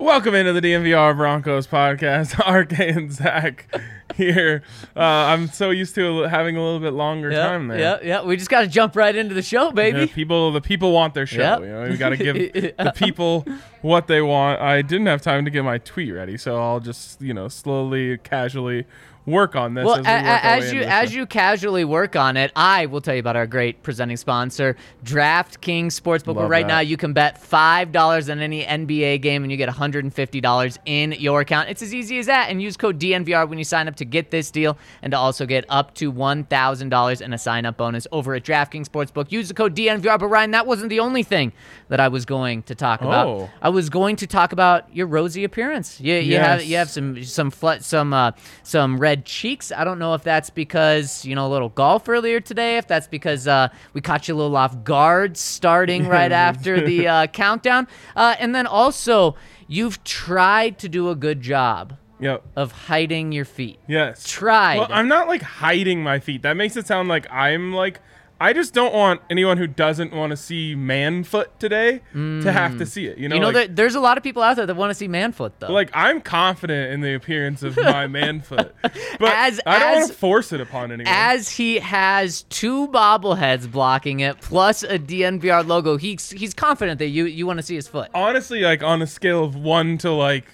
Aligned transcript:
Welcome 0.00 0.36
into 0.36 0.52
the 0.52 0.60
DNVR 0.60 1.16
Broncos 1.16 1.66
podcast. 1.66 2.38
RK 2.62 2.78
and 2.78 3.12
Zac 3.12 3.66
here. 4.14 4.62
Uh, 4.94 5.00
I'm 5.00 5.48
so 5.48 5.70
used 5.70 5.96
to 5.96 6.20
having 6.20 6.56
a 6.56 6.62
little 6.62 6.78
bit 6.78 6.92
longer 6.92 7.32
yeah, 7.32 7.48
time 7.48 7.66
there. 7.66 7.80
Yeah, 7.80 7.98
yeah. 8.00 8.22
We 8.22 8.36
just 8.36 8.48
got 8.48 8.60
to 8.60 8.68
jump 8.68 8.94
right 8.94 9.14
into 9.14 9.34
the 9.34 9.42
show, 9.42 9.72
baby. 9.72 10.02
The 10.02 10.06
people, 10.06 10.52
the 10.52 10.60
people 10.60 10.92
want 10.92 11.14
their 11.14 11.26
show. 11.26 11.40
Yep. 11.40 11.60
You 11.62 11.66
know, 11.66 11.88
we 11.88 11.96
got 11.96 12.10
to 12.10 12.16
give 12.16 12.36
the 12.36 12.92
people 12.94 13.44
what 13.82 14.06
they 14.06 14.22
want. 14.22 14.60
I 14.60 14.82
didn't 14.82 15.06
have 15.06 15.20
time 15.20 15.44
to 15.46 15.50
get 15.50 15.64
my 15.64 15.78
tweet 15.78 16.14
ready, 16.14 16.36
so 16.36 16.62
I'll 16.62 16.80
just 16.80 17.20
you 17.20 17.34
know 17.34 17.48
slowly, 17.48 18.18
casually 18.18 18.86
work 19.28 19.56
on 19.56 19.74
this. 19.74 19.84
Well, 19.84 20.02
as, 20.04 20.62
we 20.64 20.68
as 20.68 20.72
you 20.72 20.82
as 20.82 21.14
you 21.14 21.26
casually 21.26 21.84
work 21.84 22.16
on 22.16 22.36
it, 22.36 22.52
I 22.56 22.86
will 22.86 23.00
tell 23.00 23.14
you 23.14 23.20
about 23.20 23.36
our 23.36 23.46
great 23.46 23.82
presenting 23.82 24.16
sponsor, 24.16 24.76
DraftKings 25.04 25.88
Sportsbook. 25.88 26.36
Love 26.36 26.50
right 26.50 26.62
that. 26.62 26.68
now 26.68 26.80
you 26.80 26.96
can 26.96 27.12
bet 27.12 27.40
five 27.40 27.92
dollars 27.92 28.28
on 28.30 28.40
any 28.40 28.64
NBA 28.64 29.22
game 29.22 29.42
and 29.42 29.50
you 29.50 29.56
get 29.56 29.68
one 29.68 29.76
hundred 29.76 30.04
and 30.04 30.12
fifty 30.12 30.40
dollars 30.40 30.78
in 30.86 31.12
your 31.12 31.40
account. 31.40 31.68
It's 31.68 31.82
as 31.82 31.94
easy 31.94 32.18
as 32.18 32.26
that. 32.26 32.50
And 32.50 32.60
use 32.62 32.76
code 32.76 32.98
DNVR 32.98 33.48
when 33.48 33.58
you 33.58 33.64
sign 33.64 33.88
up 33.88 33.96
to 33.96 34.04
get 34.04 34.30
this 34.30 34.50
deal 34.50 34.78
and 35.02 35.12
to 35.12 35.18
also 35.18 35.46
get 35.46 35.64
up 35.68 35.94
to 35.96 36.10
one 36.10 36.44
thousand 36.44 36.88
dollars 36.88 37.20
in 37.20 37.32
a 37.32 37.38
sign 37.38 37.66
up 37.66 37.76
bonus 37.76 38.06
over 38.12 38.34
at 38.34 38.44
DraftKings 38.44 38.88
Sportsbook. 38.88 39.30
Use 39.30 39.48
the 39.48 39.54
code 39.54 39.74
DNVR. 39.76 40.18
But 40.18 40.28
Ryan, 40.28 40.52
that 40.52 40.66
wasn't 40.66 40.90
the 40.90 41.00
only 41.00 41.22
thing 41.22 41.52
that 41.88 42.00
I 42.00 42.08
was 42.08 42.24
going 42.24 42.62
to 42.64 42.74
talk 42.74 43.00
about. 43.00 43.26
Oh. 43.26 43.50
I 43.62 43.68
was 43.68 43.90
going 43.90 44.16
to 44.16 44.26
talk 44.26 44.52
about 44.52 44.94
your 44.94 45.06
rosy 45.06 45.44
appearance. 45.44 46.00
You, 46.00 46.14
you 46.14 46.36
have 46.36 46.64
you 46.64 46.76
have 46.76 46.90
some 46.90 47.22
some 47.24 47.50
fl- 47.50 47.80
some 47.80 48.12
uh, 48.12 48.32
some 48.62 48.98
red 48.98 49.17
cheeks. 49.24 49.70
I 49.72 49.84
don't 49.84 49.98
know 49.98 50.14
if 50.14 50.22
that's 50.22 50.50
because 50.50 51.24
you 51.24 51.34
know 51.34 51.46
a 51.46 51.50
little 51.50 51.68
golf 51.70 52.08
earlier 52.08 52.40
today. 52.40 52.76
If 52.78 52.86
that's 52.86 53.06
because 53.08 53.46
uh, 53.46 53.68
we 53.92 54.00
caught 54.00 54.28
you 54.28 54.34
a 54.34 54.36
little 54.36 54.56
off 54.56 54.84
guard 54.84 55.36
starting 55.36 56.06
right 56.06 56.32
after 56.48 56.80
the 56.84 57.08
uh, 57.08 57.26
countdown, 57.28 57.88
uh, 58.16 58.36
and 58.38 58.54
then 58.54 58.66
also 58.66 59.36
you've 59.66 60.02
tried 60.04 60.78
to 60.78 60.88
do 60.88 61.10
a 61.10 61.14
good 61.14 61.40
job 61.40 61.96
Yep. 62.20 62.42
of 62.56 62.72
hiding 62.72 63.30
your 63.32 63.44
feet. 63.44 63.78
Yes. 63.86 64.26
Tried. 64.28 64.78
Well, 64.78 64.88
I'm 64.90 65.06
not 65.08 65.28
like 65.28 65.42
hiding 65.42 66.02
my 66.02 66.18
feet. 66.18 66.42
That 66.42 66.56
makes 66.56 66.76
it 66.76 66.86
sound 66.86 67.08
like 67.08 67.26
I'm 67.30 67.72
like. 67.72 68.00
I 68.40 68.52
just 68.52 68.72
don't 68.72 68.94
want 68.94 69.20
anyone 69.28 69.58
who 69.58 69.66
doesn't 69.66 70.12
want 70.12 70.30
to 70.30 70.36
see 70.36 70.76
man 70.76 71.24
foot 71.24 71.58
today 71.58 72.02
to 72.12 72.52
have 72.52 72.78
to 72.78 72.84
mm. 72.84 72.88
see 72.88 73.06
it. 73.06 73.18
You 73.18 73.28
know, 73.28 73.34
you 73.34 73.40
know, 73.40 73.46
like, 73.48 73.54
there, 73.54 73.68
there's 73.68 73.94
a 73.96 74.00
lot 74.00 74.16
of 74.16 74.22
people 74.22 74.42
out 74.42 74.56
there 74.56 74.66
that 74.66 74.76
want 74.76 74.90
to 74.90 74.94
see 74.94 75.08
Manfoot 75.08 75.58
though. 75.58 75.72
like 75.72 75.90
I'm 75.92 76.20
confident 76.20 76.92
in 76.92 77.00
the 77.00 77.14
appearance 77.14 77.64
of 77.64 77.76
my 77.76 78.06
Manfoot, 78.08 78.74
but 78.82 79.32
As- 79.34 79.60
I 79.66 79.78
don't 79.80 79.96
want 79.96 80.08
to 80.08 80.14
force 80.14 80.52
it 80.52 80.60
upon 80.60 80.92
anyone. 80.92 81.12
as 81.12 81.48
he 81.48 81.80
has 81.80 82.42
two 82.44 82.88
bobbleheads 82.88 83.70
blocking 83.70 84.20
it 84.20 84.40
plus 84.40 84.84
a 84.84 84.98
DNVR 84.98 85.66
logo, 85.66 85.96
he's 85.96 86.30
he's 86.30 86.54
confident 86.54 87.00
that 87.00 87.08
you 87.08 87.24
you 87.24 87.46
want 87.46 87.58
to 87.58 87.64
see 87.64 87.74
his 87.74 87.88
foot. 87.88 88.10
honestly, 88.14 88.62
like 88.62 88.82
on 88.82 89.02
a 89.02 89.06
scale 89.06 89.42
of 89.42 89.56
one 89.56 89.98
to 89.98 90.12
like 90.12 90.46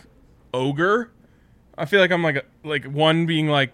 ogre, 0.55 1.11
I 1.77 1.85
feel 1.85 2.01
like 2.01 2.11
I'm 2.11 2.23
like 2.23 2.37
a, 2.37 2.45
like 2.67 2.85
one 2.85 3.27
being 3.27 3.49
like 3.49 3.73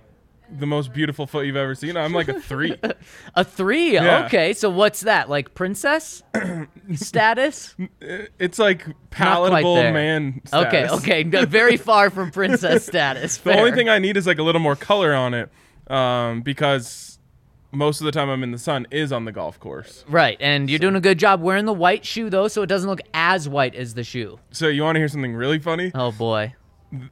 the 0.58 0.66
most 0.66 0.92
beautiful 0.92 1.26
foot 1.26 1.46
you've 1.46 1.56
ever 1.56 1.74
seen. 1.74 1.96
I'm 1.96 2.12
like 2.12 2.28
a 2.28 2.40
three. 2.40 2.76
A 3.34 3.44
three. 3.44 3.94
Yeah. 3.94 4.26
Okay, 4.26 4.52
so 4.52 4.68
what's 4.70 5.02
that? 5.02 5.28
Like 5.28 5.54
princess 5.54 6.22
status? 6.94 7.74
it's 8.00 8.58
like 8.58 8.86
palatable 9.10 9.76
man. 9.76 10.40
Okay, 10.52 10.86
status. 10.86 10.92
okay, 10.92 11.24
no, 11.24 11.44
very 11.46 11.76
far 11.88 12.10
from 12.10 12.30
princess 12.30 12.86
status. 12.86 13.36
The 13.38 13.56
only 13.58 13.72
thing 13.72 13.88
I 13.88 13.98
need 13.98 14.16
is 14.16 14.26
like 14.26 14.38
a 14.38 14.42
little 14.42 14.60
more 14.60 14.76
color 14.76 15.14
on 15.14 15.34
it, 15.34 15.50
um, 15.88 16.42
because 16.42 17.18
most 17.72 18.00
of 18.00 18.04
the 18.04 18.12
time 18.12 18.28
I'm 18.28 18.42
in 18.42 18.50
the 18.50 18.58
sun 18.58 18.86
is 18.90 19.12
on 19.12 19.24
the 19.24 19.32
golf 19.32 19.60
course. 19.60 20.04
right, 20.08 20.36
and 20.40 20.68
you're 20.68 20.78
doing 20.80 20.96
a 20.96 21.00
good 21.00 21.18
job 21.18 21.40
wearing 21.40 21.66
the 21.66 21.72
white 21.72 22.04
shoe 22.04 22.28
though, 22.30 22.48
so 22.48 22.62
it 22.62 22.66
doesn't 22.66 22.88
look 22.88 23.00
as 23.14 23.48
white 23.48 23.74
as 23.74 23.94
the 23.94 24.02
shoe. 24.04 24.38
So 24.50 24.66
you 24.68 24.82
want 24.82 24.96
to 24.96 25.00
hear 25.00 25.08
something 25.08 25.34
really 25.34 25.58
funny? 25.60 25.92
Oh 25.94 26.10
boy. 26.12 26.54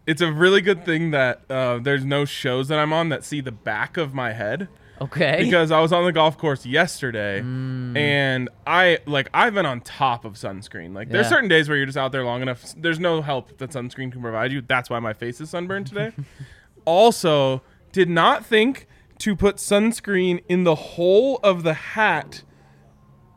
It's 0.06 0.20
a 0.20 0.32
really 0.32 0.60
good 0.60 0.84
thing 0.84 1.12
that 1.12 1.42
uh, 1.50 1.78
there's 1.78 2.04
no 2.04 2.24
shows 2.24 2.68
that 2.68 2.78
I'm 2.78 2.92
on 2.92 3.10
that 3.10 3.24
see 3.24 3.40
the 3.40 3.52
back 3.52 3.96
of 3.96 4.12
my 4.14 4.32
head. 4.32 4.68
Okay. 5.00 5.36
because 5.44 5.70
I 5.70 5.78
was 5.80 5.92
on 5.92 6.04
the 6.04 6.10
golf 6.12 6.36
course 6.36 6.66
yesterday 6.66 7.40
Mm. 7.40 7.96
and 7.96 8.48
I 8.66 8.98
like 9.06 9.28
I've 9.32 9.54
been 9.54 9.66
on 9.66 9.80
top 9.80 10.24
of 10.24 10.32
sunscreen. 10.34 10.92
Like 10.94 11.08
there's 11.10 11.28
certain 11.28 11.48
days 11.48 11.68
where 11.68 11.76
you're 11.78 11.86
just 11.86 11.98
out 11.98 12.10
there 12.10 12.24
long 12.24 12.42
enough. 12.42 12.74
There's 12.76 12.98
no 12.98 13.22
help 13.22 13.56
that 13.58 13.70
sunscreen 13.70 14.10
can 14.10 14.20
provide 14.20 14.50
you. 14.50 14.60
That's 14.60 14.90
why 14.90 14.98
my 14.98 15.12
face 15.12 15.40
is 15.40 15.50
sunburned 15.50 15.86
today. 15.86 16.10
also, 16.84 17.62
did 17.92 18.08
not 18.08 18.44
think 18.44 18.86
to 19.18 19.34
put 19.36 19.56
sunscreen 19.56 20.42
in 20.48 20.64
the 20.64 20.74
hole 20.74 21.38
of 21.42 21.62
the 21.62 21.74
hat 21.74 22.42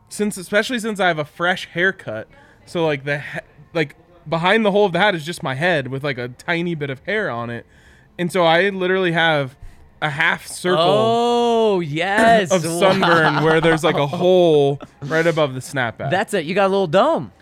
since 0.08 0.36
especially 0.36 0.78
since 0.78 0.98
I 1.00 1.08
have 1.08 1.18
a 1.18 1.24
fresh 1.24 1.68
haircut. 1.68 2.28
So 2.66 2.84
like 2.84 3.04
the 3.04 3.18
he- 3.20 3.38
like 3.72 3.96
behind 4.28 4.64
the 4.64 4.70
hole 4.70 4.86
of 4.86 4.92
the 4.92 4.98
hat 4.98 5.14
is 5.14 5.24
just 5.24 5.42
my 5.42 5.54
head 5.54 5.88
with 5.88 6.04
like 6.04 6.18
a 6.18 6.28
tiny 6.28 6.74
bit 6.74 6.90
of 6.90 7.00
hair 7.04 7.30
on 7.30 7.50
it. 7.50 7.66
And 8.18 8.30
so 8.30 8.44
I 8.44 8.68
literally 8.68 9.12
have 9.12 9.56
a 10.00 10.10
half 10.10 10.46
circle 10.46 10.82
oh 10.84 11.80
yes. 11.80 12.50
of 12.52 12.62
sunburn 12.62 13.34
Wow. 13.36 13.44
where 13.44 13.60
there's 13.60 13.84
like 13.84 13.96
a 13.96 14.06
hole 14.06 14.80
right 15.02 15.26
above 15.26 15.54
the 15.54 15.60
snapback. 15.60 16.10
That's 16.10 16.34
it. 16.34 16.44
You 16.44 16.54
got 16.54 16.66
a 16.66 16.68
little 16.68 16.86
dome. 16.86 17.32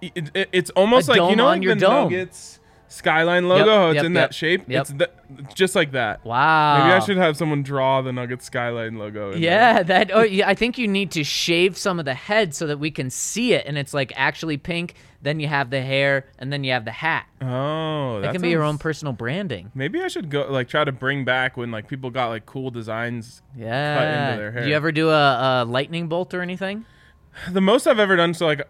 it, 0.00 0.30
it- 0.34 0.48
it's 0.52 0.70
almost 0.70 1.08
A 1.08 1.12
like 1.12 1.30
you 1.30 1.36
know 1.36 1.46
like 1.46 1.62
the 1.62 1.74
dome. 1.76 2.10
Nuggets 2.12 2.60
skyline 2.88 3.46
logo, 3.48 3.88
Yep, 3.88 3.90
it's 3.90 3.96
yep, 3.96 4.04
in 4.06 4.14
yep, 4.14 4.28
that 4.30 4.34
shape. 4.34 4.64
yep. 4.68 4.80
It's, 4.82 4.90
the, 4.92 5.10
just 5.54 5.74
like 5.74 5.92
that. 5.92 6.24
Wow. 6.24 6.78
Maybe 6.84 6.92
I 6.94 7.00
should 7.00 7.16
have 7.18 7.36
someone 7.36 7.62
draw 7.62 8.00
the 8.00 8.12
Nuggets 8.12 8.46
skyline 8.46 8.96
logo. 8.96 9.32
in 9.32 9.40
there. 9.40 9.50
Yeah, 9.50 9.82
that. 9.82 10.10
Oh, 10.14 10.22
yeah, 10.22 10.48
I 10.48 10.54
think 10.54 10.78
you 10.78 10.88
need 10.88 11.10
to 11.10 11.24
shave 11.24 11.76
some 11.76 11.98
of 11.98 12.04
the 12.06 12.14
head 12.14 12.54
so 12.54 12.66
that 12.68 12.78
we 12.78 12.90
can 12.90 13.10
see 13.10 13.52
it, 13.52 13.66
and 13.66 13.76
it's 13.76 13.92
like 13.92 14.12
actually 14.16 14.56
pink. 14.56 14.94
Then 15.26 15.40
you 15.40 15.48
have 15.48 15.70
the 15.70 15.82
hair, 15.82 16.28
and 16.38 16.52
then 16.52 16.62
you 16.62 16.70
have 16.70 16.84
the 16.84 16.92
hat. 16.92 17.26
Oh, 17.42 18.20
That, 18.20 18.28
that 18.28 18.32
can 18.32 18.42
be 18.42 18.50
your 18.50 18.62
own 18.62 18.78
personal 18.78 19.12
branding. 19.12 19.72
Maybe 19.74 20.00
I 20.00 20.06
should 20.06 20.30
go 20.30 20.46
like 20.48 20.68
try 20.68 20.84
to 20.84 20.92
bring 20.92 21.24
back 21.24 21.56
when 21.56 21.72
like 21.72 21.88
people 21.88 22.10
got 22.10 22.28
like 22.28 22.46
cool 22.46 22.70
designs. 22.70 23.42
Yeah. 23.56 24.36
their 24.36 24.62
Do 24.62 24.68
you 24.68 24.76
ever 24.76 24.92
do 24.92 25.10
a, 25.10 25.62
a 25.62 25.64
lightning 25.64 26.06
bolt 26.06 26.32
or 26.32 26.42
anything? 26.42 26.84
The 27.50 27.60
most 27.60 27.88
I've 27.88 27.98
ever 27.98 28.14
done. 28.14 28.34
So 28.34 28.46
like, 28.46 28.68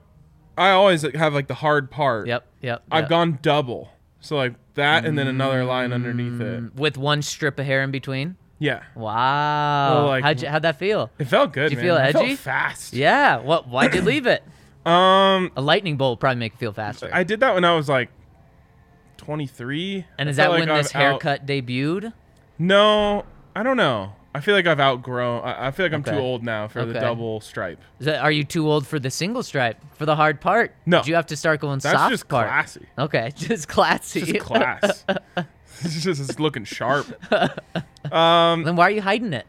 I 0.57 0.71
always 0.71 1.03
have 1.03 1.35
like 1.35 1.47
the 1.47 1.55
hard 1.55 1.91
part. 1.91 2.27
Yep. 2.27 2.47
Yep. 2.63 2.85
I've 2.91 3.03
yep. 3.03 3.11
gone 3.11 3.39
double. 3.43 3.91
So 4.21 4.37
like 4.37 4.55
that, 4.75 5.05
and 5.05 5.19
then 5.19 5.27
another 5.27 5.63
line 5.63 5.93
underneath 5.93 6.41
it. 6.41 6.63
Mm, 6.63 6.75
with 6.75 6.97
one 6.97 7.21
strip 7.21 7.59
of 7.59 7.67
hair 7.67 7.83
in 7.83 7.91
between. 7.91 8.37
Yeah, 8.59 8.83
Wow. 8.95 10.05
Oh, 10.05 10.07
like- 10.07 10.25
how'd, 10.25 10.41
you, 10.41 10.49
how'd 10.49 10.63
that 10.63 10.79
feel? 10.79 11.11
it 11.19 11.27
felt 11.27 11.53
good. 11.53 11.69
Did 11.69 11.73
you 11.73 11.77
man. 11.77 11.85
feel 11.85 11.97
It 11.97 12.13
felt 12.13 12.25
edgy? 12.25 12.37
fast. 12.37 12.95
Yeah. 12.95 13.37
What? 13.41 13.69
Why'd 13.69 13.95
you 13.95 14.01
leave 14.01 14.27
it? 14.27 14.43
Um, 14.87 15.51
A 15.57 15.61
lightning 15.61 15.97
bolt 15.97 16.21
probably 16.21 16.39
make 16.39 16.53
you 16.53 16.59
feel 16.59 16.73
faster. 16.73 17.11
I 17.13 17.25
did 17.25 17.41
that 17.41 17.55
when 17.55 17.65
I 17.65 17.75
was 17.75 17.89
like 17.89 18.09
23. 19.19 20.05
and 20.19 20.29
I 20.29 20.31
is 20.31 20.37
that 20.37 20.51
like 20.51 20.61
when 20.61 20.71
I've 20.71 20.85
this 20.85 20.95
out- 20.95 21.01
haircut 21.01 21.47
debuted? 21.47 22.13
No, 22.59 23.25
I 23.55 23.63
don't 23.63 23.77
know. 23.77 24.13
I 24.35 24.41
feel 24.41 24.55
like 24.55 24.67
I've 24.67 24.81
outgrown. 24.81 25.43
I, 25.45 25.69
I 25.69 25.71
feel 25.71 25.87
like 25.87 25.95
I'm 25.95 26.03
too 26.03 26.11
old 26.13 26.45
now 26.45 26.69
for 26.69 26.85
the 26.85 26.93
double 26.93 27.41
stripe. 27.41 27.81
That, 28.01 28.21
are 28.21 28.31
you 28.31 28.45
too 28.45 28.71
old 28.71 28.87
for 28.87 28.99
the 28.99 29.11
single 29.11 29.43
stripe 29.43 29.79
for 29.95 30.05
the 30.05 30.15
hard 30.15 30.43
part? 30.43 30.75
No. 30.85 30.99
Did 31.01 31.09
you 31.09 31.15
have 31.15 31.25
to 31.29 31.37
start 31.37 31.61
going 31.61 31.79
That's 31.79 31.97
soft 31.97 32.11
just 32.11 32.29
part? 32.29 32.47
classy. 32.49 32.87
Okay, 32.99 33.33
just 33.37 33.67
classy. 33.67 34.21
It's 34.21 34.33
just 34.33 34.45
class. 34.45 35.05
it's 35.81 36.03
just 36.03 36.21
it's 36.21 36.39
looking 36.39 36.65
sharp. 36.65 37.07
Um, 38.13 38.63
then 38.63 38.77
why 38.77 38.85
are 38.85 38.91
you 38.91 39.03
hiding 39.03 39.33
it? 39.33 39.47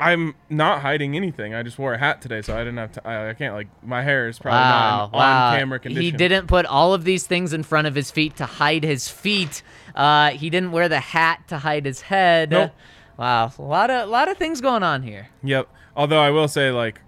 I'm 0.00 0.34
not 0.48 0.80
hiding 0.80 1.14
anything. 1.14 1.52
I 1.54 1.62
just 1.62 1.78
wore 1.78 1.92
a 1.92 1.98
hat 1.98 2.22
today, 2.22 2.40
so 2.40 2.54
I 2.54 2.60
didn't 2.60 2.78
have 2.78 2.92
to. 2.92 3.06
I, 3.06 3.30
I 3.30 3.34
can't 3.34 3.54
like 3.54 3.68
my 3.82 4.02
hair 4.02 4.28
is 4.28 4.38
probably 4.38 4.58
Wow, 4.60 4.96
not 4.98 5.04
in 5.06 5.18
wow. 5.18 5.50
on-camera 5.52 5.78
condition. 5.78 6.02
He 6.02 6.10
didn't 6.10 6.46
put 6.46 6.64
all 6.64 6.94
of 6.94 7.04
these 7.04 7.26
things 7.26 7.52
in 7.52 7.62
front 7.62 7.86
of 7.86 7.94
his 7.94 8.10
feet 8.10 8.36
to 8.36 8.46
hide 8.46 8.82
his 8.82 9.08
feet. 9.08 9.62
Uh, 9.94 10.30
he 10.30 10.48
didn't 10.48 10.72
wear 10.72 10.88
the 10.88 11.00
hat 11.00 11.46
to 11.48 11.58
hide 11.58 11.84
his 11.84 12.00
head. 12.00 12.50
Nope. 12.50 12.72
Wow, 13.18 13.52
a 13.58 13.62
lot 13.62 13.90
of 13.90 14.08
lot 14.08 14.28
of 14.28 14.38
things 14.38 14.60
going 14.62 14.82
on 14.82 15.02
here. 15.02 15.28
Yep. 15.42 15.68
Although 15.94 16.20
I 16.20 16.30
will 16.30 16.48
say, 16.48 16.70
like, 16.70 17.00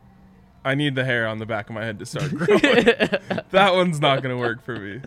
I 0.65 0.75
need 0.75 0.95
the 0.95 1.05
hair 1.05 1.27
on 1.27 1.39
the 1.39 1.47
back 1.47 1.69
of 1.71 1.75
my 1.75 1.85
head 1.85 1.99
to 2.01 2.07
start 2.07 2.31
growing. 2.35 2.61
that 3.51 3.75
one's 3.75 4.01
not 4.01 4.23
gonna 4.23 4.37
work 4.37 4.63
for 4.63 4.77
me. 4.77 5.01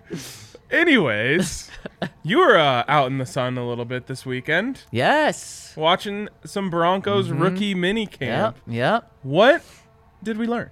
Anyways, 0.71 1.69
you 2.23 2.37
were 2.39 2.57
uh, 2.57 2.83
out 2.87 3.07
in 3.07 3.17
the 3.17 3.25
sun 3.25 3.57
a 3.57 3.67
little 3.67 3.85
bit 3.85 4.07
this 4.07 4.25
weekend, 4.25 4.83
Yes. 4.91 5.73
watching 5.75 6.29
some 6.45 6.69
Broncos 6.69 7.29
rookie 7.29 7.73
mini 7.73 8.05
camp. 8.05 8.57
Yep. 8.67 8.75
Yep. 8.75 9.11
What 9.23 9.63
did 10.23 10.37
we 10.37 10.47
learn? 10.47 10.69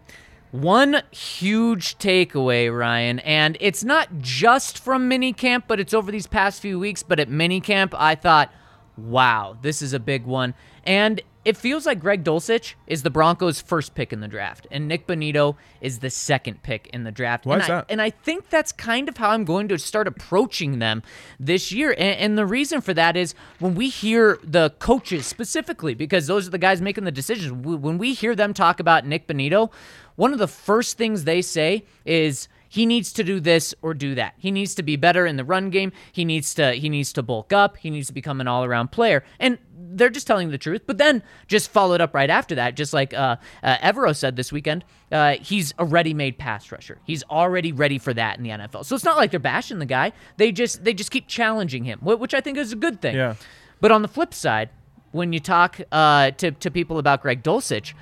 One 0.52 1.02
huge 1.12 1.98
takeaway, 1.98 2.76
Ryan, 2.76 3.20
and 3.20 3.58
it's 3.60 3.84
not 3.84 4.20
just 4.20 4.80
from 4.80 5.10
minicamp, 5.10 5.64
but 5.68 5.80
it's 5.80 5.94
over 5.94 6.12
these 6.12 6.28
past 6.28 6.62
few 6.62 6.80
weeks. 6.80 7.04
But 7.04 7.20
at 7.20 7.28
minicamp, 7.30 7.94
I 7.94 8.16
thought, 8.16 8.52
wow, 8.96 9.58
this 9.62 9.82
is 9.82 9.94
a 9.94 10.00
big 10.00 10.26
one. 10.26 10.54
And 10.86 11.22
it 11.48 11.56
feels 11.56 11.86
like 11.86 12.02
Greg 12.02 12.26
Dulcich 12.26 12.74
is 12.88 13.04
the 13.04 13.10
Broncos' 13.10 13.62
first 13.62 13.96
pick 13.96 14.12
in 14.12 14.20
the 14.20 14.28
draft, 14.28 14.68
and 14.70 14.86
Nik 14.86 15.08
Bonitto 15.08 15.56
is 15.80 16.00
the 16.00 16.10
second 16.10 16.62
pick 16.62 16.90
in 16.92 17.06
the 17.06 17.12
draft. 17.12 17.46
Why 17.46 17.54
and 17.54 17.64
is 17.64 17.70
I, 17.70 17.76
that? 17.76 17.86
And 17.88 18.02
I 18.02 18.10
think 18.10 18.50
that's 18.50 18.74
kind 18.74 19.08
of 19.08 19.16
how 19.16 19.30
I'm 19.30 19.46
going 19.46 19.70
to 19.70 19.78
start 19.78 20.10
approaching 20.10 20.80
them 20.80 21.04
this 21.40 21.72
year. 21.72 21.92
And, 21.92 22.20
and 22.20 22.38
the 22.38 22.46
reason 22.46 22.82
for 22.82 22.94
that 22.96 23.16
is 23.16 23.34
when 23.60 23.76
we 23.76 23.88
hear 23.88 24.40
the 24.44 24.72
coaches 24.80 25.26
specifically, 25.26 25.94
because 25.94 26.28
those 26.28 26.50
are 26.50 26.52
the 26.52 26.58
guys 26.58 26.82
making 26.82 27.06
the 27.06 27.14
decisions, 27.14 27.54
when 27.54 27.98
we 27.98 28.14
hear 28.14 28.36
them 28.36 28.54
talk 28.54 28.82
about 28.82 29.06
Nik 29.06 29.26
Bonitto, 29.26 29.72
one 30.18 30.34
of 30.34 30.40
the 30.40 30.50
first 30.50 30.98
things 30.98 31.24
they 31.24 31.42
say 31.42 31.86
is 32.04 32.50
he 32.78 32.86
needs 32.86 33.12
to 33.14 33.24
do 33.24 33.40
this 33.40 33.74
or 33.82 33.96
do 33.96 34.14
that. 34.14 34.36
He 34.38 34.52
needs 34.52 34.76
to 34.76 34.84
be 34.84 34.98
better 34.98 35.26
in 35.26 35.36
the 35.36 35.44
run 35.44 35.72
game. 35.72 35.92
He 36.12 36.24
needs 36.24 36.54
to 36.54 36.74
he 36.74 36.90
needs 36.90 37.12
to 37.14 37.24
bulk 37.24 37.52
up. 37.52 37.76
He 37.78 37.90
needs 37.90 38.06
to 38.06 38.14
become 38.14 38.40
an 38.40 38.48
all-around 38.48 38.92
player. 38.92 39.24
And 39.40 39.58
they're 39.76 40.12
just 40.12 40.28
telling 40.28 40.52
the 40.52 40.60
truth. 40.60 40.84
But 40.86 41.00
then 41.00 41.24
just 41.48 41.72
followed 41.72 42.02
up 42.02 42.14
right 42.14 42.30
after 42.30 42.54
that, 42.54 42.76
just 42.76 42.94
like 42.94 43.16
uh, 43.16 43.38
uh, 43.64 43.78
Evero 43.78 44.16
said 44.16 44.36
this 44.36 44.52
weekend, 44.52 44.86
uh, 45.12 45.38
he's 45.42 45.74
a 45.80 45.86
ready-made 45.86 46.38
pass 46.38 46.72
rusher. 46.72 47.00
He's 47.04 47.24
already 47.24 47.72
ready 47.72 47.98
for 47.98 48.14
that 48.14 48.38
in 48.38 48.44
the 48.44 48.52
NFL. 48.52 48.86
So 48.86 48.94
it's 48.94 49.06
not 49.06 49.18
like 49.18 49.32
they're 49.32 49.40
bashing 49.40 49.80
the 49.80 49.88
guy. 49.88 50.14
They 50.38 50.52
just 50.52 50.84
they 50.84 50.94
just 50.94 51.10
keep 51.10 51.28
challenging 51.28 51.84
him, 51.84 51.98
which 52.02 52.36
I 52.36 52.42
think 52.42 52.60
is 52.60 52.72
a 52.72 52.76
good 52.76 53.02
thing. 53.02 53.16
Yeah. 53.16 53.34
But 53.82 53.92
on 53.92 54.04
the 54.04 54.08
flip 54.08 54.36
side, 54.36 54.70
when 55.14 55.34
you 55.34 55.40
talk 55.40 55.82
uh, 55.92 56.30
to 56.30 56.52
to 56.52 56.70
people 56.70 57.00
about 57.00 57.24
Greg 57.24 57.42
Dulcich, 57.42 57.96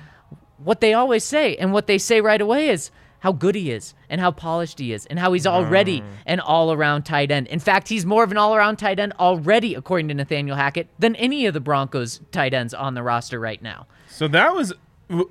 what 0.58 0.82
they 0.82 0.92
always 0.92 1.24
say 1.24 1.56
and 1.56 1.72
what 1.72 1.86
they 1.86 1.96
say 1.96 2.20
right 2.20 2.42
away 2.42 2.68
is 2.68 2.90
how 3.26 3.32
good 3.32 3.56
he 3.56 3.72
is 3.72 3.92
and 4.08 4.20
how 4.20 4.30
polished 4.30 4.78
he 4.78 4.92
is 4.92 5.04
and 5.06 5.18
how 5.18 5.32
he's 5.32 5.48
already 5.48 6.00
an 6.26 6.38
all-around 6.38 7.02
tight 7.02 7.32
end. 7.32 7.48
In 7.48 7.58
fact, 7.58 7.88
he's 7.88 8.06
more 8.06 8.22
of 8.22 8.30
an 8.30 8.36
all-around 8.36 8.76
tight 8.76 9.00
end 9.00 9.14
already, 9.18 9.74
according 9.74 10.06
to 10.06 10.14
Nathaniel 10.14 10.54
Hackett, 10.54 10.86
than 11.00 11.16
any 11.16 11.44
of 11.46 11.52
the 11.52 11.58
Broncos 11.58 12.20
tight 12.30 12.54
ends 12.54 12.72
on 12.72 12.94
the 12.94 13.02
roster 13.02 13.40
right 13.40 13.60
now. 13.60 13.88
So 14.08 14.28
that 14.28 14.54
was 14.54 14.72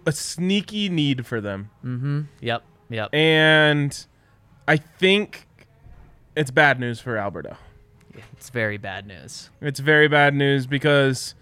a 0.06 0.12
sneaky 0.12 0.90
need 0.90 1.26
for 1.26 1.40
them. 1.40 1.70
Mm-hmm. 1.86 2.22
Yep, 2.42 2.64
yep. 2.90 3.16
And 3.16 4.06
I 4.68 4.76
think 4.76 5.48
it's 6.36 6.52
bad 6.52 6.82
news 6.82 7.00
for 7.00 7.18
Alberto. 7.18 7.56
It's 8.34 8.50
very 8.50 8.78
bad 8.78 9.08
news. 9.08 9.52
It's 9.62 9.80
very 9.80 10.10
bad 10.10 10.36
news 10.36 10.68
because 10.68 11.34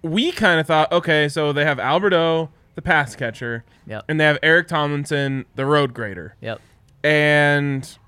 we 0.00 0.32
kind 0.32 0.58
of 0.58 0.66
thought, 0.66 0.90
okay, 0.90 1.28
so 1.28 1.52
they 1.52 1.66
have 1.66 1.78
Alberto, 1.78 2.50
the 2.76 2.82
pass 2.82 3.16
catcher, 3.16 3.64
Yep. 3.88 4.04
and 4.08 4.20
they 4.20 4.24
have 4.24 4.38
Eric 4.42 4.68
Tomlinson, 4.68 5.44
the 5.56 5.66
road 5.66 5.92
grader. 5.92 6.36
Yep. 6.40 6.60
And 7.02 7.98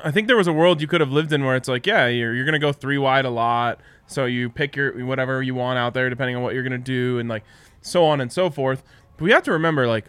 I 0.00 0.10
think 0.10 0.26
there 0.26 0.36
was 0.36 0.46
a 0.46 0.52
world 0.52 0.80
you 0.80 0.86
could 0.88 1.00
have 1.00 1.10
lived 1.12 1.32
in 1.32 1.44
where 1.44 1.54
it's 1.56 1.68
like, 1.68 1.86
yeah, 1.86 2.06
you're, 2.06 2.34
you're 2.34 2.44
going 2.44 2.52
to 2.54 2.58
go 2.58 2.72
three 2.72 2.98
wide 2.98 3.24
a 3.24 3.30
lot. 3.30 3.80
So 4.06 4.24
you 4.24 4.48
pick 4.48 4.74
your 4.76 5.04
whatever 5.04 5.42
you 5.42 5.54
want 5.54 5.78
out 5.78 5.92
there, 5.94 6.08
depending 6.08 6.34
on 6.36 6.42
what 6.42 6.54
you're 6.54 6.62
going 6.62 6.72
to 6.72 6.78
do, 6.78 7.18
and 7.18 7.28
like 7.28 7.44
so 7.82 8.04
on 8.06 8.20
and 8.20 8.32
so 8.32 8.48
forth. 8.50 8.82
But 9.16 9.24
we 9.24 9.32
have 9.32 9.42
to 9.44 9.52
remember, 9.52 9.86
like, 9.86 10.06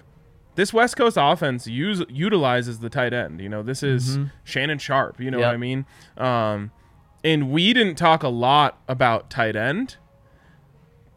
this 0.55 0.71
West 0.73 0.95
Coast 0.95 1.17
offense 1.19 1.67
use, 1.67 2.03
utilizes 2.09 2.79
the 2.79 2.89
tight 2.89 3.13
end. 3.13 3.41
You 3.41 3.49
know, 3.49 3.63
this 3.63 3.81
is 3.83 4.19
Shannon 4.43 4.77
Sharpe. 4.77 5.19
You 5.19 5.31
know 5.31 5.39
what 5.39 5.47
I 5.49 5.57
mean? 5.57 5.85
Um, 6.17 6.71
and 7.23 7.49
we 7.51 7.73
didn't 7.73 7.95
talk 7.95 8.23
a 8.23 8.29
lot 8.29 8.81
about 8.87 9.29
tight 9.29 9.55
end, 9.55 9.97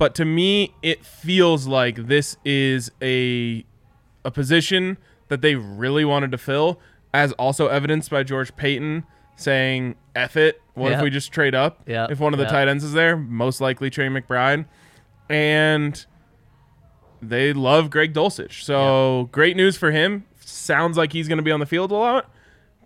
but 0.02 0.16
to 0.16 0.24
me, 0.24 0.74
it 0.82 1.06
feels 1.06 1.68
like 1.68 2.08
this 2.08 2.36
is 2.44 2.90
a 3.00 3.64
a 4.24 4.32
position 4.32 4.98
that 5.28 5.42
they 5.42 5.54
really 5.54 6.04
wanted 6.04 6.32
to 6.32 6.38
fill, 6.38 6.80
as 7.14 7.30
also 7.34 7.68
evidenced 7.68 8.10
by 8.10 8.24
George 8.24 8.56
Paton 8.56 9.04
saying, 9.36 9.94
F 10.16 10.36
it. 10.36 10.60
What 10.74 10.90
if 10.90 11.00
we 11.02 11.08
just 11.08 11.30
trade 11.30 11.54
up? 11.54 11.82
Yep. 11.86 12.10
If 12.10 12.18
one 12.18 12.32
of 12.34 12.38
the 12.38 12.46
Yep. 12.46 12.52
tight 12.52 12.66
ends 12.66 12.82
is 12.82 12.94
there, 12.94 13.16
most 13.16 13.60
likely 13.60 13.90
Trey 13.90 14.08
McBride. 14.08 14.64
And 15.28 16.04
they 17.22 17.52
love 17.52 17.88
Greg 17.88 18.12
Dulcich. 18.12 18.64
So 18.64 19.28
great 19.30 19.56
news 19.56 19.76
for 19.76 19.92
him. 19.92 20.24
Sounds 20.40 20.96
like 20.98 21.12
he's 21.12 21.28
going 21.28 21.38
to 21.38 21.44
be 21.44 21.52
on 21.52 21.60
the 21.60 21.66
field 21.66 21.92
a 21.92 21.94
lot. 21.94 22.28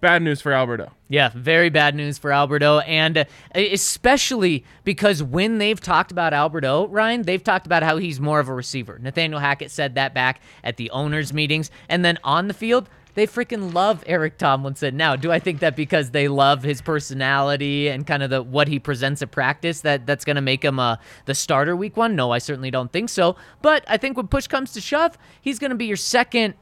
Bad 0.01 0.23
news 0.23 0.41
for 0.41 0.53
Alberto. 0.53 0.93
Yeah, 1.09 1.31
very 1.35 1.71
bad 1.71 1.95
news 1.95 2.19
for 2.19 2.33
Alberto, 2.33 2.81
and 2.81 3.19
uh, 3.19 3.25
especially 3.55 4.65
because 4.85 5.23
when 5.23 5.59
they've 5.59 5.81
talked 5.81 6.13
about 6.13 6.35
Alberto, 6.35 6.87
Ryan, 6.89 7.23
they've 7.23 7.43
talked 7.43 7.67
about 7.67 7.83
how 7.83 7.97
he's 7.97 8.21
more 8.21 8.39
of 8.39 8.49
a 8.49 8.55
receiver. 8.55 8.99
Nathaniel 8.99 9.41
Hackett 9.41 9.71
said 9.71 9.95
that 9.95 10.13
back 10.13 10.41
at 10.63 10.77
the 10.77 10.91
owners' 10.91 11.33
meetings, 11.33 11.71
and 11.89 12.05
then 12.05 12.19
on 12.25 12.49
the 12.49 12.55
field, 12.55 12.91
they 13.15 13.27
freaking 13.27 13.73
love 13.73 14.05
Eric 14.07 14.37
Tomlinson. 14.37 14.97
Now, 14.99 15.17
do 15.17 15.33
I 15.33 15.39
think 15.39 15.61
that 15.61 15.75
because 15.75 16.11
they 16.11 16.29
love 16.29 16.63
his 16.63 16.83
personality 16.83 17.89
and 17.89 18.07
kind 18.07 18.23
of 18.23 18.29
the 18.29 18.43
what 18.43 18.69
he 18.69 18.79
presents 18.79 19.23
at 19.23 19.31
practice 19.31 19.81
that 19.81 20.07
that's 20.07 20.27
going 20.27 20.37
to 20.37 20.43
make 20.43 20.63
him 20.63 20.79
uh, 20.79 20.97
the 21.25 21.35
starter 21.35 21.75
week 21.75 21.97
one? 21.97 22.15
No, 22.15 22.31
I 22.31 22.39
certainly 22.39 22.71
don't 22.71 22.93
think 22.93 23.09
so. 23.09 23.37
But 23.63 23.85
I 23.89 23.97
think 23.97 24.19
when 24.19 24.29
push 24.29 24.47
comes 24.47 24.73
to 24.73 24.83
shove, 24.83 25.17
he's 25.41 25.59
going 25.59 25.71
to 25.71 25.77
be 25.77 25.87
your 25.87 25.97
second 25.97 26.55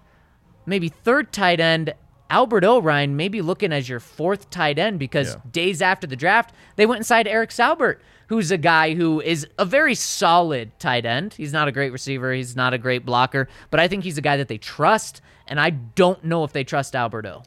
maybe 0.64 0.88
third 0.88 1.32
tight 1.32 1.58
end. 1.60 1.94
Albert 2.34 2.64
O'Ryan 2.64 3.14
maybe 3.16 3.40
looking 3.40 3.72
as 3.72 3.88
your 3.88 4.00
fourth 4.00 4.50
tight 4.50 4.76
end 4.76 4.98
because 4.98 5.34
Yeah. 5.34 5.40
days 5.52 5.80
after 5.80 6.04
the 6.08 6.16
draft, 6.16 6.52
they 6.74 6.84
went 6.84 6.98
inside 6.98 7.28
Eric 7.28 7.50
Saubert, 7.50 7.98
who's 8.26 8.50
a 8.50 8.58
guy 8.58 8.94
who 8.94 9.20
is 9.20 9.46
a 9.56 9.64
very 9.64 9.94
solid 9.94 10.76
tight 10.80 11.06
end. 11.06 11.34
He's 11.34 11.52
not 11.52 11.68
a 11.68 11.72
great 11.72 11.92
receiver, 11.92 12.32
he's 12.32 12.56
not 12.56 12.74
a 12.74 12.78
great 12.78 13.06
blocker, 13.06 13.48
but 13.70 13.78
I 13.78 13.86
think 13.86 14.02
he's 14.02 14.18
a 14.18 14.20
guy 14.20 14.36
that 14.36 14.48
they 14.48 14.58
trust, 14.58 15.20
and 15.46 15.60
I 15.60 15.70
don't 15.70 16.24
know 16.24 16.42
if 16.42 16.52
they 16.52 16.64
trust 16.64 16.96
Alberto. 16.96 17.44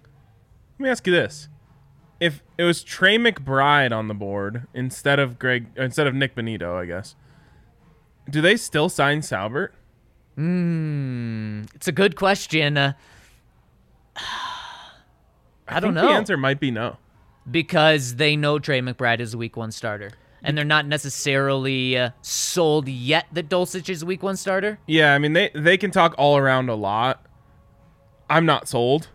Let 0.80 0.84
me 0.84 0.90
ask 0.90 1.06
you 1.06 1.12
this: 1.12 1.50
If 2.22 2.42
it 2.58 2.64
was 2.64 2.82
Trey 2.82 3.18
McBride 3.18 3.92
on 3.92 4.08
the 4.08 4.14
board 4.14 4.68
instead 4.74 5.20
of 5.20 5.38
Greg, 5.38 5.68
instead 5.76 6.08
of 6.08 6.16
Nik 6.16 6.34
Bonitto, 6.34 6.76
I 6.82 6.86
guess, 6.86 7.16
do 8.30 8.40
they 8.40 8.56
still 8.56 8.88
sign 8.88 9.20
Saubert? 9.20 9.72
Hmm. 10.36 11.64
It's 11.76 11.90
a 11.90 11.92
good 11.92 12.16
question. 12.16 12.78
Uh, 12.78 12.94
I, 15.68 15.80
don't 15.80 15.94
think 15.94 16.04
know 16.04 16.10
The 16.10 16.16
answer 16.16 16.38
might 16.38 16.60
be 16.60 16.72
no. 16.72 16.98
because 17.50 18.16
they 18.16 18.36
know 18.36 18.60
Trey 18.60 18.82
McBride 18.82 19.20
is 19.20 19.34
a 19.34 19.38
week 19.38 19.58
one 19.58 19.72
starter. 19.72 20.12
And 20.44 20.58
they're 20.58 20.66
not 20.66 20.86
necessarily 20.86 21.98
uh, 21.98 22.12
sold 22.22 22.88
yet 22.88 23.26
that 23.34 23.50
Dulcich 23.50 23.90
is 23.90 24.04
a 24.04 24.06
week 24.06 24.22
one 24.24 24.38
starter. 24.38 24.80
Yeah, 24.86 25.14
I 25.14 25.18
mean 25.18 25.34
they 25.34 25.50
they 25.54 25.78
can 25.78 25.92
talk 25.92 26.14
all 26.18 26.38
around 26.38 26.70
a 26.70 26.76
lot. 26.76 27.26
I'm 28.30 28.46
not 28.46 28.68
sold. 28.68 29.10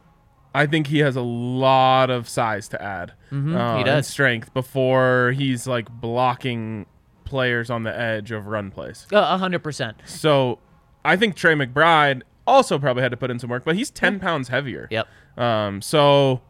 I 0.55 0.67
think 0.67 0.89
he 0.89 0.99
has 0.99 1.17
a 1.17 1.23
lot 1.23 2.11
of 2.11 2.29
size 2.29 2.69
to 2.69 2.83
add. 2.83 3.13
Mm-hmm, 3.31 3.79
he 3.79 3.85
does. 3.85 4.07
strength 4.07 4.53
before 4.53 5.33
he's 5.35 5.67
like 5.67 5.89
blocking 5.91 6.87
players 7.25 7.71
on 7.71 7.85
the 7.85 7.97
edge 7.99 8.33
of 8.33 8.47
run 8.49 8.71
plays. 8.71 9.07
Uh, 9.13 9.19
A 9.19 9.39
hundred 9.39 9.61
percent. 9.61 9.97
So 10.05 10.59
I 11.05 11.17
think 11.17 11.37
Trey 11.37 11.55
McBride 11.55 12.23
also 12.47 12.79
probably 12.79 13.03
had 13.03 13.11
to 13.11 13.17
put 13.17 13.31
in 13.31 13.39
some 13.39 13.51
work, 13.51 13.65
but 13.65 13.77
he's 13.77 13.91
10 13.91 14.19
pounds 14.21 14.49
heavier. 14.49 14.89
Yep. 14.91 15.09
Um, 15.37 15.81
so 15.83 16.43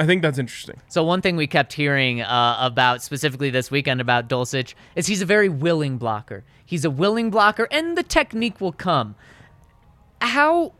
I 0.00 0.06
think 0.06 0.22
that's 0.22 0.38
interesting. 0.38 0.80
So 0.88 1.04
one 1.04 1.20
thing 1.20 1.36
we 1.36 1.46
kept 1.46 1.74
hearing 1.74 2.22
uh, 2.22 2.56
about 2.58 3.02
specifically 3.02 3.50
this 3.50 3.70
weekend 3.70 4.00
about 4.00 4.30
Dulcich 4.30 4.74
is 4.96 5.06
he's 5.06 5.20
a 5.20 5.26
very 5.26 5.50
willing 5.50 5.98
blocker. 5.98 6.42
He's 6.64 6.86
a 6.86 6.90
willing 6.90 7.30
blocker, 7.30 7.68
and 7.70 7.98
the 7.98 8.02
technique 8.02 8.62
will 8.62 8.72
come. 8.72 9.14
How 10.22 10.72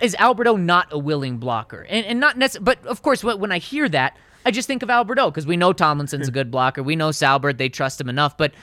is 0.00 0.14
Alberto 0.18 0.56
not 0.56 0.88
a 0.90 0.98
willing 0.98 1.36
blocker? 1.36 1.86
And, 1.90 2.06
and 2.06 2.20
not 2.20 2.38
necessarily, 2.38 2.64
but 2.64 2.86
of 2.86 3.02
course, 3.02 3.22
when 3.22 3.38
when 3.38 3.52
I 3.52 3.58
hear 3.58 3.86
that, 3.90 4.16
I 4.46 4.50
just 4.50 4.66
think 4.66 4.82
of 4.82 4.88
Alberto 4.88 5.30
because 5.30 5.46
we 5.46 5.58
know 5.58 5.74
Tomlinson's 5.74 6.28
a 6.28 6.30
good 6.38 6.50
blocker. 6.50 6.82
We 6.82 6.96
know 6.96 7.10
Saubert, 7.10 7.58
they 7.58 7.68
trust 7.68 8.00
him 8.00 8.08
enough, 8.08 8.38
but 8.38 8.54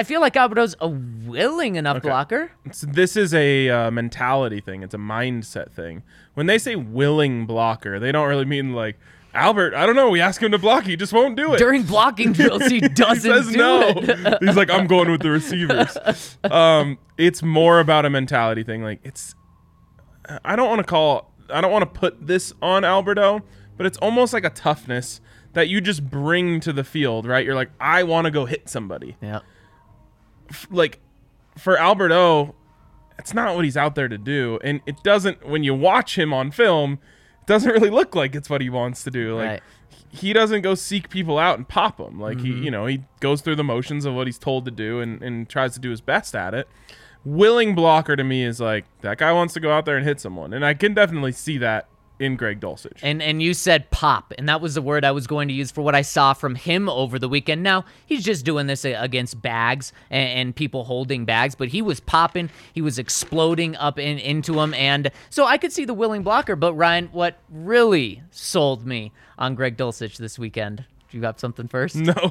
I 0.00 0.02
feel 0.02 0.22
like 0.22 0.34
Alberto's 0.34 0.74
a 0.80 0.88
willing 0.88 1.76
enough 1.76 2.00
blocker. 2.00 2.50
So 2.72 2.86
this 2.86 3.18
is 3.18 3.34
a 3.34 3.68
uh, 3.68 3.90
mentality 3.90 4.62
thing. 4.62 4.82
It's 4.82 4.94
a 4.94 4.98
mindset 4.98 5.72
thing. 5.72 6.04
When 6.32 6.46
they 6.46 6.56
say 6.56 6.74
willing 6.74 7.44
blocker, 7.44 8.00
they 8.00 8.10
don't 8.10 8.26
really 8.26 8.46
mean 8.46 8.72
like 8.72 8.98
Albert, 9.34 9.74
I 9.74 9.84
don't 9.84 9.96
know. 9.96 10.08
We 10.08 10.22
ask 10.22 10.42
him 10.42 10.52
to 10.52 10.58
block, 10.58 10.84
he 10.84 10.96
just 10.96 11.12
won't 11.12 11.36
do 11.36 11.52
it. 11.52 11.58
During 11.58 11.82
blocking 11.82 12.32
drills, 12.32 12.64
he 12.64 12.80
doesn't 12.88 13.30
he 13.30 13.42
says 13.42 13.52
do 13.52 13.58
no. 13.58 13.88
it. 13.94 14.38
He's 14.42 14.56
like, 14.56 14.70
I'm 14.70 14.86
going 14.86 15.10
with 15.10 15.20
the 15.20 15.30
receivers. 15.30 15.98
Um, 16.50 16.98
it's 17.18 17.42
more 17.42 17.78
about 17.78 18.06
a 18.06 18.10
mentality 18.10 18.62
thing. 18.62 18.82
Like 18.82 19.00
it's, 19.04 19.34
I 20.46 20.56
don't 20.56 20.70
want 20.70 20.78
to 20.78 20.84
call, 20.84 21.30
I 21.50 21.60
don't 21.60 21.70
want 21.70 21.82
to 21.82 22.00
put 22.00 22.26
this 22.26 22.54
on 22.62 22.86
Alberto, 22.86 23.42
but 23.76 23.84
it's 23.84 23.98
almost 23.98 24.32
like 24.32 24.44
a 24.44 24.50
toughness 24.50 25.20
that 25.52 25.68
you 25.68 25.82
just 25.82 26.08
bring 26.08 26.58
to 26.60 26.72
the 26.72 26.84
field, 26.84 27.26
right? 27.26 27.44
You're 27.44 27.54
like, 27.54 27.70
I 27.78 28.04
want 28.04 28.24
to 28.24 28.30
go 28.30 28.46
hit 28.46 28.70
somebody. 28.70 29.18
Yeah. 29.20 29.40
Like 30.70 31.00
for 31.58 31.78
Alberto, 31.78 32.54
it's 33.18 33.34
not 33.34 33.54
what 33.54 33.64
he's 33.64 33.76
out 33.76 33.94
there 33.94 34.08
to 34.08 34.18
do, 34.18 34.58
and 34.64 34.80
it 34.86 35.02
doesn't. 35.02 35.46
When 35.46 35.62
you 35.62 35.74
watch 35.74 36.18
him 36.18 36.32
on 36.32 36.50
film, 36.50 36.94
it 37.42 37.46
doesn't 37.46 37.70
really 37.72 37.90
look 37.90 38.14
like 38.14 38.34
it's 38.34 38.48
what 38.50 38.60
he 38.60 38.70
wants 38.70 39.04
to 39.04 39.10
do. 39.10 39.36
Like 39.36 39.48
Right. 39.48 39.62
he 40.10 40.32
doesn't 40.32 40.62
go 40.62 40.74
seek 40.74 41.10
people 41.10 41.38
out 41.38 41.58
and 41.58 41.68
pop 41.68 41.98
them. 41.98 42.18
Like 42.18 42.40
he, 42.40 42.50
mm-hmm. 42.50 42.62
you 42.64 42.70
know, 42.70 42.86
he 42.86 43.02
goes 43.20 43.40
through 43.42 43.56
the 43.56 43.64
motions 43.64 44.04
of 44.04 44.14
what 44.14 44.26
he's 44.26 44.38
told 44.38 44.64
to 44.64 44.70
do 44.70 45.00
and, 45.00 45.22
and 45.22 45.48
tries 45.48 45.74
to 45.74 45.80
do 45.80 45.90
his 45.90 46.00
best 46.00 46.34
at 46.34 46.54
it. 46.54 46.68
Willing 47.24 47.74
blocker 47.74 48.16
to 48.16 48.24
me 48.24 48.44
is 48.44 48.60
like 48.60 48.86
that 49.02 49.18
guy 49.18 49.32
wants 49.32 49.52
to 49.54 49.60
go 49.60 49.70
out 49.70 49.84
there 49.84 49.96
and 49.96 50.06
hit 50.06 50.20
someone, 50.20 50.54
and 50.54 50.64
I 50.64 50.72
can 50.74 50.94
definitely 50.94 51.32
see 51.32 51.58
that 51.58 51.86
in 52.20 52.36
Greg 52.36 52.60
Dulcich. 52.60 52.98
And 53.02 53.20
and 53.22 53.42
you 53.42 53.54
said 53.54 53.90
pop, 53.90 54.32
and 54.38 54.48
that 54.48 54.60
was 54.60 54.74
the 54.74 54.82
word 54.82 55.04
I 55.04 55.10
was 55.10 55.26
going 55.26 55.48
to 55.48 55.54
use 55.54 55.70
for 55.70 55.80
what 55.80 55.94
I 55.94 56.02
saw 56.02 56.34
from 56.34 56.54
him 56.54 56.88
over 56.88 57.18
the 57.18 57.28
weekend. 57.28 57.62
Now 57.62 57.86
he's 58.06 58.22
just 58.22 58.44
doing 58.44 58.66
this 58.66 58.84
against 58.84 59.40
bags 59.40 59.92
and, 60.10 60.28
and 60.28 60.56
people 60.56 60.84
holding 60.84 61.24
bags, 61.24 61.54
but 61.54 61.68
he 61.68 61.82
was 61.82 61.98
popping, 61.98 62.50
he 62.72 62.82
was 62.82 62.98
exploding 62.98 63.74
up 63.76 63.98
in, 63.98 64.18
into 64.18 64.60
him, 64.60 64.74
and 64.74 65.10
so 65.30 65.46
I 65.46 65.58
could 65.58 65.72
see 65.72 65.86
the 65.86 65.94
willing 65.94 66.22
blocker. 66.22 66.54
But 66.54 66.74
Ryan, 66.74 67.08
what 67.12 67.38
really 67.48 68.22
sold 68.30 68.86
me 68.86 69.12
on 69.38 69.54
Greg 69.54 69.78
Dulcich 69.78 70.18
this 70.18 70.38
weekend? 70.38 70.84
You 71.10 71.20
got 71.20 71.40
something 71.40 71.68
first? 71.68 71.96
no, 71.96 72.14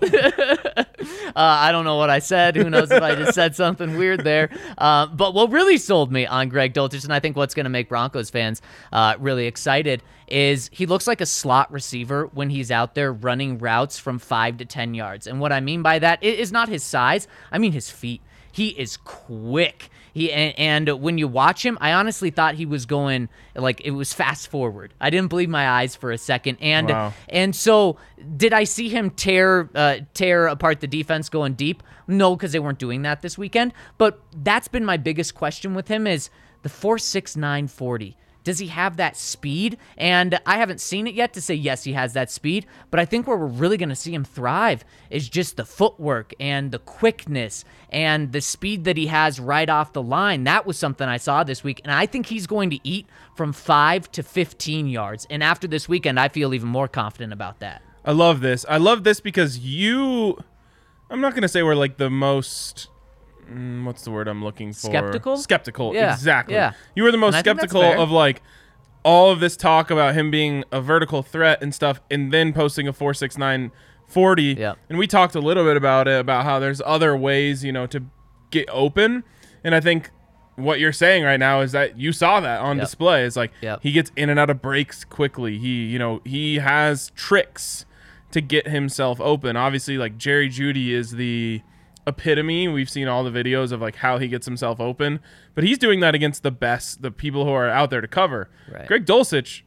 Uh, 1.29 1.31
I 1.35 1.71
don't 1.71 1.85
know 1.85 1.95
what 1.95 2.09
I 2.09 2.19
said. 2.19 2.55
Who 2.55 2.69
knows 2.69 2.91
if 2.91 3.01
I 3.01 3.15
just 3.15 3.33
said 3.33 3.55
something 3.55 3.97
weird 3.97 4.23
there. 4.23 4.49
Uh, 4.77 5.05
but 5.07 5.33
what 5.33 5.51
really 5.51 5.77
sold 5.77 6.11
me 6.11 6.25
on 6.25 6.49
Greg 6.49 6.73
Dulcich, 6.73 7.03
and 7.03 7.13
I 7.13 7.19
think 7.19 7.37
what's 7.37 7.53
going 7.53 7.65
to 7.65 7.69
make 7.69 7.87
Broncos 7.87 8.29
fans 8.29 8.61
uh, 8.91 9.15
really 9.19 9.45
excited, 9.45 10.03
is 10.27 10.69
he 10.73 10.85
looks 10.85 11.07
like 11.07 11.21
a 11.21 11.25
slot 11.25 11.71
receiver 11.71 12.27
when 12.33 12.49
he's 12.49 12.71
out 12.71 12.95
there 12.95 13.13
running 13.13 13.59
routes 13.59 13.97
from 13.99 14.19
five 14.19 14.57
to 14.57 14.65
10 14.65 14.93
yards. 14.93 15.27
And 15.27 15.39
what 15.39 15.51
I 15.51 15.59
mean 15.59 15.81
by 15.81 15.99
that 15.99 16.21
is 16.23 16.51
not 16.51 16.67
his 16.67 16.83
size, 16.83 17.27
I 17.51 17.57
mean 17.59 17.71
his 17.71 17.89
feet. 17.89 18.21
He 18.51 18.69
is 18.69 18.97
quick. 18.97 19.89
He 20.13 20.31
and, 20.31 20.57
and 20.87 21.01
when 21.01 21.17
you 21.17 21.27
watch 21.27 21.65
him, 21.65 21.77
I 21.81 21.93
honestly 21.93 22.29
thought 22.29 22.55
he 22.55 22.65
was 22.65 22.85
going 22.85 23.29
like 23.55 23.81
it 23.81 23.91
was 23.91 24.13
fast 24.13 24.47
forward. 24.49 24.93
I 24.99 25.09
didn't 25.09 25.29
believe 25.29 25.49
my 25.49 25.69
eyes 25.69 25.95
for 25.95 26.11
a 26.11 26.17
second. 26.17 26.57
And 26.61 26.89
Wow. 26.89 27.13
and 27.29 27.55
so, 27.55 27.97
did 28.37 28.53
I 28.53 28.63
see 28.63 28.89
him 28.89 29.09
tear 29.11 29.69
uh, 29.75 29.97
tear 30.13 30.47
apart 30.47 30.79
the 30.79 30.87
defense 30.87 31.29
going 31.29 31.53
deep? 31.53 31.83
No, 32.07 32.35
because 32.35 32.51
they 32.51 32.59
weren't 32.59 32.79
doing 32.79 33.03
that 33.03 33.21
this 33.21 33.37
weekend. 33.37 33.73
But 33.97 34.19
that's 34.43 34.67
been 34.67 34.83
my 34.85 34.97
biggest 34.97 35.35
question 35.35 35.73
with 35.75 35.87
him: 35.87 36.07
is 36.07 36.29
the 36.63 36.69
four 36.69 36.97
six 36.97 37.35
nine 37.35 37.67
forty. 37.67 38.17
Does 38.43 38.59
he 38.59 38.67
have 38.67 38.97
that 38.97 39.17
speed? 39.17 39.77
And 39.97 40.39
I 40.45 40.57
haven't 40.57 40.81
seen 40.81 41.07
it 41.07 41.13
yet 41.13 41.33
to 41.33 41.41
say 41.41 41.53
yes, 41.53 41.83
he 41.83 41.93
has 41.93 42.13
that 42.13 42.31
speed. 42.31 42.65
But 42.89 42.99
I 42.99 43.05
think 43.05 43.27
where 43.27 43.37
we're 43.37 43.45
really 43.45 43.77
going 43.77 43.89
to 43.89 43.95
see 43.95 44.13
him 44.13 44.23
thrive 44.23 44.83
is 45.09 45.29
just 45.29 45.57
the 45.57 45.65
footwork 45.65 46.33
and 46.39 46.71
the 46.71 46.79
quickness 46.79 47.65
and 47.89 48.31
the 48.31 48.41
speed 48.41 48.85
that 48.85 48.97
he 48.97 49.07
has 49.07 49.39
right 49.39 49.69
off 49.69 49.93
the 49.93 50.01
line. 50.01 50.45
That 50.45 50.65
was 50.65 50.77
something 50.77 51.07
I 51.07 51.17
saw 51.17 51.43
this 51.43 51.63
week, 51.63 51.81
and 51.83 51.91
I 51.91 52.05
think 52.05 52.27
he's 52.27 52.47
going 52.47 52.69
to 52.69 52.79
eat 52.83 53.07
from 53.35 53.53
five 53.53 54.11
to 54.13 54.23
fifteen 54.23 54.87
yards. 54.87 55.27
And 55.29 55.43
after 55.43 55.67
this 55.67 55.89
weekend, 55.89 56.19
I 56.19 56.29
feel 56.29 56.53
even 56.53 56.69
more 56.69 56.87
confident 56.87 57.33
about 57.33 57.59
that. 57.59 57.81
I 58.05 58.11
love 58.11 58.41
this. 58.41 58.65
I 58.69 58.77
love 58.77 59.03
this 59.03 59.19
because 59.19 59.59
you. 59.59 60.37
I'm 61.09 61.21
not 61.21 61.33
gonna 61.35 61.47
say 61.47 61.63
we're 61.63 61.75
like 61.75 61.97
the 61.97 62.09
most. 62.09 62.87
Mm, 63.51 63.85
what's 63.85 64.03
the 64.03 64.11
word 64.11 64.27
I'm 64.27 64.43
looking 64.43 64.73
for? 64.73 64.87
Skeptical? 64.87 65.37
Skeptical. 65.37 65.93
Yeah, 65.93 66.13
Exactly. 66.13 66.55
yeah. 66.55 66.73
You 66.95 67.03
were 67.03 67.11
the 67.11 67.17
most 67.17 67.35
And 67.35 67.37
I 67.37 67.41
think 67.41 67.59
that's 67.59 67.71
skeptical 67.71 67.81
fair. 67.93 67.97
of 67.99 68.11
like 68.11 68.41
all 69.03 69.31
of 69.31 69.39
this 69.39 69.55
talk 69.57 69.89
about 69.91 70.13
him 70.13 70.29
being 70.29 70.63
a 70.71 70.81
vertical 70.81 71.23
threat 71.23 71.61
and 71.61 71.73
stuff, 71.73 72.01
and 72.11 72.31
then 72.33 72.53
posting 72.53 72.87
a 72.87 72.93
four 72.93 73.13
six 73.13 73.37
nine 73.37 73.71
forty. 74.07 74.55
Yep. 74.57 74.77
And 74.89 74.97
we 74.97 75.07
talked 75.07 75.35
a 75.35 75.39
little 75.39 75.63
bit 75.63 75.77
about 75.77 76.07
it 76.07 76.19
about 76.19 76.43
how 76.45 76.59
there's 76.59 76.81
other 76.85 77.15
ways, 77.15 77.63
you 77.63 77.71
know, 77.71 77.87
to 77.87 78.03
get 78.51 78.67
open, 78.71 79.23
and 79.63 79.73
I 79.75 79.79
think. 79.79 80.11
What 80.55 80.81
you're 80.81 80.91
saying 80.91 81.23
right 81.23 81.39
now 81.39 81.61
is 81.61 81.71
that 81.71 81.97
you 81.97 82.11
saw 82.11 82.41
that 82.41 82.59
on 82.59 82.75
Yep. 82.79 82.85
display. 82.85 83.23
It's 83.23 83.37
like 83.37 83.53
Yep. 83.61 83.79
he 83.81 83.93
gets 83.93 84.11
in 84.17 84.29
and 84.29 84.37
out 84.37 84.49
of 84.49 84.61
breaks 84.61 85.05
quickly. 85.05 85.57
He, 85.57 85.85
you 85.85 85.97
know, 85.97 86.19
he 86.25 86.57
has 86.57 87.13
tricks 87.15 87.85
to 88.31 88.41
get 88.41 88.67
himself 88.67 89.21
open. 89.21 89.55
Obviously, 89.55 89.97
like 89.97 90.17
Jerry 90.17 90.49
Jeudy 90.49 90.89
is 90.91 91.11
the 91.11 91.61
epitome. 92.07 92.67
We've 92.67 92.89
seen 92.89 93.07
all 93.07 93.23
the 93.23 93.31
videos 93.31 93.71
of 93.71 93.81
like 93.81 93.95
how 93.97 94.17
he 94.17 94.27
gets 94.27 94.45
himself 94.45 94.79
open, 94.79 95.19
but 95.55 95.63
he's 95.63 95.77
doing 95.77 95.99
that 96.01 96.15
against 96.15 96.43
the 96.43 96.51
best, 96.51 97.01
the 97.01 97.11
people 97.11 97.45
who 97.45 97.51
are 97.51 97.69
out 97.69 97.89
there 97.89 98.01
to 98.01 98.07
cover. 98.07 98.49
Right. 98.71 98.87
Greg 98.87 99.05
Dulcich 99.05 99.61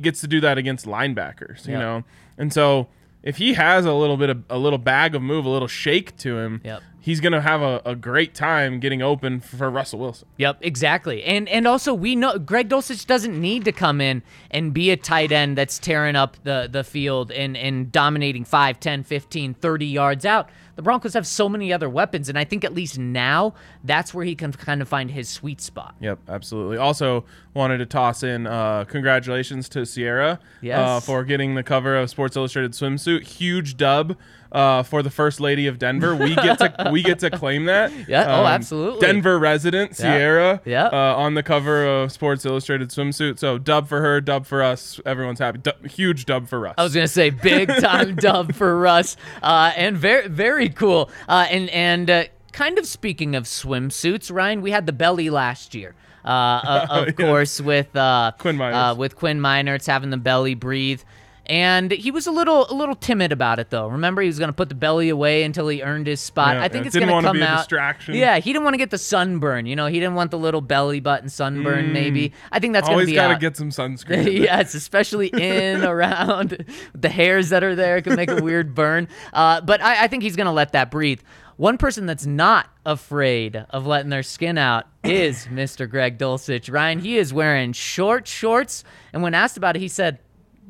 gets 0.00 0.20
to 0.20 0.26
do 0.26 0.40
that 0.40 0.58
against 0.58 0.86
linebackers, 0.86 1.66
you 1.66 1.72
Yep. 1.72 1.80
know, 1.80 2.04
and 2.38 2.52
so 2.52 2.88
if 3.22 3.36
he 3.36 3.54
has 3.54 3.86
a 3.86 3.92
little 3.92 4.16
bit 4.16 4.30
of 4.30 4.42
a 4.50 4.58
little 4.58 4.78
bag 4.78 5.14
of 5.14 5.22
move, 5.22 5.44
a 5.44 5.48
little 5.48 5.68
shake 5.68 6.16
to 6.16 6.38
him, 6.38 6.60
Yep. 6.64 6.82
he's 7.00 7.20
gonna 7.20 7.40
have 7.40 7.62
a, 7.62 7.80
a 7.84 7.94
great 7.94 8.34
time 8.34 8.80
getting 8.80 9.00
open 9.00 9.38
for 9.38 9.70
Russell 9.70 10.00
Wilson. 10.00 10.26
Yep, 10.38 10.58
exactly. 10.62 11.22
And 11.22 11.48
and 11.48 11.68
also 11.68 11.94
we 11.94 12.16
know 12.16 12.36
Greg 12.38 12.68
Dulcich 12.68 13.06
doesn't 13.06 13.40
need 13.40 13.64
to 13.66 13.70
come 13.70 14.00
in 14.00 14.24
and 14.50 14.74
be 14.74 14.90
a 14.90 14.96
tight 14.96 15.30
end 15.30 15.56
that's 15.56 15.78
tearing 15.78 16.16
up 16.16 16.36
the, 16.42 16.68
the 16.70 16.82
field 16.82 17.30
and, 17.30 17.56
and 17.56 17.92
dominating 17.92 18.44
5, 18.44 18.80
10, 18.80 19.04
15, 19.04 19.54
30 19.54 19.86
yards 19.86 20.24
out. 20.26 20.50
The 20.74 20.82
Broncos 20.82 21.12
have 21.14 21.26
so 21.26 21.48
many 21.48 21.72
other 21.72 21.88
weapons, 21.88 22.28
and 22.28 22.38
I 22.38 22.44
think 22.44 22.64
at 22.64 22.72
least 22.74 22.98
now 22.98 23.54
that's 23.84 24.14
where 24.14 24.24
he 24.24 24.34
can 24.34 24.52
kind 24.52 24.80
of 24.80 24.88
find 24.88 25.10
his 25.10 25.28
sweet 25.28 25.60
spot. 25.60 25.94
Yep, 26.00 26.18
absolutely. 26.28 26.78
Also, 26.78 27.24
wanted 27.54 27.78
to 27.78 27.86
toss 27.86 28.22
in 28.22 28.46
uh, 28.46 28.84
congratulations 28.84 29.68
to 29.70 29.84
Ciara 29.84 30.38
Yes. 30.62 30.78
uh, 30.78 31.00
for 31.00 31.24
getting 31.24 31.54
the 31.54 31.62
cover 31.62 31.96
of 31.96 32.08
Sports 32.08 32.36
Illustrated 32.36 32.72
swimsuit. 32.72 33.24
Huge 33.24 33.76
dub 33.76 34.16
uh, 34.52 34.82
for 34.82 35.02
the 35.02 35.10
First 35.10 35.40
Lady 35.40 35.66
of 35.66 35.78
Denver. 35.78 36.14
We 36.14 36.34
get 36.34 36.58
to 36.58 36.90
we 36.92 37.02
get 37.02 37.18
to 37.20 37.30
claim 37.30 37.64
that. 37.64 37.90
Yeah, 38.08 38.24
oh, 38.40 38.44
absolutely. 38.46 39.00
Denver 39.00 39.38
resident 39.38 39.96
Ciara 39.96 40.60
Yeah. 40.64 40.86
Uh, 40.86 41.14
on 41.16 41.34
the 41.34 41.42
cover 41.42 41.84
of 41.86 42.12
Sports 42.12 42.44
Illustrated 42.44 42.90
swimsuit. 42.90 43.38
So 43.38 43.56
dub 43.58 43.88
for 43.88 44.00
her, 44.00 44.20
dub 44.20 44.44
for 44.46 44.62
us. 44.62 45.00
Everyone's 45.06 45.38
happy. 45.38 45.58
Du- 45.58 45.88
huge 45.88 46.26
dub 46.26 46.48
for 46.48 46.66
us. 46.68 46.74
I 46.78 46.82
was 46.84 46.94
gonna 46.94 47.08
say 47.08 47.30
big 47.30 47.68
time 47.68 48.14
dub 48.28 48.54
for 48.54 48.78
Russ, 48.78 49.16
uh, 49.42 49.72
and 49.76 49.96
very 49.96 50.28
very 50.28 50.68
cool. 50.68 51.10
Uh, 51.28 51.46
and 51.50 51.70
and 51.70 52.10
uh, 52.10 52.24
kind 52.52 52.78
of 52.78 52.86
speaking 52.86 53.34
of 53.34 53.44
swimsuits, 53.44 54.30
Ryan, 54.32 54.60
we 54.62 54.70
had 54.70 54.86
the 54.86 54.92
belly 54.92 55.30
last 55.30 55.74
year. 55.74 55.94
Uh, 56.24 56.28
uh, 56.28 56.86
of 56.90 57.06
Yeah. 57.06 57.12
course, 57.12 57.60
with 57.60 57.94
uh, 57.96 58.32
Quinn 58.38 58.56
Meinerz. 58.56 58.92
uh, 58.92 58.94
with 58.94 59.16
Quinn 59.16 59.40
Meinerz 59.40 59.86
having 59.86 60.10
the 60.10 60.16
belly 60.18 60.54
breathe, 60.54 61.00
and 61.46 61.90
he 61.90 62.10
was 62.10 62.26
a 62.26 62.30
little 62.30 62.70
a 62.70 62.74
little 62.74 62.94
timid 62.94 63.32
about 63.32 63.58
it 63.58 63.70
though. 63.70 63.88
Remember, 63.88 64.22
he 64.22 64.28
was 64.28 64.38
gonna 64.38 64.52
put 64.52 64.68
the 64.68 64.74
belly 64.74 65.08
away 65.08 65.42
until 65.42 65.68
he 65.68 65.82
earned 65.82 66.06
his 66.06 66.20
spot. 66.20 66.56
Yeah, 66.56 66.62
I 66.62 66.68
think 66.68 66.84
yeah. 66.84 66.86
it's 66.86 66.94
Didn't 66.94 67.08
gonna 67.08 67.26
come 67.26 67.36
be 67.36 67.42
a 67.42 67.46
out. 67.46 67.58
distraction. 67.58 68.14
Yeah, 68.14 68.38
he 68.38 68.52
didn't 68.52 68.64
want 68.64 68.74
to 68.74 68.78
get 68.78 68.90
the 68.90 68.98
sunburn. 68.98 69.66
You 69.66 69.74
know, 69.76 69.86
he 69.86 69.98
didn't 70.00 70.14
want 70.14 70.30
the 70.30 70.38
little 70.38 70.60
belly 70.60 71.00
button 71.00 71.28
sunburn. 71.28 71.92
Maybe 71.92 72.32
I 72.52 72.58
think 72.58 72.72
that's 72.74 72.88
Mm. 72.88 72.92
Always 72.92 73.06
gonna 73.06 73.12
be 73.12 73.16
gotta 73.16 73.34
out. 73.34 73.40
get 73.40 73.56
some 73.56 73.70
sunscreen. 73.70 74.32
yes, 74.40 74.74
especially 74.74 75.28
in 75.28 75.84
around 75.84 76.64
the 76.94 77.08
hairs 77.08 77.48
that 77.50 77.64
are 77.64 77.74
there 77.74 78.00
can 78.02 78.14
make 78.16 78.30
a 78.30 78.42
weird 78.42 78.74
burn. 78.74 79.08
Uh, 79.32 79.60
but 79.60 79.80
I, 79.82 80.04
I 80.04 80.06
think 80.08 80.22
he's 80.22 80.36
gonna 80.36 80.52
let 80.52 80.72
that 80.72 80.90
breathe. 80.90 81.20
One 81.56 81.76
person 81.78 82.06
that's 82.06 82.26
not 82.26 82.68
afraid 82.86 83.56
of 83.70 83.86
letting 83.86 84.08
their 84.10 84.22
skin 84.22 84.58
out 84.58 84.86
is 85.04 85.46
Mr. 85.46 85.88
Greg 85.88 86.18
Dulcich. 86.18 86.72
Ryan, 86.72 86.98
he 86.98 87.18
is 87.18 87.32
wearing 87.32 87.72
short 87.72 88.26
shorts, 88.26 88.84
and 89.12 89.22
when 89.22 89.34
asked 89.34 89.56
about 89.56 89.76
it, 89.76 89.80
he 89.80 89.88
said 89.88 90.18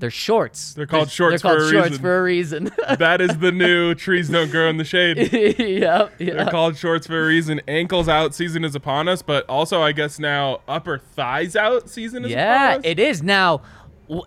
they're 0.02 0.10
shorts. 0.10 0.74
They're 0.74 0.84
called 0.86 1.06
They're 1.06 1.10
shorts 1.12 1.42
called 1.42 1.58
for 1.60 1.64
a 1.64 1.70
shorts 1.70 1.88
reason." 1.90 2.02
for 2.02 2.18
a 2.18 2.22
reason. 2.22 2.70
that 2.98 3.20
is 3.20 3.38
the 3.38 3.52
new 3.52 3.94
trees 3.94 4.28
don't 4.28 4.50
grow 4.50 4.68
in 4.68 4.76
the 4.76 4.84
shade. 4.84 5.16
yep, 5.58 6.18
They're 6.18 6.50
called 6.50 6.76
shorts 6.76 7.06
for 7.06 7.22
a 7.22 7.26
reason. 7.26 7.60
Ankles 7.68 8.08
out 8.08 8.34
season 8.34 8.64
is 8.64 8.74
upon 8.74 9.06
us, 9.08 9.22
but 9.22 9.48
also 9.48 9.80
I 9.80 9.92
guess 9.92 10.18
now 10.18 10.60
upper 10.68 10.98
thighs 10.98 11.54
out 11.56 11.88
season 11.88 12.24
is 12.24 12.32
Yeah, 12.32 12.66
upon 12.72 12.80
us. 12.80 12.86
it 12.86 12.98
is 12.98 13.22
now. 13.22 13.62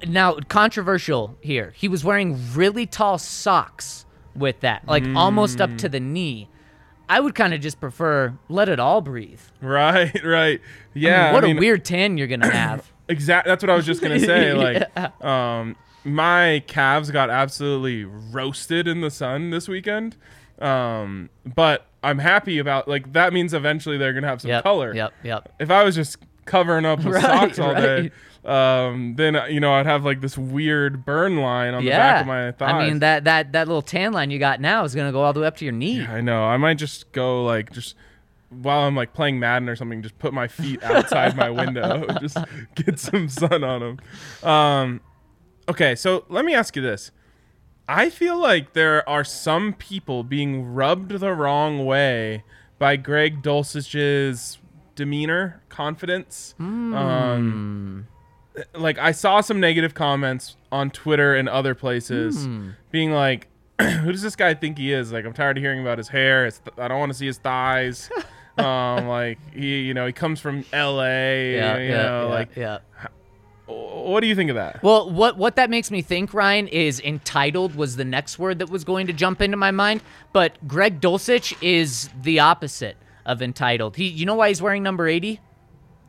Now 0.07 0.35
controversial 0.47 1.37
here. 1.41 1.73
He 1.75 1.87
was 1.87 2.03
wearing 2.03 2.39
really 2.55 2.85
tall 2.87 3.17
socks 3.19 4.05
with 4.35 4.61
that, 4.61 4.87
like 4.87 5.03
almost 5.15 5.61
up 5.61 5.69
Mm. 5.71 5.77
to 5.79 5.89
the 5.89 5.99
knee. 5.99 6.49
I 7.07 7.19
would 7.19 7.35
kind 7.35 7.53
of 7.53 7.61
just 7.61 7.79
prefer 7.79 8.33
let 8.49 8.67
it 8.67 8.79
all 8.79 9.01
breathe. 9.01 9.41
Right, 9.61 10.11
right. 10.23 10.59
Yeah. 10.95 11.33
what 11.33 11.43
I 11.43 11.47
mean, 11.47 11.57
a 11.57 11.59
weird 11.59 11.85
tan 11.85 12.17
you're 12.17 12.25
gonna 12.27 12.49
have. 12.51 12.91
Exact. 13.07 13.47
That's 13.47 13.63
what 13.63 13.69
I 13.69 13.75
was 13.75 13.85
just 13.85 14.01
gonna 14.01 14.19
say. 14.19 14.53
Like, 14.57 14.87
Yeah. 14.95 15.09
um, 15.59 15.75
my 16.03 16.63
calves 16.67 17.09
got 17.11 17.29
absolutely 17.29 18.05
roasted 18.05 18.87
in 18.87 19.01
the 19.01 19.09
sun 19.11 19.49
this 19.49 19.67
weekend. 19.67 20.15
Um, 20.59 21.29
but 21.55 21.85
I'm 22.03 22.19
happy 22.19 22.59
about 22.59 22.87
like 22.87 23.13
that 23.13 23.33
means 23.33 23.53
eventually 23.53 23.97
they're 23.97 24.13
gonna 24.13 24.27
have 24.27 24.41
some 24.41 24.49
Yep. 24.49 24.63
color. 24.63 24.93
Yep. 24.95 25.13
Yep. 25.23 25.53
If 25.59 25.71
I 25.71 25.83
was 25.83 25.95
just 25.95 26.17
covering 26.45 26.85
up 26.85 26.99
with 27.03 27.15
Right, 27.15 27.21
socks 27.23 27.59
all 27.59 27.73
right. 27.73 27.81
day, 27.81 28.11
um, 28.49 29.15
then 29.15 29.35
uh, 29.35 29.45
you 29.45 29.59
know 29.59 29.73
I'd 29.73 29.85
have 29.87 30.05
like 30.05 30.21
this 30.21 30.37
weird 30.37 31.03
burn 31.03 31.37
line 31.37 31.73
on 31.73 31.83
the 31.83 31.89
back 31.89 32.21
of 32.21 32.27
my 32.27 32.51
thighs. 32.51 32.73
I 32.73 32.85
mean 32.87 32.99
that 32.99 33.23
that 33.25 33.51
that 33.53 33.67
little 33.67 33.81
tan 33.81 34.13
line 34.13 34.29
you 34.31 34.39
got 34.39 34.61
now 34.61 34.83
is 34.83 34.93
gonna 34.95 35.11
go 35.11 35.21
all 35.23 35.33
the 35.33 35.39
way 35.41 35.47
up 35.47 35.57
to 35.57 35.65
your 35.65 35.73
knee. 35.73 36.05
I 36.05 36.21
know. 36.21 36.43
I 36.45 36.57
might 36.57 36.77
just 36.77 37.11
go 37.11 37.43
like 37.43 37.71
just 37.71 37.95
while 38.61 38.81
I'm 38.81 38.95
like 38.95 39.13
playing 39.13 39.39
Madden 39.39 39.69
or 39.69 39.75
something, 39.75 40.01
just 40.01 40.17
put 40.19 40.33
my 40.33 40.47
feet 40.47 40.81
outside 40.83 41.35
my 41.35 41.49
window, 41.49 42.05
just 42.21 42.37
get 42.75 42.99
some 42.99 43.29
sun 43.29 43.63
on 43.63 43.79
them. 44.41 44.49
Um, 44.49 45.01
okay, 45.69 45.95
so 45.95 46.25
let 46.29 46.45
me 46.45 46.53
ask 46.55 46.75
you 46.75 46.81
this. 46.81 47.11
I 47.87 48.09
feel 48.09 48.39
like 48.39 48.73
there 48.73 49.07
are 49.07 49.23
some 49.23 49.73
people 49.73 50.23
being 50.23 50.65
rubbed 50.73 51.11
the 51.11 51.33
wrong 51.33 51.85
way 51.85 52.43
by 52.79 52.95
Greg 52.95 53.41
Dulcich's 53.43 54.57
demeanor, 54.95 55.61
confidence. 55.69 56.55
Um, 56.59 58.07
like 58.73 58.97
I 58.97 59.11
saw 59.11 59.41
some 59.41 59.59
negative 59.59 59.93
comments 59.93 60.55
on 60.71 60.89
Twitter 60.89 61.35
and 61.35 61.47
other 61.49 61.75
places, 61.75 62.47
being 62.91 63.11
like, 63.11 63.47
"Who 63.81 64.11
does 64.11 64.21
this 64.21 64.35
guy 64.35 64.53
think 64.53 64.77
he 64.77 64.91
is?" 64.93 65.11
Like 65.11 65.25
I'm 65.25 65.33
tired 65.33 65.57
of 65.57 65.61
hearing 65.63 65.81
about 65.81 65.97
his 65.97 66.07
hair. 66.07 66.49
Th- 66.49 66.61
I 66.77 66.87
don't 66.87 66.99
want 66.99 67.11
to 67.11 67.17
see 67.17 67.27
his 67.27 67.37
thighs. 67.37 68.09
um, 68.57 69.07
like 69.07 69.39
he, 69.53 69.81
you 69.81 69.93
know, 69.93 70.05
he 70.05 70.13
comes 70.13 70.39
from 70.39 70.65
L.A. 70.71 71.55
Yeah, 71.55 71.77
you 71.77 71.89
yeah, 71.89 71.97
know, 71.97 72.27
yeah, 72.27 72.33
like 72.33 72.55
yeah. 72.55 72.77
what 73.65 74.21
do 74.21 74.27
you 74.27 74.35
think 74.35 74.49
of 74.49 74.55
that? 74.55 74.81
Well, 74.83 75.09
what 75.09 75.37
what 75.37 75.55
that 75.57 75.69
makes 75.69 75.91
me 75.91 76.01
think, 76.01 76.33
Ryan, 76.33 76.67
is 76.67 76.99
entitled 77.01 77.75
was 77.75 77.95
the 77.95 78.05
next 78.05 78.39
word 78.39 78.59
that 78.59 78.69
was 78.69 78.83
going 78.83 79.07
to 79.07 79.13
jump 79.13 79.41
into 79.41 79.57
my 79.57 79.71
mind. 79.71 80.01
But 80.33 80.67
Greg 80.67 81.01
Dulcich 81.01 81.55
is 81.61 82.09
the 82.21 82.39
opposite 82.39 82.97
of 83.25 83.41
entitled. 83.41 83.95
He, 83.97 84.07
you 84.07 84.25
know 84.25 84.35
why 84.35 84.49
he's 84.49 84.61
wearing 84.61 84.83
number 84.83 85.07
eighty? 85.07 85.41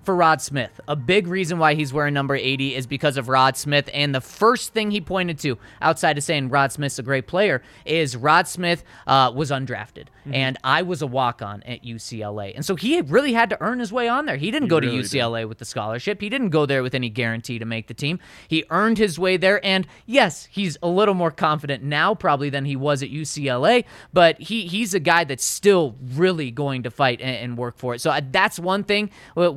For 0.07 0.15
Rod 0.15 0.41
Smith. 0.41 0.81
A 0.87 0.95
big 0.95 1.27
reason 1.27 1.59
why 1.59 1.75
he's 1.75 1.93
wearing 1.93 2.15
number 2.15 2.37
80 2.37 2.77
is 2.77 2.87
because 2.87 3.17
of 3.17 3.29
Rod 3.29 3.57
Smith. 3.57 3.91
And 3.93 4.15
the 4.15 4.21
first 4.21 4.73
thing 4.73 4.93
he 4.93 5.01
pointed 5.01 5.37
to, 5.41 5.59
outside 5.83 6.17
of 6.17 6.23
saying 6.23 6.49
Rod 6.49 6.71
Smith's 6.71 7.01
a 7.01 7.03
great 7.03 7.27
player, 7.27 7.61
is 7.85 8.15
Rod 8.15 8.47
Smith 8.47 8.85
uh, 9.09 9.33
was 9.35 9.51
undrafted. 9.51 10.05
Mm-hmm. 10.21 10.35
And 10.35 10.59
I 10.63 10.83
was 10.83 11.03
a 11.03 11.09
walk 11.09 11.43
on 11.43 11.65
at 11.65 11.85
UCLA. 11.85 12.55
And 12.55 12.65
so 12.65 12.77
he 12.77 13.01
really 13.01 13.33
had 13.33 13.51
to 13.51 13.61
earn 13.61 13.81
his 13.81 13.93
way 13.93 14.07
on 14.07 14.27
there. 14.27 14.37
He 14.37 14.53
didn't 14.53 14.69
go 14.69 14.79
to 14.79 14.87
really 14.87 15.03
did. 15.03 15.11
UCLA 15.11 15.49
with 15.49 15.59
the 15.59 15.65
scholarship. 15.65 16.21
He 16.21 16.29
didn't 16.29 16.51
go 16.51 16.67
there 16.67 16.85
with 16.85 16.95
any 16.95 17.11
guarantee 17.11 17.59
to 17.59 17.65
make 17.65 17.89
the 17.89 17.95
team. 17.95 18.21
He 18.47 18.65
earned 18.71 18.99
his 18.99 19.19
way 19.19 19.37
there, 19.37 19.65
and 19.67 19.89
yes, 20.07 20.47
he's 20.51 20.77
a 20.85 20.89
little 20.89 21.15
more 21.15 21.33
confident 21.33 21.83
now 21.83 22.15
probably 22.15 22.51
than 22.51 22.65
he 22.65 22.77
was 22.77 23.03
at 23.03 23.11
UCLA. 23.11 23.85
But 24.13 24.41
he 24.41 24.69
he's 24.69 24.95
a 24.95 25.01
guy 25.01 25.25
that's 25.25 25.45
still 25.45 25.97
really 26.01 26.53
going 26.53 26.85
to 26.85 26.93
fight 26.93 27.21
and, 27.21 27.37
and 27.37 27.59
work 27.59 27.77
for 27.77 27.95
it. 27.95 28.01
So 28.01 28.11
uh, 28.11 28.21
that's 28.31 28.59
one 28.61 28.85
thing. 28.85 29.11
wh- 29.35 29.51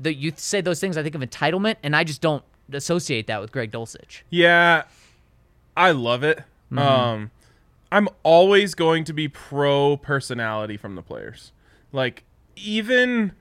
The, 0.00 0.14
you 0.14 0.32
say 0.36 0.60
those 0.60 0.80
things, 0.80 0.96
I 0.96 1.02
think 1.02 1.14
of 1.14 1.20
entitlement, 1.20 1.76
and 1.82 1.94
I 1.94 2.04
just 2.04 2.20
don't 2.20 2.44
associate 2.72 3.26
that 3.26 3.40
with 3.40 3.52
Greg 3.52 3.70
Dulcich. 3.72 4.22
Yeah, 4.30 4.84
I 5.76 5.90
love 5.90 6.22
it. 6.22 6.42
Um, 6.76 7.30
I'm 7.92 8.08
always 8.24 8.74
going 8.74 9.04
to 9.04 9.12
be 9.12 9.28
pro 9.28 9.96
personality 9.96 10.76
from 10.76 10.96
the 10.96 11.02
players. 11.02 11.52
Like 11.92 12.24
even 12.56 13.32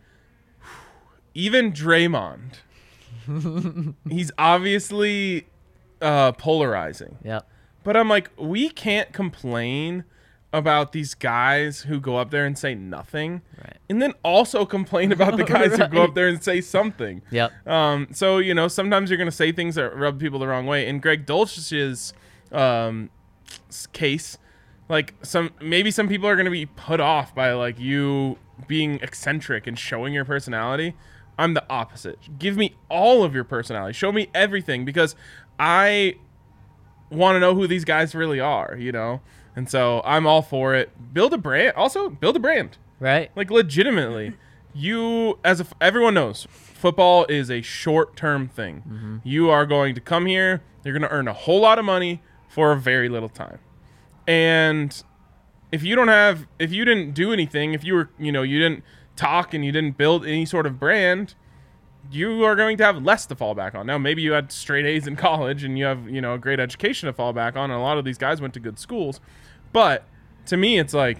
even 1.33 1.71
Draymond, 1.73 2.57
he's 4.09 4.31
obviously 4.37 5.47
uh, 6.01 6.33
polarizing. 6.33 7.17
Yeah. 7.23 7.41
But 7.83 7.97
I'm 7.97 8.07
like, 8.07 8.29
we 8.37 8.69
can't 8.69 9.11
complain 9.11 10.03
about 10.53 10.91
these 10.91 11.15
guys 11.15 11.81
who 11.81 11.99
go 11.99 12.15
up 12.17 12.29
there 12.29 12.45
and 12.45 12.55
say 12.57 12.75
nothing, 12.75 13.41
Right. 13.57 13.77
and 13.89 14.01
then 14.01 14.13
also 14.23 14.65
complain 14.65 15.11
about 15.11 15.35
the 15.35 15.43
guys 15.55 15.75
who 15.75 15.87
go 15.87 16.03
up 16.03 16.13
there 16.13 16.27
and 16.27 16.41
say 16.43 16.61
something. 16.61 17.21
Yep. 17.31 17.67
Um, 17.67 18.07
so 18.13 18.37
you 18.37 18.53
know, 18.53 18.67
sometimes 18.67 19.09
you're 19.09 19.17
gonna 19.17 19.31
say 19.31 19.51
things 19.51 19.75
that 19.75 19.95
rub 19.95 20.19
people 20.19 20.37
the 20.39 20.47
wrong 20.47 20.65
way. 20.67 20.87
In 20.87 20.99
Greg 20.99 21.25
Dulcich's 21.25 22.13
um, 22.51 23.09
case, 23.93 24.37
like 24.89 25.15
some 25.23 25.49
maybe 25.59 25.89
some 25.91 26.07
people 26.07 26.29
are 26.29 26.35
gonna 26.35 26.51
be 26.51 26.67
put 26.67 26.99
off 26.99 27.33
by 27.33 27.51
like 27.53 27.79
you 27.79 28.37
being 28.67 28.99
eccentric 29.01 29.65
and 29.65 29.77
showing 29.79 30.13
your 30.13 30.23
personality. 30.25 30.93
I'm 31.39 31.55
the 31.55 31.65
opposite. 31.67 32.19
Give 32.37 32.55
me 32.57 32.75
all 32.89 33.23
of 33.23 33.33
your 33.33 33.43
personality. 33.43 33.93
Show 33.93 34.11
me 34.11 34.27
everything 34.35 34.85
because 34.85 35.15
I 35.57 36.17
want 37.09 37.35
to 37.35 37.39
know 37.39 37.55
who 37.55 37.65
these 37.65 37.85
guys 37.85 38.13
really 38.13 38.39
are. 38.39 38.77
You 38.79 38.91
know, 38.91 39.21
and 39.55 39.69
so 39.69 40.01
I'm 40.03 40.25
all 40.25 40.41
for 40.41 40.75
it. 40.75 41.13
Build 41.13 41.33
a 41.33 41.37
brand. 41.37 41.75
Also, 41.75 42.09
build 42.09 42.35
a 42.35 42.39
brand 42.39 42.77
Right. 42.99 43.31
like 43.35 43.51
legitimately 43.51 44.33
you 44.73 45.37
as 45.43 45.59
a, 45.59 45.67
everyone 45.81 46.13
knows 46.13 46.47
football 46.49 47.25
is 47.27 47.51
a 47.51 47.61
short-term 47.61 48.47
thing 48.47 48.83
mm-hmm. 48.87 49.17
you 49.23 49.49
are 49.49 49.65
going 49.65 49.93
to 49.93 50.01
come 50.01 50.25
here 50.25 50.63
you're 50.83 50.97
going 50.97 51.07
to 51.07 51.13
earn 51.13 51.27
a 51.27 51.33
whole 51.33 51.59
lot 51.59 51.77
of 51.77 51.83
money 51.83 52.21
for 52.47 52.71
a 52.71 52.79
very 52.79 53.09
little 53.09 53.27
time 53.27 53.59
and 54.25 55.03
if 55.71 55.83
you 55.83 55.95
don't 55.95 56.07
have 56.07 56.47
if 56.59 56.71
you 56.71 56.85
didn't 56.85 57.11
do 57.11 57.33
anything 57.33 57.73
if 57.73 57.83
you 57.83 57.93
were 57.93 58.09
you 58.17 58.31
know 58.31 58.41
you 58.41 58.57
didn't 58.57 58.83
talk 59.17 59.53
and 59.53 59.65
you 59.65 59.71
didn't 59.71 59.97
build 59.97 60.25
any 60.25 60.45
sort 60.45 60.65
of 60.65 60.79
brand 60.79 61.35
you 62.11 62.43
are 62.43 62.55
going 62.55 62.77
to 62.77 62.83
have 62.83 63.03
less 63.03 63.25
to 63.27 63.35
fall 63.35 63.55
back 63.55 63.75
on. 63.75 63.87
Now, 63.87 63.97
maybe 63.97 64.21
you 64.21 64.33
had 64.33 64.51
straight 64.51 64.85
A's 64.85 65.07
in 65.07 65.15
college 65.17 65.63
and 65.63 65.77
you 65.77 65.85
have, 65.85 66.09
you 66.09 66.21
know, 66.21 66.33
a 66.33 66.37
great 66.37 66.59
education 66.59 67.07
to 67.07 67.13
fall 67.13 67.33
back 67.33 67.55
on, 67.55 67.71
and 67.71 67.79
a 67.79 67.81
lot 67.81 67.97
of 67.97 68.05
these 68.05 68.17
guys 68.17 68.41
went 68.41 68.53
to 68.55 68.59
good 68.59 68.77
schools. 68.77 69.19
But 69.73 70.05
to 70.45 70.55
me, 70.57 70.79
it's 70.79 70.93
like 70.93 71.17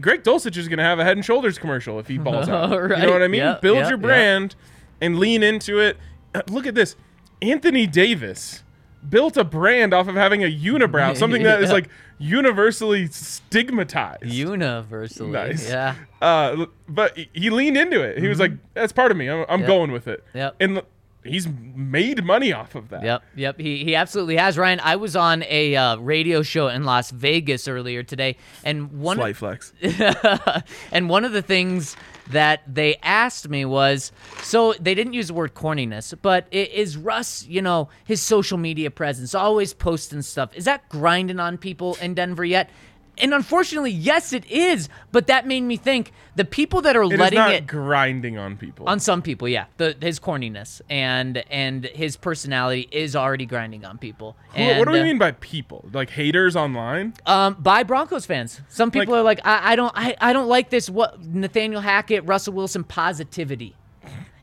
Greg 0.00 0.22
Dulcich 0.22 0.56
is 0.56 0.68
going 0.68 0.78
to 0.78 0.84
have 0.84 0.98
a 0.98 1.04
Head 1.04 1.16
and 1.16 1.24
Shoulders 1.24 1.58
commercial 1.58 1.98
if 1.98 2.08
he 2.08 2.18
balls 2.18 2.48
out. 2.48 2.70
You 2.72 2.88
know 2.88 3.12
what 3.12 3.22
I 3.22 3.28
mean? 3.28 3.40
Yep, 3.40 3.62
Build 3.62 3.76
yep, 3.78 3.84
your 3.88 3.98
yep. 3.98 4.02
brand 4.02 4.54
and 5.00 5.18
lean 5.18 5.42
into 5.42 5.78
it. 5.78 5.96
Uh, 6.34 6.42
Look 6.48 6.66
at 6.66 6.74
this, 6.74 6.96
Anthony 7.40 7.86
Davis 7.86 8.62
built 9.08 9.36
a 9.36 9.42
brand 9.44 9.92
off 9.92 10.06
of 10.08 10.14
having 10.14 10.44
a 10.44 10.46
unibrow, 10.46 11.16
something 11.16 11.42
that 11.42 11.62
is 11.62 11.70
like 11.72 11.88
universally 12.18 13.06
stigmatized. 13.08 14.24
Universally. 14.24 15.30
Nice. 15.30 15.68
Yeah. 15.68 15.94
Uh, 16.20 16.66
but 16.88 17.16
he- 17.34 17.50
leaned 17.50 17.76
into 17.76 18.00
it. 18.02 18.18
He 18.18 18.28
was 18.28 18.38
like, 18.38 18.52
"That's 18.74 18.92
part 18.92 19.10
of 19.10 19.16
me. 19.16 19.28
I'm, 19.28 19.44
I'm 19.48 19.60
Yep. 19.60 19.66
going 19.66 19.92
with 19.92 20.06
it." 20.08 20.24
Yep. 20.34 20.56
And 20.60 20.82
he's 21.24 21.48
made 21.48 22.24
money 22.24 22.52
off 22.52 22.74
of 22.74 22.88
that. 22.90 23.02
Yep, 23.02 23.22
yep. 23.36 23.60
He 23.60 23.84
he 23.84 23.94
absolutely 23.94 24.36
has. 24.36 24.58
Ryan, 24.58 24.80
I 24.80 24.96
was 24.96 25.16
on 25.16 25.44
a 25.48 25.76
uh, 25.76 25.96
radio 25.96 26.42
show 26.42 26.68
in 26.68 26.84
Las 26.84 27.10
Vegas 27.10 27.68
earlier 27.68 28.02
today, 28.02 28.36
and 28.64 29.00
one 29.00 29.16
Slight 29.16 29.36
flex. 29.36 29.72
and 30.92 31.08
one 31.08 31.24
of 31.24 31.32
the 31.32 31.42
things 31.42 31.96
that 32.30 32.62
they 32.72 32.96
asked 33.02 33.48
me 33.48 33.64
was 33.64 34.12
so 34.42 34.74
they 34.74 34.94
didn't 34.94 35.12
use 35.12 35.28
the 35.28 35.34
word 35.34 35.54
corniness, 35.54 36.14
but 36.20 36.46
is 36.50 36.96
Russ, 36.96 37.46
you 37.46 37.62
know, 37.62 37.88
his 38.04 38.20
social 38.20 38.58
media 38.58 38.90
presence, 38.90 39.34
always 39.34 39.74
posting 39.74 40.22
stuff, 40.22 40.54
is 40.54 40.64
that 40.64 40.88
grinding 40.88 41.40
on 41.40 41.58
people 41.58 41.96
in 42.00 42.14
Denver 42.14 42.44
yet? 42.44 42.70
And 43.18 43.34
unfortunately, 43.34 43.90
yes, 43.90 44.32
it 44.32 44.44
is. 44.50 44.88
But 45.12 45.26
that 45.26 45.46
made 45.46 45.60
me 45.60 45.76
think 45.76 46.12
the 46.34 46.46
people 46.46 46.80
that 46.80 46.96
are 46.96 47.02
It 47.02 47.18
letting 47.18 47.38
not 47.38 47.52
it 47.52 47.66
grinding 47.66 48.38
on 48.38 48.56
people. 48.56 48.88
on 48.88 49.00
some 49.00 49.20
people, 49.20 49.46
yeah, 49.48 49.66
the 49.76 49.94
his 50.00 50.18
corniness 50.18 50.80
and 50.88 51.44
and 51.50 51.84
his 51.84 52.16
personality 52.16 52.88
is 52.90 53.14
already 53.14 53.44
grinding 53.44 53.84
on 53.84 53.98
people. 53.98 54.34
And, 54.54 54.78
what 54.78 54.86
do 54.86 54.92
we 54.92 55.00
uh, 55.00 55.04
mean 55.04 55.18
by 55.18 55.32
people? 55.32 55.84
Like 55.92 56.08
haters 56.10 56.56
online? 56.56 57.12
um, 57.26 57.54
by 57.60 57.82
Broncos 57.82 58.24
fans. 58.24 58.60
Some 58.68 58.90
people 58.90 59.12
Like- 59.14 59.20
are 59.20 59.22
like, 59.22 59.40
I, 59.46 59.72
I 59.72 59.76
don't, 59.76 59.92
I, 59.94 60.16
I 60.20 60.32
don't 60.32 60.48
like 60.48 60.70
this. 60.70 60.88
What 60.88 61.22
Nathaniel 61.22 61.82
Hackett, 61.82 62.24
Russell 62.26 62.54
Wilson 62.54 62.82
positivity, 62.82 63.76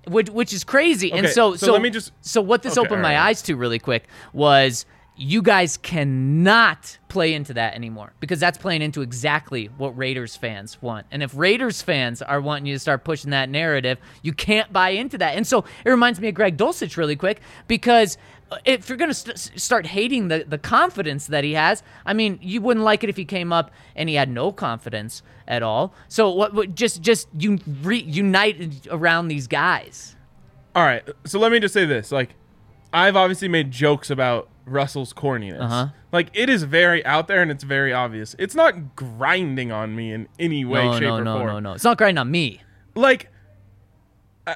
which, 0.07 0.29
which 0.29 0.53
is 0.53 0.63
crazy. 0.63 1.11
and 1.11 1.27
so, 1.27 1.55
so 1.55 1.65
so, 1.67 1.73
let 1.73 1.81
me 1.81 1.89
just- 1.89 2.11
so 2.21 2.39
what 2.39 2.61
this 2.61 2.77
Okay, 2.77 2.85
opened 2.87 3.01
my 3.01 3.19
eyes 3.19 3.41
to 3.43 3.55
really 3.55 3.79
quick 3.79 4.07
was 4.31 4.85
you 5.19 5.41
guys 5.41 5.75
cannot 5.75 6.97
play 7.09 7.33
into 7.33 7.53
that 7.53 7.75
anymore 7.75 8.13
because 8.21 8.39
that's 8.39 8.57
playing 8.57 8.81
into 8.81 9.01
exactly 9.01 9.65
what 9.77 9.97
Raiders 9.97 10.37
fans 10.37 10.81
want. 10.81 11.07
And 11.11 11.21
if 11.21 11.35
Raiders 11.35 11.81
fans 11.81 12.21
are 12.21 12.39
wanting 12.39 12.67
you 12.67 12.75
to 12.75 12.79
start 12.79 13.03
pushing 13.03 13.31
that 13.31 13.49
narrative, 13.49 13.97
you 14.21 14.31
can't 14.31 14.71
buy 14.71 14.91
into 14.91 15.17
that. 15.17 15.35
And 15.35 15.45
so 15.45 15.65
it 15.83 15.89
reminds 15.89 16.21
me 16.21 16.29
of 16.29 16.35
Greg 16.35 16.55
Dulcich 16.55 16.95
really 16.95 17.17
quick 17.17 17.41
because 17.67 18.17
if 18.63 18.87
you're 18.87 18.97
going 18.97 19.09
to 19.09 19.13
st- 19.13 19.59
start 19.59 19.87
hating 19.87 20.29
the, 20.29 20.45
the 20.47 20.57
confidence 20.57 21.27
that 21.27 21.43
he 21.43 21.53
has, 21.53 21.83
I 22.05 22.13
mean, 22.13 22.39
you 22.41 22.61
wouldn't 22.61 22.85
like 22.85 23.03
it 23.03 23.09
if 23.09 23.17
he 23.17 23.25
came 23.25 23.51
up 23.51 23.71
and 23.97 24.07
he 24.07 24.15
had 24.15 24.29
no 24.29 24.53
confidence 24.53 25.21
at 25.49 25.61
all. 25.61 25.93
So 26.07 26.29
what, 26.29 26.53
what 26.53 26.75
just 26.75 27.01
just 27.01 27.27
you 27.37 27.59
re- 27.81 28.01
unite 28.01 28.87
around 28.89 29.27
these 29.27 29.47
guys. 29.47 30.15
All 30.75 30.83
right. 30.83 31.03
So 31.25 31.39
let 31.39 31.51
me 31.51 31.59
just 31.59 31.73
say 31.73 31.85
this. 31.85 32.09
Like, 32.09 32.35
I've 32.93 33.17
obviously 33.17 33.49
made 33.49 33.69
jokes 33.69 34.09
about 34.09 34.47
Russell's 34.69 35.13
corniness. 35.13 35.59
Uh-huh. 35.61 35.87
Like, 36.11 36.29
it 36.33 36.49
is 36.49 36.63
very 36.63 37.05
out 37.05 37.27
there 37.27 37.41
and 37.41 37.51
it's 37.51 37.63
very 37.63 37.93
obvious. 37.93 38.35
It's 38.39 38.55
not 38.55 38.95
grinding 38.95 39.71
on 39.71 39.95
me 39.95 40.11
in 40.13 40.27
any 40.39 40.65
way, 40.65 40.85
No, 40.85 40.93
shape, 40.93 41.01
no, 41.03 41.15
or 41.17 41.23
no, 41.23 41.37
form. 41.37 41.47
no, 41.47 41.53
no. 41.53 41.59
No, 41.59 41.73
It's 41.73 41.83
not 41.83 41.97
grinding 41.97 42.19
on 42.19 42.29
me. 42.31 42.61
like 42.95 43.29
uh, 44.47 44.55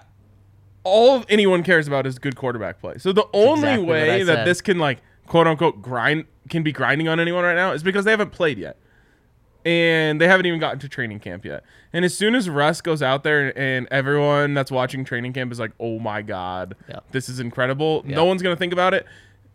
all 0.83 1.23
anyone 1.29 1.63
cares 1.63 1.87
about 1.87 2.05
is 2.07 2.19
good 2.19 2.35
quarterback 2.35 2.79
play. 2.79 2.95
So 2.97 3.11
the 3.11 3.25
only 3.33 3.59
exactly 3.69 3.85
way 3.87 4.23
that 4.23 4.45
this 4.45 4.61
can 4.61 4.79
like 4.79 4.99
quote 5.27 5.47
unquote 5.47 5.81
grind 5.81 6.25
can 6.49 6.63
be 6.63 6.71
grinding 6.71 7.07
on 7.07 7.19
anyone 7.19 7.43
right 7.43 7.55
now 7.55 7.71
is 7.71 7.83
because 7.83 8.05
they 8.05 8.11
haven't 8.11 8.31
played 8.31 8.57
yet. 8.57 8.77
and 9.65 10.19
they 10.19 10.27
haven't 10.27 10.45
even 10.45 10.59
gotten 10.59 10.77
to 10.79 10.89
training 10.89 11.19
camp 11.21 11.45
yet. 11.45 11.63
And 11.93 12.03
as 12.03 12.17
soon 12.17 12.35
as 12.35 12.49
Russ 12.49 12.81
goes 12.81 13.01
out 13.01 13.23
there 13.23 13.57
and 13.57 13.87
everyone 13.91 14.53
that's 14.53 14.69
watching 14.69 15.05
training 15.05 15.31
camp 15.31 15.53
is 15.53 15.59
like, 15.59 15.71
"Oh 15.79 15.99
my 15.99 16.21
god, 16.21 16.75
Yeah. 16.89 16.99
this 17.11 17.29
is 17.29 17.39
incredible," 17.39 18.03
Yeah. 18.05 18.17
no 18.17 18.25
one's 18.25 18.41
gonna 18.41 18.57
think 18.57 18.73
about 18.73 18.93
it. 18.93 19.05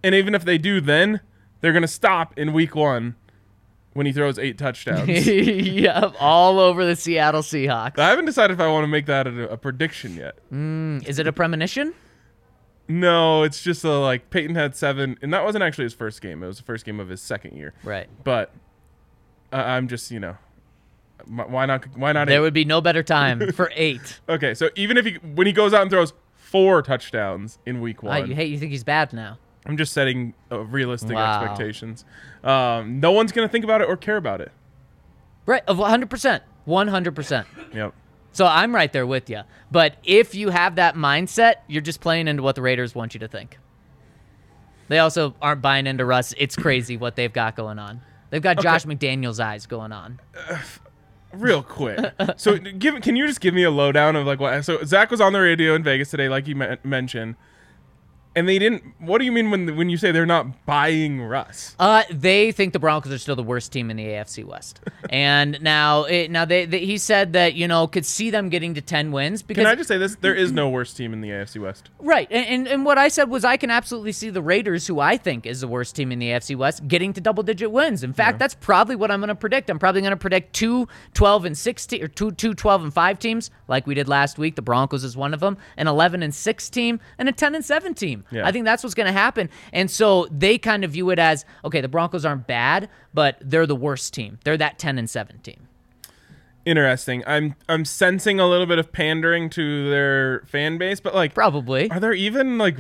And 0.03 0.15
even 0.15 0.35
if 0.35 0.45
they 0.45 0.59
do, 0.59 0.81
then 0.81 1.21
they're 1.61 1.73
gonna 1.73 1.87
stop 1.89 2.37
in 2.39 2.53
week 2.53 2.75
one 2.75 3.17
when 3.95 4.07
he 4.07 4.13
throws 4.13 4.39
eight 4.39 4.59
touchdowns. 4.59 5.27
yep, 5.27 6.15
all 6.21 6.61
over 6.61 6.85
the 6.85 6.95
Seattle 6.95 7.43
Seahawks. 7.43 7.99
I 7.99 8.09
haven't 8.11 8.27
decided 8.27 8.55
if 8.55 8.61
I 8.61 8.69
want 8.69 8.85
to 8.85 8.89
make 8.89 9.07
that 9.07 9.27
a, 9.27 9.51
a 9.51 9.57
prediction 9.57 10.15
yet. 10.15 10.39
Mm, 10.53 11.07
is 11.07 11.19
it 11.19 11.27
a 11.27 11.33
premonition? 11.33 11.95
No, 12.91 13.43
it's 13.43 13.63
just 13.63 13.85
a, 13.85 13.99
like 13.99 14.31
Peyton 14.31 14.55
had 14.55 14.75
seven, 14.75 15.19
and 15.21 15.33
that 15.35 15.45
wasn't 15.45 15.63
actually 15.63 15.85
his 15.85 15.95
first 15.95 16.23
game. 16.23 16.43
It 16.43 16.47
was 16.47 16.57
the 16.59 16.63
first 16.63 16.87
game 16.87 17.01
of 17.01 17.09
his 17.09 17.21
second 17.21 17.57
year. 17.57 17.75
Right. 17.83 18.09
But 18.25 18.55
I 19.53 19.77
I'm 19.77 19.89
just 19.89 20.11
you 20.11 20.21
know, 20.21 20.37
m- 21.27 21.51
why 21.51 21.67
not? 21.67 21.85
Why 21.97 22.13
not? 22.13 22.29
There 22.29 22.39
eight? 22.39 22.41
would 22.41 22.55
be 22.55 22.65
no 22.65 22.81
better 22.81 23.03
time 23.03 23.53
for 23.53 23.71
eight. 23.75 24.21
Okay, 24.29 24.55
so 24.55 24.71
even 24.77 24.97
if 24.97 25.05
he 25.05 25.15
when 25.15 25.47
he 25.47 25.53
goes 25.53 25.75
out 25.75 25.83
and 25.83 25.91
throws 25.91 26.13
four 26.37 26.81
touchdowns 26.83 27.59
in 27.67 27.81
week 27.81 28.03
one, 28.03 28.29
you, 28.29 28.35
hey, 28.35 28.47
you 28.47 28.59
think 28.59 28.71
he's 28.71 28.85
bad 28.85 29.13
now? 29.13 29.39
I'm 29.69 29.77
just 29.77 29.93
setting 29.93 30.35
uh, 30.51 30.61
realistic 30.61 31.15
Wow. 31.15 31.43
expectations. 31.43 32.05
Um, 32.43 33.01
no 33.01 33.13
one's 33.13 33.33
gonna 33.33 33.49
think 33.49 33.65
about 33.65 33.81
it 33.83 33.89
or 33.89 33.97
care 33.97 34.17
about 34.17 34.41
it. 34.41 34.51
Right, 35.47 35.63
of 35.67 35.77
100%. 35.79 36.41
100%. 36.67 37.45
Yep. 37.75 37.95
So 38.33 38.47
I'm 38.47 38.75
right 38.75 38.93
there 38.93 39.07
with 39.07 39.31
you. 39.31 39.41
But 39.71 39.97
if 40.05 40.35
you 40.35 40.51
have 40.51 40.77
that 40.77 40.95
mindset, 40.95 41.55
you're 41.67 41.83
just 41.83 42.01
playing 42.01 42.29
into 42.29 42.43
what 42.43 42.55
the 42.55 42.63
Raiders 42.63 42.95
want 42.95 43.15
you 43.15 43.21
to 43.21 43.29
think. 43.29 43.59
They 44.89 44.99
also 44.99 45.35
aren't 45.43 45.61
buying 45.63 45.87
into 45.87 46.05
Russ. 46.05 46.35
It's 46.39 46.57
crazy 46.57 46.97
what 46.97 47.17
they've 47.17 47.33
got 47.33 47.57
going 47.57 47.79
on. 47.79 48.01
They've 48.31 48.43
got 48.43 48.61
Josh 48.61 48.85
McDaniels 48.85 49.41
eyes 49.43 49.67
going 49.67 49.93
on. 49.93 50.21
Real 51.33 51.63
quick. 51.63 52.13
so 52.37 52.57
give 52.79 53.01
can 53.03 53.15
you 53.17 53.27
just 53.27 53.41
give 53.41 53.53
me 53.53 53.63
a 53.63 53.71
lowdown 53.71 54.17
of 54.17 54.27
like 54.27 54.41
what? 54.41 54.65
So 54.65 54.83
Zac 54.85 55.11
was 55.11 55.21
on 55.21 55.35
the 55.35 55.41
radio 55.41 55.75
in 55.75 55.83
Vegas 55.83 56.11
today, 56.11 56.29
like 56.29 56.47
you 56.47 56.55
me- 56.57 56.77
mentioned, 56.85 57.37
and 58.39 58.49
they 58.49 58.59
didn't. 58.59 58.85
What 59.01 59.19
do 59.19 59.25
you 59.25 59.33
mean 59.33 59.51
when 59.51 59.77
when 59.77 59.91
you 59.91 59.97
say 59.97 60.13
they're 60.13 60.25
not 60.25 60.65
buying 60.65 61.21
Russ? 61.21 61.75
Uh, 61.79 62.05
they 62.09 62.53
think 62.53 62.73
the 62.73 62.79
Broncos 62.79 63.13
are 63.13 63.19
still 63.19 63.35
the 63.35 63.43
worst 63.43 63.73
team 63.73 63.91
in 63.91 63.97
the 63.97 64.05
AFC 64.05 64.45
West, 64.45 64.81
and 65.11 65.61
now 65.61 66.05
it, 66.05 66.31
now 66.31 66.45
they, 66.45 66.65
they 66.65 66.85
he 66.85 66.99
said 66.99 67.33
that 67.33 67.55
you 67.55 67.67
know 67.67 67.89
could 67.89 68.07
see 68.07 68.31
them 68.31 68.49
getting 68.49 68.75
to 68.75 68.81
ten 68.81 69.11
wins 69.11 69.43
because 69.43 69.63
Can 69.63 69.67
I 69.71 69.75
just 69.75 69.89
say 69.89 69.99
this? 69.99 70.15
There 70.21 70.37
is 70.37 70.53
no 70.53 70.69
worse 70.69 70.95
team 70.95 71.13
in 71.13 71.21
the 71.21 71.31
AFC 71.31 71.61
West. 71.61 71.91
Right, 71.99 72.29
and, 72.31 72.47
and 72.47 72.69
and 72.69 72.85
what 72.85 72.97
I 72.97 73.09
said 73.09 73.29
was 73.29 73.45
I 73.45 73.57
can 73.57 73.71
absolutely 73.71 74.13
see 74.13 74.31
the 74.31 74.43
Raiders, 74.43 74.87
who 74.87 75.01
I 75.01 75.17
think 75.17 75.45
is 75.45 75.61
the 75.61 75.69
worst 75.69 75.97
team 75.97 76.13
in 76.13 76.21
the 76.21 76.29
AFC 76.29 76.55
West, 76.55 76.87
getting 76.87 77.13
to 77.15 77.21
double-digit 77.21 77.73
wins. 77.73 78.05
In 78.05 78.13
fact, 78.13 78.39
that's 78.39 78.55
probably 78.55 78.95
what 78.95 79.11
I'm 79.11 79.19
going 79.19 79.29
to 79.29 79.35
predict. 79.35 79.69
I'm 79.69 79.81
probably 79.81 80.03
going 80.03 80.13
to 80.13 80.17
predict 80.17 80.55
two 80.55 80.87
12 81.15 81.45
and 81.45 81.59
16 81.59 82.05
or 82.05 82.09
two 82.09 82.31
two 82.31 82.55
12 82.55 82.85
and 82.85 82.95
5 82.95 83.19
teams 83.19 83.51
like 83.67 83.89
we 83.89 83.95
did 83.97 84.09
last 84.09 84.39
week. 84.39 84.55
The 84.55 84.63
Broncos 84.63 85.03
is 85.03 85.17
one 85.17 85.35
of 85.35 85.41
them, 85.41 85.57
an 85.77 85.89
11 85.89 86.23
and 86.23 86.33
6 86.33 86.71
team, 86.71 87.01
and 87.19 87.29
a 87.29 87.33
10 87.33 87.57
and 87.57 87.65
7 87.65 87.95
team. 87.95 88.25
Yeah. 88.31 88.47
I 88.47 88.53
think 88.53 88.65
that's 88.65 88.83
what's 88.83 88.95
going 88.95 89.07
to 89.07 89.13
happen. 89.13 89.49
And 89.73 89.91
so 89.91 90.27
they 90.31 90.59
kind 90.59 90.85
of 90.85 90.91
view 90.93 91.11
it 91.11 91.19
as 91.19 91.45
okay, 91.65 91.81
the 91.81 91.89
Broncos 91.89 92.25
aren't 92.25 92.47
bad, 92.47 92.89
but 93.15 93.37
they're 93.41 93.67
the 93.67 93.77
worst 93.77 94.13
team. 94.15 94.39
They're 94.45 94.57
that 94.59 94.79
10 94.79 94.99
and 94.99 95.09
7 95.09 95.39
team. 95.41 95.69
Interesting. 96.65 97.23
I'm 97.27 97.55
I'm 97.69 97.85
sensing 97.87 98.39
a 98.39 98.47
little 98.47 98.67
bit 98.67 98.79
of 98.79 98.93
pandering 98.93 99.49
to 99.51 99.89
their 99.89 100.41
fan 100.47 100.77
base, 100.77 101.01
but 101.01 101.15
like, 101.15 101.33
Probably. 101.33 101.91
are 101.91 101.99
there 102.01 102.13
even 102.13 102.59
like 102.59 102.77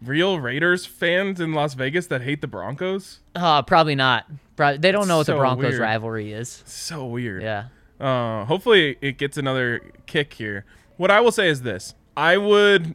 real 0.00 0.38
Raiders 0.38 0.86
fans 0.86 1.40
in 1.40 1.52
Las 1.52 1.74
Vegas 1.74 2.06
that 2.08 2.22
hate 2.22 2.40
the 2.40 2.46
Broncos? 2.46 3.20
Uh, 3.34 3.62
probably 3.62 3.96
not. 3.96 4.26
Probably, 4.54 4.78
they 4.78 4.92
don't 4.92 5.08
know 5.08 5.16
what 5.16 5.26
the 5.26 5.34
Broncos 5.34 5.70
weird. 5.70 5.80
rivalry 5.80 6.32
is. 6.32 6.62
So 6.66 7.06
weird. 7.06 7.42
Yeah. 7.42 7.64
Uh, 7.98 8.44
hopefully 8.44 8.98
it 9.00 9.18
gets 9.18 9.36
another 9.36 9.80
kick 10.06 10.34
here. 10.34 10.64
What 10.96 11.10
I 11.10 11.20
will 11.20 11.32
say 11.32 11.48
is 11.48 11.62
this: 11.62 11.94
I 12.16 12.36
would, 12.36 12.94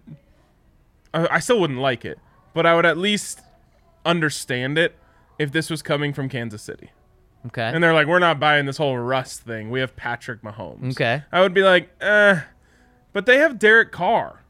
I 1.13 1.39
still 1.39 1.59
wouldn't 1.59 1.79
like 1.79 2.05
it, 2.05 2.19
but 2.53 2.65
I 2.65 2.75
would 2.75 2.85
at 2.85 2.97
least 2.97 3.41
understand 4.05 4.77
it 4.77 4.95
if 5.37 5.51
this 5.51 5.69
was 5.69 5.81
coming 5.81 6.13
from 6.13 6.29
Kansas 6.29 6.61
City. 6.61 6.91
Okay. 7.47 7.63
And 7.73 7.83
they're 7.83 7.93
like, 7.93 8.07
we're 8.07 8.19
not 8.19 8.39
buying 8.39 8.65
this 8.65 8.77
whole 8.77 8.97
Russ 8.97 9.37
thing. 9.37 9.69
We 9.69 9.79
have 9.79 9.95
Patrick 9.95 10.41
Mahomes. 10.41 10.91
Okay. 10.91 11.23
I 11.31 11.41
would 11.41 11.53
be 11.53 11.61
like, 11.63 11.89
eh, 12.01 12.41
but 13.13 13.25
they 13.25 13.37
have 13.37 13.57
Derek 13.57 13.91
Carr. 13.91 14.41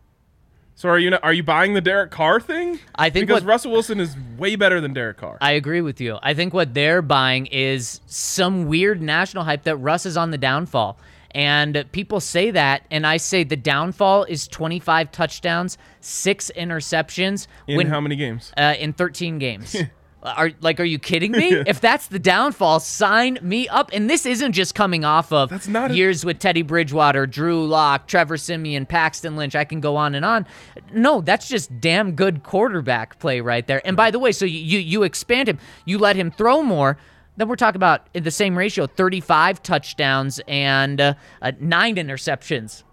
So 0.75 0.87
are 0.89 0.97
you 0.97 1.09
not, 1.09 1.23
are 1.23 1.33
you 1.33 1.43
buying 1.43 1.73
the 1.73 1.81
Derek 1.81 2.09
Carr 2.09 2.39
thing? 2.39 2.79
I 2.95 3.09
think 3.09 3.27
because 3.27 3.43
what- 3.43 3.49
Russell 3.49 3.71
Wilson 3.71 3.99
is 3.99 4.15
way 4.37 4.55
better 4.55 4.79
than 4.81 4.93
Derek 4.93 5.17
Carr. 5.17 5.37
I 5.41 5.51
agree 5.51 5.81
with 5.81 5.99
you. 6.01 6.17
I 6.23 6.33
think 6.33 6.53
what 6.53 6.73
they're 6.73 7.01
buying 7.01 7.45
is 7.47 7.99
some 8.07 8.65
weird 8.65 9.01
national 9.01 9.43
hype 9.43 9.63
that 9.63 9.75
Russ 9.77 10.05
is 10.05 10.15
on 10.17 10.31
the 10.31 10.37
downfall. 10.37 10.97
And 11.31 11.85
people 11.91 12.19
say 12.19 12.51
that, 12.51 12.83
and 12.89 13.05
I 13.05 13.17
say 13.17 13.43
the 13.43 13.55
downfall 13.55 14.23
is 14.23 14.47
25 14.47 15.11
touchdowns, 15.11 15.77
six 16.01 16.51
interceptions 16.57 17.47
in 17.67 17.77
when, 17.77 17.87
how 17.87 18.01
many 18.01 18.15
games? 18.15 18.51
uh, 18.57 18.73
in 18.79 18.93
13 18.93 19.37
games. 19.39 19.75
Are 20.21 20.51
like, 20.59 20.81
are 20.81 20.85
you 20.85 20.99
kidding 20.99 21.31
me? 21.31 21.53
If 21.65 21.79
that's 21.79 22.07
the 22.07 22.19
downfall, 22.19 22.81
sign 22.81 23.39
me 23.41 23.69
up. 23.69 23.91
And 23.93 24.09
this 24.09 24.25
isn't 24.25 24.51
just 24.51 24.75
coming 24.75 25.05
off 25.05 25.31
of 25.31 25.47
That's 25.49 25.69
not 25.69 25.91
a- 25.91 25.95
years 25.95 26.25
with 26.25 26.39
Teddy 26.39 26.61
Bridgewater, 26.61 27.25
Drew 27.25 27.65
Lock, 27.65 28.05
Trevor 28.05 28.35
Siemian, 28.35 28.85
Paxton 28.85 29.37
Lynch. 29.37 29.55
I 29.55 29.63
can 29.63 29.79
go 29.79 29.95
on 29.95 30.15
and 30.15 30.25
on. 30.25 30.45
No, 30.91 31.21
that's 31.21 31.47
just 31.47 31.79
damn 31.79 32.15
good 32.15 32.43
quarterback 32.43 33.17
play 33.19 33.39
right 33.39 33.65
there. 33.65 33.81
And 33.87 33.95
by 33.95 34.11
the 34.11 34.19
way, 34.19 34.33
so 34.33 34.43
you, 34.43 34.79
you 34.79 35.03
expand 35.03 35.47
him, 35.47 35.57
you 35.85 35.97
let 35.97 36.17
him 36.17 36.31
throw 36.31 36.63
more. 36.63 36.97
Then 37.39 37.47
we're 37.47 37.55
talking 37.55 37.77
about 37.77 38.07
in 38.13 38.23
the 38.23 38.31
same 38.31 38.57
ratio, 38.57 38.85
35 38.85 39.63
touchdowns 39.63 40.41
and 40.45 40.99
uh, 40.99 41.13
uh, 41.41 41.53
nine 41.59 41.95
interceptions. 41.95 42.83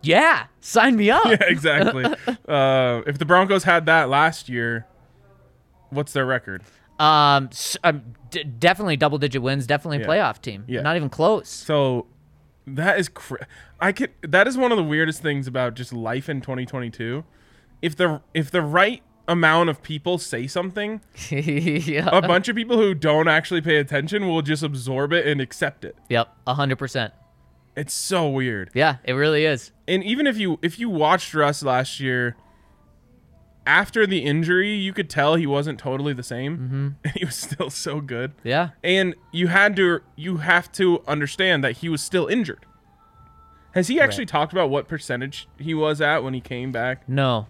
Yeah, 0.00 0.46
sign 0.60 0.94
me 0.96 1.10
up. 1.10 1.24
Yeah, 1.24 1.36
exactly. 1.40 2.04
uh, 2.48 3.02
if 3.04 3.18
the 3.18 3.24
Broncos 3.24 3.64
had 3.64 3.86
that 3.86 4.08
last 4.08 4.48
year, 4.48 4.86
what's 5.90 6.12
their 6.12 6.24
record? 6.24 6.62
Um, 7.00 7.48
s- 7.50 7.76
um 7.82 8.02
d- 8.30 8.44
definitely 8.44 8.96
double 8.96 9.18
digit 9.18 9.42
wins, 9.42 9.66
definitely 9.66 9.98
a 9.98 10.00
Yeah. 10.02 10.06
playoff 10.06 10.40
team. 10.40 10.62
Yeah. 10.68 10.82
Not 10.82 10.94
even 10.94 11.08
close. 11.10 11.48
So 11.48 12.06
that 12.66 13.00
is 13.00 13.08
cr- 13.08 13.42
I 13.80 13.90
could 13.90 14.12
that 14.22 14.46
is 14.46 14.56
one 14.56 14.70
of 14.70 14.78
the 14.78 14.84
weirdest 14.84 15.20
things 15.20 15.48
about 15.48 15.74
just 15.74 15.92
life 15.92 16.28
in 16.28 16.40
2022. 16.40 17.24
If 17.82 17.96
the 17.96 18.22
if 18.34 18.52
the 18.52 18.62
right 18.62 19.02
amount 19.28 19.68
of 19.70 19.82
people 19.82 20.18
say 20.18 20.46
something, 20.46 21.00
yeah. 21.30 22.08
a 22.12 22.22
bunch 22.22 22.48
of 22.48 22.56
people 22.56 22.76
who 22.76 22.94
don't 22.94 23.28
actually 23.28 23.60
pay 23.60 23.76
attention 23.76 24.26
will 24.28 24.42
just 24.42 24.62
absorb 24.62 25.12
it 25.12 25.26
and 25.26 25.40
accept 25.40 25.84
it. 25.84 25.96
Yep, 26.08 26.28
hundred 26.46 26.76
percent. 26.76 27.12
It's 27.76 27.92
so 27.92 28.28
weird. 28.28 28.70
Yeah, 28.74 28.96
it 29.04 29.12
really 29.12 29.44
is. 29.44 29.72
And 29.86 30.02
even 30.04 30.26
if 30.26 30.38
you 30.38 30.58
if 30.62 30.78
you 30.78 30.88
watched 30.88 31.34
Russ 31.34 31.62
last 31.62 32.00
year 32.00 32.36
after 33.66 34.06
the 34.06 34.20
injury, 34.20 34.72
you 34.72 34.92
could 34.92 35.10
tell 35.10 35.34
he 35.34 35.46
wasn't 35.46 35.78
totally 35.78 36.12
the 36.12 36.22
same. 36.22 36.56
Mm-hmm. 36.56 36.88
And 37.04 37.12
he 37.16 37.24
was 37.24 37.34
still 37.34 37.68
so 37.68 38.00
good. 38.00 38.32
Yeah. 38.44 38.70
and 38.82 39.14
you 39.32 39.48
had 39.48 39.76
to 39.76 40.00
you 40.14 40.38
have 40.38 40.72
to 40.72 41.02
understand 41.06 41.62
that 41.64 41.78
he 41.78 41.88
was 41.88 42.02
still 42.02 42.26
injured. 42.26 42.64
Has 43.72 43.88
he 43.88 44.00
actually 44.00 44.24
talked 44.24 44.52
about 44.54 44.70
what 44.70 44.88
percentage 44.88 45.48
he 45.58 45.74
was 45.74 46.00
at 46.00 46.24
when 46.24 46.32
he 46.32 46.40
came 46.40 46.72
back? 46.72 47.06
No. 47.06 47.46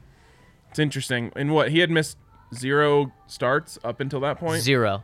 It's 0.77 0.81
interesting. 0.83 1.33
And 1.35 1.55
what 1.55 1.71
he 1.71 1.79
had 1.79 1.91
missed 1.91 2.19
zero 2.55 3.11
starts 3.27 3.79
up 3.83 3.99
until 3.99 4.21
that 4.21 4.39
point. 4.39 4.61
Zero. 4.61 5.03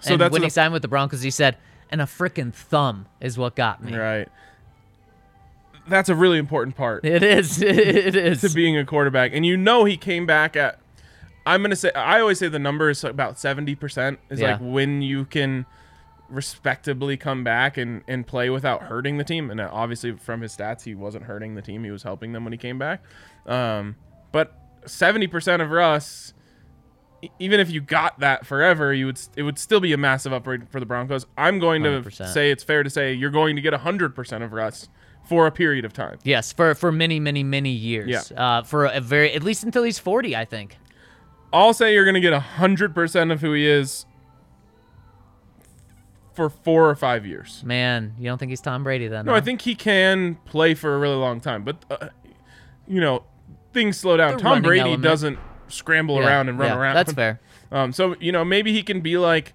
So 0.00 0.12
and 0.12 0.20
that's 0.20 0.30
when 0.30 0.42
he 0.42 0.50
signed 0.50 0.74
with 0.74 0.82
the 0.82 0.88
Broncos, 0.88 1.22
he 1.22 1.30
said, 1.30 1.56
"And 1.88 2.02
a 2.02 2.04
frickin' 2.04 2.52
thumb 2.52 3.06
is 3.18 3.38
what 3.38 3.56
got 3.56 3.82
me." 3.82 3.96
right. 3.96 4.28
That's 5.88 6.10
a 6.10 6.14
really 6.14 6.36
important 6.38 6.76
part 6.76 7.02
It 7.04 7.22
is. 7.22 7.62
It 7.62 8.40
to 8.40 8.50
being 8.50 8.76
a 8.76 8.84
quarterback. 8.84 9.30
And 9.32 9.46
you 9.46 9.56
know 9.56 9.86
he 9.86 9.96
came 9.96 10.26
back 10.26 10.54
at 10.54 10.78
I'm 11.46 11.62
gonna 11.62 11.76
say 11.76 11.90
I 11.92 12.20
always 12.20 12.38
say 12.38 12.48
the 12.48 12.58
number 12.58 12.90
is 12.90 13.04
about 13.04 13.38
seventy 13.38 13.74
percent 13.74 14.18
is 14.28 14.38
Yeah. 14.38 14.52
like 14.52 14.60
when 14.60 15.00
you 15.00 15.24
can 15.24 15.64
respectably 16.28 17.16
come 17.16 17.42
back 17.42 17.78
and, 17.78 18.02
and 18.06 18.26
play 18.26 18.50
without 18.50 18.82
hurting 18.82 19.16
the 19.16 19.24
team. 19.24 19.50
And 19.50 19.62
uh, 19.62 19.70
obviously 19.72 20.12
from 20.12 20.42
his 20.42 20.54
stats, 20.54 20.82
he 20.82 20.94
wasn't 20.94 21.24
hurting 21.24 21.54
the 21.54 21.62
team. 21.62 21.84
He 21.84 21.90
was 21.90 22.02
helping 22.02 22.32
them 22.32 22.44
when 22.44 22.52
he 22.52 22.58
came 22.58 22.78
back. 22.78 23.02
Um, 23.46 23.96
but 24.30 24.58
seventy 24.86 25.26
percent 25.26 25.62
of 25.62 25.70
Russ, 25.70 26.34
even 27.38 27.60
if 27.60 27.70
you 27.70 27.80
got 27.80 28.20
that 28.20 28.46
forever, 28.46 28.92
you 28.92 29.06
would 29.06 29.20
it 29.36 29.42
would 29.42 29.58
still 29.58 29.80
be 29.80 29.92
a 29.92 29.96
massive 29.96 30.32
upgrade 30.32 30.68
for 30.68 30.80
the 30.80 30.86
Broncos. 30.86 31.26
I'm 31.36 31.58
going 31.58 31.82
to 31.82 31.88
100%. 32.02 32.32
say 32.32 32.50
it's 32.50 32.62
fair 32.62 32.82
to 32.82 32.90
say 32.90 33.12
you're 33.12 33.30
going 33.30 33.56
to 33.56 33.62
get 33.62 33.72
hundred 33.74 34.14
percent 34.14 34.44
of 34.44 34.52
Russ 34.52 34.88
for 35.28 35.46
a 35.46 35.50
period 35.50 35.84
of 35.84 35.92
time. 35.92 36.18
yes, 36.22 36.52
for 36.52 36.74
for 36.74 36.92
many, 36.92 37.18
many, 37.18 37.42
many 37.42 37.70
years. 37.70 38.30
Yeah. 38.30 38.58
Uh, 38.58 38.62
for 38.62 38.84
a 38.86 39.00
very 39.00 39.32
at 39.32 39.42
least 39.42 39.64
until 39.64 39.82
he's 39.82 39.98
forty, 39.98 40.36
I 40.36 40.44
think. 40.44 40.76
I'll 41.52 41.72
say 41.72 41.94
you're 41.94 42.04
going 42.04 42.14
to 42.14 42.20
get 42.20 42.32
100% 42.32 43.32
of 43.32 43.40
who 43.40 43.52
he 43.52 43.64
is 43.64 44.06
for 46.32 46.50
four 46.50 46.90
or 46.90 46.96
five 46.96 47.24
years. 47.24 47.62
Man, 47.64 48.14
you 48.18 48.24
don't 48.24 48.38
think 48.38 48.50
he's 48.50 48.60
Tom 48.60 48.82
Brady 48.82 49.06
then? 49.06 49.26
No, 49.26 49.32
huh? 49.32 49.38
I 49.38 49.40
think 49.40 49.60
he 49.62 49.76
can 49.76 50.34
play 50.46 50.74
for 50.74 50.96
a 50.96 50.98
really 50.98 51.14
long 51.14 51.40
time. 51.40 51.62
But, 51.62 51.84
uh, 51.88 52.08
you 52.88 53.00
know, 53.00 53.22
things 53.74 53.98
slow 53.98 54.16
down. 54.16 54.36
The 54.36 54.42
Tom 54.42 54.62
Brady 54.62 54.80
element. 54.80 55.02
doesn't 55.02 55.38
scramble 55.68 56.20
Yeah, 56.20 56.28
around 56.28 56.48
and 56.48 56.58
run 56.58 56.70
yeah, 56.70 56.78
around. 56.78 56.94
That's 56.94 57.12
fair. 57.12 57.40
Um, 57.72 57.92
so, 57.92 58.14
you 58.20 58.30
know, 58.30 58.44
maybe 58.44 58.72
he 58.72 58.84
can 58.84 59.00
be 59.00 59.18
like 59.18 59.52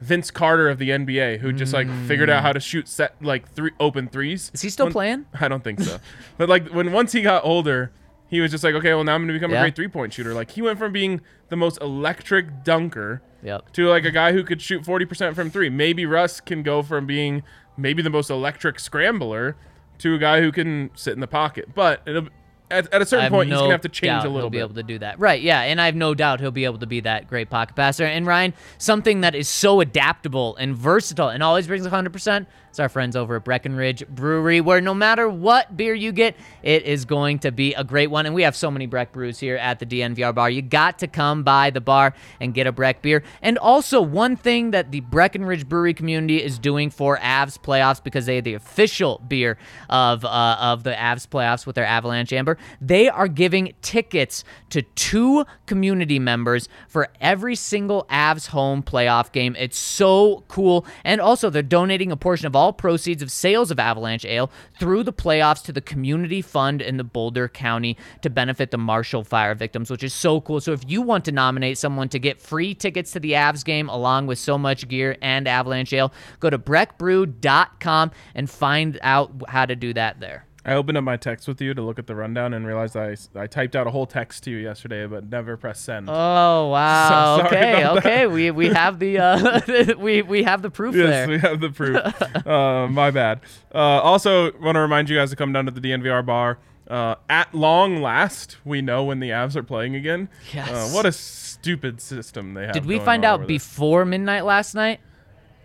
Vince 0.00 0.30
Carter 0.30 0.70
of 0.70 0.78
the 0.78 0.88
NBA, 0.88 1.40
who 1.40 1.52
just 1.52 1.74
like 1.74 1.88
figured 2.06 2.30
out 2.30 2.42
how 2.42 2.54
to 2.54 2.60
shoot 2.60 2.88
set 2.88 3.22
like 3.22 3.50
three 3.52 3.72
open 3.78 4.08
threes. 4.08 4.50
Is 4.54 4.62
he 4.62 4.70
still 4.70 4.86
When- 4.86 4.92
playing? 4.94 5.26
I 5.40 5.46
don't 5.48 5.62
think 5.62 5.80
so. 5.80 5.98
but 6.38 6.48
like 6.48 6.68
when 6.68 6.90
once 6.90 7.12
he 7.12 7.20
got 7.20 7.44
older, 7.44 7.92
he 8.28 8.40
was 8.40 8.50
just 8.50 8.64
like, 8.64 8.74
okay, 8.76 8.94
well 8.94 9.04
now 9.04 9.14
I'm 9.14 9.22
gonna 9.22 9.34
become 9.34 9.50
Yeah. 9.50 9.58
a 9.58 9.62
great 9.64 9.76
three 9.76 9.88
point 9.88 10.14
shooter. 10.14 10.32
Like 10.32 10.52
he 10.52 10.62
went 10.62 10.78
from 10.78 10.90
being 10.92 11.20
the 11.50 11.56
most 11.56 11.78
electric 11.82 12.64
dunker 12.64 13.20
Yep. 13.42 13.72
to 13.72 13.88
like 13.88 14.06
a 14.06 14.10
guy 14.10 14.32
who 14.32 14.42
could 14.42 14.62
shoot 14.62 14.82
40% 14.82 15.34
from 15.34 15.50
three. 15.50 15.68
Maybe 15.68 16.06
Russ 16.06 16.40
can 16.40 16.62
go 16.62 16.82
from 16.82 17.04
being 17.06 17.42
maybe 17.76 18.00
the 18.00 18.08
most 18.10 18.30
electric 18.30 18.80
scrambler 18.80 19.54
to 19.98 20.14
a 20.14 20.18
guy 20.18 20.40
who 20.40 20.50
can 20.50 20.90
sit 20.94 21.12
in 21.12 21.20
the 21.20 21.26
pocket. 21.26 21.74
But 21.74 22.00
it'll, 22.06 22.28
at, 22.70 22.92
at 22.92 23.02
a 23.02 23.06
certain 23.06 23.30
point, 23.30 23.50
he's 23.50 23.58
gonna 23.58 23.72
have 23.72 23.80
to 23.82 23.88
change 23.88 24.24
a 24.24 24.28
little 24.28 24.50
bit. 24.50 24.58
he'll 24.58 24.68
be 24.68 24.72
able 24.72 24.74
to 24.74 24.82
do 24.82 24.98
that. 24.98 25.18
Right, 25.18 25.40
yeah, 25.40 25.62
and 25.62 25.80
I 25.80 25.86
have 25.86 25.96
no 25.96 26.14
doubt 26.14 26.40
he'll 26.40 26.50
be 26.50 26.64
able 26.64 26.78
to 26.78 26.86
be 26.86 27.00
that 27.00 27.28
great 27.28 27.50
pocket 27.50 27.76
passer. 27.76 28.04
And 28.04 28.26
Ryan, 28.26 28.54
something 28.78 29.22
that 29.22 29.34
is 29.34 29.48
so 29.48 29.80
adaptable 29.80 30.56
and 30.56 30.76
versatile 30.76 31.28
and 31.28 31.42
always 31.42 31.66
brings 31.66 31.86
100% 31.86 32.46
is 32.72 32.80
our 32.80 32.88
friends 32.88 33.16
over 33.16 33.36
at 33.36 33.44
Breckenridge 33.44 34.06
Brewery, 34.08 34.60
where 34.60 34.80
no 34.80 34.94
matter 34.94 35.28
what 35.28 35.76
beer 35.76 35.94
you 35.94 36.12
get, 36.12 36.36
it 36.62 36.84
is 36.84 37.04
going 37.04 37.38
to 37.40 37.50
be 37.50 37.74
a 37.74 37.84
great 37.84 38.08
one. 38.08 38.26
And 38.26 38.34
we 38.34 38.42
have 38.42 38.54
so 38.54 38.70
many 38.70 38.86
Breck 38.86 39.12
brews 39.12 39.38
here 39.38 39.56
at 39.56 39.78
the 39.78 39.86
DNVR 39.86 40.34
bar. 40.34 40.50
You 40.50 40.62
got 40.62 40.98
to 41.00 41.06
come 41.06 41.42
by 41.42 41.70
the 41.70 41.80
bar 41.80 42.14
and 42.40 42.54
get 42.54 42.66
a 42.66 42.72
Breck 42.72 43.02
beer. 43.02 43.22
And 43.42 43.58
also, 43.58 44.00
one 44.00 44.36
thing 44.36 44.70
that 44.72 44.90
the 44.92 45.00
Breckenridge 45.00 45.68
Brewery 45.68 45.94
community 45.94 46.42
is 46.42 46.58
doing 46.58 46.90
for 46.90 47.16
Avs 47.18 47.58
playoffs 47.58 48.02
because 48.02 48.26
they 48.26 48.38
are 48.38 48.42
the 48.42 48.54
official 48.54 49.22
beer 49.26 49.58
of 49.88 50.24
uh, 50.24 50.56
of 50.60 50.84
the 50.84 50.92
Avs 50.92 51.26
playoffs 51.26 51.66
with 51.66 51.76
their 51.76 51.86
Avalanche 51.86 52.32
Amber, 52.32 52.58
they 52.80 53.08
are 53.08 53.28
giving 53.28 53.74
tickets 53.82 54.44
to 54.70 54.82
two 54.82 55.44
community 55.66 56.18
members 56.18 56.68
for 56.88 57.08
every 57.20 57.56
single 57.56 58.06
Avs 58.10 58.48
home 58.48 58.82
playoff 58.82 59.32
game. 59.32 59.56
It's 59.58 59.78
so 59.78 60.44
cool. 60.48 60.86
And 61.04 61.20
also, 61.20 61.50
they're 61.50 61.62
donating 61.62 62.12
a 62.12 62.16
portion 62.16 62.46
of 62.46 62.54
all 62.54 62.59
proceeds 62.68 63.22
of 63.22 63.30
sales 63.30 63.70
of 63.70 63.78
Avalanche 63.78 64.24
Ale 64.24 64.50
through 64.78 65.02
the 65.02 65.12
playoffs 65.12 65.62
to 65.64 65.72
the 65.72 65.80
community 65.80 66.42
fund 66.42 66.82
in 66.82 66.96
the 66.98 67.04
Boulder 67.04 67.48
County 67.48 67.96
to 68.22 68.30
benefit 68.30 68.70
the 68.70 68.78
Marshall 68.78 69.24
fire 69.24 69.54
victims, 69.54 69.90
which 69.90 70.04
is 70.04 70.12
so 70.12 70.40
cool. 70.40 70.60
So 70.60 70.72
if 70.72 70.82
you 70.86 71.02
want 71.02 71.24
to 71.24 71.32
nominate 71.32 71.78
someone 71.78 72.08
to 72.10 72.18
get 72.18 72.40
free 72.40 72.74
tickets 72.74 73.12
to 73.12 73.20
the 73.20 73.32
Avs 73.32 73.64
game 73.64 73.88
along 73.88 74.26
with 74.26 74.38
so 74.38 74.58
much 74.58 74.86
gear 74.86 75.16
and 75.22 75.48
Avalanche 75.48 75.92
Ale, 75.92 76.12
go 76.38 76.50
to 76.50 76.58
breckbrew.com 76.58 78.10
and 78.34 78.50
find 78.50 78.98
out 79.02 79.32
how 79.48 79.66
to 79.66 79.74
do 79.74 79.94
that 79.94 80.20
there. 80.20 80.44
I 80.64 80.74
opened 80.74 80.98
up 80.98 81.04
my 81.04 81.16
text 81.16 81.48
with 81.48 81.60
you 81.60 81.72
to 81.72 81.80
look 81.80 81.98
at 81.98 82.06
the 82.06 82.14
rundown 82.14 82.52
and 82.52 82.66
realized 82.66 82.96
I, 82.96 83.16
I 83.34 83.46
typed 83.46 83.74
out 83.74 83.86
a 83.86 83.90
whole 83.90 84.06
text 84.06 84.44
to 84.44 84.50
you 84.50 84.58
yesterday, 84.58 85.06
but 85.06 85.28
never 85.30 85.56
pressed 85.56 85.84
send. 85.84 86.08
Oh 86.10 86.68
wow! 86.68 87.38
So 87.40 87.46
okay, 87.46 87.82
about 87.82 87.94
that. 87.94 88.06
okay. 88.06 88.26
We 88.26 88.50
we 88.50 88.68
have 88.68 88.98
the 88.98 89.18
uh, 89.18 89.94
we 89.98 90.22
we 90.22 90.42
have 90.42 90.62
the 90.62 90.70
proof 90.70 90.94
Yes, 90.94 91.08
there. 91.08 91.28
we 91.28 91.38
have 91.38 91.60
the 91.60 91.70
proof. 91.70 91.96
uh, 92.46 92.86
my 92.88 93.10
bad. 93.10 93.40
Uh, 93.74 93.78
also, 93.78 94.52
want 94.58 94.76
to 94.76 94.80
remind 94.80 95.08
you 95.08 95.16
guys 95.16 95.30
to 95.30 95.36
come 95.36 95.52
down 95.52 95.64
to 95.66 95.70
the 95.70 95.80
DNVR 95.80 96.24
bar. 96.26 96.58
Uh, 96.88 97.14
at 97.28 97.54
long 97.54 98.02
last, 98.02 98.56
we 98.64 98.82
know 98.82 99.04
when 99.04 99.20
the 99.20 99.30
Avs 99.30 99.54
are 99.54 99.62
playing 99.62 99.94
again. 99.94 100.28
Yes. 100.52 100.68
Uh, 100.68 100.88
what 100.92 101.06
a 101.06 101.12
stupid 101.12 102.00
system 102.00 102.54
they 102.54 102.64
have. 102.66 102.72
Did 102.72 102.84
we 102.84 102.98
find 102.98 103.24
out 103.24 103.46
before 103.46 104.04
midnight 104.04 104.44
last 104.44 104.74
night? 104.74 105.00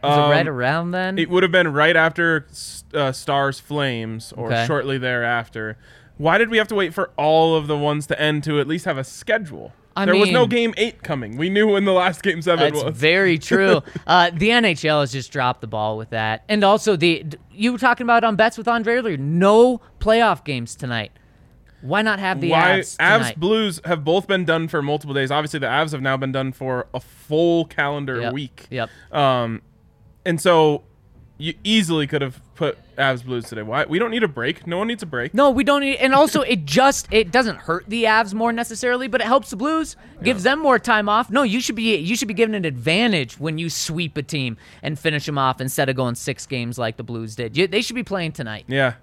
Was 0.04 0.18
Um, 0.18 0.26
it 0.32 0.36
right 0.36 0.48
around 0.48 0.92
then? 0.92 1.18
It 1.18 1.30
would 1.30 1.44
have 1.44 1.52
been 1.52 1.72
right 1.74 1.96
after 1.96 2.48
uh, 2.94 3.12
Stars 3.12 3.60
Flames 3.60 4.34
or 4.34 4.48
Okay. 4.52 4.66
shortly 4.66 4.98
thereafter. 4.98 5.78
Why 6.18 6.38
did 6.38 6.50
we 6.50 6.58
have 6.58 6.68
to 6.70 6.76
wait 6.76 6.94
for 6.94 7.12
all 7.18 7.56
of 7.56 7.68
the 7.68 7.78
ones 7.78 8.08
to 8.08 8.20
end 8.22 8.44
to 8.46 8.60
at 8.60 8.68
least 8.68 8.86
have 8.86 8.98
a 8.98 9.04
schedule? 9.04 9.74
I 9.98 10.06
there 10.06 10.16
was 10.16 10.30
no 10.30 10.46
game 10.46 10.74
eight 10.76 11.04
coming. 11.04 11.38
We 11.38 11.50
knew 11.50 11.72
when 11.72 11.86
the 11.86 11.94
last 11.94 12.22
game 12.22 12.42
seven 12.42 12.74
That's 12.74 12.84
was. 12.84 12.98
very 12.98 13.38
true. 13.52 13.82
uh, 14.06 14.30
the 14.34 14.50
NHL 14.50 15.00
has 15.00 15.12
just 15.12 15.32
dropped 15.32 15.62
the 15.62 15.68
ball 15.68 15.98
with 15.98 16.10
that, 16.10 16.44
and 16.50 16.64
also 16.66 16.96
the 16.98 17.26
you 17.52 17.72
were 17.72 17.78
talking 17.78 18.04
about 18.06 18.24
on 18.26 18.36
bets 18.36 18.58
with 18.58 18.68
Andre 18.68 18.96
earlier. 18.96 19.16
No 19.18 19.80
playoff 20.00 20.44
games 20.44 20.76
tonight. 20.76 21.12
Why 21.82 22.02
not 22.02 22.20
have 22.20 22.42
the 22.42 22.50
Why 22.50 22.80
Avs 22.82 22.98
tonight? 22.98 23.40
Blues 23.40 23.80
have 23.86 24.04
both 24.04 24.28
been 24.28 24.44
done 24.44 24.68
for 24.68 24.82
multiple 24.82 25.14
days. 25.14 25.32
Obviously, 25.32 25.60
the 25.60 25.68
Avs 25.68 25.92
have 25.94 26.02
now 26.02 26.18
been 26.18 26.32
done 26.34 26.52
for 26.52 26.88
a 26.94 27.00
full 27.00 27.64
calendar 27.66 28.20
Yep, 28.22 28.34
week. 28.34 28.68
Yep. 28.72 28.90
Um, 29.14 29.62
and 30.26 30.40
so 30.42 30.84
you 31.38 31.54
easily 31.64 32.08
could 32.08 32.22
have 32.22 32.42
put 32.56 32.78
Avs 32.96 33.24
Blues 33.24 33.46
today. 33.46 33.62
Why? 33.62 33.84
We 33.86 34.00
don't 34.00 34.12
need 34.12 34.24
a 34.24 34.28
break. 34.28 34.66
No 34.66 34.78
one 34.78 34.88
needs 34.88 35.04
a 35.04 35.06
break. 35.06 35.34
No, 35.34 35.50
we 35.50 35.64
don't 35.66 35.82
need. 35.82 35.98
And 35.98 36.14
also, 36.14 36.42
it 36.42 36.66
just 36.66 37.08
it 37.12 37.32
doesn't 37.32 37.58
hurt 37.58 37.86
the 37.88 38.06
Avs 38.06 38.34
more 38.34 38.54
necessarily, 38.54 39.08
but 39.08 39.22
it 39.22 39.28
helps 39.28 39.50
the 39.50 39.58
Blues, 39.58 39.98
gives 40.24 40.44
them 40.44 40.60
more 40.60 40.80
time 40.80 41.10
off. 41.10 41.30
No, 41.30 41.44
you 41.44 41.60
should 41.60 41.76
be 41.76 41.96
you 41.98 42.16
should 42.16 42.28
be 42.28 42.34
given 42.34 42.56
an 42.56 42.66
advantage 42.66 43.40
when 43.40 43.58
you 43.58 43.70
sweep 43.70 44.16
a 44.18 44.24
team 44.24 44.58
and 44.82 44.98
finish 44.98 45.26
them 45.26 45.38
off 45.38 45.60
instead 45.60 45.90
of 45.90 45.96
going 45.96 46.16
six 46.16 46.46
games 46.46 46.78
like 46.78 46.98
the 46.98 47.04
Blues 47.04 47.36
did. 47.36 47.58
You, 47.58 47.68
they 47.68 47.82
should 47.82 47.96
be 47.96 48.04
playing 48.04 48.32
tonight. 48.32 48.66
Yeah, 48.68 48.94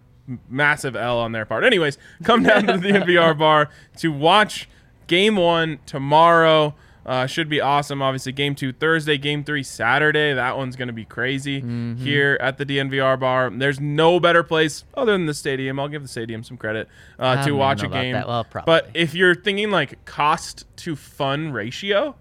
massive 0.48 0.96
L 0.96 1.18
on 1.18 1.32
their 1.32 1.44
part. 1.44 1.64
Anyways, 1.64 1.98
come 2.24 2.42
down 2.42 2.66
to 2.66 2.78
the 2.78 2.88
DNVR 2.88 3.38
bar 3.38 3.68
to 3.98 4.08
watch 4.10 4.68
game 5.06 5.36
one 5.36 5.80
tomorrow. 5.84 6.74
Uh, 7.04 7.26
should 7.26 7.48
be 7.48 7.60
awesome. 7.60 8.00
Obviously, 8.00 8.30
game 8.32 8.54
two 8.54 8.72
Thursday, 8.72 9.18
game 9.18 9.42
three 9.42 9.62
Saturday. 9.64 10.32
That 10.34 10.56
one's 10.56 10.76
going 10.76 10.86
to 10.88 10.92
be 10.94 11.04
crazy 11.04 11.60
here 11.98 12.38
at 12.40 12.58
the 12.58 12.64
DNVR 12.66 13.18
bar. 13.18 13.50
There's 13.50 13.80
no 13.80 14.20
better 14.20 14.42
place 14.44 14.84
other 14.94 15.12
than 15.12 15.26
the 15.26 15.34
stadium. 15.34 15.80
I'll 15.80 15.88
give 15.88 16.02
the 16.02 16.08
stadium 16.08 16.44
some 16.44 16.56
credit 16.56 16.88
uh, 17.18 17.44
to 17.44 17.52
watch 17.52 17.82
a 17.82 17.88
game. 17.88 18.14
Well, 18.14 18.28
But 18.66 18.90
if 18.94 19.14
you're 19.14 19.34
thinking 19.34 19.70
like 19.70 20.04
cost 20.04 20.64
to 20.76 20.94
fun 20.94 21.52
ratio, 21.52 22.14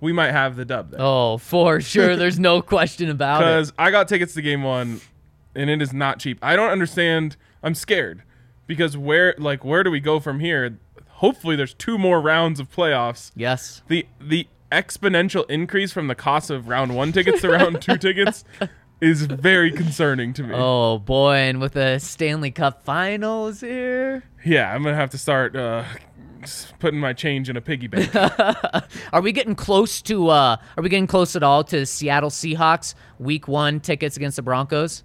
we 0.00 0.12
might 0.12 0.30
have 0.32 0.54
the 0.56 0.64
dub 0.64 0.90
there. 0.90 1.00
Oh, 1.02 1.38
for 1.38 1.80
sure. 1.80 2.14
There's 2.18 2.38
no 2.38 2.62
question 2.62 3.10
about 3.10 3.42
it. 3.42 3.46
Because 3.46 3.72
I 3.78 3.90
got 3.90 4.06
tickets 4.06 4.34
to 4.34 4.42
game 4.42 4.62
one, 4.62 5.00
and 5.56 5.68
it 5.70 5.82
is 5.82 5.92
not 5.92 6.18
cheap. 6.20 6.38
I 6.40 6.54
don't 6.56 6.70
understand. 6.70 7.36
I'm 7.62 7.74
scared 7.74 8.22
because 8.66 8.96
where, 8.96 9.34
like, 9.38 9.64
where 9.64 9.82
do 9.82 9.90
we 9.90 9.98
go 10.00 10.20
from 10.20 10.38
here? 10.40 10.78
Hopefully, 11.24 11.56
there's 11.56 11.72
two 11.72 11.96
more 11.96 12.20
rounds 12.20 12.60
of 12.60 12.70
playoffs. 12.70 13.30
Yes. 13.34 13.80
The 13.88 14.06
the 14.20 14.46
exponential 14.70 15.48
increase 15.48 15.90
from 15.90 16.06
the 16.08 16.14
cost 16.14 16.50
of 16.50 16.68
round 16.68 16.94
one 16.94 17.12
tickets 17.12 17.40
to 17.40 17.48
round 17.48 17.80
two 17.80 17.96
tickets 18.06 18.44
is 19.00 19.22
very 19.24 19.72
concerning 19.72 20.34
to 20.34 20.42
me. 20.42 20.54
Oh 20.54 20.98
boy, 20.98 21.36
and 21.36 21.62
with 21.62 21.72
the 21.72 21.98
Stanley 21.98 22.50
Cup 22.50 22.84
Finals 22.84 23.60
here, 23.62 24.24
Yeah, 24.44 24.70
I'm 24.70 24.82
gonna 24.82 24.96
have 24.96 25.08
to 25.12 25.18
start 25.18 25.56
uh, 25.56 25.84
putting 26.78 27.00
my 27.00 27.14
change 27.14 27.48
in 27.48 27.56
a 27.56 27.62
piggy 27.62 27.86
bank. 27.86 28.14
are 29.14 29.22
we 29.22 29.32
getting 29.32 29.54
close 29.54 30.02
to? 30.02 30.28
uh 30.28 30.56
Are 30.76 30.82
we 30.82 30.90
getting 30.90 31.06
close 31.06 31.34
at 31.36 31.42
all 31.42 31.64
to 31.64 31.86
Seattle 31.86 32.28
Seahawks 32.28 32.94
Week 33.18 33.48
One 33.48 33.80
tickets 33.80 34.18
against 34.18 34.36
the 34.36 34.42
Broncos? 34.42 35.04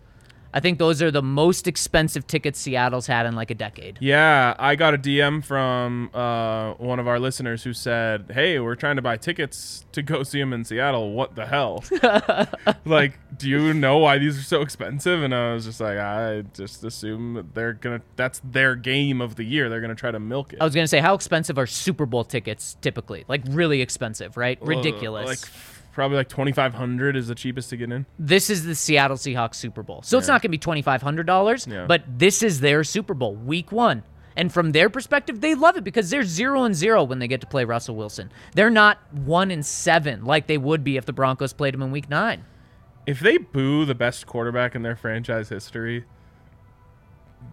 I 0.54 0.60
think 0.60 0.80
those 0.80 1.02
are 1.02 1.12
the 1.12 1.22
most 1.22 1.68
expensive 1.68 2.26
tickets 2.26 2.60
Seattle's 2.60 3.08
had 3.08 3.26
in 3.26 3.36
like 3.36 3.52
a 3.52 3.56
decade. 3.56 3.98
Yeah, 4.02 4.56
I 4.58 4.76
got 4.76 4.94
a 4.94 4.98
DM 4.98 5.44
from 5.44 6.10
uh, 6.14 6.74
one 6.74 7.00
of 7.00 7.08
our 7.08 7.20
listeners 7.20 7.64
who 7.64 7.74
said, 7.74 8.32
"Hey, 8.34 8.60
we're 8.60 8.76
trying 8.76 8.96
to 8.96 9.02
buy 9.02 9.18
tickets 9.18 9.86
to 9.92 10.02
go 10.02 10.24
see 10.24 10.40
him 10.40 10.54
in 10.54 10.66
Seattle. 10.66 11.14
What 11.14 11.36
the 11.36 11.46
hell? 11.46 11.84
like, 12.86 13.20
do 13.38 13.48
you 13.48 13.74
know 13.74 13.98
why 14.00 14.18
these 14.18 14.40
are 14.40 14.44
so 14.44 14.62
expensive?" 14.62 15.22
And 15.22 15.36
I 15.36 15.54
was 15.54 15.66
just 15.66 15.80
like, 15.80 15.98
"I 15.98 16.44
just 16.54 16.84
assume 16.84 17.36
that 17.36 17.54
they're 17.54 17.74
gonna. 17.74 18.02
That's 18.16 18.42
their 18.44 18.76
game 18.76 19.22
of 19.22 19.36
the 19.36 19.44
year. 19.44 19.70
They're 19.70 19.82
gonna 19.82 19.96
try 19.96 20.12
to 20.12 20.20
milk 20.20 20.54
it. 20.54 20.60
I 20.62 20.64
was 20.64 20.74
gonna 20.74 20.88
say, 20.88 21.00
how 21.00 21.14
expensive 21.14 21.58
are 21.58 21.68
Super 21.68 22.06
Bowl 22.06 22.24
tickets 22.24 22.76
typically? 22.82 23.26
Like 23.28 23.42
really 23.50 23.82
expensive, 23.82 24.36
right? 24.38 24.60
Uh, 24.62 24.66
Ridiculous. 24.66 25.28
like 25.28 25.52
probably 25.92 26.18
like 26.18 26.30
twenty 26.30 26.52
five 26.52 26.74
hundred 26.74 27.16
is 27.16 27.28
the 27.28 27.36
cheapest 27.36 27.70
to 27.72 27.78
get 27.78 27.92
in. 27.92 28.06
this 28.18 28.50
is 28.50 28.66
the 28.66 28.76
Seattle 28.76 29.18
Seahawks 29.18 29.56
Super 29.56 29.84
Bowl. 29.84 30.02
So 30.04 30.18
it's 30.18 30.28
not 30.28 30.42
going 30.42 30.52
to 30.52 30.58
be 30.58 30.82
$2,500, 30.84 31.68
Yeah. 31.72 31.86
but 31.88 32.04
this 32.18 32.42
is 32.44 32.60
their 32.60 32.84
Super 32.84 33.14
Bowl, 33.14 33.36
week 33.36 33.72
one. 33.72 34.04
And 34.36 34.54
from 34.54 34.72
their 34.72 34.90
perspective, 34.90 35.42
they 35.42 35.54
love 35.56 35.76
it 35.76 35.84
because 35.84 36.10
they're 36.10 36.24
zero 36.24 36.64
and 36.64 36.74
zero 36.74 37.04
when 37.04 37.20
they 37.20 37.28
get 37.28 37.42
to 37.42 37.48
play 37.48 37.66
Russell 37.66 37.96
Wilson. 37.96 38.32
They're 38.56 38.70
not 38.70 38.98
one 39.12 39.52
and 39.52 39.66
seven 39.66 40.24
like 40.24 40.48
they 40.48 40.58
would 40.58 40.84
be 40.84 40.96
if 40.96 41.06
the 41.06 41.12
Broncos 41.14 41.52
played 41.52 41.74
him 41.74 41.82
in 41.82 41.92
week 41.92 42.10
nine. 42.10 42.46
If 43.06 43.20
they 43.20 43.38
boo 43.38 43.86
the 43.86 43.96
best 43.96 44.28
quarterback 44.28 44.76
in 44.76 44.82
their 44.84 44.96
franchise 44.96 45.50
history, 45.50 46.06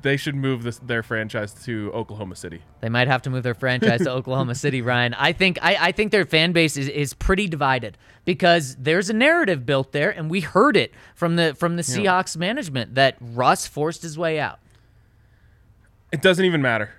they 0.03 0.17
should 0.17 0.35
move 0.35 0.63
this, 0.63 0.79
their 0.79 1.03
franchise 1.03 1.53
to 1.65 1.91
Oklahoma 1.93 2.37
City. 2.37 2.63
They 2.81 2.89
might 2.89 3.09
have 3.09 3.23
to 3.23 3.31
move 3.31 3.43
their 3.43 3.55
franchise 3.55 4.01
to 4.03 4.11
Oklahoma 4.13 4.55
City, 4.55 4.83
Ryan. 4.83 5.15
I 5.15 5.33
think 5.33 5.59
I, 5.63 5.77
I 5.89 5.93
think 5.93 6.13
their 6.13 6.25
fan 6.25 6.53
base 6.53 6.77
is, 6.77 6.89
is 6.89 7.15
pretty 7.15 7.49
divided 7.49 7.99
because 8.25 8.77
there's 8.77 9.11
a 9.11 9.15
narrative 9.15 9.67
built 9.67 9.93
there, 9.93 10.11
and 10.11 10.31
we 10.31 10.41
heard 10.41 10.77
it 10.77 10.93
from 11.15 11.37
the 11.37 11.55
from 11.55 11.77
the 11.77 11.83
Seahawks 11.83 12.37
management 12.37 12.95
that 12.95 13.17
Russ 13.21 13.67
forced 13.67 14.03
his 14.03 14.19
way 14.19 14.39
out. 14.39 14.59
It 16.13 16.23
doesn't 16.23 16.45
even 16.45 16.63
matter. 16.63 16.95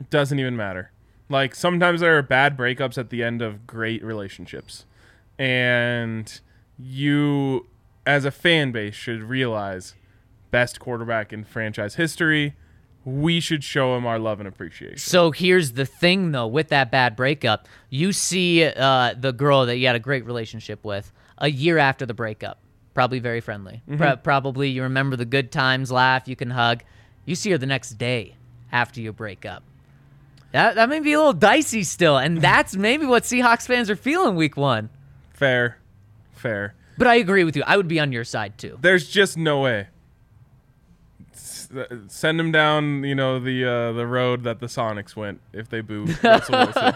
It 0.00 0.10
doesn't 0.10 0.38
even 0.38 0.56
matter. 0.56 0.90
Like 1.28 1.54
sometimes 1.54 2.00
there 2.00 2.16
are 2.16 2.22
bad 2.22 2.56
breakups 2.56 2.98
at 2.98 3.10
the 3.10 3.22
end 3.22 3.42
of 3.42 3.66
great 3.66 4.02
relationships. 4.04 4.84
And 5.38 6.40
you 6.78 7.66
as 8.06 8.24
a 8.24 8.30
fan 8.30 8.72
base 8.72 8.94
should 8.94 9.22
realize 9.22 9.94
best 10.56 10.80
quarterback 10.80 11.34
in 11.34 11.44
franchise 11.44 11.96
history 11.96 12.54
we 13.04 13.38
should 13.38 13.62
show 13.62 13.94
him 13.94 14.04
our 14.04 14.18
love 14.18 14.40
and 14.40 14.48
appreciation. 14.48 14.98
So 14.98 15.30
here's 15.30 15.72
the 15.72 15.86
thing, 15.86 16.32
though, 16.32 16.48
with 16.48 16.68
that 16.70 16.90
bad 16.90 17.14
breakup, 17.14 17.68
you 17.88 18.12
see 18.12 18.64
uh, 18.64 19.14
the 19.16 19.32
girl 19.32 19.64
that 19.66 19.76
you 19.76 19.86
had 19.86 19.94
a 19.94 20.00
great 20.00 20.26
relationship 20.26 20.82
with 20.82 21.12
a 21.38 21.48
year 21.48 21.78
after 21.78 22.04
the 22.04 22.14
breakup, 22.14 22.58
probably 22.94 23.20
very 23.20 23.40
friendly. 23.40 23.80
Mm-hmm. 23.88 23.98
Pro- 23.98 24.16
probably 24.16 24.70
you 24.70 24.82
remember 24.82 25.14
the 25.14 25.24
good 25.24 25.52
times, 25.52 25.92
laugh, 25.92 26.26
you 26.26 26.34
can 26.34 26.50
hug. 26.50 26.82
You 27.26 27.36
see 27.36 27.52
her 27.52 27.58
the 27.58 27.66
next 27.66 27.90
day 27.90 28.34
after 28.72 29.00
you 29.00 29.12
break 29.12 29.46
up. 29.46 29.62
That, 30.50 30.74
that 30.74 30.88
may 30.88 30.98
be 30.98 31.12
a 31.12 31.18
little 31.18 31.32
dicey 31.32 31.84
still, 31.84 32.18
and 32.18 32.42
that's 32.42 32.74
maybe 32.88 33.06
what 33.06 33.22
Seahawks 33.22 33.68
fans 33.68 33.88
are 33.88 33.94
feeling 33.94 34.34
week 34.34 34.56
one. 34.56 34.90
Fair, 35.32 35.78
fair. 36.32 36.74
But 36.98 37.06
I 37.06 37.16
agree 37.16 37.44
with 37.44 37.54
you. 37.54 37.62
I 37.64 37.76
would 37.76 37.88
be 37.88 38.00
on 38.00 38.10
your 38.10 38.24
side 38.24 38.58
too. 38.58 38.78
There's 38.80 39.08
just 39.08 39.36
no 39.36 39.60
way. 39.60 39.88
Send 42.08 42.40
him 42.40 42.52
down, 42.52 43.04
you 43.04 43.14
know, 43.14 43.38
the 43.38 43.64
uh, 43.64 43.92
the 43.92 44.06
road 44.06 44.42
that 44.44 44.60
the 44.60 44.66
Sonics 44.66 45.16
went 45.16 45.40
if 45.52 45.68
they 45.68 45.80
boo 45.80 46.04
Russell 46.22 46.58
Wilson. 46.58 46.94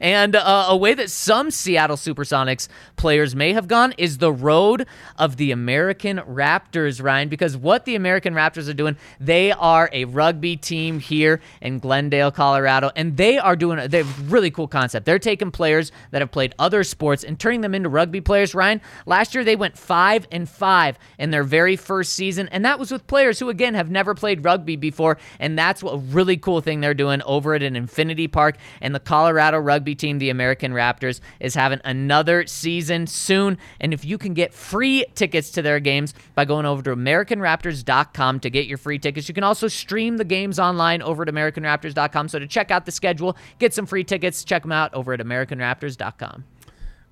And 0.00 0.36
uh, 0.36 0.66
a 0.68 0.76
way 0.76 0.94
that 0.94 1.10
some 1.10 1.50
Seattle 1.50 1.96
Supersonics 1.96 2.68
players 2.96 3.34
may 3.34 3.52
have 3.52 3.66
gone 3.66 3.94
is 3.96 4.18
the 4.18 4.32
road 4.32 4.86
of 5.18 5.36
the 5.36 5.52
American 5.52 6.18
Raptors, 6.18 7.02
Ryan, 7.02 7.28
because 7.28 7.56
what 7.56 7.84
the 7.84 7.94
American 7.94 8.34
Raptors 8.34 8.68
are 8.68 8.74
doing, 8.74 8.96
they 9.18 9.52
are 9.52 9.88
a 9.92 10.04
rugby 10.04 10.56
team 10.56 11.00
here 11.00 11.40
in 11.62 11.78
Glendale, 11.78 12.30
Colorado, 12.30 12.90
and 12.94 13.16
they 13.16 13.38
are 13.38 13.56
doing 13.56 13.78
a, 13.78 13.88
they 13.88 14.00
a 14.00 14.04
really 14.24 14.50
cool 14.50 14.68
concept. 14.68 15.06
They're 15.06 15.18
taking 15.18 15.50
players 15.50 15.92
that 16.10 16.20
have 16.20 16.30
played 16.30 16.54
other 16.58 16.84
sports 16.84 17.24
and 17.24 17.38
turning 17.38 17.62
them 17.62 17.74
into 17.74 17.88
rugby 17.88 18.20
players, 18.20 18.54
Ryan. 18.54 18.80
Last 19.06 19.34
year 19.34 19.44
they 19.44 19.56
went 19.56 19.78
5 19.78 20.28
and 20.30 20.48
5 20.48 20.98
in 21.18 21.30
their 21.30 21.44
very 21.44 21.76
first 21.76 22.12
season, 22.12 22.48
and 22.48 22.64
that 22.64 22.78
was 22.78 22.90
with 22.90 23.06
players 23.06 23.38
who 23.38 23.48
again 23.48 23.74
have 23.74 23.90
never 23.90 24.14
played 24.14 24.44
rugby 24.44 24.76
before, 24.76 25.16
and 25.38 25.58
that's 25.58 25.82
what 25.82 25.94
a 25.94 25.98
really 25.98 26.36
cool 26.36 26.60
thing 26.60 26.80
they're 26.80 26.94
doing 26.94 27.22
over 27.22 27.54
at 27.54 27.62
an 27.62 27.76
Infinity 27.76 28.28
Park 28.28 28.56
and 28.82 28.94
the 28.94 29.00
Colorado 29.00 29.53
rugby 29.60 29.94
team, 29.94 30.18
the 30.18 30.30
American 30.30 30.72
Raptors, 30.72 31.20
is 31.40 31.54
having 31.54 31.80
another 31.84 32.46
season 32.46 33.06
soon. 33.06 33.58
And 33.80 33.92
if 33.92 34.04
you 34.04 34.18
can 34.18 34.34
get 34.34 34.54
free 34.54 35.04
tickets 35.14 35.50
to 35.52 35.62
their 35.62 35.80
games 35.80 36.14
by 36.34 36.44
going 36.44 36.66
over 36.66 36.82
to 36.82 36.96
AmericanRaptors.com 36.96 38.40
to 38.40 38.50
get 38.50 38.66
your 38.66 38.78
free 38.78 38.98
tickets, 38.98 39.28
you 39.28 39.34
can 39.34 39.44
also 39.44 39.68
stream 39.68 40.16
the 40.16 40.24
games 40.24 40.58
online 40.58 41.02
over 41.02 41.22
at 41.22 41.28
AmericanRaptors.com. 41.28 42.28
So 42.28 42.38
to 42.38 42.46
check 42.46 42.70
out 42.70 42.86
the 42.86 42.92
schedule, 42.92 43.36
get 43.58 43.74
some 43.74 43.86
free 43.86 44.04
tickets, 44.04 44.44
check 44.44 44.62
them 44.62 44.72
out 44.72 44.92
over 44.94 45.12
at 45.12 45.20
AmericanRaptors.com. 45.20 46.44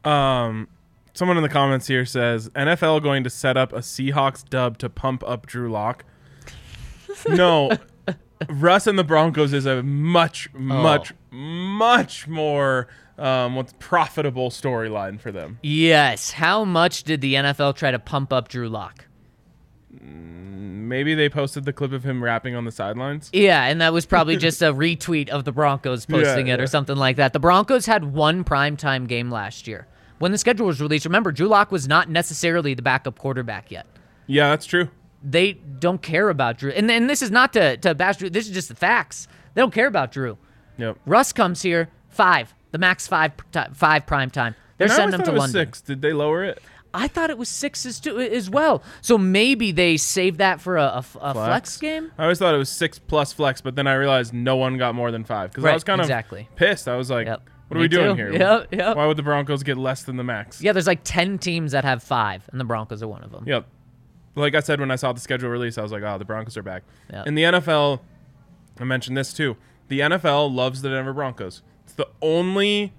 Um, 0.05 0.69
someone 1.15 1.37
in 1.37 1.43
the 1.43 1.49
comments 1.49 1.87
here 1.87 2.05
says 2.05 2.49
NFL 2.51 3.03
going 3.03 3.25
to 3.25 3.31
set 3.31 3.57
up 3.57 3.73
a 3.73 3.79
Seahawks 3.79 4.49
dub 4.49 4.79
to 4.79 4.89
pump 4.89 5.23
up 5.27 5.47
Drew 5.47 5.71
Lock. 5.71 6.05
No, 7.29 7.71
Russ 8.49 8.87
and 8.87 8.99
the 8.99 9.05
Broncos 9.05 9.53
is 9.53 9.67
a 9.67 9.83
much, 9.83 10.53
much, 10.55 11.13
much 11.31 12.29
more 12.29 12.89
um, 13.19 13.55
what's 13.55 13.75
profitable 13.79 14.51
storyline 14.51 15.21
for 15.21 15.31
them. 15.33 15.59
Yes. 15.63 16.33
How 16.33 16.65
much 16.65 17.05
did 17.05 17.21
the 17.21 17.35
NFL 17.35 17.77
try 17.77 17.91
to 17.91 17.99
pump 17.99 18.33
up 18.33 18.49
Drew 18.49 18.69
Lock? 18.69 19.07
Maybe 20.01 21.15
they 21.15 21.29
posted 21.29 21.65
the 21.65 21.73
clip 21.73 21.93
of 21.93 22.05
him 22.05 22.23
rapping 22.23 22.55
on 22.55 22.65
the 22.65 22.73
sidelines. 22.73 23.31
Yeah, 23.33 23.65
and 23.65 23.81
that 23.81 23.93
was 23.93 24.05
probably 24.05 24.37
just 24.37 24.61
a 24.61 24.67
retweet 24.75 25.29
of 25.29 25.45
the 25.45 25.53
Broncos 25.53 26.07
posting 26.07 26.49
Yeah, 26.49 26.55
it 26.55 26.61
or 26.61 26.67
something 26.67 26.97
like 26.97 27.17
that. 27.17 27.33
The 27.33 27.41
Broncos 27.41 27.87
had 27.87 28.13
one 28.13 28.45
primetime 28.45 29.07
game 29.07 29.31
last 29.31 29.67
year. 29.67 29.87
When 30.19 30.33
the 30.33 30.39
schedule 30.39 30.67
was 30.67 30.81
released, 30.81 31.05
remember, 31.05 31.33
Drew 31.33 31.49
Lock 31.49 31.73
was 31.73 31.89
not 31.89 32.09
necessarily 32.09 32.75
the 32.75 32.83
backup 32.83 33.19
quarterback 33.19 33.71
yet. 33.71 33.87
Yeah, 34.27 34.51
that's 34.51 34.67
true. 34.67 34.89
They 35.23 35.53
don't 35.53 36.03
care 36.03 36.29
about 36.29 36.59
Drew. 36.59 36.71
And, 36.71 36.91
and 36.91 37.09
this 37.09 37.23
is 37.23 37.31
not 37.31 37.53
to, 37.53 37.77
to 37.79 37.95
bash 37.95 38.17
Drew, 38.19 38.31
this 38.31 38.47
is 38.49 38.53
just 38.55 38.69
the 38.69 38.75
facts. 38.75 39.29
They 39.55 39.61
don't 39.63 39.73
care 39.75 39.87
about 39.87 40.13
Drew. 40.13 40.39
Yep. 40.79 40.99
Russ 41.07 41.33
comes 41.33 41.63
here, 41.63 41.89
five, 42.09 42.55
the 42.71 42.79
max 42.79 43.07
five, 43.07 43.33
five 43.75 44.07
prime 44.07 44.31
time. 44.31 44.55
They're 44.79 44.87
And 44.87 44.93
I 44.93 44.97
sending 44.97 45.21
him 45.21 45.25
to 45.27 45.31
it 45.31 45.35
was 45.35 45.41
London. 45.41 45.67
Six. 45.67 45.81
Did 45.81 46.03
they 46.03 46.13
lower 46.13 46.43
it? 46.45 46.61
I 46.95 47.09
thought 47.09 47.31
it 47.31 47.39
was 47.39 47.49
sixes 47.49 48.01
too, 48.01 48.19
as 48.19 48.51
well. 48.51 48.83
So 49.01 49.17
maybe 49.17 49.73
they 49.73 49.97
saved 49.97 50.39
that 50.39 50.61
for 50.61 50.77
a 50.77 51.03
flex 51.03 51.79
game? 51.79 52.11
I 52.19 52.25
always 52.25 52.39
thought 52.39 52.55
it 52.55 52.59
was 52.59 52.69
six 52.69 52.99
plus 52.99 53.33
flex, 53.33 53.61
but 53.63 53.77
then 53.77 53.87
I 53.87 53.95
realized 53.95 54.35
no 54.35 54.57
one 54.57 54.77
got 54.77 54.95
more 54.95 55.11
than 55.11 55.25
five 55.25 55.51
because 55.51 55.65
I 55.65 55.69
Right, 55.69 55.75
was 55.75 55.85
kind 55.85 56.01
of 56.01 56.05
exactly. 56.07 56.49
pissed. 56.57 56.89
I 56.89 56.97
was 56.97 57.09
like, 57.11 57.27
Yep. 57.29 57.49
"What 57.69 57.77
are 57.77 57.79
Me 57.79 57.85
we 57.85 57.89
doing 57.89 58.17
too. 58.17 58.23
here? 58.23 58.33
Yep, 58.33 58.75
yep. 58.75 58.97
Why 58.97 59.07
would 59.07 59.17
the 59.17 59.23
Broncos 59.23 59.63
get 59.63 59.79
less 59.79 60.03
than 60.03 60.17
the 60.17 60.25
max?" 60.25 60.61
Yeah, 60.61 60.73
there's 60.73 60.87
like 60.87 61.01
10 61.03 61.39
teams 61.39 61.73
that 61.73 61.85
have 61.85 62.03
five, 62.03 62.47
and 62.53 62.61
the 62.61 62.65
Broncos 62.65 63.03
are 63.03 63.09
one 63.09 63.23
of 63.23 63.31
them. 63.31 63.45
Yep. 63.47 63.67
Like 64.35 64.55
I 64.55 64.61
said 64.61 64.81
when 64.81 64.91
I 64.91 64.97
saw 64.97 65.13
the 65.13 65.21
schedule 65.21 65.51
release, 65.51 65.77
I 65.79 65.83
was 65.83 65.93
like, 65.93 66.03
"Oh, 66.03 66.17
the 66.19 66.25
Broncos 66.25 66.57
are 66.57 66.63
back." 66.63 66.85
Yep. 67.13 67.27
In 67.27 67.35
the 67.35 67.43
NFL, 67.43 68.01
I 68.81 68.85
mentioned 68.85 69.17
this 69.17 69.33
too. 69.33 69.57
The 69.89 70.01
NFL 70.01 70.55
loves 70.55 70.81
the 70.83 70.89
Denver 70.89 71.13
Broncos. 71.13 71.63
It's 71.85 71.93
the 71.95 72.09
only 72.23 72.93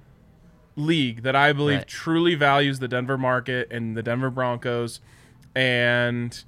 league 0.76 1.24
that 1.24 1.36
I 1.36 1.52
believe 1.54 1.80
Right. 1.80 1.88
truly 1.88 2.36
values 2.36 2.80
the 2.80 2.88
Denver 2.88 3.18
market 3.18 3.68
and 3.72 3.96
the 3.98 4.04
Denver 4.04 4.30
Broncos, 4.30 5.00
and 5.56 6.44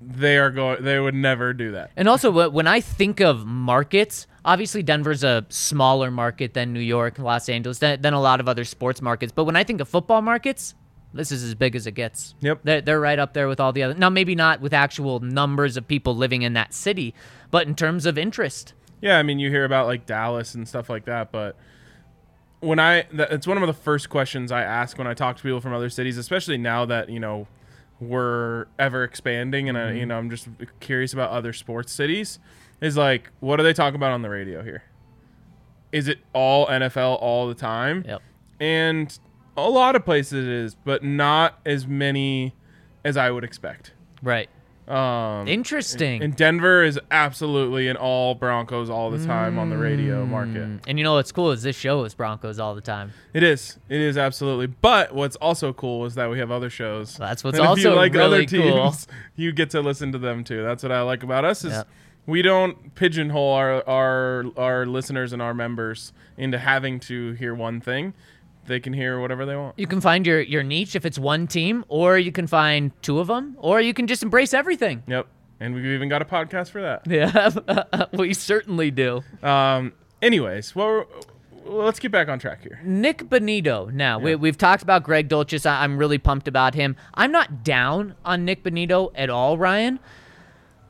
they 0.00 0.36
are 0.38 0.50
going. 0.50 0.82
They 0.82 0.98
would 0.98 1.14
never 1.14 1.52
do 1.52 1.72
that. 1.72 1.90
And 1.96 2.08
also, 2.08 2.48
when 2.50 2.66
I 2.66 2.80
think 2.80 3.20
of 3.20 3.46
markets, 3.46 4.26
obviously 4.44 4.82
Denver's 4.82 5.22
a 5.22 5.44
smaller 5.48 6.10
market 6.10 6.54
than 6.54 6.72
New 6.72 6.80
York, 6.80 7.18
Los 7.18 7.48
Angeles, 7.48 7.78
than, 7.78 8.00
than 8.02 8.12
a 8.14 8.20
lot 8.20 8.40
of 8.40 8.48
other 8.48 8.64
sports 8.64 9.00
markets. 9.00 9.32
But 9.34 9.44
when 9.44 9.54
I 9.56 9.64
think 9.64 9.80
of 9.80 9.88
football 9.88 10.22
markets, 10.22 10.74
this 11.14 11.32
is 11.32 11.44
as 11.44 11.54
big 11.54 11.76
as 11.76 11.86
it 11.86 11.92
gets. 11.92 12.34
Yep. 12.40 12.60
They're, 12.64 12.80
they're 12.80 13.00
right 13.00 13.18
up 13.18 13.34
there 13.34 13.48
with 13.48 13.60
all 13.60 13.72
the 13.72 13.82
other. 13.82 13.94
Now, 13.94 14.10
maybe 14.10 14.34
not 14.34 14.60
with 14.60 14.72
actual 14.72 15.20
numbers 15.20 15.76
of 15.76 15.86
people 15.86 16.16
living 16.16 16.42
in 16.42 16.54
that 16.54 16.72
city, 16.72 17.14
but 17.50 17.66
in 17.66 17.74
terms 17.74 18.06
of 18.06 18.16
interest. 18.16 18.74
Yeah, 19.00 19.18
I 19.18 19.22
mean, 19.22 19.38
you 19.38 19.50
hear 19.50 19.64
about 19.64 19.86
like 19.86 20.06
Dallas 20.06 20.54
and 20.54 20.66
stuff 20.66 20.88
like 20.88 21.04
that, 21.06 21.32
but 21.32 21.56
when 22.60 22.78
I, 22.78 23.04
it's 23.12 23.46
one 23.46 23.60
of 23.60 23.66
the 23.66 23.72
first 23.72 24.08
questions 24.08 24.52
I 24.52 24.62
ask 24.62 24.96
when 24.96 25.08
I 25.08 25.14
talk 25.14 25.36
to 25.36 25.42
people 25.42 25.60
from 25.60 25.74
other 25.74 25.90
cities, 25.90 26.16
especially 26.16 26.58
now 26.58 26.84
that 26.86 27.08
you 27.08 27.18
know 27.18 27.48
we're 28.00 28.66
ever 28.78 29.04
expanding, 29.04 29.68
and 29.68 29.76
I, 29.76 29.80
mm-hmm. 29.82 29.96
you 29.96 30.06
know, 30.06 30.18
I'm 30.18 30.30
just 30.30 30.48
curious 30.80 31.12
about 31.12 31.30
other 31.30 31.52
sports 31.52 31.92
cities. 31.92 32.38
Is 32.80 32.96
like, 32.96 33.30
what 33.40 33.56
do 33.56 33.62
they 33.62 33.72
talk 33.72 33.94
about 33.94 34.12
on 34.12 34.22
the 34.22 34.30
radio 34.30 34.62
here? 34.62 34.82
Is 35.92 36.08
it 36.08 36.18
all 36.32 36.66
NFL 36.66 37.20
all 37.20 37.48
the 37.48 37.54
time? 37.54 38.04
Yep. 38.06 38.22
And 38.60 39.18
a 39.56 39.68
lot 39.68 39.96
of 39.96 40.04
places 40.04 40.46
it 40.46 40.52
is, 40.52 40.74
but 40.74 41.02
not 41.04 41.58
as 41.66 41.86
many 41.86 42.54
as 43.04 43.16
I 43.16 43.30
would 43.30 43.44
expect. 43.44 43.92
Right. 44.22 44.48
Um, 44.88 45.46
Interesting. 45.46 46.22
and 46.22 46.34
Denver 46.34 46.82
is 46.82 46.98
absolutely 47.12 47.86
an 47.88 47.96
all 47.96 48.34
Broncos 48.34 48.90
all 48.90 49.10
the 49.12 49.24
time 49.24 49.56
on 49.58 49.70
the 49.70 49.78
radio 49.78 50.26
market. 50.26 50.80
and 50.88 50.98
you 50.98 51.04
know 51.04 51.14
what's 51.14 51.30
cool 51.30 51.52
is 51.52 51.62
this 51.62 51.76
show 51.76 52.02
is 52.04 52.14
Broncos 52.14 52.58
all 52.58 52.74
the 52.74 52.80
time. 52.80 53.12
It 53.32 53.44
is. 53.44 53.78
It 53.88 54.00
is 54.00 54.18
absolutely. 54.18 54.66
But 54.66 55.14
what's 55.14 55.36
also 55.36 55.72
cool 55.72 56.04
is 56.04 56.16
that 56.16 56.28
we 56.30 56.40
have 56.40 56.50
other 56.50 56.68
shows. 56.68 57.16
That's 57.16 57.44
what's 57.44 57.58
And 57.58 57.64
if 57.64 57.68
also 57.70 57.90
you 57.90 57.96
like 57.96 58.12
really 58.12 58.24
other 58.26 58.44
teams, 58.44 59.06
cool. 59.06 59.14
you 59.36 59.52
get 59.52 59.70
to 59.70 59.80
listen 59.80 60.10
to 60.12 60.18
them 60.18 60.42
too. 60.42 60.62
That's 60.64 60.82
what 60.82 60.90
I 60.92 61.02
like 61.02 61.22
about 61.22 61.44
us 61.44 61.64
is 61.64 61.72
Yep. 61.72 61.88
we 62.26 62.42
don't 62.42 62.94
pigeonhole 62.96 63.52
our 63.52 63.88
our 63.88 64.44
our 64.56 64.84
listeners 64.86 65.32
and 65.32 65.40
our 65.40 65.54
members 65.54 66.12
into 66.36 66.58
having 66.58 66.98
to 67.00 67.32
hear 67.34 67.54
one 67.54 67.80
thing. 67.80 68.14
They 68.66 68.80
can 68.80 68.92
hear 68.92 69.20
whatever 69.20 69.44
they 69.44 69.56
want. 69.56 69.78
You 69.78 69.86
can 69.86 70.00
find 70.00 70.26
your, 70.26 70.40
your 70.40 70.62
niche 70.62 70.94
if 70.94 71.04
it's 71.04 71.18
one 71.18 71.46
team, 71.46 71.84
or 71.88 72.18
you 72.18 72.32
can 72.32 72.46
find 72.46 72.92
two 73.02 73.18
of 73.18 73.26
them, 73.26 73.56
or 73.58 73.80
you 73.80 73.92
can 73.92 74.06
just 74.06 74.22
embrace 74.22 74.54
everything. 74.54 75.02
Yep. 75.06 75.26
And 75.60 75.74
we've 75.74 75.84
even 75.84 76.08
got 76.08 76.22
a 76.22 76.24
podcast 76.24 76.70
for 76.70 76.82
that. 76.82 77.06
Yeah, 77.06 78.06
we 78.12 78.34
certainly 78.34 78.90
do. 78.90 79.22
Um. 79.42 79.92
Anyways, 80.20 80.74
well, 80.74 81.06
let's 81.64 81.98
get 81.98 82.12
back 82.12 82.28
on 82.28 82.38
track 82.38 82.62
here. 82.62 82.80
Nik 82.84 83.24
Bonitto. 83.28 83.92
Now, 83.92 84.18
we, 84.18 84.34
we've 84.34 84.58
talked 84.58 84.82
about 84.82 85.02
Greg 85.04 85.28
Dulcich. 85.28 85.66
I, 85.66 85.82
I'm 85.84 85.98
really 85.98 86.18
pumped 86.18 86.48
about 86.48 86.74
him. 86.74 86.96
I'm 87.14 87.32
not 87.32 87.64
down 87.64 88.14
on 88.24 88.44
Nik 88.44 88.64
Bonitto 88.64 89.10
at 89.14 89.30
all, 89.30 89.58
Ryan, 89.58 90.00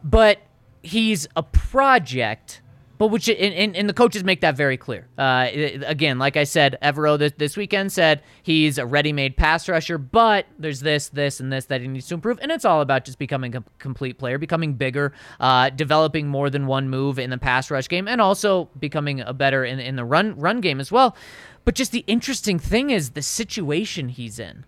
but 0.03 0.39
he's 0.83 1.29
a 1.37 1.43
project. 1.43 2.62
But 3.03 3.11
which 3.11 3.29
and, 3.29 3.53
and, 3.53 3.75
and 3.75 3.89
the 3.89 3.95
coaches 3.95 4.23
make 4.23 4.43
that 4.43 4.57
very 4.57 4.77
clear. 4.77 5.09
Uh, 5.19 5.49
again, 5.85 6.21
like 6.21 6.37
I 6.37 6.45
said, 6.45 6.79
Evero 6.81 7.19
this, 7.19 7.33
this 7.37 7.57
weekend 7.57 7.91
said 7.91 8.23
he's 8.45 8.79
a 8.79 8.87
ready-made 8.87 9.37
pass 9.37 9.69
rusher, 9.69 9.99
but 9.99 10.47
there's 10.57 10.79
this, 10.79 11.09
this, 11.09 11.41
and 11.41 11.53
this 11.53 11.65
that 11.65 11.81
he 11.81 11.89
needs 11.89 12.07
to 12.07 12.15
improve, 12.15 12.39
and 12.41 12.53
it's 12.53 12.65
all 12.65 12.81
about 12.81 13.05
just 13.05 13.19
becoming 13.19 13.57
a 13.57 13.65
complete 13.81 14.19
player, 14.19 14.39
becoming 14.39 14.75
bigger, 14.75 15.13
uh, 15.41 15.71
developing 15.71 16.29
more 16.29 16.49
than 16.49 16.69
one 16.69 16.89
move 16.91 17.19
in 17.19 17.31
the 17.31 17.39
pass 17.39 17.73
rush 17.73 17.89
game, 17.89 18.07
and 18.07 18.21
also 18.21 18.71
becoming 18.79 19.21
a 19.21 19.33
better 19.33 19.65
in 19.65 19.81
in 19.81 19.97
the 19.97 20.05
run 20.05 20.39
run 20.39 20.61
game 20.61 20.79
as 20.79 20.93
well. 20.93 21.17
But 21.65 21.75
just 21.75 21.91
the 21.91 22.05
interesting 22.07 22.61
thing 22.61 22.91
is 22.91 23.11
the 23.11 23.23
situation 23.23 24.11
he's 24.11 24.39
in. 24.39 24.65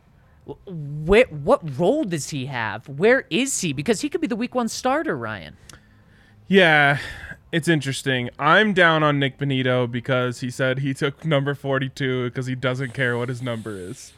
Where, 0.66 1.26
what 1.26 1.78
role 1.78 2.02
does 2.02 2.30
he 2.30 2.46
have? 2.46 2.88
Where 2.88 3.26
is 3.30 3.60
he? 3.60 3.72
Because 3.72 4.00
he 4.00 4.08
could 4.08 4.20
be 4.20 4.26
the 4.26 4.34
week 4.34 4.56
one 4.56 4.66
starter, 4.66 5.16
Ryan. 5.16 5.56
Yeah, 6.48 6.98
it's 7.54 7.68
interesting. 7.68 8.30
I'm 8.38 8.72
down 8.72 9.02
on 9.02 9.18
Nik 9.18 9.38
Bonitto 9.38 9.90
because 9.90 10.40
he 10.40 10.50
said 10.50 10.80
he 10.80 10.92
took 10.94 11.24
number 11.24 11.54
42 11.54 12.24
because 12.30 12.46
he 12.46 12.54
doesn't 12.54 12.92
care 12.94 13.16
what 13.16 13.28
his 13.28 13.40
number 13.42 13.76
is. 13.76 14.12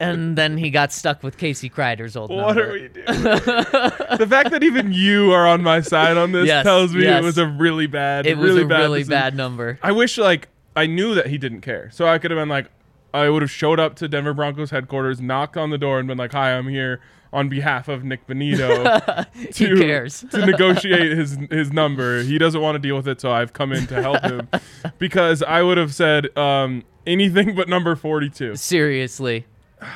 and 0.00 0.36
then 0.36 0.58
he 0.58 0.68
got 0.70 0.92
stuck 0.92 1.22
with 1.22 1.38
Casey 1.38 1.70
Kreiter's 1.70 2.16
old 2.16 2.30
What 2.30 2.56
number. 2.56 2.70
are 2.70 2.72
we 2.72 2.88
doing? 2.88 3.04
the 3.06 4.26
fact 4.28 4.50
that 4.50 4.62
even 4.62 4.92
you 4.92 5.32
are 5.32 5.46
on 5.46 5.62
my 5.62 5.80
side 5.80 6.16
on 6.16 6.32
this 6.32 6.46
Yes, 6.46 6.64
tells 6.64 6.92
me 6.94 7.02
yes. 7.04 7.22
it 7.22 7.24
was 7.24 7.38
a 7.38 7.46
really 7.46 7.86
bad, 7.86 8.26
It 8.26 8.36
was 8.36 8.50
really 8.50 8.62
a 8.62 8.66
bad 8.66 8.78
really 8.80 9.00
decision. 9.00 9.20
bad 9.20 9.36
number. 9.36 9.78
I 9.82 9.92
wish 9.92 10.18
like 10.18 10.48
I 10.76 10.86
knew 10.86 11.14
that 11.14 11.26
he 11.28 11.38
didn't 11.38 11.60
care, 11.60 11.90
so 11.92 12.06
I 12.06 12.18
could 12.18 12.30
have 12.30 12.38
been 12.40 12.48
like, 12.48 12.66
I 13.14 13.28
would 13.28 13.42
have 13.42 13.50
showed 13.50 13.78
up 13.78 13.94
to 13.96 14.08
Denver 14.08 14.32
Broncos 14.34 14.70
headquarters, 14.70 15.20
knocked 15.20 15.56
on 15.56 15.68
the 15.70 15.76
door, 15.78 15.98
and 15.98 16.08
been 16.08 16.16
like, 16.18 16.32
"Hi, 16.32 16.52
I'm 16.56 16.66
here 16.68 17.00
on 17.32 17.48
behalf 17.48 17.88
of 17.88 18.04
Nik 18.04 18.26
Bonitto 18.26 19.26
to 19.54 19.76
cares. 19.78 20.24
to 20.30 20.44
negotiate 20.46 21.12
his 21.16 21.38
his 21.50 21.72
number. 21.72 22.22
He 22.22 22.38
doesn't 22.38 22.60
want 22.60 22.74
to 22.76 22.78
deal 22.78 22.96
with 22.96 23.08
it, 23.08 23.20
so 23.20 23.30
I've 23.32 23.52
come 23.52 23.72
in 23.72 23.86
to 23.86 24.02
help 24.02 24.22
him 24.22 24.48
because 24.98 25.42
I 25.42 25.62
would 25.62 25.78
have 25.78 25.94
said 25.94 26.36
um, 26.36 26.84
anything 27.06 27.54
but 27.54 27.68
number 27.68 27.96
42. 27.96 28.56
Seriously, 28.56 29.46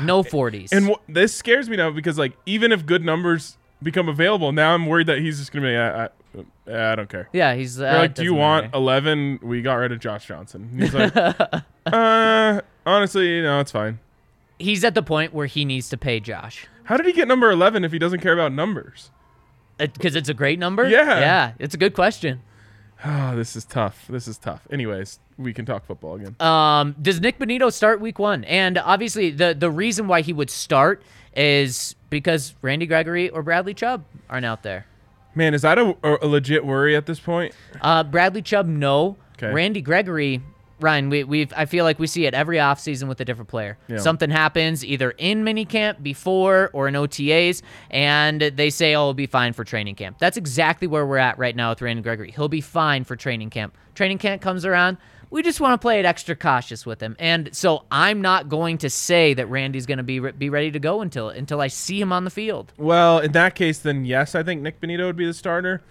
no 0.01 0.23
40s. 0.23 0.73
And 0.73 0.89
wh- 0.89 1.13
this 1.13 1.35
scares 1.35 1.69
me 1.69 1.77
now 1.77 1.91
because 1.91 2.19
like 2.19 2.33
even 2.47 2.73
if 2.73 2.87
good 2.87 3.05
numbers 3.05 3.59
become 3.83 4.09
available, 4.09 4.53
now 4.53 4.73
I'm 4.75 4.87
worried 4.87 5.07
that 5.09 5.19
he's 5.19 5.39
just 5.39 5.53
gonna 5.53 5.67
be. 5.67 5.77
I, 5.77 6.05
I, 6.05 6.09
I 6.93 6.95
don't 6.97 7.09
care. 7.09 7.29
yeah, 7.33 7.55
he's. 7.55 7.81
Uh, 7.81 7.85
like, 7.99 8.15
do 8.15 8.25
you 8.25 8.35
want 8.35 8.67
matter. 8.67 8.77
11? 8.79 9.39
We 9.43 9.63
got 9.63 9.75
rid 9.75 9.93
of 9.93 10.01
Josh 10.01 10.27
Johnson. 10.27 10.69
And 10.73 10.83
he's 10.83 10.93
like, 10.95 11.17
uh, 11.87 12.61
honestly, 12.85 13.41
no, 13.41 13.61
it's 13.61 13.73
fine. 13.73 14.01
He's 14.59 14.85
at 14.85 14.95
the 14.95 15.03
point 15.03 15.33
where 15.35 15.47
he 15.47 15.65
needs 15.65 15.89
to 15.91 15.97
pay 15.97 16.19
Josh. 16.21 16.67
How 16.87 16.97
did 16.97 17.07
he 17.07 17.13
get 17.13 17.29
number 17.29 17.51
11 17.51 17.85
if 17.85 17.93
he 17.93 17.99
doesn't 17.99 18.21
care 18.21 18.33
about 18.33 18.53
numbers? 18.53 19.11
Because 19.79 20.17
it's 20.17 20.29
a 20.29 20.35
great 20.35 20.59
number? 20.59 20.89
Yeah. 20.89 21.21
Yeah, 21.21 21.53
it's 21.59 21.75
a 21.75 21.79
good 21.79 21.95
question. 21.95 22.41
Oh, 23.05 23.37
this 23.37 23.55
is 23.57 23.65
tough. 23.65 24.07
This 24.09 24.27
is 24.27 24.39
tough. 24.39 24.67
Anyways, 24.71 25.19
we 25.37 25.53
can 25.53 25.67
talk 25.67 25.85
football 25.85 26.15
again. 26.15 26.35
Um, 26.41 26.97
does 27.01 27.21
Nik 27.21 27.39
Bonitto 27.39 27.71
start 27.73 28.01
week 28.01 28.19
one? 28.19 28.43
And 28.45 28.79
obviously, 28.79 29.31
the, 29.31 29.55
the 29.55 29.71
reason 29.71 30.09
why 30.09 30.23
he 30.23 30.33
would 30.33 30.49
start 30.49 31.03
is 31.37 31.95
because 32.09 32.55
Randy 32.63 32.87
Gregory 32.87 33.29
or 33.29 33.43
Bradley 33.43 33.75
Chubb 33.75 34.05
aren't 34.31 34.47
out 34.47 34.63
there. 34.63 34.87
Man, 35.35 35.53
is 35.53 35.61
that 35.63 35.79
a, 35.79 35.95
a 36.03 36.27
legit 36.27 36.65
worry 36.65 36.97
at 36.97 37.05
this 37.05 37.21
point? 37.21 37.55
Uh, 37.83 38.03
Bradley 38.03 38.41
Chubb, 38.41 38.67
no. 38.67 39.17
'Kay. 39.37 39.53
Randy 39.53 39.83
Gregory, 39.83 40.41
Ryan, 40.81 41.09
we, 41.09 41.25
we've 41.25 41.53
I 41.57 41.65
feel 41.65 41.85
like 41.85 41.99
we 41.99 42.07
see 42.07 42.27
it 42.27 42.35
every 42.35 42.59
offseason 42.59 43.09
with 43.09 43.21
a 43.21 43.25
different 43.25 43.49
player. 43.49 43.79
Yeah. 43.89 43.99
Something 43.99 44.31
happens 44.31 44.85
either 44.85 45.13
in 45.13 45.45
minicamp 45.45 46.03
before 46.03 46.71
or 46.73 46.89
in 46.89 46.95
OTAs, 46.95 47.63
and 47.91 48.41
they 48.41 48.71
say, 48.71 48.95
oh, 48.95 49.07
he'll 49.07 49.15
be 49.15 49.27
fine 49.27 49.53
for 49.53 49.65
training 49.65 49.95
camp. 49.95 50.19
That's 50.19 50.37
exactly 50.37 50.87
where 50.87 51.07
we're 51.07 51.17
at 51.19 51.39
right 51.39 51.57
now 51.57 51.71
with 51.71 51.81
Randy 51.81 52.03
Gregory. 52.03 52.31
He'll 52.31 52.49
be 52.49 52.61
fine 52.61 53.05
for 53.05 53.17
training 53.17 53.51
camp. 53.51 53.77
Training 53.95 54.19
camp 54.19 54.43
comes 54.43 54.65
around. 54.65 54.99
We 55.31 55.43
just 55.43 55.61
want 55.61 55.73
to 55.73 55.79
play 55.79 55.99
it 55.99 56.05
extra 56.05 56.37
cautious 56.37 56.87
with 56.87 57.01
him, 57.01 57.17
and 57.19 57.55
so 57.55 57.85
I'm 57.91 58.23
not 58.23 58.49
going 58.49 58.79
to 58.79 58.91
say 58.91 59.35
that 59.35 59.49
Randy's 59.49 59.85
going 59.85 59.99
to 59.99 60.05
be 60.05 60.21
re- 60.21 60.31
be 60.31 60.49
ready 60.51 60.71
to 60.71 60.79
go 60.79 61.01
until 61.01 61.31
until 61.31 61.61
I 61.61 61.67
see 61.67 62.01
him 62.01 62.13
on 62.13 62.23
the 62.25 62.31
field. 62.31 62.73
Well, 62.77 63.19
in 63.19 63.33
that 63.33 63.57
case, 63.57 63.81
then 63.81 64.05
yes, 64.05 64.37
I 64.37 64.45
think 64.45 64.63
Nik 64.63 64.81
Bonitto 64.81 65.07
would 65.07 65.17
be 65.17 65.27
the 65.27 65.35
starter. 65.35 65.83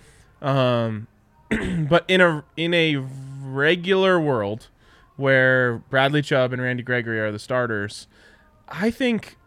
Um, 0.41 1.07
but 1.49 2.05
in 2.07 2.21
a 2.21 2.45
in 2.55 2.73
a 2.73 2.95
regular 3.43 4.19
world 4.19 4.69
where 5.17 5.77
Bradley 5.89 6.21
Chubb 6.21 6.53
and 6.53 6.61
Randy 6.61 6.83
Gregory 6.83 7.19
are 7.19 7.31
the 7.31 7.39
starters, 7.39 8.07
I 8.67 8.91
think 8.91 9.37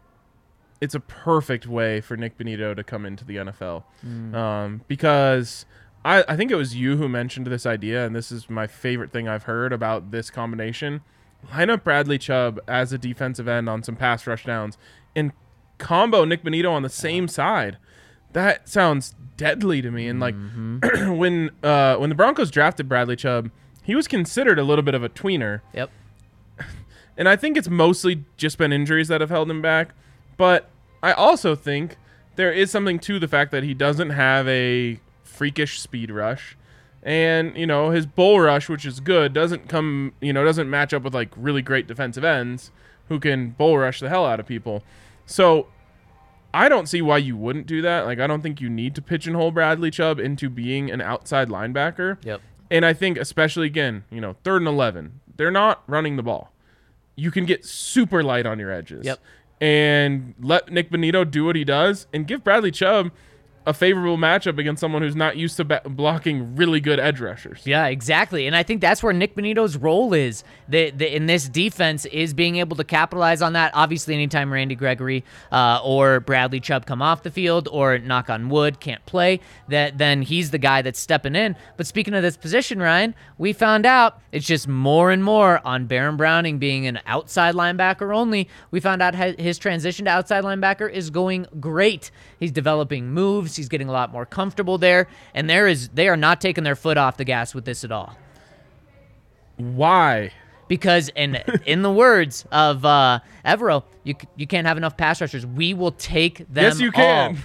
it's 0.80 0.94
a 0.94 1.00
perfect 1.00 1.66
way 1.66 2.00
for 2.00 2.16
Nik 2.16 2.38
Bonitto 2.38 2.74
to 2.76 2.84
come 2.84 3.04
into 3.04 3.24
the 3.24 3.36
NFL. 3.36 3.82
Um, 4.34 4.82
because 4.88 5.66
I, 6.04 6.24
I 6.28 6.36
think 6.36 6.50
it 6.50 6.56
was 6.56 6.76
you 6.76 6.96
who 6.96 7.08
mentioned 7.08 7.46
this 7.48 7.66
idea, 7.66 8.06
and 8.06 8.14
this 8.14 8.30
is 8.30 8.48
my 8.48 8.66
favorite 8.66 9.12
thing 9.12 9.28
I've 9.28 9.44
heard 9.44 9.72
about 9.72 10.10
this 10.10 10.30
combination. 10.30 11.02
Line 11.52 11.70
up 11.70 11.84
Bradley 11.84 12.18
Chubb 12.18 12.60
as 12.66 12.92
a 12.92 12.98
defensive 12.98 13.48
end 13.48 13.68
on 13.68 13.82
some 13.82 13.96
pass 13.96 14.26
rush 14.26 14.44
downs 14.44 14.76
and 15.14 15.32
combo 15.78 16.24
Nik 16.24 16.42
Bonitto 16.42 16.70
on 16.70 16.82
the 16.82 16.88
same 16.88 17.28
side. 17.28 17.78
That 18.32 18.68
sounds 18.68 19.14
deadly 19.36 19.80
to 19.82 19.90
me. 19.90 20.08
And 20.08 20.20
like 20.20 20.34
when 21.16 21.50
uh, 21.62 21.96
when 21.96 22.10
the 22.10 22.16
Broncos 22.16 22.50
drafted 22.50 22.88
Bradley 22.88 23.16
Chubb, 23.16 23.50
he 23.88 23.94
was 23.94 24.06
considered 24.06 24.58
a 24.58 24.64
little 24.64 24.82
bit 24.82 24.94
of 24.94 25.02
a 25.02 25.08
tweener. 25.08 25.62
Yep. 25.72 25.90
And 27.16 27.28
I 27.28 27.34
think 27.34 27.56
it's 27.56 27.68
mostly 27.68 28.24
just 28.36 28.58
been 28.58 28.72
injuries 28.72 29.08
that 29.08 29.20
have 29.20 29.30
held 29.30 29.50
him 29.50 29.60
back. 29.60 29.88
But 30.36 30.70
I 31.02 31.10
also 31.12 31.56
think 31.56 31.96
there 32.36 32.52
is 32.52 32.70
something 32.70 33.00
to 33.00 33.18
the 33.18 33.26
fact 33.26 33.50
that 33.50 33.64
he 33.64 33.74
doesn't 33.74 34.10
have 34.10 34.46
a 34.46 35.00
freakish 35.24 35.80
speed 35.80 36.12
rush. 36.12 36.56
And, 37.02 37.56
you 37.56 37.66
know, 37.66 37.90
his 37.90 38.06
bull 38.06 38.38
rush, 38.38 38.68
which 38.68 38.86
is 38.86 39.00
good, 39.00 39.32
doesn't 39.32 39.68
come, 39.68 40.12
you 40.20 40.32
know, 40.32 40.44
doesn't 40.44 40.70
match 40.70 40.94
up 40.94 41.02
with 41.02 41.12
like 41.12 41.30
really 41.34 41.62
great 41.62 41.88
defensive 41.88 42.22
ends 42.22 42.70
who 43.08 43.18
can 43.18 43.50
bull 43.50 43.78
rush 43.78 43.98
the 43.98 44.08
hell 44.08 44.24
out 44.24 44.38
of 44.38 44.46
people. 44.46 44.84
So 45.26 45.66
I 46.54 46.68
don't 46.68 46.88
see 46.88 47.02
why 47.02 47.18
you 47.18 47.36
wouldn't 47.36 47.66
do 47.66 47.82
that. 47.82 48.06
Like, 48.06 48.20
I 48.20 48.28
don't 48.28 48.42
think 48.42 48.60
you 48.60 48.70
need 48.70 48.94
to 48.94 49.02
pigeonhole 49.02 49.50
Bradley 49.50 49.90
Chubb 49.90 50.20
into 50.20 50.48
being 50.48 50.88
an 50.90 51.00
outside 51.00 51.48
linebacker. 51.48 52.24
Yep. 52.24 52.42
And 52.70 52.84
I 52.84 52.92
think, 52.92 53.18
especially 53.18 53.66
again, 53.66 54.04
you 54.10 54.20
know, 54.20 54.36
third 54.44 54.62
and 54.62 54.68
11, 54.68 55.20
they're 55.36 55.50
not 55.50 55.82
running 55.86 56.16
the 56.16 56.22
ball. 56.22 56.52
You 57.16 57.30
can 57.30 57.44
get 57.44 57.64
super 57.64 58.22
light 58.22 58.46
on 58.46 58.58
your 58.58 58.70
edges. 58.70 59.06
Yep. 59.06 59.18
And 59.60 60.34
let 60.40 60.70
Nik 60.70 60.90
Bonitto 60.90 61.28
do 61.28 61.44
what 61.44 61.56
he 61.56 61.64
does 61.64 62.06
and 62.12 62.26
give 62.26 62.44
Bradley 62.44 62.70
Chubb 62.70 63.10
a 63.66 63.74
favorable 63.74 64.16
matchup 64.16 64.58
against 64.58 64.80
someone 64.80 65.02
who's 65.02 65.16
not 65.16 65.36
used 65.36 65.56
to 65.58 65.64
blocking 65.64 66.56
really 66.56 66.80
good 66.80 66.98
edge 66.98 67.20
rushers. 67.20 67.62
Yeah, 67.66 67.86
exactly. 67.86 68.46
And 68.46 68.56
I 68.56 68.62
think 68.62 68.80
that's 68.80 69.02
where 69.02 69.12
Nik 69.12 69.34
Bonitto's 69.36 69.76
role 69.76 70.14
is 70.14 70.42
the, 70.68 70.90
the, 70.90 71.14
in 71.14 71.26
this 71.26 71.48
defense 71.48 72.06
is 72.06 72.32
being 72.32 72.56
able 72.56 72.76
to 72.76 72.84
capitalize 72.84 73.42
on 73.42 73.52
that. 73.52 73.72
Obviously, 73.74 74.14
anytime 74.14 74.52
Randy 74.52 74.74
Gregory 74.74 75.24
uh, 75.52 75.80
or 75.84 76.20
Bradley 76.20 76.60
Chubb 76.60 76.86
come 76.86 77.02
off 77.02 77.22
the 77.22 77.30
field 77.30 77.68
or 77.70 77.98
knock 77.98 78.30
on 78.30 78.48
wood 78.48 78.80
can't 78.80 79.04
play, 79.06 79.40
that 79.68 79.98
then 79.98 80.22
he's 80.22 80.50
the 80.50 80.58
guy 80.58 80.82
that's 80.82 81.00
stepping 81.00 81.34
in. 81.34 81.56
But 81.76 81.86
speaking 81.86 82.14
of 82.14 82.22
this 82.22 82.36
position, 82.36 82.80
Ryan, 82.80 83.14
we 83.36 83.52
found 83.52 83.86
out 83.86 84.20
it's 84.32 84.46
just 84.46 84.68
more 84.68 85.10
and 85.10 85.22
more 85.22 85.60
on 85.66 85.86
Baron 85.86 86.16
Browning 86.16 86.58
being 86.58 86.86
an 86.86 87.00
outside 87.06 87.54
linebacker 87.54 88.14
only. 88.14 88.48
We 88.70 88.80
found 88.80 89.02
out 89.02 89.14
his 89.14 89.58
transition 89.58 90.04
to 90.06 90.10
outside 90.10 90.44
linebacker 90.44 90.90
is 90.90 91.10
going 91.10 91.46
great. 91.60 92.10
He's 92.38 92.52
developing 92.52 93.10
moves. 93.10 93.47
He's 93.56 93.68
getting 93.68 93.88
a 93.88 93.92
lot 93.92 94.12
more 94.12 94.26
comfortable 94.26 94.78
there, 94.78 95.08
and 95.34 95.48
there 95.48 95.66
is 95.66 95.88
they 95.90 96.08
are 96.08 96.16
not 96.16 96.40
taking 96.40 96.64
their 96.64 96.76
foot 96.76 96.96
off 96.96 97.16
the 97.16 97.24
gas 97.24 97.54
with 97.54 97.64
this 97.64 97.84
at 97.84 97.92
all. 97.92 98.16
Why? 99.56 100.32
Because 100.68 101.10
in 101.14 101.36
in 101.66 101.82
the 101.82 101.92
words 101.92 102.46
of 102.52 102.84
uh, 102.84 103.20
Evero, 103.44 103.84
you 104.04 104.14
you 104.36 104.46
can't 104.46 104.66
have 104.66 104.76
enough 104.76 104.96
pass 104.96 105.20
rushers. 105.20 105.46
We 105.46 105.74
will 105.74 105.92
take 105.92 106.38
them. 106.38 106.64
Yes, 106.64 106.80
you 106.80 106.92
can. 106.92 107.38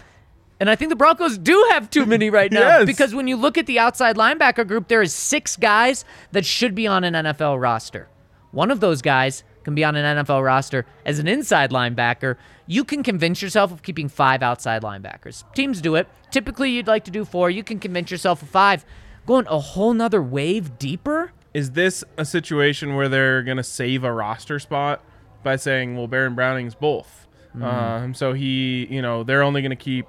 And 0.59 0.69
I 0.69 0.75
think 0.75 0.89
the 0.89 0.95
Broncos 0.95 1.37
do 1.37 1.67
have 1.71 1.89
too 1.89 2.05
many 2.05 2.29
right 2.29 2.49
now 2.51 2.59
Yes. 2.79 2.85
because 2.85 3.13
when 3.13 3.27
you 3.27 3.35
look 3.35 3.57
at 3.57 3.65
the 3.65 3.79
outside 3.79 4.15
linebacker 4.15 4.65
group, 4.65 4.87
there 4.87 5.01
is 5.01 5.13
six 5.13 5.57
guys 5.57 6.05
that 6.31 6.45
should 6.45 6.73
be 6.73 6.87
on 6.87 7.03
an 7.03 7.13
NFL 7.15 7.61
roster. 7.61 8.07
One 8.51 8.71
of 8.71 8.79
those 8.79 9.01
guys 9.01 9.43
can 9.63 9.75
be 9.75 9.83
on 9.83 9.95
an 9.95 10.25
NFL 10.25 10.43
roster 10.43 10.85
as 11.05 11.19
an 11.19 11.27
inside 11.27 11.71
linebacker. 11.71 12.37
You 12.65 12.83
can 12.83 13.03
convince 13.03 13.41
yourself 13.41 13.71
of 13.71 13.83
keeping 13.83 14.09
five 14.09 14.41
outside 14.41 14.81
linebackers. 14.83 15.43
Teams 15.53 15.81
do 15.81 15.95
it. 15.95 16.07
Typically, 16.31 16.71
you'd 16.71 16.87
like 16.87 17.03
to 17.05 17.11
do 17.11 17.25
four. 17.25 17.49
You 17.49 17.63
can 17.63 17.79
convince 17.79 18.11
yourself 18.11 18.41
of 18.41 18.49
five. 18.49 18.85
Going 19.25 19.47
a 19.47 19.59
whole 19.59 19.93
nother 19.93 20.21
wave 20.21 20.77
deeper. 20.77 21.31
Is 21.53 21.71
this 21.71 22.03
a 22.17 22.25
situation 22.25 22.95
where 22.95 23.07
they're 23.07 23.43
going 23.43 23.57
to 23.57 23.63
save 23.63 24.03
a 24.03 24.11
roster 24.11 24.59
spot 24.59 25.03
by 25.43 25.55
saying, 25.55 25.95
well, 25.95 26.07
Baron 26.07 26.35
Browning's 26.35 26.75
both? 26.75 27.27
Um, 27.61 28.15
so 28.15 28.33
he, 28.33 28.87
you 28.89 29.01
know, 29.01 29.23
they're 29.23 29.43
only 29.43 29.61
going 29.61 29.69
to 29.69 29.75
keep 29.75 30.07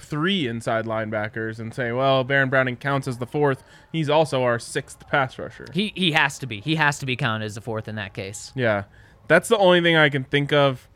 three 0.00 0.48
inside 0.48 0.84
linebackers 0.84 1.58
and 1.58 1.72
say, 1.72 1.92
well, 1.92 2.24
Baron 2.24 2.48
Browning 2.48 2.76
counts 2.76 3.06
as 3.06 3.18
the 3.18 3.26
fourth. 3.26 3.62
He's 3.92 4.10
also 4.10 4.42
our 4.42 4.58
sixth 4.58 5.06
pass 5.08 5.38
rusher. 5.38 5.66
He 5.72 5.92
he 5.94 6.12
has 6.12 6.38
to 6.40 6.46
be. 6.46 6.60
He 6.60 6.76
has 6.76 6.98
to 6.98 7.06
be 7.06 7.16
counted 7.16 7.44
as 7.44 7.54
the 7.54 7.60
fourth 7.60 7.88
in 7.88 7.94
that 7.96 8.14
case. 8.14 8.52
Yeah. 8.54 8.84
That's 9.28 9.48
the 9.48 9.58
only 9.58 9.80
thing 9.80 9.96
I 9.96 10.08
can 10.08 10.24
think 10.24 10.52
of. 10.52 10.88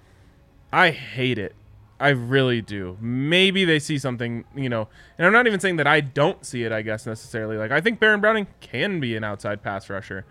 I 0.73 0.91
hate 0.91 1.39
it. 1.39 1.55
I 2.01 2.09
really 2.09 2.61
do. 2.61 2.99
Maybe 3.01 3.65
they 3.65 3.79
see 3.79 3.99
something, 3.99 4.45
you 4.57 4.69
know, 4.69 4.89
and 5.17 5.27
I'm 5.27 5.33
not 5.33 5.47
even 5.47 5.61
saying 5.61 5.77
that 5.77 5.87
I 5.87 6.01
don't 6.01 6.45
see 6.45 6.65
it, 6.65 6.73
I 6.73 6.83
guess, 6.83 7.07
necessarily. 7.07 7.57
Like, 7.57 7.71
I 7.71 7.81
think 7.81 8.01
Baron 8.01 8.21
Browning 8.21 8.49
can 8.61 8.99
be 8.99 9.15
an 9.15 9.23
outside 9.23 9.63
pass 9.63 9.89
rusher. 9.89 10.27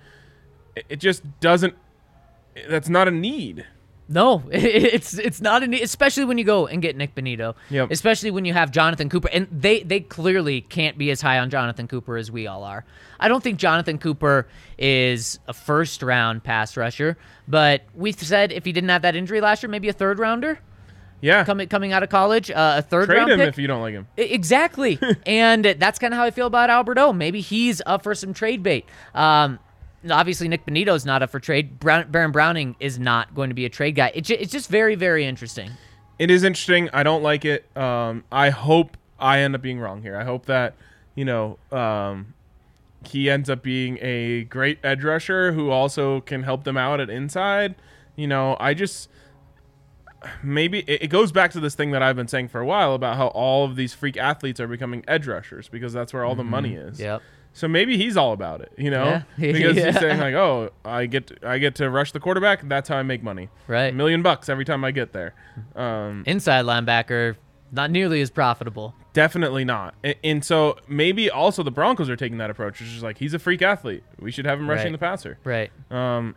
It, 0.75 0.85
it 0.89 0.99
just 0.99 1.23
doesn't, 1.39 1.75
that's 2.67 2.89
not 2.89 3.07
a 3.07 3.11
need. 3.11 3.65
No, 4.09 4.43
it's 4.51 5.17
it's 5.17 5.39
not 5.41 5.63
an 5.63 5.73
especially 5.73 6.25
when 6.25 6.37
you 6.37 6.43
go 6.43 6.67
and 6.67 6.81
get 6.81 6.95
Nik 6.97 7.15
Bonitto. 7.15 7.55
Yep. 7.69 7.91
Especially 7.91 8.31
when 8.31 8.43
you 8.45 8.53
have 8.53 8.71
Jonathan 8.71 9.09
Cooper, 9.09 9.29
and 9.31 9.47
they 9.51 9.81
they 9.83 10.01
clearly 10.01 10.61
can't 10.61 10.97
be 10.97 11.09
as 11.09 11.21
high 11.21 11.39
on 11.39 11.49
Jonathan 11.49 11.87
Cooper 11.87 12.17
as 12.17 12.29
we 12.29 12.45
all 12.47 12.63
are. 12.63 12.85
I 13.19 13.27
don't 13.29 13.41
think 13.41 13.57
Jonathan 13.59 13.97
Cooper 13.97 14.47
is 14.77 15.39
a 15.47 15.53
first 15.53 16.03
round 16.03 16.43
pass 16.43 16.75
rusher, 16.75 17.17
but 17.47 17.83
we 17.95 18.11
said 18.11 18.51
if 18.51 18.65
he 18.65 18.71
didn't 18.73 18.89
have 18.89 19.03
that 19.03 19.15
injury 19.15 19.39
last 19.39 19.63
year, 19.63 19.69
maybe 19.69 19.87
a 19.87 19.93
third 19.93 20.19
rounder 20.19 20.59
Yeah. 21.21 21.45
coming 21.45 21.69
coming 21.69 21.93
out 21.93 22.03
of 22.03 22.09
college, 22.09 22.51
uh, 22.51 22.75
a 22.79 22.81
third 22.81 23.05
Trade 23.05 23.17
round 23.19 23.31
him 23.31 23.39
pick. 23.39 23.47
if 23.49 23.57
you 23.57 23.67
don't 23.67 23.81
like 23.81 23.93
him. 23.93 24.07
Exactly. 24.17 24.99
and 25.25 25.63
that's 25.63 25.97
kind 25.99 26.13
of 26.13 26.17
how 26.17 26.25
I 26.25 26.31
feel 26.31 26.47
about 26.47 26.69
Alberto. 26.69 27.13
Maybe 27.13 27.39
he's 27.39 27.81
up 27.85 28.03
for 28.03 28.13
some 28.13 28.33
trade 28.33 28.61
bait. 28.63 28.85
Um, 29.15 29.59
obviously 30.09 30.47
Nik 30.47 30.65
Bonitto's 30.65 31.05
not 31.05 31.21
up 31.21 31.29
for 31.29 31.39
trade. 31.39 31.79
Brown, 31.79 32.09
Baron 32.11 32.31
Browning 32.31 32.75
is 32.79 32.99
not 32.99 33.33
going 33.33 33.49
to 33.49 33.53
be 33.53 33.65
a 33.65 33.69
trade 33.69 33.95
guy. 33.95 34.11
It 34.13 34.29
it's 34.29 34.51
just 34.51 34.69
very, 34.69 34.95
very 34.95 35.25
interesting. 35.25 35.71
It 36.19 36.29
is 36.29 36.43
interesting. 36.43 36.89
I 36.93 37.03
don't 37.03 37.23
like 37.23 37.45
it. 37.45 37.65
Um, 37.77 38.23
I 38.31 38.49
hope 38.49 38.97
I 39.19 39.39
end 39.39 39.55
up 39.55 39.61
being 39.61 39.79
wrong 39.79 40.01
here. 40.01 40.17
I 40.17 40.23
hope 40.23 40.45
that 40.45 40.75
you 41.15 41.25
know 41.25 41.57
um, 41.71 42.33
he 43.05 43.29
ends 43.29 43.49
up 43.49 43.63
being 43.63 43.97
a 44.01 44.43
great 44.45 44.79
edge 44.83 45.03
rusher 45.03 45.53
who 45.53 45.69
also 45.69 46.21
can 46.21 46.43
help 46.43 46.63
them 46.63 46.77
out 46.77 46.99
at 46.99 47.09
inside. 47.09 47.75
You 48.15 48.27
know, 48.27 48.57
I 48.59 48.73
just 48.73 49.09
maybe 50.41 50.79
it, 50.79 51.03
it 51.03 51.07
goes 51.07 51.31
back 51.31 51.51
to 51.51 51.59
this 51.59 51.75
thing 51.75 51.91
that 51.91 52.01
I've 52.01 52.15
been 52.15 52.27
saying 52.27 52.49
for 52.49 52.59
a 52.59 52.65
while 52.65 52.93
about 52.93 53.17
how 53.17 53.27
all 53.27 53.65
of 53.65 53.75
these 53.75 53.93
freak 53.93 54.17
athletes 54.17 54.59
are 54.59 54.67
becoming 54.67 55.03
edge 55.07 55.27
rushers 55.27 55.69
because 55.69 55.93
that's 55.93 56.13
where 56.13 56.23
all 56.23 56.35
the 56.35 56.43
money 56.43 56.75
is. 56.75 56.99
Yep. 56.99 57.21
So 57.55 57.67
maybe 57.67 57.97
he's 57.97 58.17
all 58.17 58.33
about 58.33 58.61
it, 58.61 58.71
you 58.77 58.89
know, 58.89 59.05
Yeah. 59.05 59.21
because 59.53 59.77
Yeah. 59.77 59.91
he's 59.91 59.99
saying 59.99 60.19
like, 60.27 60.33
"Oh, 60.33 60.71
I 60.83 61.05
get 61.05 61.27
to, 61.27 61.37
I 61.47 61.59
get 61.59 61.75
to 61.75 61.89
rush 61.89 62.11
the 62.11 62.19
quarterback. 62.19 62.67
That's 62.67 62.89
how 62.89 62.97
I 62.97 63.03
make 63.03 63.21
money. 63.23 63.49
Right. 63.67 63.93
A 63.93 63.95
million 63.95 64.21
bucks 64.23 64.49
every 64.49 64.65
time 64.65 64.83
I 64.83 64.91
get 64.91 65.13
there." 65.13 65.33
Um, 65.75 66.23
Inside 66.25 66.65
linebacker, 66.65 67.35
not 67.71 67.91
nearly 67.91 68.21
as 68.21 68.31
profitable. 68.31 68.95
Definitely 69.13 69.65
not. 69.65 69.93
And, 70.03 70.15
and 70.23 70.43
so 70.45 70.77
maybe 70.87 71.29
also 71.29 71.61
the 71.61 71.69
Broncos 71.71 72.09
are 72.09 72.15
taking 72.15 72.39
that 72.39 72.49
approach, 72.49 72.79
which 72.79 72.89
is 72.89 73.03
like 73.03 73.19
he's 73.19 73.35
a 73.35 73.39
freak 73.39 73.61
athlete. 73.61 74.03
We 74.19 74.31
should 74.31 74.45
have 74.45 74.59
him 74.59 74.67
rushing 74.67 74.85
Right. 74.87 74.91
the 74.93 74.97
passer. 74.97 75.37
Right. 75.43 75.71
Um, 75.91 76.35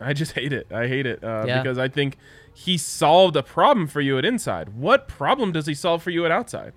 I 0.00 0.12
just 0.12 0.32
hate 0.32 0.52
it. 0.52 0.70
I 0.72 0.86
hate 0.86 1.06
it 1.06 1.22
uh, 1.24 1.44
Yeah. 1.48 1.62
because 1.62 1.78
I 1.78 1.88
think 1.88 2.16
he 2.52 2.78
solved 2.78 3.34
a 3.34 3.42
problem 3.42 3.88
for 3.88 4.00
you 4.00 4.18
at 4.18 4.24
inside. 4.24 4.68
What 4.76 5.08
problem 5.08 5.50
does 5.50 5.66
he 5.66 5.74
solve 5.74 6.02
for 6.02 6.10
you 6.10 6.24
at 6.24 6.30
outside? 6.30 6.72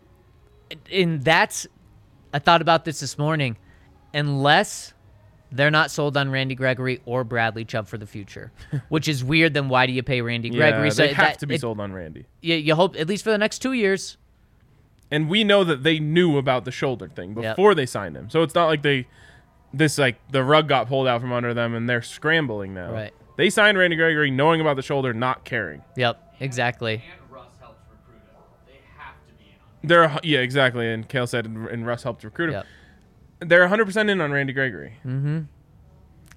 and 0.92 1.24
that's 1.24 1.66
I 2.34 2.40
thought 2.40 2.62
about 2.62 2.84
this 2.86 3.00
this 3.00 3.18
morning. 3.18 3.56
Unless 4.18 4.94
they're 5.52 5.72
not 5.72 5.92
sold 5.92 6.18
on 6.18 6.30
Randy 6.30 6.56
Gregory 6.56 7.02
or 7.06 7.24
Bradley 7.24 7.64
Chubb 7.64 7.88
for 7.88 7.98
the 7.98 8.06
future, 8.08 8.52
which 8.90 9.08
is 9.08 9.24
weird. 9.24 9.54
Then 9.54 9.70
why 9.70 9.86
do 9.86 9.94
you 9.94 10.04
pay 10.04 10.22
Randy 10.22 10.50
Gregory? 10.50 10.88
yeah, 10.90 10.94
they 10.94 11.08
have 11.14 11.18
that- 11.28 11.40
to 11.40 11.48
be 11.48 11.56
it- 11.56 11.62
sold 11.62 11.80
on 11.80 11.94
Randy. 11.94 12.26
You, 12.42 12.56
you 12.56 12.76
hope 12.76 12.96
at 13.00 13.08
least 13.08 13.24
for 13.24 13.32
the 13.32 13.38
next 13.38 13.60
two 13.60 13.74
years. 13.74 14.18
And 15.10 15.30
we 15.30 15.46
know 15.46 15.64
that 15.64 15.84
they 15.84 16.00
knew 16.00 16.38
about 16.38 16.66
the 16.66 16.72
shoulder 16.72 17.08
thing 17.08 17.30
Yep. 17.40 17.56
before 17.56 17.74
they 17.76 17.86
signed 17.86 18.18
him. 18.18 18.30
So 18.30 18.44
it's 18.44 18.54
not 18.56 18.66
like 18.66 18.82
they 18.82 19.08
this 19.74 19.98
like 19.98 20.18
the 20.32 20.44
rug 20.44 20.68
got 20.68 20.88
pulled 20.88 21.08
out 21.08 21.22
from 21.22 21.32
under 21.32 21.54
them 21.54 21.74
and 21.76 21.88
they're 21.90 22.02
scrambling 22.02 22.74
now. 22.74 22.92
Right. 22.92 23.14
They 23.38 23.50
signed 23.50 23.78
Randy 23.78 23.96
Gregory 23.96 24.32
knowing 24.32 24.60
about 24.60 24.76
the 24.76 24.82
shoulder, 24.82 25.14
not 25.14 25.46
caring. 25.46 25.82
Yep, 25.96 26.36
exactly. 26.42 26.96
And 26.96 27.32
Russ 27.32 27.52
helps 27.60 27.80
recruit 27.90 28.18
him. 28.20 28.42
They 28.66 28.80
have 28.98 29.16
to 29.28 29.34
be 29.42 29.52
in 29.52 29.60
on 29.62 29.88
They're 30.12 30.20
yeah, 30.24 30.40
exactly. 30.40 30.92
And 30.92 31.08
Kale 31.08 31.28
said, 31.28 31.46
and 31.46 31.68
and 31.68 31.86
Russ 31.88 32.04
helped 32.04 32.24
recruit 32.26 32.48
him. 32.50 32.54
Yep. 32.56 32.66
They're 33.40 33.62
100 33.62 33.86
percent 33.86 34.10
in 34.10 34.20
on 34.22 34.32
Randy 34.32 34.54
Gregory. 34.54 34.94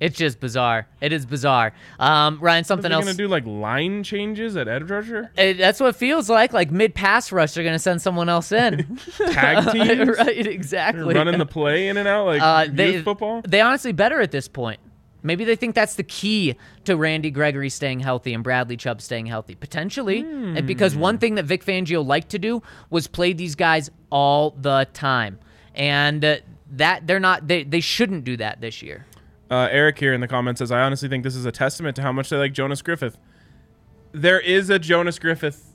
It's 0.00 0.16
just 0.16 0.40
bizarre. 0.40 0.86
It 1.02 1.12
is 1.12 1.26
bizarre. 1.26 1.74
Um, 1.98 2.38
Ryan, 2.40 2.62
Are 2.62 2.64
something 2.64 2.90
else. 2.90 3.04
gonna 3.04 3.16
do 3.18 3.28
like 3.28 3.44
line 3.44 4.02
changes 4.02 4.56
at 4.56 4.66
edge 4.66 4.90
rusher? 4.90 5.30
It- 5.36 5.58
that's 5.58 5.78
what 5.78 5.88
it 5.90 5.96
feels 5.96 6.30
like. 6.30 6.54
Like 6.54 6.70
mid 6.70 6.94
pass 6.94 7.30
rush, 7.30 7.52
they're 7.52 7.64
gonna 7.64 7.78
send 7.78 8.00
someone 8.00 8.30
else 8.30 8.50
in. 8.50 8.98
Tag 9.18 9.70
teams? 9.72 10.16
right, 10.16 10.46
exactly. 10.46 11.14
Running 11.14 11.38
the 11.38 11.44
play 11.44 11.88
in 11.88 11.98
and 11.98 12.08
out 12.08 12.24
like 12.26 12.40
Uh, 12.40 12.62
youth 12.68 12.76
they, 12.76 13.02
football? 13.02 13.42
They 13.46 13.60
honestly 13.60 13.92
better 13.92 14.22
at 14.22 14.30
this 14.30 14.48
point. 14.48 14.80
Maybe 15.22 15.44
they 15.44 15.54
think 15.54 15.74
that's 15.74 15.96
the 15.96 16.02
key 16.02 16.56
to 16.86 16.96
Randy 16.96 17.30
Gregory 17.30 17.68
staying 17.68 18.00
healthy 18.00 18.32
and 18.32 18.42
Bradley 18.42 18.78
Chubb 18.78 19.02
staying 19.02 19.26
healthy. 19.26 19.54
Potentially. 19.54 20.20
And 20.20 20.66
because 20.66 20.96
one 20.96 21.18
thing 21.18 21.34
that 21.34 21.44
Vic 21.44 21.62
Fangio 21.62 22.02
liked 22.02 22.30
to 22.30 22.38
do 22.38 22.62
was 22.88 23.06
play 23.06 23.34
these 23.34 23.54
guys 23.54 23.90
all 24.08 24.52
the 24.58 24.88
time. 24.94 25.38
And 25.74 26.24
uh, 26.24 26.36
that 26.70 27.06
they're 27.06 27.20
not 27.20 27.48
they, 27.48 27.64
they 27.64 27.80
shouldn't 27.80 28.24
do 28.24 28.36
that 28.36 28.60
this 28.60 28.82
year. 28.82 29.06
Uh, 29.50 29.68
Eric 29.70 29.98
here 29.98 30.14
in 30.14 30.20
the 30.20 30.28
comments 30.28 30.60
says, 30.60 30.70
I 30.70 30.80
honestly 30.80 31.08
think 31.08 31.24
this 31.24 31.34
is 31.34 31.44
a 31.44 31.50
testament 31.50 31.96
to 31.96 32.02
how 32.02 32.12
much 32.12 32.28
they 32.28 32.36
like 32.36 32.52
Jonas 32.52 32.82
Griffith. 32.82 33.18
There 34.12 34.38
is 34.38 34.70
a 34.70 34.78
Jonas 34.78 35.18
Griffith 35.18 35.74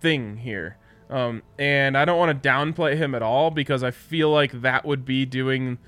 thing 0.00 0.36
here. 0.36 0.76
Um, 1.08 1.42
and 1.58 1.96
I 1.96 2.04
don't 2.04 2.18
want 2.18 2.42
to 2.42 2.48
downplay 2.48 2.96
him 2.96 3.14
at 3.14 3.22
all 3.22 3.50
because 3.50 3.82
I 3.82 3.90
feel 3.90 4.30
like 4.30 4.60
that 4.62 4.84
would 4.84 5.04
be 5.04 5.24
doing 5.24 5.78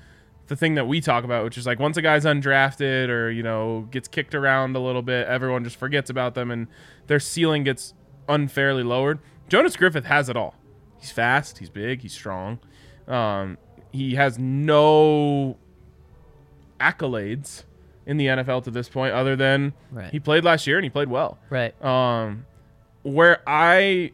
the 0.47 0.55
thing 0.55 0.75
that 0.75 0.87
we 0.87 1.01
talk 1.01 1.23
about, 1.23 1.43
which 1.43 1.57
is 1.57 1.65
like 1.65 1.79
once 1.79 1.97
a 1.97 2.01
guy's 2.01 2.25
undrafted 2.25 3.09
or, 3.09 3.29
you 3.29 3.43
know, 3.43 3.87
gets 3.91 4.07
kicked 4.07 4.33
around 4.33 4.75
a 4.75 4.79
little 4.79 5.01
bit, 5.01 5.27
everyone 5.27 5.63
just 5.63 5.75
forgets 5.75 6.09
about 6.09 6.33
them 6.33 6.49
and 6.49 6.67
their 7.07 7.19
ceiling 7.19 7.63
gets 7.63 7.93
unfairly 8.29 8.83
lowered. 8.83 9.19
Jonas 9.49 9.75
Griffith 9.75 10.05
has 10.05 10.29
it 10.29 10.37
all. 10.37 10.55
He's 10.99 11.11
fast, 11.11 11.59
he's 11.59 11.69
big, 11.69 12.01
he's 12.01 12.13
strong. 12.13 12.59
Um, 13.07 13.57
he 13.91 14.15
has 14.15 14.37
no 14.39 15.57
accolades 16.79 17.63
in 18.05 18.17
the 18.17 18.27
NFL 18.27 18.63
to 18.63 18.71
this 18.71 18.87
point, 18.89 19.13
other 19.13 19.35
than 19.35 19.73
Right. 19.91 20.11
he 20.11 20.19
played 20.19 20.43
last 20.43 20.65
year 20.67 20.77
and 20.77 20.83
he 20.85 20.89
played 20.89 21.09
well. 21.09 21.37
Right. 21.49 21.79
Um, 21.83 22.45
where 23.03 23.41
I, 23.47 24.11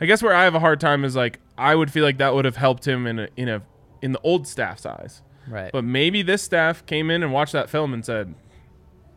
I 0.00 0.06
guess 0.06 0.22
where 0.22 0.34
I 0.34 0.44
have 0.44 0.54
a 0.54 0.60
hard 0.60 0.80
time 0.80 1.04
is 1.04 1.16
like 1.16 1.40
I 1.56 1.74
would 1.74 1.90
feel 1.90 2.04
like 2.04 2.18
that 2.18 2.34
would 2.34 2.44
have 2.44 2.56
helped 2.56 2.86
him 2.86 3.06
in 3.06 3.18
a 3.18 3.28
in 3.36 3.48
a 3.48 3.62
in 4.02 4.12
the 4.12 4.20
old 4.22 4.46
staff's 4.46 4.86
eyes, 4.86 5.22
Right. 5.48 5.72
but 5.72 5.82
maybe 5.84 6.22
this 6.22 6.42
staff 6.42 6.84
came 6.86 7.10
in 7.10 7.22
and 7.22 7.32
watched 7.32 7.52
that 7.52 7.68
film 7.68 7.92
and 7.92 8.04
said, 8.04 8.34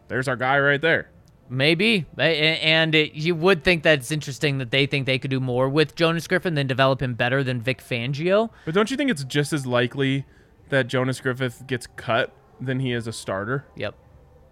"There's 0.08 0.28
our 0.28 0.36
guy 0.36 0.60
right 0.60 0.82
there." 0.82 1.10
Maybe, 1.54 2.06
and 2.18 2.96
it, 2.96 3.14
you 3.14 3.36
would 3.36 3.66
think 3.66 3.84
that 3.84 4.00
it's 4.00 4.10
interesting 4.10 4.60
that 4.60 4.72
they 4.72 4.86
think 4.86 5.06
they 5.06 5.20
could 5.20 5.32
do 5.32 5.42
more 5.42 5.68
with 5.68 5.96
Jonas 5.96 6.26
Griffith 6.26 6.56
than 6.56 6.66
develop 6.66 7.02
him 7.02 7.14
better 7.14 7.44
than 7.44 7.60
Vic 7.60 7.84
Fangio. 7.84 8.50
But 8.64 8.74
don't 8.74 8.90
you 8.90 8.96
think 8.96 9.12
it's 9.12 9.26
just 9.26 9.52
as 9.52 9.66
likely 9.66 10.26
that 10.70 10.88
Jonas 10.88 11.20
Griffith 11.20 11.68
gets 11.68 11.88
cut 11.98 12.34
than 12.62 12.80
he 12.80 12.94
is 12.94 13.06
a 13.06 13.12
starter? 13.12 13.66
Yep, 13.76 13.96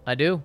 I 0.06 0.14
do, 0.14 0.42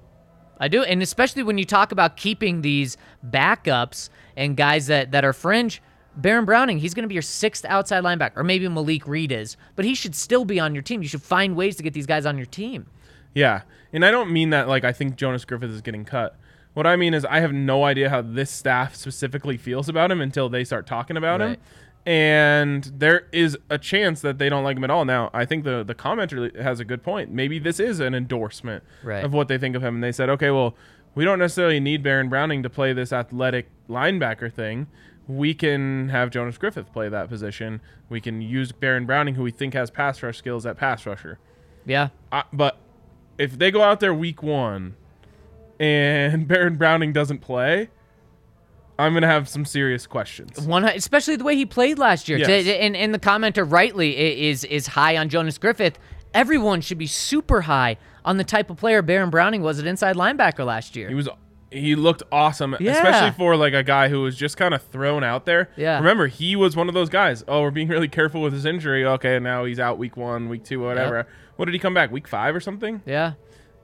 I 0.58 0.70
do, 0.70 0.82
and 0.84 1.01
especially 1.01 1.43
when 1.43 1.58
you 1.58 1.66
talk 1.66 1.91
about 1.91 2.16
keeping 2.16 2.62
these 2.62 2.95
backups 3.30 4.08
and 4.38 4.56
guys 4.56 4.88
that 4.88 5.12
that 5.12 5.26
are 5.26 5.34
fringe. 5.34 5.82
Baron 6.16 6.45
Browning, 6.45 6.78
he's 6.78 6.93
going 6.93 7.03
to 7.03 7.10
be 7.10 7.16
your 7.16 7.22
sixth 7.22 7.66
outside 7.66 8.01
linebacker, 8.01 8.38
or 8.38 8.45
maybe 8.45 8.66
Malik 8.70 9.06
Reed 9.06 9.34
is, 9.34 9.58
but 9.76 9.84
he 9.84 9.93
should 9.93 10.16
still 10.16 10.45
be 10.45 10.58
on 10.58 10.74
your 10.74 10.84
team. 10.84 11.01
You 11.01 11.10
should 11.10 11.22
find 11.22 11.58
ways 11.58 11.76
to 11.76 11.84
get 11.84 11.93
these 11.93 12.06
guys 12.06 12.26
on 12.26 12.38
your 12.38 12.45
team. 12.45 12.86
Yeah, 13.34 13.64
and 13.91 14.06
I 14.06 14.12
don't 14.12 14.32
mean 14.32 14.51
that 14.51 14.70
like 14.70 14.86
I 14.86 14.93
think 14.93 15.18
Jonas 15.18 15.43
Griffith 15.43 15.72
is 15.72 15.82
getting 15.82 16.06
cut. 16.06 16.39
What 16.76 16.86
I 16.86 16.95
mean 16.95 17.13
is 17.15 17.26
I 17.26 17.39
have 17.39 17.51
no 17.53 17.84
idea 17.86 18.09
how 18.11 18.21
this 18.21 18.51
staff 18.51 18.95
specifically 18.95 19.57
feels 19.57 19.89
about 19.89 20.11
him 20.11 20.21
until 20.21 20.47
they 20.49 20.63
start 20.63 20.86
talking 20.86 21.17
about 21.17 21.41
him. 21.41 21.57
And 22.05 22.84
there 22.97 23.28
is 23.32 23.57
a 23.69 23.80
chance 23.80 24.21
that 24.21 24.38
they 24.38 24.47
don't 24.47 24.63
like 24.63 24.78
him 24.78 24.84
at 24.84 24.91
all. 24.91 25.05
Now, 25.05 25.32
I 25.34 25.45
think 25.45 25.63
the 25.63 25.84
the 25.84 25.95
commenter 25.95 26.55
has 26.61 26.80
a 26.80 26.86
good 26.86 27.01
point. 27.01 27.32
Maybe 27.32 27.57
this 27.57 27.80
is 27.80 27.99
an 27.99 28.13
endorsement 28.13 28.84
Right. 29.03 29.23
of 29.23 29.34
what 29.34 29.47
they 29.47 29.57
think 29.57 29.76
of 29.76 29.84
him. 29.84 29.95
And 29.95 30.03
they 30.03 30.11
said, 30.11 30.30
okay, 30.30 30.51
well, 30.51 30.76
we 31.15 31.26
don't 31.26 31.39
necessarily 31.39 31.80
need 31.80 32.03
Baron 32.03 32.30
Browning 32.30 32.61
to 32.61 32.69
play 32.69 32.93
this 32.93 33.11
athletic 33.11 33.69
linebacker 33.89 34.53
thing. 34.53 34.86
We 35.28 35.55
can 35.55 36.09
have 36.09 36.30
Jonas 36.30 36.57
Griffith 36.59 36.91
play 36.93 37.09
that 37.09 37.28
position. 37.30 37.82
We 38.09 38.21
can 38.21 38.41
use 38.41 38.71
Baron 38.71 39.07
Browning, 39.07 39.34
who 39.34 39.41
we 39.43 39.49
think 39.51 39.73
has 39.73 39.89
pass 39.89 40.21
rush 40.21 40.38
skills, 40.38 40.65
at 40.67 40.78
pass 40.78 41.05
rusher. 41.07 41.39
Yeah, 41.88 42.09
I, 42.32 42.43
but 42.53 42.78
if 43.39 43.57
they 43.57 43.71
go 43.71 43.82
out 43.82 43.99
there 44.01 44.13
week 44.13 44.43
one 44.43 44.95
and 45.80 46.47
Baron 46.47 46.76
Browning 46.76 47.13
doesn't 47.13 47.39
play, 47.39 47.89
I'm 48.97 49.13
gonna 49.13 49.28
have 49.28 49.49
some 49.49 49.65
serious 49.65 50.07
questions. 50.07 50.61
One, 50.65 50.86
especially 50.86 51.36
the 51.36 51.43
way 51.43 51.55
he 51.55 51.65
played 51.65 51.99
last 51.99 52.30
year. 52.30 52.38
Yes. 52.38 52.67
And, 52.67 52.95
and 52.95 53.13
the 53.13 53.19
commenter 53.19 53.69
rightly 53.69 54.47
is 54.47 54.63
is 54.63 54.88
high 54.88 55.17
on 55.17 55.30
Jonas 55.30 55.57
Griffith. 55.57 55.97
Everyone 56.34 56.82
should 56.82 56.97
be 56.97 57.07
super 57.07 57.61
high 57.61 57.97
on 58.23 58.38
the 58.38 58.43
type 58.43 58.69
of 58.69 58.78
player 58.78 59.01
Baron 59.01 59.30
Browning 59.30 59.61
was 59.61 59.80
at 59.80 59.86
inside 59.86 60.15
linebacker 60.15 60.65
last 60.65 60.95
year. 60.95 61.09
He 61.09 61.15
was 61.15 61.28
he 61.71 61.95
looked 61.95 62.23
awesome, 62.32 62.76
Yeah. 62.80 62.93
especially 62.93 63.32
for 63.32 63.57
like 63.57 63.73
a 63.73 63.84
guy 63.84 64.07
who 64.07 64.21
was 64.21 64.38
just 64.38 64.55
kind 64.55 64.73
of 64.73 64.82
thrown 64.82 65.26
out 65.26 65.45
there. 65.45 65.69
Yeah. 65.76 65.97
Remember, 65.97 66.28
he 66.28 66.55
was 66.55 66.73
one 66.76 66.88
of 66.88 66.93
those 66.93 67.09
guys. 67.09 67.43
Oh, 67.49 67.61
we're 67.63 67.71
being 67.71 67.88
really 67.89 68.07
careful 68.07 68.41
with 68.41 68.53
his 68.53 68.65
injury. 68.65 69.05
Okay, 69.05 69.39
now 69.39 69.65
he's 69.65 69.80
out 69.80 69.97
week 69.97 70.15
one, 70.15 70.47
week 70.47 70.63
two, 70.63 70.80
whatever. 70.80 71.28
What 71.57 71.65
did 71.65 71.73
he 71.73 71.80
come 71.80 71.93
back? 71.93 72.11
Week 72.11 72.28
five 72.30 72.55
or 72.55 72.61
something? 72.61 73.01
yeah, 73.05 73.34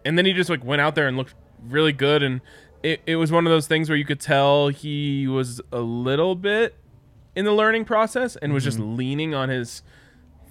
and 0.05 0.17
then 0.17 0.25
he 0.25 0.31
just 0.31 0.49
like 0.49 0.63
went 0.63 0.79
out 0.81 0.95
there 0.95 1.07
and 1.09 1.17
looked 1.17 1.35
really 1.68 1.93
good 1.93 2.24
and 2.24 2.41
it, 2.84 3.01
it 3.05 3.16
was 3.18 3.32
one 3.32 3.45
of 3.45 3.51
those 3.51 3.68
things 3.68 3.89
where 3.89 3.97
you 3.97 4.05
could 4.05 4.20
tell 4.20 4.70
he 4.70 5.28
was 5.28 5.62
a 5.72 5.80
little 5.82 6.34
bit 6.36 6.76
in 7.36 7.45
the 7.45 7.51
learning 7.53 7.86
process 7.86 8.36
and 8.36 8.53
was 8.53 8.64
just 8.64 8.80
Mm-hmm. 8.80 8.95
leaning 8.95 9.34
on 9.36 9.49
his 9.49 9.84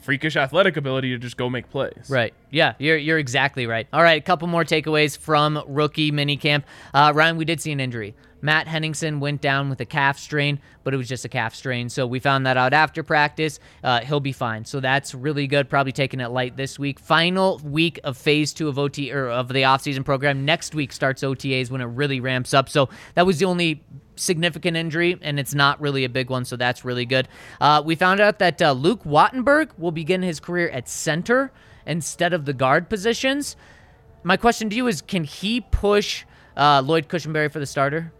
freakish 0.01 0.35
athletic 0.37 0.77
ability 0.77 1.11
to 1.11 1.19
just 1.19 1.37
go 1.37 1.51
make 1.51 1.69
plays 1.71 2.07
right. 2.09 2.33
Yeah, 2.51 2.75
you're 2.79 2.97
you're 2.97 3.19
exactly 3.19 3.67
right. 3.67 3.87
All 3.93 4.03
right, 4.03 4.21
a 4.21 4.25
couple 4.25 4.49
more 4.49 4.65
takeaways 4.65 5.19
from 5.19 5.63
rookie 5.67 6.11
minicamp. 6.11 6.63
Uh, 6.95 7.13
Ryan, 7.15 7.37
we 7.37 7.45
did 7.45 7.61
see 7.61 7.71
an 7.73 7.81
injury. 7.81 8.15
Matt 8.43 8.66
Henningsen 8.66 9.20
went 9.20 9.41
down 9.41 9.68
with 9.68 9.80
a 9.80 9.84
calf 9.84 10.18
strain, 10.18 10.61
but 10.84 10.95
it 10.95 10.97
was 10.97 11.09
just 11.09 11.24
a 11.24 11.28
calf 11.28 11.55
strain. 11.55 11.88
So 11.88 12.07
we 12.07 12.20
found 12.20 12.47
that 12.47 12.57
out 12.57 12.72
after 12.72 13.03
practice. 13.03 13.61
Uh, 13.84 14.01
he'll 14.01 14.20
be 14.20 14.32
fine. 14.32 14.64
So 14.64 14.80
that's 14.80 15.14
really 15.14 15.47
good. 15.47 15.68
Probably 15.68 15.93
taking 15.93 16.20
it 16.20 16.28
light 16.28 16.57
this 16.57 16.78
week. 16.78 16.99
Final 16.99 17.59
week 17.59 18.01
of 18.05 18.16
phase 18.16 18.53
two 18.53 18.68
of 18.68 18.78
OT 18.78 19.12
or 19.12 19.28
of 19.28 19.49
the 19.49 19.62
offseason 19.62 20.05
program. 20.05 20.45
Next 20.45 20.74
week 20.74 20.93
starts 20.93 21.22
OTAs 21.22 21.70
when 21.70 21.80
it 21.80 21.86
really 21.86 22.20
ramps 22.20 22.55
up. 22.55 22.68
So 22.68 22.88
that 23.14 23.26
was 23.26 23.38
the 23.38 23.45
only 23.45 23.82
significant 24.16 24.76
injury, 24.76 25.18
and 25.22 25.41
it's 25.41 25.55
not 25.55 25.80
really 25.80 26.05
a 26.05 26.09
big 26.09 26.28
one, 26.28 26.45
so 26.45 26.55
that's 26.57 26.84
really 26.84 27.07
good. 27.07 27.26
Uh, 27.61 27.82
we 27.84 27.95
found 27.95 28.20
out 28.20 28.38
that 28.38 28.61
uh, 28.61 28.72
Luke 28.72 29.03
Wattenberg 29.05 29.70
will 29.78 29.93
begin 29.93 30.22
his 30.22 30.41
career 30.41 30.68
at 30.70 30.88
center. 30.88 31.53
instead 31.86 32.32
of 32.32 32.45
the 32.45 32.53
guard 32.53 32.88
positions. 32.88 33.57
My 34.22 34.36
question 34.36 34.68
to 34.70 34.76
you 34.76 34.86
is 34.86 35.01
can 35.01 35.24
he 35.24 35.61
push 35.61 36.24
uh, 36.57 36.82
Lloyd 36.84 37.09
Cushenberry 37.09 37.51
for 37.51 37.59
the 37.59 37.66
starter? 37.66 38.12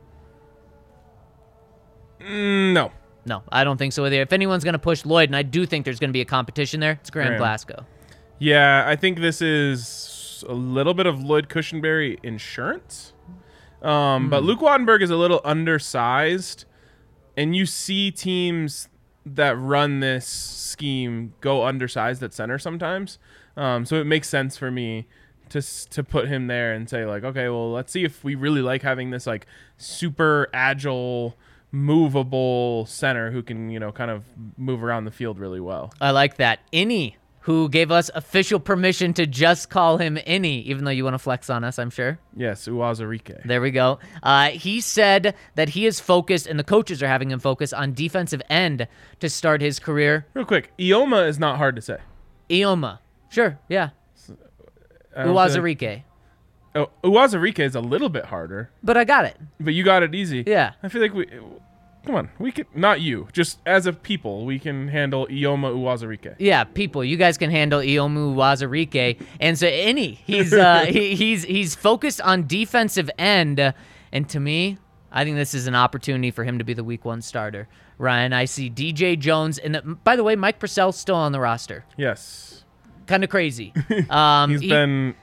Mm, 2.21 2.73
no. 2.73 2.93
No, 3.27 3.43
I 3.53 3.65
don't 3.65 3.77
think 3.77 3.93
so 3.93 4.05
either. 4.07 4.23
If 4.23 4.33
anyone's 4.33 4.65
going 4.65 4.73
to 4.73 4.79
push 4.79 5.05
Lloyd, 5.05 5.29
and 5.29 5.37
I 5.37 5.43
do 5.43 5.67
think 5.67 5.85
there's 5.85 6.01
going 6.01 6.09
to 6.09 6.15
be 6.15 6.23
a 6.23 6.27
competition 6.27 6.81
there, 6.81 6.93
it's 6.93 7.11
Graham 7.11 7.29
Graham. 7.29 7.41
Glasgow. 7.41 7.85
Yeah, 8.39 8.85
I 8.87 8.97
think 8.97 9.21
this 9.21 9.43
is 9.43 10.43
a 10.49 10.55
little 10.55 10.95
bit 10.95 11.07
of 11.07 11.23
Lloyd 11.23 11.49
Cushenberry 11.49 12.19
insurance. 12.23 13.13
Um, 13.83 14.25
Hmm. 14.25 14.31
But 14.31 14.43
Luke 14.43 14.61
Wattenberg 14.61 15.03
is 15.03 15.11
a 15.11 15.17
little 15.17 15.41
undersized, 15.45 16.65
and 17.37 17.55
you 17.55 17.67
see 17.67 18.11
teams 18.11 18.89
that 19.27 19.57
run 19.59 20.01
this 20.01 20.27
scheme 20.27 21.35
go 21.41 21.65
undersized 21.65 22.23
at 22.23 22.33
center 22.33 22.59
sometimes. 22.59 23.19
Um, 23.57 23.85
so 23.85 23.97
it 23.97 24.05
makes 24.07 24.29
sense 24.29 24.57
for 24.57 24.71
me 24.71 25.07
to 25.51 25.61
to 25.91 26.03
put 26.05 26.29
him 26.29 26.47
there 26.47 26.73
and 26.73 26.89
say 26.89 27.05
like, 27.05 27.25
okay, 27.25 27.49
well, 27.49 27.71
let's 27.73 27.93
see 27.93 28.05
if 28.05 28.25
we 28.25 28.35
really 28.35 28.63
like 28.63 28.83
having 28.83 29.11
this 29.11 29.27
like 29.27 29.47
super 29.77 30.49
agile, 30.55 31.37
movable 31.73 32.87
center 32.87 33.31
who 33.31 33.43
can 33.43 33.71
you 33.71 33.79
know 33.79 33.93
kind 33.93 34.11
of 34.11 34.25
move 34.57 34.83
around 34.83 35.05
the 35.05 35.11
field 35.11 35.39
really 35.39 35.61
well. 35.61 35.93
I 36.01 36.11
like 36.11 36.37
that. 36.37 36.61
Any 36.73 37.17
who 37.45 37.71
gave 37.71 37.91
us 37.91 38.11
official 38.15 38.61
permission 38.61 39.15
to 39.15 39.27
just 39.27 39.71
call 39.71 39.97
him 39.97 40.19
Any, 40.27 40.61
even 40.61 40.85
though 40.85 40.91
you 40.91 41.05
want 41.05 41.15
to 41.15 41.19
flex 41.19 41.49
on 41.49 41.65
us, 41.65 41.79
I'm 41.79 41.89
sure. 41.89 42.19
Yes, 42.37 42.69
Uwazurike. 42.69 43.47
There 43.47 43.63
we 43.63 43.71
go. 43.71 43.99
Uh, 44.23 44.51
he 44.51 44.83
said 44.83 45.35
that 45.55 45.71
he 45.71 45.87
is 45.87 46.01
focused, 46.01 46.47
and 46.47 46.59
the 46.59 46.65
coaches 46.65 47.03
are 47.03 47.09
having 47.09 47.31
him 47.31 47.39
focus 47.41 47.73
on 47.73 47.95
defensive 47.95 48.43
end 48.51 48.87
to 49.21 49.31
start 49.31 49.63
his 49.63 49.79
career. 49.79 50.27
Real 50.35 50.45
quick, 50.45 50.71
Eyioma 50.79 51.27
is 51.29 51.39
not 51.39 51.57
hard 51.57 51.77
to 51.77 51.83
say. 51.83 51.97
Eyioma. 52.51 52.99
Sure, 53.31 53.59
yeah. 53.71 53.91
I 55.17 55.25
don't 55.25 55.35
like- 55.35 55.51
Uwazurike. 55.53 56.03
Oh, 56.75 56.91
Uwazurike 57.03 57.59
is 57.59 57.75
a 57.75 57.81
little 57.81 58.09
bit 58.09 58.27
harder, 58.27 58.71
But 58.83 58.97
I 58.97 59.05
got 59.05 59.25
it. 59.25 59.37
but 59.59 59.75
you 59.75 59.83
got 59.83 60.03
it 60.03 60.15
easy. 60.15 60.45
Yeah. 60.47 60.73
I 60.83 60.89
feel 60.89 61.03
like 61.03 61.15
we. 61.15 61.27
Come 62.07 62.15
on, 62.15 62.31
we 62.39 62.51
can 62.51 62.65
not 62.75 63.03
you, 63.03 63.29
just 63.35 63.59
as 63.67 63.85
a 63.85 63.93
people, 63.93 64.47
we 64.47 64.59
can 64.59 64.89
handle 64.89 65.27
Eyioma 65.27 65.75
Uwazurike. 65.75 66.35
Yeah, 66.39 66.65
people, 66.65 67.05
you 67.05 67.19
guys 67.19 67.37
can 67.37 67.51
handle 67.51 67.81
Eyioma 67.81 68.35
Uwazurike, 68.35 69.21
and 69.39 69.59
so 69.59 69.67
any 69.67 70.13
he's 70.13 70.55
uh, 70.55 70.85
he, 70.89 71.15
he's 71.15 71.45
he's 71.45 71.75
focused 71.75 72.23
on 72.23 72.47
defensive 72.47 73.11
end, 73.19 73.61
uh, 73.61 73.73
and 74.13 74.27
to 74.31 74.41
me, 74.41 74.79
I 75.13 75.25
think 75.25 75.37
this 75.37 75.53
is 75.53 75.67
an 75.67 75.75
opportunity 75.75 76.31
for 76.31 76.43
him 76.43 76.57
to 76.59 76.65
be 76.65 76.73
the 76.73 76.83
Week 76.85 77.05
One 77.05 77.21
starter. 77.21 77.69
Ryan, 77.99 78.33
I 78.33 78.47
see 78.47 78.71
DJ 78.71 79.19
Jones, 79.19 79.59
and 79.59 79.75
the, 79.75 79.83
by 79.83 80.17
the 80.17 80.25
way, 80.25 80.37
Mike 80.37 80.59
Purcell's 80.59 80.97
still 80.99 81.17
on 81.17 81.33
the 81.33 81.41
roster. 81.41 81.85
Yes, 81.99 82.65
Kind 83.07 83.25
of 83.25 83.29
crazy. 83.29 83.75
Um, 84.09 84.51
he's 84.53 84.61
he- 84.61 84.69
been 84.71 85.15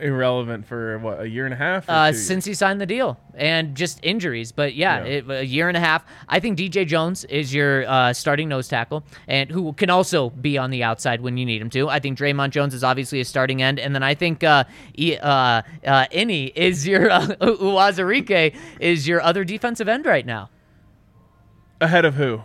irrelevant 0.00 0.66
for 0.66 0.98
what 0.98 1.20
a 1.20 1.28
year 1.28 1.44
and 1.44 1.54
a 1.54 1.56
half. 1.56 1.88
uh, 1.88 2.12
since 2.12 2.44
he 2.44 2.54
signed 2.54 2.80
the 2.80 2.86
deal 2.86 3.18
and 3.34 3.74
just 3.74 3.98
injuries. 4.02 4.52
But 4.52 4.74
yeah, 4.74 5.04
Yeah. 5.04 5.10
It, 5.10 5.30
a 5.30 5.46
year 5.46 5.68
and 5.68 5.76
a 5.76 5.80
half. 5.80 6.04
I 6.28 6.40
think 6.40 6.58
DJ 6.58 6.86
Jones 6.86 7.24
is 7.24 7.52
your 7.54 7.88
uh, 7.88 8.12
starting 8.12 8.48
nose 8.48 8.68
tackle 8.68 9.04
and 9.28 9.50
who 9.50 9.72
can 9.72 9.90
also 9.90 10.30
be 10.30 10.58
on 10.58 10.70
the 10.70 10.82
outside 10.82 11.20
when 11.20 11.36
you 11.36 11.46
need 11.46 11.60
him 11.60 11.70
to. 11.70 11.88
I 11.88 11.98
think 11.98 12.18
Dre'Mont 12.18 12.50
Jones 12.50 12.74
is 12.74 12.84
obviously 12.84 13.20
a 13.20 13.24
starting 13.24 13.62
end. 13.62 13.78
And 13.78 13.94
then 13.94 14.02
I 14.02 14.14
think 14.14 14.44
uh, 14.44 14.64
e, 14.96 15.16
uh, 15.16 15.62
uh, 15.86 16.06
is 16.12 16.86
your, 16.86 17.10
uh, 17.10 17.26
Uwazurike 17.40 18.54
is 18.80 19.06
your 19.08 19.20
other 19.22 19.44
defensive 19.44 19.88
end 19.88 20.06
right 20.06 20.26
now. 20.26 20.50
ahead 21.80 22.04
of 22.04 22.14
who? 22.14 22.42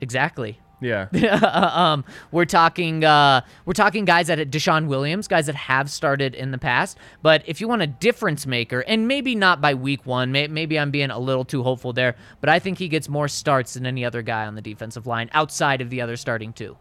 Exactly. 0.00 0.58
Yeah, 0.84 1.08
um, 1.74 2.04
we're 2.30 2.44
talking 2.44 3.04
uh, 3.04 3.40
we're 3.64 3.72
talking 3.72 4.04
guys 4.04 4.26
that 4.26 4.38
DeShawn 4.50 4.86
Williams, 4.86 5.26
guys 5.28 5.46
that 5.46 5.54
have 5.54 5.90
started 5.90 6.34
in 6.34 6.50
the 6.50 6.58
past. 6.58 6.98
But 7.22 7.42
if 7.46 7.60
you 7.60 7.68
want 7.68 7.80
a 7.82 7.86
difference 7.86 8.46
maker, 8.46 8.80
and 8.80 9.08
maybe 9.08 9.34
not 9.34 9.60
by 9.60 9.74
week 9.74 10.04
one, 10.04 10.30
may, 10.30 10.46
maybe 10.48 10.78
I'm 10.78 10.90
being 10.90 11.10
a 11.10 11.18
little 11.18 11.44
too 11.44 11.62
hopeful 11.62 11.92
there. 11.94 12.16
But 12.40 12.50
I 12.50 12.58
think 12.58 12.78
he 12.78 12.88
gets 12.88 13.08
more 13.08 13.28
starts 13.28 13.74
than 13.74 13.86
any 13.86 14.04
other 14.04 14.20
guy 14.22 14.46
on 14.46 14.54
the 14.54 14.62
defensive 14.62 15.06
line 15.06 15.30
outside 15.32 15.80
of 15.80 15.88
the 15.88 16.00
other 16.02 16.16
starting 16.16 16.52
two. 16.52 16.76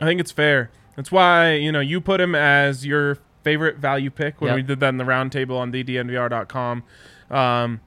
I 0.00 0.06
think 0.06 0.20
it's 0.20 0.32
fair. 0.32 0.70
That's 0.96 1.10
why 1.10 1.54
you 1.54 1.72
know 1.72 1.80
you 1.80 2.00
put 2.00 2.20
him 2.20 2.34
as 2.34 2.86
your 2.86 3.18
favorite 3.42 3.78
value 3.78 4.10
pick 4.10 4.40
when 4.40 4.48
Yep. 4.48 4.56
we 4.56 4.62
did 4.62 4.80
that 4.80 4.88
in 4.90 4.96
the 4.98 5.04
roundtable 5.04 5.56
on 5.56 5.72
ddnvr.com. 5.72 6.84
Um, 7.30 7.80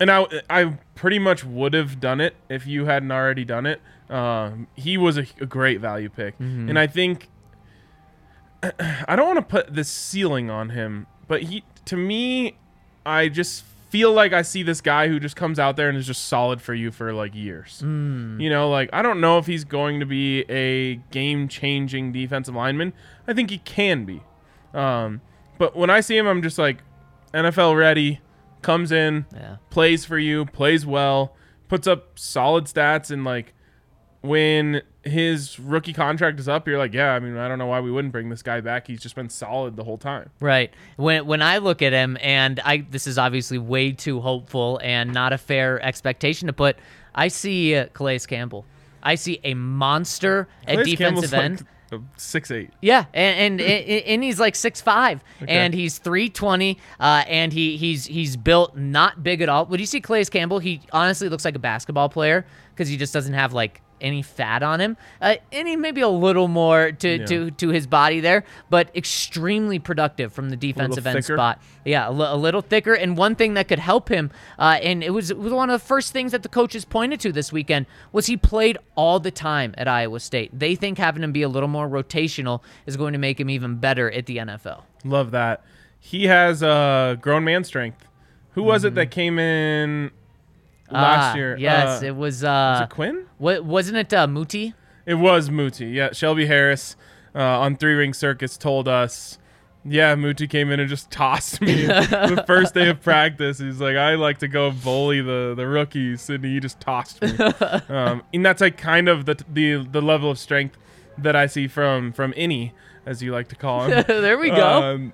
and 0.00 0.10
I 0.10 0.26
I 0.50 0.78
pretty 0.94 1.18
much 1.18 1.44
would 1.44 1.74
have 1.74 2.00
done 2.00 2.20
it 2.20 2.34
if 2.48 2.66
you 2.66 2.86
hadn't 2.86 3.12
already 3.12 3.44
done 3.44 3.66
it. 3.66 3.80
Um, 4.10 4.66
he 4.74 4.96
was 4.98 5.16
a, 5.16 5.26
a 5.40 5.46
great 5.46 5.80
value 5.80 6.08
pick, 6.08 6.34
and 6.38 6.78
I 6.78 6.86
think 6.86 7.28
I 8.62 9.16
don't 9.16 9.26
want 9.26 9.38
to 9.38 9.42
put 9.44 9.74
this 9.74 9.88
ceiling 9.88 10.50
on 10.50 10.70
him, 10.70 11.06
but 11.28 11.42
he 11.44 11.64
to 11.86 11.96
me, 11.96 12.56
I 13.04 13.28
just 13.28 13.64
feel 13.90 14.12
like 14.12 14.32
I 14.32 14.42
see 14.42 14.62
this 14.64 14.80
guy 14.80 15.06
who 15.08 15.20
just 15.20 15.36
comes 15.36 15.58
out 15.58 15.76
there 15.76 15.88
and 15.88 15.96
is 15.96 16.06
just 16.06 16.24
solid 16.24 16.60
for 16.60 16.74
you 16.74 16.90
for 16.90 17.12
like 17.12 17.34
years. 17.34 17.80
You 18.40 18.50
know, 18.50 18.68
like 18.68 18.90
I 18.92 19.02
don't 19.02 19.20
know 19.20 19.38
if 19.38 19.46
he's 19.46 19.64
going 19.64 20.00
to 20.00 20.06
be 20.06 20.40
a 20.50 20.96
game-changing 21.12 22.10
defensive 22.12 22.54
lineman. 22.54 22.92
I 23.28 23.32
think 23.34 23.50
he 23.50 23.58
can 23.58 24.04
be. 24.04 24.22
Um, 24.72 25.20
but 25.58 25.76
when 25.76 25.90
I 25.90 26.00
see 26.00 26.16
him, 26.16 26.26
I'm 26.26 26.42
just 26.42 26.58
like 26.58 26.78
NFL 27.32 27.76
ready. 27.76 28.20
Comes 28.64 28.90
in, 28.90 29.26
Yeah. 29.32 29.56
plays 29.70 30.04
for 30.04 30.18
you, 30.18 30.46
plays 30.46 30.84
well, 30.86 31.36
puts 31.68 31.86
up 31.86 32.18
solid 32.18 32.64
stats, 32.64 33.10
and 33.10 33.22
like 33.24 33.52
when 34.22 34.80
his 35.02 35.60
rookie 35.60 35.92
contract 35.92 36.40
is 36.40 36.48
up, 36.48 36.66
you're 36.66 36.78
like, 36.78 36.94
yeah, 36.94 37.12
I 37.12 37.20
mean, 37.20 37.36
I 37.36 37.46
don't 37.46 37.58
know 37.58 37.66
why 37.66 37.80
we 37.80 37.90
wouldn't 37.90 38.10
bring 38.10 38.30
this 38.30 38.42
guy 38.42 38.62
back. 38.62 38.86
He's 38.86 39.02
just 39.02 39.14
been 39.14 39.28
solid 39.28 39.76
the 39.76 39.84
whole 39.84 39.98
time. 39.98 40.30
Right. 40.40 40.72
When 40.96 41.26
when 41.26 41.42
I 41.42 41.58
look 41.58 41.82
at 41.82 41.92
him, 41.92 42.16
and 42.22 42.58
I 42.64 42.86
this 42.90 43.06
is 43.06 43.18
obviously 43.18 43.58
way 43.58 43.92
too 43.92 44.20
hopeful 44.20 44.80
and 44.82 45.12
not 45.12 45.32
a 45.34 45.38
fair 45.38 45.80
expectation 45.84 46.46
to 46.46 46.54
put. 46.54 46.76
I 47.14 47.28
see 47.28 47.76
uh, 47.76 47.86
Calais 47.92 48.20
Campbell. 48.20 48.64
I 49.02 49.16
see 49.16 49.40
a 49.44 49.52
monster 49.52 50.48
at 50.66 50.76
Calais 50.78 50.96
Campbell's 50.96 51.24
defensive 51.26 51.34
end. 51.34 51.60
like 51.60 51.68
six 52.16 52.50
eight. 52.50 52.70
Yeah, 52.80 53.04
and 53.12 53.60
and, 53.60 54.02
and, 54.06 54.22
he's 54.22 54.40
like 54.40 54.56
six 54.56 54.80
five, 54.80 55.22
and 55.46 55.74
he's 55.74 55.98
three 55.98 56.28
twenty, 56.28 56.78
uh, 56.98 57.24
and 57.26 57.52
he 57.52 57.76
he's 57.76 58.06
he's 58.06 58.36
built 58.36 58.76
not 58.76 59.22
big 59.22 59.40
at 59.42 59.48
all. 59.48 59.66
When 59.66 59.80
you 59.80 59.86
see 59.86 60.00
Calais 60.00 60.24
Campbell, 60.26 60.58
he 60.58 60.80
honestly 60.92 61.28
looks 61.28 61.44
like 61.44 61.56
a 61.56 61.60
basketball 61.60 62.08
player 62.08 62.46
because 62.70 62.88
he 62.88 62.96
just 62.96 63.12
doesn't 63.12 63.34
have 63.34 63.52
like 63.52 63.80
any 64.00 64.22
fat 64.22 64.62
on 64.62 64.80
him, 64.80 64.96
uh, 65.20 65.36
he 65.50 65.76
maybe 65.76 66.00
a 66.00 66.08
little 66.08 66.48
more 66.48 66.92
to, 66.92 67.26
to 67.26 67.50
to 67.50 67.68
his 67.68 67.86
body 67.86 68.20
there, 68.20 68.44
but 68.70 68.94
extremely 68.94 69.78
productive 69.78 70.32
from 70.32 70.50
the 70.50 70.56
defensive 70.56 71.06
end 71.06 71.24
thicker? 71.24 71.36
spot. 71.36 71.60
Yeah, 71.84 72.08
a, 72.08 72.36
little 72.36 72.62
thicker. 72.62 72.94
And 72.94 73.16
one 73.16 73.34
thing 73.34 73.54
that 73.54 73.68
could 73.68 73.78
help 73.78 74.08
him, 74.08 74.30
uh, 74.58 74.78
and 74.82 75.04
it 75.04 75.10
was, 75.10 75.30
it 75.30 75.38
was 75.38 75.52
one 75.52 75.68
of 75.70 75.80
the 75.80 75.86
first 75.86 76.12
things 76.12 76.32
that 76.32 76.42
the 76.42 76.48
coaches 76.48 76.84
pointed 76.84 77.20
to 77.20 77.32
this 77.32 77.52
weekend, 77.52 77.86
was 78.12 78.26
he 78.26 78.36
played 78.36 78.78
all 78.94 79.20
the 79.20 79.30
time 79.30 79.74
at 79.76 79.86
Iowa 79.86 80.20
State. 80.20 80.58
They 80.58 80.74
think 80.74 80.98
having 80.98 81.22
him 81.22 81.32
be 81.32 81.42
a 81.42 81.48
little 81.48 81.68
more 81.68 81.88
rotational 81.88 82.62
is 82.86 82.96
going 82.96 83.12
to 83.12 83.18
make 83.18 83.38
him 83.38 83.50
even 83.50 83.76
better 83.76 84.10
at 84.10 84.26
the 84.26 84.38
NFL. 84.38 84.82
Love 85.04 85.30
that. 85.32 85.62
He 86.00 86.26
has 86.26 86.62
uh, 86.62 87.16
grown 87.20 87.44
man 87.44 87.64
strength. 87.64 88.06
Who 88.52 88.62
was 88.62 88.82
Mm-hmm. 88.82 88.88
it 88.88 88.94
that 88.94 89.10
came 89.10 89.38
in 89.38 90.10
last 90.94 91.32
Ah, 91.32 91.36
year? 91.36 91.56
Yes, 91.58 92.02
Uh, 92.02 92.06
it 92.06 92.16
was. 92.16 92.36
was 92.42 92.44
Uh, 92.44 92.86
it 92.88 92.94
Quinn? 92.94 93.26
what 93.38 93.64
wasn't 93.64 93.96
it? 93.98 94.12
Uh, 94.12 94.26
Muti. 94.26 94.74
It 95.06 95.14
was 95.14 95.50
Muti. 95.50 95.86
Yeah, 95.86 96.12
Shelby 96.12 96.46
Harris 96.46 96.96
uh, 97.34 97.42
on 97.60 97.76
Three 97.76 97.94
Ring 97.94 98.14
Circus 98.14 98.56
told 98.56 98.88
us. 98.88 99.38
Yeah, 99.86 100.14
Muti 100.14 100.46
came 100.48 100.70
in 100.70 100.80
and 100.80 100.88
just 100.88 101.10
tossed 101.10 101.60
me 101.60 101.84
the 101.86 102.42
first 102.46 102.72
day 102.72 102.88
of 102.88 103.02
practice. 103.02 103.58
He's 103.58 103.82
like, 103.82 103.96
I 103.96 104.14
like 104.14 104.38
to 104.38 104.48
go 104.48 104.70
bully 104.70 105.20
the, 105.20 105.52
the 105.54 105.66
rookies, 105.66 106.30
and 106.30 106.42
he 106.42 106.58
just 106.58 106.80
tossed 106.80 107.20
me. 107.20 107.36
um, 107.90 108.22
and 108.32 108.46
that's 108.46 108.62
like 108.62 108.78
kind 108.78 109.10
of 109.10 109.26
the, 109.26 109.36
the 109.52 109.84
the 109.86 110.00
level 110.00 110.30
of 110.30 110.38
strength 110.38 110.78
that 111.18 111.36
I 111.36 111.44
see 111.44 111.68
from 111.68 112.12
from 112.14 112.32
Innie, 112.32 112.72
as 113.04 113.22
you 113.22 113.30
like 113.30 113.48
to 113.48 113.56
call 113.56 113.84
him. 113.84 114.04
there 114.08 114.38
we 114.38 114.48
go. 114.48 114.82
Um, 114.94 115.12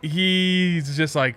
he's 0.00 0.96
just 0.96 1.14
like 1.14 1.36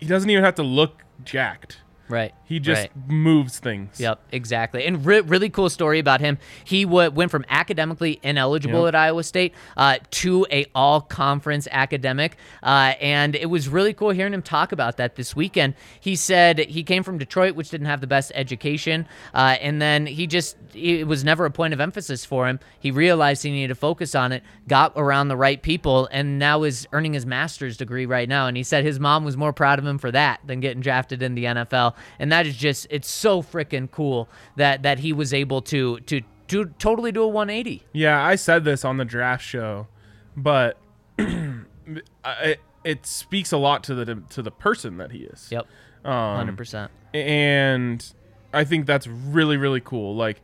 he 0.00 0.06
doesn't 0.06 0.28
even 0.30 0.42
have 0.42 0.56
to 0.56 0.64
look 0.64 1.04
jacked. 1.24 1.81
Right. 2.12 2.32
He 2.44 2.60
just 2.60 2.82
right. 2.82 3.08
moves 3.08 3.58
things. 3.58 3.98
Yep, 3.98 4.20
exactly. 4.30 4.84
And 4.84 5.04
re- 5.04 5.22
really 5.22 5.48
cool 5.48 5.70
story 5.70 5.98
about 5.98 6.20
him. 6.20 6.38
He 6.64 6.84
w- 6.84 7.10
went 7.10 7.30
from 7.30 7.44
academically 7.48 8.20
ineligible 8.22 8.80
Yep. 8.84 8.88
at 8.88 8.94
Iowa 8.94 9.22
State 9.24 9.54
uh, 9.76 9.98
to 10.10 10.46
a 10.52 10.66
all 10.74 11.00
conference 11.00 11.66
academic, 11.70 12.36
uh, 12.62 12.92
and 13.00 13.34
it 13.34 13.46
was 13.46 13.68
really 13.68 13.94
cool 13.94 14.10
hearing 14.10 14.34
him 14.34 14.42
talk 14.42 14.70
about 14.72 14.98
that 14.98 15.16
this 15.16 15.34
weekend. 15.34 15.74
He 15.98 16.14
said 16.14 16.58
he 16.58 16.82
came 16.82 17.02
from 17.02 17.18
Detroit, 17.18 17.54
which 17.56 17.70
didn't 17.70 17.86
have 17.86 18.00
the 18.02 18.06
best 18.06 18.30
education, 18.34 19.06
uh, 19.34 19.56
and 19.60 19.80
then 19.80 20.06
he 20.06 20.26
just 20.26 20.56
it 20.74 21.06
was 21.06 21.24
never 21.24 21.44
a 21.46 21.50
point 21.50 21.74
of 21.74 21.80
emphasis 21.80 22.24
for 22.24 22.46
him. 22.48 22.60
He 22.78 22.90
realized 22.90 23.42
he 23.42 23.50
needed 23.50 23.68
to 23.68 23.74
focus 23.74 24.14
on 24.14 24.32
it, 24.32 24.42
got 24.68 24.92
around 24.96 25.28
the 25.28 25.36
right 25.36 25.60
people, 25.62 26.08
and 26.12 26.38
now 26.38 26.62
is 26.62 26.86
earning 26.92 27.14
his 27.14 27.24
master's 27.26 27.76
degree 27.76 28.04
right 28.06 28.28
now. 28.28 28.46
And 28.46 28.56
he 28.56 28.62
said 28.62 28.84
his 28.84 29.00
mom 29.00 29.24
was 29.24 29.36
more 29.36 29.52
proud 29.52 29.78
of 29.78 29.86
him 29.86 29.98
for 29.98 30.10
that 30.10 30.40
than 30.46 30.60
getting 30.60 30.82
drafted 30.82 31.22
in 31.22 31.34
the 31.34 31.44
NFL, 31.44 31.94
and 32.18 32.30
that 32.32 32.46
is 32.46 32.56
just 32.56 32.86
it's 32.90 33.10
so 33.10 33.42
freaking 33.42 33.90
cool 33.90 34.28
that 34.56 34.82
that 34.82 35.00
he 35.00 35.12
was 35.12 35.32
able 35.32 35.62
to 35.62 36.00
to 36.00 36.22
do 36.48 36.66
totally 36.78 37.12
do 37.12 37.22
a 37.22 37.28
180. 37.28 37.82
Yeah, 37.92 38.24
I 38.24 38.36
said 38.36 38.64
this 38.64 38.84
on 38.84 38.98
the 38.98 39.04
draft 39.04 39.44
show, 39.44 39.88
but 40.36 40.76
it, 41.18 42.60
it 42.84 43.06
speaks 43.06 43.52
a 43.52 43.58
lot 43.58 43.82
to 43.84 43.94
the 43.94 44.22
to 44.30 44.42
the 44.42 44.50
person 44.50 44.98
that 44.98 45.12
he 45.12 45.20
is. 45.20 45.48
Yep. 45.50 45.66
Um, 46.04 46.56
100%. 46.56 46.88
and 47.14 48.12
I 48.52 48.64
think 48.64 48.86
that's 48.86 49.06
really 49.06 49.56
really 49.56 49.80
cool. 49.80 50.16
Like 50.16 50.42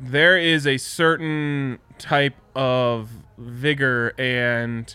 there 0.00 0.38
is 0.38 0.66
a 0.66 0.76
certain 0.76 1.78
type 1.98 2.36
of 2.54 3.10
vigor 3.36 4.14
and 4.18 4.94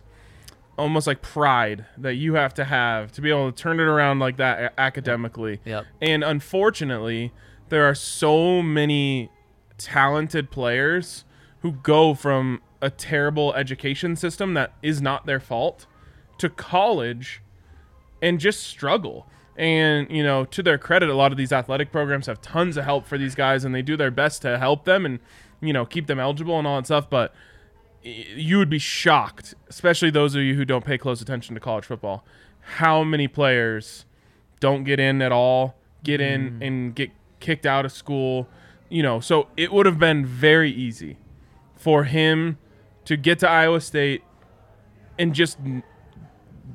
almost 0.77 1.07
like 1.07 1.21
pride 1.21 1.85
that 1.97 2.15
you 2.15 2.33
have 2.33 2.53
to 2.55 2.65
have 2.65 3.11
to 3.11 3.21
be 3.21 3.29
able 3.29 3.51
to 3.51 3.57
turn 3.61 3.79
it 3.79 3.83
around 3.83 4.19
like 4.19 4.37
that 4.37 4.73
academically. 4.77 5.59
Yep. 5.65 5.85
And 6.01 6.23
unfortunately, 6.23 7.31
there 7.69 7.85
are 7.85 7.95
so 7.95 8.61
many 8.61 9.29
talented 9.77 10.51
players 10.51 11.25
who 11.61 11.73
go 11.73 12.13
from 12.13 12.61
a 12.81 12.89
terrible 12.89 13.53
education 13.53 14.15
system 14.15 14.53
that 14.55 14.73
is 14.81 15.01
not 15.01 15.25
their 15.25 15.39
fault 15.39 15.85
to 16.37 16.49
college 16.49 17.41
and 18.21 18.39
just 18.39 18.63
struggle. 18.63 19.27
And, 19.55 20.09
you 20.09 20.23
know, 20.23 20.45
to 20.45 20.63
their 20.63 20.77
credit, 20.77 21.09
a 21.09 21.13
lot 21.13 21.31
of 21.31 21.37
these 21.37 21.51
athletic 21.51 21.91
programs 21.91 22.25
have 22.25 22.41
tons 22.41 22.75
of 22.75 22.85
help 22.85 23.05
for 23.05 23.17
these 23.17 23.35
guys 23.35 23.63
and 23.63 23.73
they 23.73 23.83
do 23.83 23.95
their 23.95 24.11
best 24.11 24.41
to 24.41 24.57
help 24.57 24.85
them 24.85 25.05
and, 25.05 25.19
you 25.61 25.71
know, 25.71 25.85
keep 25.85 26.07
them 26.07 26.19
eligible 26.19 26.57
and 26.57 26.67
all 26.67 26.77
that 26.77 26.85
stuff. 26.85 27.09
But 27.09 27.33
you 28.03 28.57
would 28.57 28.69
be 28.69 28.79
shocked, 28.79 29.53
especially 29.69 30.09
those 30.09 30.35
of 30.35 30.41
you 30.43 30.55
who 30.55 30.65
don't 30.65 30.83
pay 30.85 30.97
close 30.97 31.21
attention 31.21 31.53
to 31.55 31.59
college 31.61 31.85
football, 31.85 32.25
how 32.77 33.03
many 33.03 33.27
players 33.27 34.05
don't 34.59 34.83
get 34.83 34.99
in 34.99 35.21
at 35.21 35.31
all, 35.31 35.75
get 36.03 36.19
in 36.21 36.61
and 36.61 36.95
get 36.95 37.11
kicked 37.39 37.65
out 37.65 37.85
of 37.85 37.91
school. 37.91 38.47
You 38.89 39.03
know, 39.03 39.19
so 39.19 39.47
it 39.57 39.71
would 39.73 39.85
have 39.85 39.97
been 39.99 40.25
very 40.25 40.71
easy 40.71 41.17
for 41.75 42.03
him 42.03 42.57
to 43.05 43.17
get 43.17 43.39
to 43.39 43.49
Iowa 43.49 43.81
State 43.81 44.23
and 45.17 45.33
just 45.33 45.57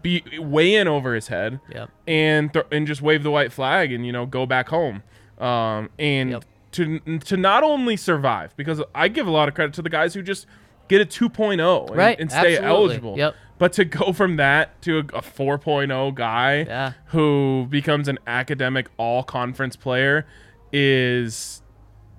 be 0.02 0.22
way 0.38 0.74
in 0.74 0.86
over 0.88 1.14
his 1.14 1.28
head 1.28 1.60
Yep. 1.74 1.90
and 2.06 2.52
th- 2.52 2.66
and 2.70 2.86
just 2.86 3.02
wave 3.02 3.22
the 3.22 3.30
white 3.30 3.52
flag 3.52 3.90
and 3.92 4.04
you 4.06 4.12
know 4.12 4.26
go 4.26 4.46
back 4.46 4.68
home 4.68 5.02
um, 5.38 5.90
and 5.98 6.30
Yep. 6.30 6.44
to 6.72 7.18
to 7.20 7.36
not 7.36 7.62
only 7.64 7.96
survive 7.96 8.54
because 8.56 8.82
I 8.94 9.08
give 9.08 9.26
a 9.26 9.30
lot 9.30 9.48
of 9.48 9.54
credit 9.54 9.74
to 9.74 9.82
the 9.82 9.88
guys 9.90 10.14
who 10.14 10.22
just 10.22 10.46
get 10.88 11.00
a 11.00 11.04
2.0 11.06 11.88
and, 11.88 11.96
Right, 11.96 12.18
and 12.18 12.30
stay 12.30 12.56
absolutely. 12.56 12.66
eligible 12.66 13.16
Yep. 13.18 13.34
but 13.58 13.72
to 13.74 13.84
go 13.84 14.12
from 14.12 14.36
that 14.36 14.80
to 14.82 14.98
a, 14.98 15.00
a 15.00 15.22
4.0 15.22 16.14
guy 16.14 16.64
Yeah. 16.66 16.92
who 17.06 17.66
becomes 17.70 18.08
an 18.08 18.18
academic 18.26 18.88
all 18.96 19.22
conference 19.22 19.76
player 19.76 20.26
is 20.72 21.62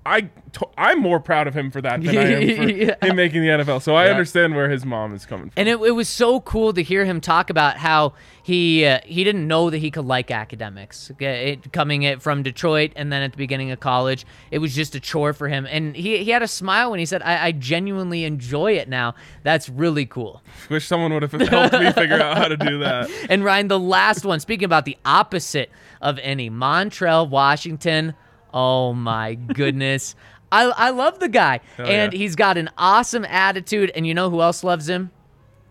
I 0.06 0.22
t- 0.22 0.30
I'm 0.78 0.98
more 1.00 1.20
proud 1.20 1.46
of 1.46 1.54
him 1.54 1.70
for 1.70 1.80
that 1.82 2.02
than 2.02 2.16
I 2.16 2.22
am 2.22 2.56
for 2.56 2.68
Yeah. 2.70 2.94
him 3.02 3.16
making 3.16 3.42
the 3.42 3.48
NFL. 3.48 3.82
So 3.82 3.94
I 3.94 4.06
Yeah. 4.06 4.12
understand 4.12 4.54
where 4.56 4.70
his 4.70 4.84
mom 4.86 5.14
is 5.14 5.26
coming 5.26 5.50
from. 5.50 5.52
And 5.56 5.68
it, 5.68 5.78
it 5.80 5.90
was 5.90 6.08
so 6.08 6.40
cool 6.40 6.72
to 6.72 6.82
hear 6.82 7.04
him 7.04 7.20
talk 7.20 7.50
about 7.50 7.76
how 7.76 8.14
he 8.42 8.86
uh, 8.86 9.00
he 9.04 9.24
didn't 9.24 9.46
know 9.46 9.68
that 9.68 9.76
he 9.78 9.90
could 9.90 10.06
like 10.06 10.30
academics. 10.30 11.10
It, 11.20 11.72
coming 11.72 12.02
it 12.02 12.22
from 12.22 12.42
Detroit 12.42 12.92
and 12.96 13.12
then 13.12 13.22
at 13.22 13.32
the 13.32 13.36
beginning 13.36 13.70
of 13.72 13.80
college, 13.80 14.24
it 14.50 14.58
was 14.58 14.74
just 14.74 14.94
a 14.94 15.00
chore 15.00 15.34
for 15.34 15.48
him. 15.48 15.66
And 15.70 15.94
he, 15.94 16.24
he 16.24 16.30
had 16.30 16.42
a 16.42 16.48
smile 16.48 16.90
when 16.90 16.98
he 16.98 17.04
said, 17.06 17.20
I, 17.22 17.48
I 17.48 17.52
genuinely 17.52 18.24
enjoy 18.24 18.72
it 18.72 18.88
now. 18.88 19.14
That's 19.42 19.68
really 19.68 20.06
cool. 20.06 20.42
Wish 20.70 20.86
someone 20.86 21.12
would 21.12 21.22
have 21.22 21.32
helped 21.48 21.74
me 21.78 21.92
figure 21.92 22.20
out 22.20 22.38
how 22.38 22.48
to 22.48 22.56
do 22.56 22.78
that. 22.78 23.10
And 23.28 23.44
Ryan, 23.44 23.68
the 23.68 23.78
last 23.78 24.24
one, 24.24 24.40
speaking 24.40 24.64
about 24.64 24.86
the 24.86 24.96
opposite 25.04 25.70
of 26.00 26.18
any, 26.20 26.48
Montrell 26.50 27.28
Washington. 27.28 28.14
Oh 28.52 28.92
my 28.92 29.34
goodness. 29.34 30.14
I, 30.52 30.64
I 30.64 30.90
love 30.90 31.20
the 31.20 31.28
guy. 31.28 31.60
and 31.78 32.12
yeah. 32.12 32.18
he's 32.18 32.34
got 32.36 32.56
an 32.56 32.70
awesome 32.76 33.24
attitude. 33.24 33.92
And 33.94 34.06
you 34.06 34.14
know 34.14 34.30
who 34.30 34.40
else 34.42 34.64
loves 34.64 34.88
him? 34.88 35.10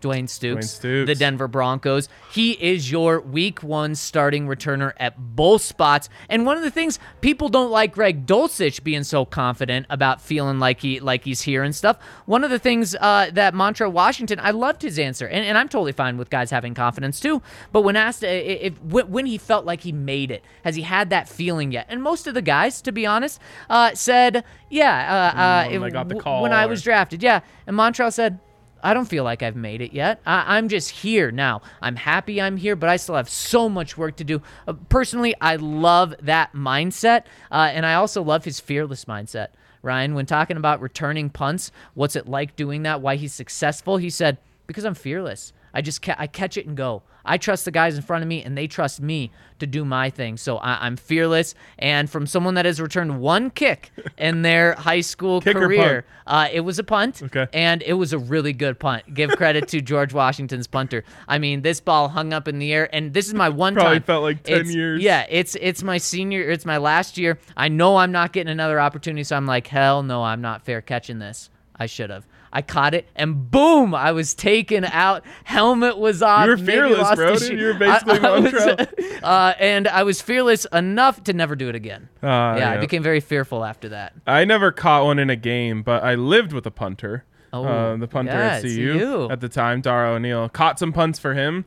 Dwayne 0.00 0.24
Stukes, 0.24 0.80
Stukes. 0.80 1.06
the 1.06 1.14
Denver 1.14 1.48
Broncos. 1.48 2.08
He 2.32 2.52
is 2.52 2.90
your 2.90 3.20
week 3.20 3.62
one 3.62 3.94
starting 3.94 4.46
returner 4.46 4.92
at 4.98 5.36
both 5.36 5.62
spots. 5.62 6.08
And 6.28 6.46
one 6.46 6.56
of 6.56 6.62
the 6.62 6.70
things 6.70 6.98
people 7.20 7.48
don't 7.48 7.70
like 7.70 7.92
Greg 7.92 8.26
Dulcich 8.26 8.82
being 8.82 9.04
so 9.04 9.24
confident 9.24 9.86
about 9.90 10.20
feeling 10.20 10.58
like 10.58 10.80
he 10.80 11.00
like 11.00 11.24
he's 11.24 11.42
here 11.42 11.62
and 11.62 11.74
stuff. 11.74 11.98
One 12.26 12.44
of 12.44 12.50
the 12.50 12.58
things 12.58 12.94
uh, 12.94 13.30
that 13.32 13.54
Montrell 13.54 13.92
Washington, 13.92 14.38
I 14.40 14.50
loved 14.50 14.82
his 14.82 14.98
answer, 14.98 15.26
and, 15.26 15.44
and 15.44 15.56
I'm 15.58 15.68
totally 15.68 15.92
fine 15.92 16.16
with 16.18 16.30
guys 16.30 16.50
having 16.50 16.74
confidence 16.74 17.20
too. 17.20 17.42
But 17.72 17.82
when 17.82 17.96
asked 17.96 18.24
uh, 18.24 18.28
if, 18.28 18.74
if 18.74 18.82
when 18.82 19.26
he 19.26 19.38
felt 19.38 19.64
like 19.64 19.80
he 19.82 19.92
made 19.92 20.30
it, 20.30 20.44
has 20.64 20.76
he 20.76 20.82
had 20.82 21.10
that 21.10 21.28
feeling 21.28 21.72
yet? 21.72 21.86
And 21.88 22.02
most 22.02 22.26
of 22.26 22.34
the 22.34 22.42
guys, 22.42 22.80
to 22.82 22.92
be 22.92 23.06
honest, 23.06 23.40
uh, 23.68 23.94
said, 23.94 24.44
yeah. 24.68 25.32
Uh, 25.36 25.38
uh, 25.40 25.78
when 25.80 25.82
it- 25.88 25.92
got 25.92 26.08
the 26.08 26.16
call 26.16 26.42
when 26.42 26.52
I 26.52 26.66
was 26.66 26.82
drafted, 26.82 27.22
yeah. 27.22 27.40
And 27.66 27.76
Montrell 27.76 28.12
said. 28.12 28.38
I 28.82 28.94
don't 28.94 29.06
feel 29.06 29.24
like 29.24 29.42
I've 29.42 29.56
made 29.56 29.80
it 29.80 29.92
yet. 29.92 30.20
I, 30.26 30.56
I'm 30.56 30.68
just 30.68 30.90
here 30.90 31.30
now. 31.30 31.62
I'm 31.82 31.96
happy 31.96 32.40
I'm 32.40 32.56
here, 32.56 32.76
but 32.76 32.88
I 32.88 32.96
still 32.96 33.14
have 33.16 33.28
so 33.28 33.68
much 33.68 33.96
work 33.98 34.16
to 34.16 34.24
do. 34.24 34.42
Uh, 34.66 34.74
personally, 34.88 35.34
I 35.40 35.56
love 35.56 36.14
that 36.22 36.52
mindset, 36.52 37.24
uh, 37.50 37.70
and 37.72 37.84
I 37.84 37.94
also 37.94 38.22
love 38.22 38.44
his 38.44 38.60
fearless 38.60 39.04
mindset. 39.04 39.48
Ryan, 39.82 40.14
when 40.14 40.26
talking 40.26 40.56
about 40.56 40.80
returning 40.80 41.30
punts, 41.30 41.72
what's 41.94 42.16
it 42.16 42.28
like 42.28 42.56
doing 42.56 42.82
that? 42.82 43.00
Why 43.00 43.16
he's 43.16 43.32
successful? 43.32 43.96
He 43.96 44.10
said, 44.10 44.38
"Because 44.66 44.84
I'm 44.84 44.94
fearless. 44.94 45.52
I 45.72 45.80
just 45.80 46.02
ca- 46.02 46.16
I 46.18 46.26
catch 46.26 46.56
it 46.56 46.66
and 46.66 46.76
go. 46.76 47.02
I 47.30 47.38
trust 47.38 47.64
the 47.64 47.70
guys 47.70 47.94
in 47.96 48.02
front 48.02 48.22
of 48.22 48.28
me, 48.28 48.42
and 48.42 48.58
they 48.58 48.66
trust 48.66 49.00
me 49.00 49.30
to 49.60 49.66
do 49.66 49.84
my 49.84 50.10
thing. 50.10 50.36
So 50.36 50.56
I- 50.58 50.84
I'm 50.86 50.96
fearless. 50.96 51.54
And 51.78 52.10
from 52.10 52.26
someone 52.26 52.54
that 52.54 52.64
has 52.64 52.80
returned 52.80 53.20
one 53.20 53.50
kick 53.50 53.90
in 54.18 54.42
their 54.42 54.74
high 54.74 55.00
school 55.02 55.40
career, 55.40 56.04
uh, 56.26 56.48
it 56.52 56.60
was 56.60 56.78
a 56.78 56.84
punt. 56.84 57.22
Okay. 57.22 57.46
And 57.52 57.82
it 57.82 57.92
was 57.92 58.12
a 58.12 58.18
really 58.18 58.52
good 58.52 58.78
punt. 58.80 59.14
Give 59.14 59.30
credit 59.30 59.68
to 59.68 59.80
George 59.80 60.12
Washington's 60.12 60.66
punter. 60.66 61.04
I 61.28 61.38
mean, 61.38 61.62
this 61.62 61.80
ball 61.80 62.08
hung 62.08 62.32
up 62.32 62.48
in 62.48 62.58
the 62.58 62.72
air, 62.72 62.88
and 62.94 63.12
this 63.14 63.28
is 63.28 63.34
my 63.34 63.48
one 63.48 63.74
Probably 63.74 63.96
time. 63.96 64.02
felt 64.02 64.22
like 64.24 64.42
10 64.42 64.54
It's- 64.60 64.74
years. 64.74 65.02
Yeah, 65.02 65.24
it's 65.30 65.54
it's 65.60 65.82
my 65.84 65.98
senior, 65.98 66.42
it's 66.50 66.64
my 66.66 66.78
last 66.78 67.16
year. 67.16 67.38
I 67.56 67.68
know 67.68 67.96
I'm 67.98 68.12
not 68.12 68.32
getting 68.32 68.50
another 68.50 68.80
opportunity, 68.80 69.22
so 69.24 69.36
I'm 69.36 69.46
like, 69.46 69.66
hell 69.68 70.02
no, 70.02 70.24
I'm 70.24 70.40
not 70.40 70.64
fair 70.64 70.80
catching 70.80 71.18
this. 71.20 71.48
I 71.76 71.86
should 71.86 72.10
have. 72.10 72.26
I 72.52 72.62
caught 72.62 72.94
it, 72.94 73.06
and 73.14 73.48
boom! 73.50 73.94
I 73.94 74.10
was 74.12 74.34
taken 74.34 74.84
out. 74.84 75.24
Helmet 75.44 75.98
was 75.98 76.20
off. 76.20 76.44
You 76.46 76.50
were 76.50 76.56
fearless, 76.56 77.14
bro, 77.14 77.34
the 77.34 77.38
dude. 77.38 77.48
shoe. 77.48 77.56
You 77.56 77.66
were 77.68 77.74
basically 77.74 78.18
I- 78.18 78.28
I 78.28 78.40
was- 78.40 79.22
uh, 79.22 79.54
and 79.60 79.86
I 79.86 80.02
was 80.02 80.20
fearless 80.20 80.64
enough 80.72 81.22
to 81.24 81.32
never 81.32 81.54
do 81.54 81.68
it 81.68 81.74
again. 81.76 82.08
Ah, 82.22 82.56
yeah, 82.56 82.70
I 82.72 82.78
became 82.78 83.02
very 83.04 83.20
fearful 83.20 83.64
after 83.64 83.90
that. 83.90 84.14
I 84.26 84.44
never 84.44 84.72
caught 84.72 85.04
one 85.04 85.18
in 85.20 85.30
a 85.30 85.36
game, 85.36 85.82
but 85.82 86.02
I 86.02 86.16
lived 86.16 86.52
with 86.52 86.66
a 86.66 86.70
punter. 86.72 87.24
Oh, 87.52 87.64
uh, 87.64 87.96
the 87.96 88.08
punter 88.08 88.32
yeah, 88.32 88.56
at 88.56 88.62
CU 88.62 88.68
you. 88.70 89.30
at 89.30 89.40
the 89.40 89.48
time, 89.48 89.80
Darragh 89.80 90.14
O'Neill. 90.16 90.48
Caught 90.48 90.78
some 90.78 90.92
punts 90.92 91.18
for 91.18 91.34
him. 91.34 91.64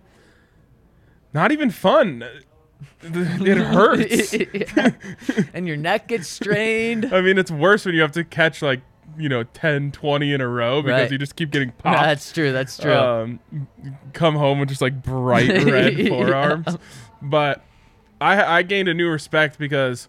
Not 1.34 1.52
even 1.52 1.70
fun. 1.70 2.24
It 3.02 3.58
hurts. 3.58 4.34
and 5.54 5.68
your 5.68 5.78
neck 5.78 6.08
gets 6.10 6.28
strained. 6.28 7.14
I 7.14 7.22
mean, 7.22 7.38
it's 7.38 7.52
worse 7.52 7.86
when 7.86 7.96
you 7.96 8.02
have 8.02 8.12
to 8.14 8.24
catch 8.26 8.62
like, 8.62 8.82
you 9.18 9.30
know, 9.30 9.44
10, 9.44 9.92
20 9.92 10.34
in 10.34 10.42
a 10.42 10.48
row 10.48 10.82
because 10.82 11.02
Right. 11.02 11.12
you 11.12 11.18
just 11.18 11.36
keep 11.36 11.52
getting 11.52 11.72
popped. 11.78 12.02
That's 12.02 12.32
true. 12.32 12.52
That's 12.52 12.78
true. 12.78 12.94
Um, 12.94 13.40
come 14.14 14.36
home 14.36 14.60
with 14.60 14.70
just 14.70 14.82
like 14.82 15.02
bright 15.04 15.50
red 15.66 15.98
Yeah. 15.98 16.10
forearms. 16.10 16.78
But 17.22 17.64
I 18.22 18.60
I 18.60 18.62
gained 18.64 18.90
a 18.90 18.94
new 18.94 19.10
respect 19.10 19.58
because 19.60 20.08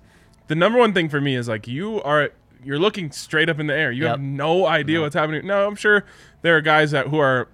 the 0.48 0.54
number 0.54 0.78
one 0.78 0.92
thing 0.92 1.08
for 1.08 1.20
me 1.20 1.34
is 1.36 1.48
like 1.48 1.66
you 1.68 2.00
are 2.02 2.30
you're 2.64 2.78
looking 2.78 3.10
straight 3.10 3.48
up 3.50 3.58
in 3.60 3.66
the 3.66 3.74
air. 3.74 3.92
You 3.92 4.06
have 4.06 4.20
no 4.20 4.66
idea 4.66 5.00
what's 5.00 5.14
happening. 5.14 5.46
No, 5.46 5.66
I'm 5.66 5.76
sure 5.76 6.04
there 6.42 6.56
are 6.56 6.60
guys 6.62 6.92
that 6.92 7.08
who 7.08 7.18
are 7.18 7.48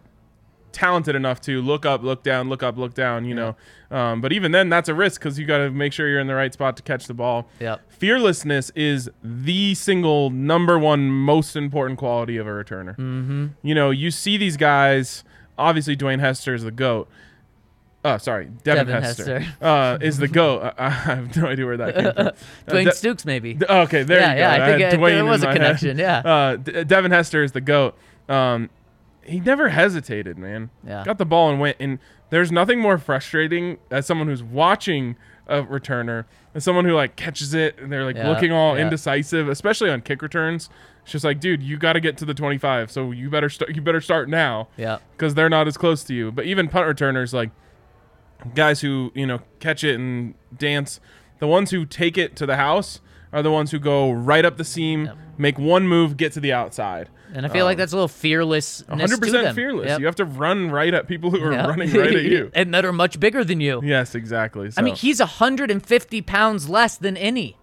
talented 0.72 1.14
enough 1.14 1.40
to 1.42 1.60
look 1.62 1.84
up, 1.86 2.02
look 2.02 2.22
down, 2.22 2.48
look 2.48 2.62
up, 2.62 2.76
look 2.78 2.94
down. 2.94 3.24
You 3.24 3.34
know, 3.34 3.56
um, 3.90 4.20
but 4.20 4.32
even 4.32 4.52
then, 4.52 4.68
that's 4.68 4.88
a 4.88 4.94
risk 4.94 5.20
because 5.20 5.38
you 5.38 5.46
got 5.46 5.58
to 5.58 5.70
make 5.70 5.92
sure 5.92 6.08
you're 6.08 6.20
in 6.20 6.26
the 6.26 6.34
right 6.34 6.52
spot 6.52 6.76
to 6.78 6.82
catch 6.82 7.06
the 7.06 7.14
ball. 7.14 7.48
Yep. 7.60 7.80
Fearlessness 7.92 8.70
is 8.74 9.10
the 9.22 9.74
single 9.74 10.30
number 10.30 10.78
one 10.78 11.10
most 11.10 11.56
important 11.56 11.98
quality 11.98 12.36
of 12.36 12.46
a 12.46 12.50
returner. 12.50 12.96
Mm-hmm. 12.96 13.46
You 13.62 13.74
know, 13.74 13.90
you 13.90 14.10
see 14.10 14.36
these 14.36 14.56
guys. 14.56 15.24
Obviously, 15.58 15.96
Dwayne 15.96 16.20
Hester 16.20 16.54
is 16.54 16.62
the 16.62 16.70
goat. 16.70 17.08
Oh, 18.02 18.16
sorry, 18.16 18.46
Devin, 18.64 18.86
Devin 18.86 19.02
Hester, 19.02 19.38
Hester. 19.40 19.56
Uh, 19.66 19.98
is 20.00 20.16
the 20.16 20.26
goat. 20.28 20.62
I, 20.78 20.86
I 20.86 20.88
have 20.88 21.36
no 21.36 21.46
idea 21.48 21.66
where 21.66 21.76
that 21.76 21.94
came 21.94 22.04
from. 22.14 22.26
Uh, 22.26 22.32
Dwayne 22.72 22.84
De- 22.84 22.90
Stukes, 22.92 23.26
maybe. 23.26 23.58
Okay, 23.68 24.04
there 24.04 24.20
Yeah, 24.20 24.30
you 24.30 24.34
go. 24.36 24.40
yeah, 24.40 24.52
I 24.52 24.56
think 24.56 24.80
had 24.80 24.94
it- 24.94 25.00
there 25.00 25.24
was 25.26 25.42
a 25.42 25.46
my 25.46 25.52
head. 25.52 25.56
connection, 25.58 25.98
yeah. 25.98 26.18
Uh, 26.20 26.56
D- 26.56 26.84
Devin 26.84 27.10
Hester 27.10 27.44
is 27.44 27.52
the 27.52 27.60
goat. 27.60 27.94
Um, 28.26 28.70
he 29.30 29.40
never 29.40 29.68
hesitated, 29.70 30.36
man. 30.38 30.70
Yeah. 30.86 31.04
Got 31.04 31.18
the 31.18 31.24
ball 31.24 31.50
and 31.50 31.60
went. 31.60 31.76
And 31.80 31.98
there's 32.30 32.50
nothing 32.52 32.80
more 32.80 32.98
frustrating 32.98 33.78
as 33.90 34.06
someone 34.06 34.26
who's 34.28 34.42
watching 34.42 35.16
a 35.46 35.62
returner, 35.62 36.24
as 36.54 36.64
someone 36.64 36.84
who 36.84 36.94
like 36.94 37.16
catches 37.16 37.54
it 37.54 37.78
and 37.78 37.90
they're 37.92 38.04
like 38.04 38.16
Yeah, 38.16 38.28
looking 38.28 38.52
all 38.52 38.76
yeah. 38.76 38.82
indecisive, 38.84 39.48
especially 39.48 39.90
on 39.90 40.00
kick 40.00 40.22
returns. 40.22 40.68
It's 41.02 41.12
just 41.12 41.24
like, 41.24 41.40
dude, 41.40 41.62
you 41.62 41.76
got 41.76 41.94
to 41.94 42.00
get 42.00 42.16
to 42.18 42.24
the 42.24 42.34
25, 42.34 42.90
so 42.90 43.10
you 43.10 43.30
better 43.30 43.48
start. 43.48 43.74
You 43.74 43.80
better 43.82 44.00
start 44.00 44.28
now 44.28 44.68
Yeah. 44.76 44.98
because 45.16 45.34
they're 45.34 45.48
not 45.48 45.66
as 45.66 45.76
close 45.76 46.04
to 46.04 46.14
you. 46.14 46.30
But 46.30 46.44
even 46.46 46.68
punt 46.68 46.86
returners, 46.86 47.32
like 47.32 47.50
guys 48.54 48.80
who 48.80 49.12
you 49.14 49.26
know 49.26 49.40
catch 49.60 49.84
it 49.84 49.94
and 49.96 50.34
dance, 50.56 51.00
the 51.38 51.46
ones 51.46 51.70
who 51.70 51.84
take 51.86 52.16
it 52.18 52.36
to 52.36 52.46
the 52.46 52.56
house 52.56 53.00
are 53.32 53.42
the 53.42 53.50
ones 53.50 53.70
who 53.70 53.78
go 53.78 54.10
right 54.10 54.44
up 54.44 54.56
the 54.56 54.64
seam, 54.64 55.10
make 55.38 55.58
one 55.58 55.86
move, 55.86 56.16
get 56.16 56.32
to 56.32 56.40
the 56.40 56.52
outside. 56.52 57.08
And 57.32 57.46
I 57.46 57.48
feel 57.48 57.64
like 57.64 57.76
that's 57.78 57.92
a 57.92 57.96
little 57.96 58.08
fearless. 58.08 58.82
100% 58.88 59.54
fearless. 59.54 59.98
You 60.00 60.06
have 60.06 60.16
to 60.16 60.24
run 60.24 60.70
right 60.70 60.92
at 60.92 61.06
people 61.06 61.30
who 61.30 61.42
are 61.42 61.52
Yep. 61.52 61.68
running 61.68 61.92
right 61.92 62.14
at 62.14 62.24
you. 62.24 62.50
and 62.54 62.74
that 62.74 62.84
are 62.84 62.92
much 62.92 63.20
bigger 63.20 63.44
than 63.44 63.60
you. 63.60 63.80
yes, 63.84 64.14
exactly. 64.14 64.70
I 64.76 64.82
mean, 64.82 64.96
So, 64.96 65.00
he's 65.00 65.20
150 65.20 66.22
pounds 66.22 66.68
less 66.68 66.96
than 66.96 67.16
any. 67.16 67.56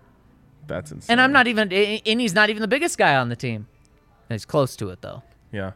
that's 0.68 0.92
insane. 0.92 1.14
And 1.14 1.22
I'm 1.22 1.32
not 1.32 1.48
even, 1.48 1.72
Innie's 1.72 2.34
not 2.34 2.50
even 2.50 2.62
the 2.62 2.68
biggest 2.68 2.98
guy 2.98 3.16
on 3.16 3.30
the 3.30 3.36
team. 3.36 3.68
He's 4.30 4.46
close 4.46 4.76
to 4.78 4.90
it, 4.90 5.02
though. 5.02 5.24
Yeah, 5.52 5.72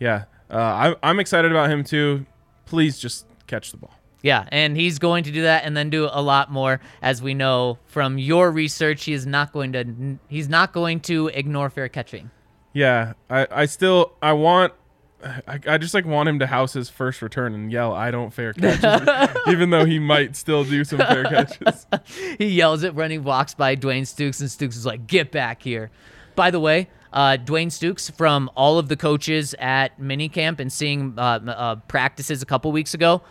yeah. 0.00 0.24
Uh, 0.50 0.56
I, 1.02 1.08
I'm 1.08 1.20
excited 1.20 1.50
about 1.50 1.70
him 1.70 1.84
too. 1.84 2.26
Please 2.66 2.98
just 2.98 3.26
catch 3.46 3.70
the 3.70 3.76
ball. 3.76 3.94
Yeah, 4.22 4.46
and 4.52 4.76
he's 4.76 4.98
going 4.98 5.24
to 5.24 5.30
do 5.32 5.42
that 5.42 5.64
and 5.64 5.76
then 5.76 5.90
do 5.90 6.08
a 6.10 6.20
lot 6.22 6.50
more. 6.50 6.80
As 7.00 7.20
we 7.22 7.34
know 7.34 7.78
from 7.86 8.18
your 8.18 8.50
research, 8.52 9.04
he 9.04 9.12
is 9.12 9.26
not 9.26 9.52
going 9.52 9.72
to. 9.72 10.18
He's 10.28 10.48
not 10.48 10.72
going 10.72 11.00
to 11.00 11.28
ignore 11.28 11.70
fair 11.70 11.88
catching. 11.88 12.30
Yeah, 12.72 13.14
I, 13.28 13.46
I 13.50 13.64
still 13.66 14.12
I 14.22 14.32
want 14.32 14.72
I, 15.24 15.60
I 15.66 15.78
just 15.78 15.94
like 15.94 16.04
want 16.04 16.28
him 16.28 16.38
to 16.40 16.46
house 16.46 16.72
his 16.72 16.88
first 16.88 17.22
return 17.22 17.54
and 17.54 17.70
yell 17.70 17.92
I 17.92 18.10
don't 18.10 18.32
fair 18.32 18.52
catches 18.52 19.38
even 19.48 19.70
though 19.70 19.84
he 19.84 19.98
might 19.98 20.34
still 20.36 20.64
do 20.64 20.84
some 20.84 20.98
fair 20.98 21.24
catches. 21.58 21.86
He 22.38 22.46
yells 22.46 22.82
it 22.82 22.94
when 22.94 23.10
he 23.10 23.18
walks 23.18 23.54
by 23.54 23.76
Dwayne 23.76 24.02
Stukes, 24.02 24.40
and 24.40 24.48
Stukes 24.48 24.76
is 24.76 24.86
like, 24.86 25.06
"Get 25.06 25.30
back 25.30 25.62
here!" 25.62 25.90
By 26.34 26.50
the 26.50 26.60
way, 26.60 26.88
uh, 27.12 27.36
Dwayne 27.44 27.68
Stukes, 27.68 28.10
from 28.10 28.50
all 28.54 28.78
of 28.78 28.88
the 28.88 28.96
coaches 28.96 29.54
at 29.58 30.00
minicamp 30.00 30.60
and 30.60 30.72
seeing 30.72 31.14
uh, 31.18 31.40
uh, 31.46 31.76
practices 31.76 32.42
a 32.42 32.46
couple 32.46 32.72
weeks 32.72 32.94
ago, 32.94 33.22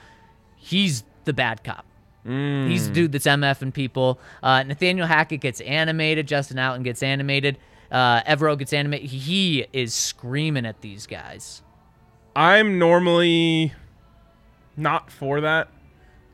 he's 0.55 1.03
the 1.25 1.33
bad 1.33 1.63
cop. 1.63 1.85
He's 2.23 2.87
the 2.87 2.93
dude 2.93 3.11
that's 3.13 3.25
MF 3.25 3.63
and 3.63 3.73
people. 3.73 4.19
Uh, 4.43 4.61
Nathaniel 4.61 5.07
Hackett 5.07 5.41
gets 5.41 5.59
animated. 5.61 6.27
Justin 6.27 6.57
Outten 6.57 6.83
gets 6.83 7.01
animated. 7.01 7.57
Uh, 7.91 8.23
Evero 8.23 8.57
gets 8.57 8.71
animated. 8.73 9.09
He 9.09 9.65
is 9.73 9.93
screaming 9.93 10.65
at 10.65 10.81
these 10.81 11.05
guys. 11.05 11.61
I'm 12.35 12.79
normally 12.79 13.73
not 14.77 15.11
for 15.11 15.41
that. 15.41 15.67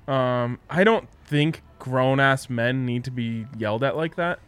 Um 0.07 0.59
I 0.69 0.83
don't 0.83 1.09
think 1.25 1.63
grown 1.79 2.19
ass 2.19 2.49
men 2.49 2.85
need 2.85 3.03
to 3.05 3.11
be 3.11 3.45
yelled 3.57 3.83
at 3.83 3.97
like 3.97 4.15
that. 4.15 4.39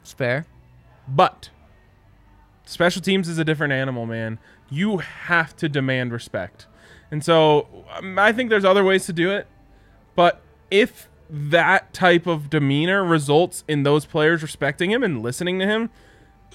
It's 0.00 0.12
fair. 0.12 0.46
But 1.08 1.50
special 2.64 3.02
teams 3.02 3.28
is 3.28 3.38
a 3.38 3.44
different 3.44 3.72
animal, 3.72 4.06
man. 4.06 4.38
You 4.70 4.98
have 4.98 5.56
to 5.56 5.68
demand 5.68 6.12
respect. 6.12 6.66
And 7.10 7.24
so 7.24 7.84
um, 7.96 8.18
I 8.18 8.32
think 8.32 8.50
there's 8.50 8.64
other 8.64 8.84
ways 8.84 9.06
to 9.06 9.12
do 9.12 9.30
it. 9.30 9.46
But 10.14 10.40
if 10.70 11.08
that 11.28 11.92
type 11.92 12.26
of 12.26 12.50
demeanor 12.50 13.04
results 13.04 13.64
in 13.68 13.82
those 13.82 14.06
players 14.06 14.42
respecting 14.42 14.90
him 14.90 15.02
and 15.02 15.22
listening 15.22 15.58
to 15.58 15.66
him, 15.66 15.90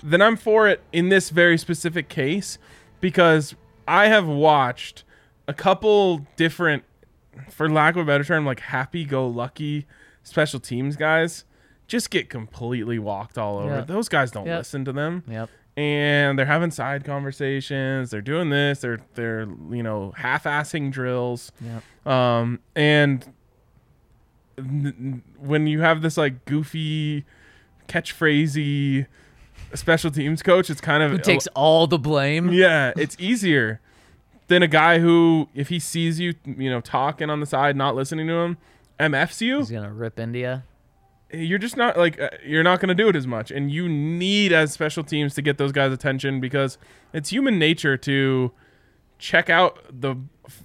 then 0.04 0.22
I'm 0.22 0.38
for 0.38 0.68
it 0.68 0.82
in 0.92 1.10
this 1.10 1.30
very 1.30 1.58
specific 1.58 2.10
case 2.10 2.58
because 3.02 3.56
I 3.88 4.08
have 4.08 4.28
watched 4.28 5.04
a 5.48 5.54
couple 5.54 6.26
different, 6.36 6.84
for 7.50 7.70
lack 7.70 7.96
of 7.96 8.02
a 8.02 8.06
better 8.06 8.24
term, 8.24 8.46
like 8.46 8.60
happy 8.60 9.06
go 9.06 9.28
lucky 9.28 9.86
special 10.24 10.60
teams 10.60 10.96
guys 10.98 11.46
just 11.88 12.10
get 12.10 12.30
completely 12.30 13.00
walked 13.00 13.38
all 13.38 13.58
over. 13.60 13.76
Yeah. 13.76 13.82
Those 13.82 14.10
guys 14.10 14.30
don't 14.30 14.46
Yep. 14.46 14.58
listen 14.58 14.84
to 14.86 14.92
them 14.92 15.24
Yep. 15.26 15.50
and 15.78 16.38
they're 16.38 16.46
having 16.46 16.70
side 16.70 17.06
conversations. 17.06 18.10
They're 18.12 18.20
doing 18.22 18.50
this. 18.50 18.82
They're 18.82 19.00
they're 19.16 19.48
you 19.72 19.84
know 19.84 20.14
half-assing 20.18 20.92
drills. 20.92 21.54
Yep. 21.62 22.12
Um, 22.12 22.60
and 22.76 23.26
when 25.40 25.68
you 25.68 25.82
have 25.82 26.02
this 26.02 26.18
like 26.18 26.44
goofy, 26.46 27.24
catchphrasy 29.72 29.78
special 29.78 30.12
teams 30.12 30.42
coach, 30.44 30.70
it's 30.70 30.82
kind 30.82 31.04
of 31.04 31.12
Who 31.12 31.18
takes 31.20 31.48
all 31.48 31.88
the 31.88 32.00
blame? 32.00 32.52
yeah, 32.52 32.94
it's 32.98 33.16
easier 33.20 33.80
than 34.48 34.64
a 34.64 34.68
guy 34.68 35.00
who, 35.00 35.50
if 35.54 35.70
he 35.70 35.80
sees 35.80 36.20
you, 36.20 36.34
you 36.46 36.70
know, 36.70 36.80
talking 36.82 37.30
on 37.30 37.40
the 37.40 37.46
side, 37.46 37.76
not 37.76 37.96
listening 37.96 38.28
to 38.28 38.34
him, 38.34 38.58
MFs 39.00 39.42
you 39.42 39.58
He's 39.60 39.72
gonna 39.72 39.92
rip 39.94 40.20
India. 40.20 40.64
you're 41.32 41.60
just 41.60 41.78
not 41.78 41.98
like 41.98 42.20
uh, 42.20 42.30
you're 42.46 42.64
not 42.64 42.80
going 42.80 42.88
to 42.90 42.96
do 42.96 43.10
it 43.10 43.16
as 43.16 43.28
much 43.28 43.52
and 43.52 43.70
you 43.70 43.88
need 43.90 44.52
as 44.54 44.72
special 44.72 45.04
teams 45.04 45.36
to 45.36 45.42
get 45.42 45.58
those 45.58 45.72
guys 45.72 45.92
attention 45.92 46.40
because 46.40 46.78
it's 47.14 47.30
human 47.30 47.60
nature 47.60 47.98
to 47.98 48.52
check 49.20 49.50
out 49.50 49.80
the 49.90 50.16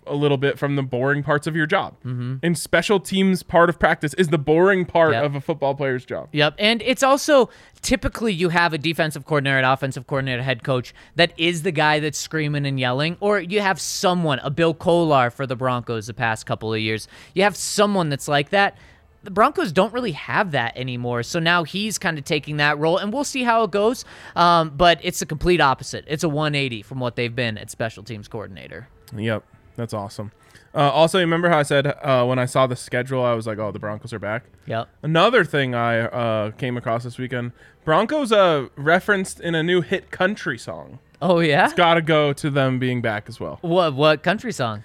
a 0.06 0.14
little 0.14 0.36
bit 0.36 0.58
from 0.58 0.76
the 0.76 0.82
boring 0.82 1.24
parts 1.24 1.48
of 1.48 1.56
your 1.56 1.66
job 1.66 1.96
mm-hmm. 2.04 2.36
and 2.42 2.56
special 2.56 3.00
teams 3.00 3.42
part 3.42 3.68
of 3.68 3.80
practice 3.80 4.14
is 4.14 4.28
the 4.28 4.38
boring 4.38 4.84
part 4.84 5.12
Yep. 5.12 5.24
of 5.24 5.34
a 5.34 5.40
football 5.40 5.74
player's 5.74 6.04
job 6.04 6.28
Yep. 6.30 6.54
And 6.58 6.82
it's 6.82 7.02
also 7.02 7.50
typically 7.82 8.32
you 8.32 8.50
have 8.50 8.72
a 8.72 8.78
defensive 8.78 9.24
coordinator, 9.26 9.58
an 9.58 9.64
offensive 9.64 10.06
coordinator, 10.06 10.42
head 10.42 10.62
coach 10.62 10.94
that 11.16 11.32
is 11.36 11.62
the 11.62 11.72
guy 11.72 11.98
that's 11.98 12.18
screaming 12.18 12.64
and 12.64 12.78
yelling, 12.78 13.16
or 13.20 13.40
you 13.40 13.60
have 13.60 13.80
someone, 13.80 14.38
a 14.40 14.50
Bill 14.50 14.72
Kollar 14.72 15.30
for 15.30 15.46
the 15.46 15.56
Broncos 15.56 16.06
the 16.06 16.14
past 16.14 16.46
couple 16.46 16.72
of 16.72 16.80
years. 16.80 17.08
You 17.34 17.42
have 17.42 17.56
someone 17.56 18.08
that's 18.08 18.28
like 18.28 18.50
that. 18.50 18.76
The 19.24 19.30
Broncos 19.30 19.72
don't 19.72 19.92
really 19.92 20.12
have 20.12 20.50
that 20.52 20.76
anymore. 20.76 21.22
So 21.22 21.38
now 21.38 21.64
he's 21.64 21.98
kind 21.98 22.18
of 22.18 22.24
taking 22.24 22.56
that 22.56 22.78
role, 22.78 22.98
and 22.98 23.12
we'll 23.12 23.24
see 23.24 23.42
how 23.44 23.62
it 23.64 23.70
goes. 23.70 24.04
Um, 24.34 24.70
but 24.76 24.98
it's 25.02 25.20
the 25.20 25.26
complete 25.26 25.60
opposite. 25.60 26.04
It's 26.08 26.24
a 26.24 26.28
180 26.28 26.82
from 26.82 26.98
what 27.00 27.16
they've 27.16 27.34
been 27.34 27.56
at 27.58 27.70
special 27.70 28.02
teams 28.02 28.28
coordinator. 28.28 28.88
yep 29.16 29.44
that's 29.74 29.94
awesome 29.94 30.30
uh, 30.74 30.90
also 30.90 31.18
remember 31.18 31.48
how 31.48 31.58
i 31.58 31.62
said 31.62 31.86
uh, 31.86 32.22
when 32.26 32.38
i 32.38 32.44
saw 32.44 32.66
the 32.66 32.76
schedule 32.76 33.24
i 33.24 33.32
was 33.32 33.46
like 33.46 33.58
oh 33.58 33.70
the 33.72 33.78
broncos 33.78 34.12
are 34.12 34.18
back 34.18 34.44
Yep. 34.66 34.88
Another 35.02 35.44
thing 35.44 35.74
I 35.74 36.00
uh, 36.02 36.50
came 36.52 36.76
across 36.76 37.02
this 37.04 37.18
weekend: 37.18 37.50
Broncos 37.84 38.30
uh, 38.30 38.68
referenced 38.76 39.40
in 39.40 39.54
a 39.56 39.62
new 39.62 39.80
hit 39.80 40.10
country 40.12 40.56
song. 40.56 41.00
Oh, 41.20 41.40
yeah? 41.40 41.64
It's 41.64 41.74
got 41.74 41.94
to 41.94 42.02
go 42.02 42.32
to 42.32 42.48
them 42.50 42.78
being 42.78 43.00
back 43.00 43.28
as 43.28 43.40
well. 43.40 43.58
What, 43.62 43.94
what 43.94 44.22
country 44.22 44.52
song? 44.52 44.84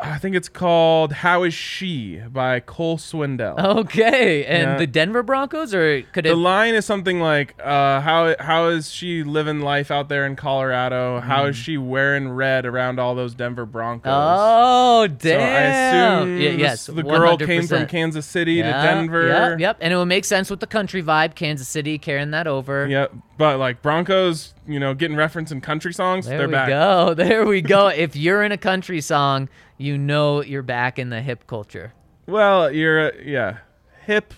I 0.00 0.18
think 0.18 0.34
it's 0.34 0.48
called 0.48 1.12
"How 1.12 1.44
Is 1.44 1.54
She" 1.54 2.20
by 2.30 2.58
Cole 2.60 2.98
Swindell. 2.98 3.58
Okay. 3.58 4.44
And 4.44 4.62
Yeah. 4.72 4.76
the 4.76 4.86
Denver 4.88 5.22
Broncos, 5.22 5.72
or 5.72 6.02
could 6.12 6.26
it 6.26 6.30
The 6.30 6.34
line 6.36 6.74
is 6.74 6.84
something 6.84 7.20
like, 7.20 7.54
uh, 7.62 8.00
"How 8.00 8.34
how 8.40 8.66
is 8.66 8.90
she 8.90 9.22
living 9.22 9.60
life 9.60 9.90
out 9.92 10.08
there 10.08 10.26
in 10.26 10.34
Colorado? 10.36 11.20
How 11.20 11.46
is 11.46 11.56
she 11.56 11.78
wearing 11.78 12.28
red 12.30 12.66
around 12.66 12.98
all 12.98 13.14
those 13.14 13.34
Denver 13.34 13.64
Broncos?" 13.66 14.12
Oh, 14.12 15.06
So 15.06 15.08
damn. 15.08 15.40
I 15.40 16.20
assume 16.20 16.40
Yeah, 16.40 16.50
yes, 16.50 16.86
the 16.86 17.02
girl 17.02 17.38
came 17.38 17.66
from 17.66 17.86
Kansas 17.86 18.26
City 18.26 18.54
Yeah, 18.54 18.82
to 18.82 18.86
Denver. 18.86 19.28
Yep, 19.28 19.60
yep. 19.60 19.76
And 19.80 19.92
it 19.92 19.96
would 19.96 20.06
make 20.06 20.24
sense 20.24 20.50
with 20.50 20.58
the 20.60 20.66
country 20.66 21.02
vibe. 21.04 21.34
Kansas 21.36 21.68
City 21.68 21.98
carrying 21.98 22.32
that 22.32 22.46
over. 22.48 22.86
Yep. 22.88 23.12
But 23.36 23.58
like 23.58 23.82
Broncos, 23.82 24.54
you 24.66 24.78
know, 24.78 24.94
getting 24.94 25.16
reference 25.16 25.50
in 25.50 25.60
country 25.60 25.92
songs, 25.92 26.26
There 26.26 26.38
they're 26.38 26.46
we 26.48 26.52
back. 26.52 26.68
go. 26.68 27.14
There 27.16 27.44
we 27.46 27.60
go. 27.62 27.88
if 27.88 28.14
you're 28.14 28.42
in 28.42 28.52
a 28.52 28.56
country 28.58 29.00
song, 29.00 29.48
you 29.76 29.98
know 29.98 30.42
you're 30.42 30.62
back 30.62 30.98
in 30.98 31.10
the 31.10 31.20
hip 31.20 31.46
culture. 31.46 31.92
Well, 32.26 32.70
you're 32.70 33.08
uh, 33.08 33.10
yeah, 33.24 33.58
hip 34.06 34.32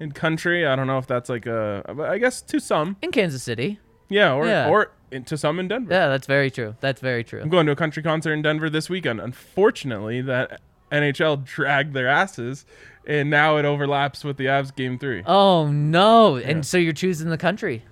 in 0.00 0.12
country. 0.12 0.66
I 0.66 0.76
don't 0.76 0.86
know 0.86 0.98
if 0.98 1.06
that's 1.06 1.28
like 1.28 1.46
a, 1.46 1.84
but 1.94 2.08
I 2.08 2.18
guess 2.18 2.40
to 2.42 2.58
some, 2.58 2.96
In 3.02 3.10
Kansas 3.12 3.42
City. 3.42 3.78
yeah, 4.08 4.32
or 4.32 4.46
Yeah. 4.46 4.68
or 4.68 4.92
in, 5.10 5.24
to 5.24 5.36
some 5.36 5.58
in 5.58 5.68
Denver. 5.68 5.92
Yeah, 5.92 6.08
that's 6.08 6.26
very 6.26 6.50
true. 6.50 6.74
That's 6.80 7.00
very 7.00 7.24
true. 7.24 7.40
I'm 7.42 7.48
going 7.50 7.66
to 7.66 7.72
a 7.72 7.76
country 7.76 8.02
concert 8.02 8.32
in 8.32 8.42
Denver 8.42 8.68
this 8.70 8.88
weekend. 8.90 9.20
Unfortunately, 9.20 10.20
that 10.22 10.60
NHL 10.90 11.44
dragged 11.44 11.92
their 11.94 12.08
asses, 12.08 12.64
and 13.06 13.28
now 13.30 13.56
it 13.58 13.64
overlaps 13.64 14.24
with 14.24 14.36
the 14.38 14.46
Avs 14.46 14.74
game 14.74 14.98
three. 14.98 15.22
Oh 15.26 15.66
no. 15.68 16.36
And 16.36 16.64
so 16.64 16.78
you're 16.78 16.92
choosing 16.92 17.28
the 17.30 17.38
country. 17.38 17.84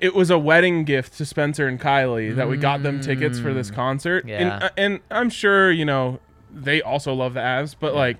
It 0.00 0.14
was 0.14 0.30
a 0.30 0.38
wedding 0.38 0.84
gift 0.84 1.18
to 1.18 1.26
Spencer 1.26 1.66
and 1.68 1.78
Kylie 1.80 2.34
that 2.36 2.48
we 2.48 2.56
got 2.56 2.82
them 2.82 3.00
tickets 3.00 3.38
for 3.38 3.52
this 3.52 3.70
concert, 3.70 4.24
Mm. 4.26 4.28
Yeah. 4.30 4.38
and 4.38 4.62
uh, 4.64 4.70
and 4.76 5.00
I'm 5.10 5.30
sure 5.30 5.70
you 5.70 5.84
know 5.84 6.20
they 6.50 6.80
also 6.80 7.12
love 7.12 7.34
the 7.34 7.40
Avs, 7.40 7.74
but 7.78 7.94
like 7.94 8.16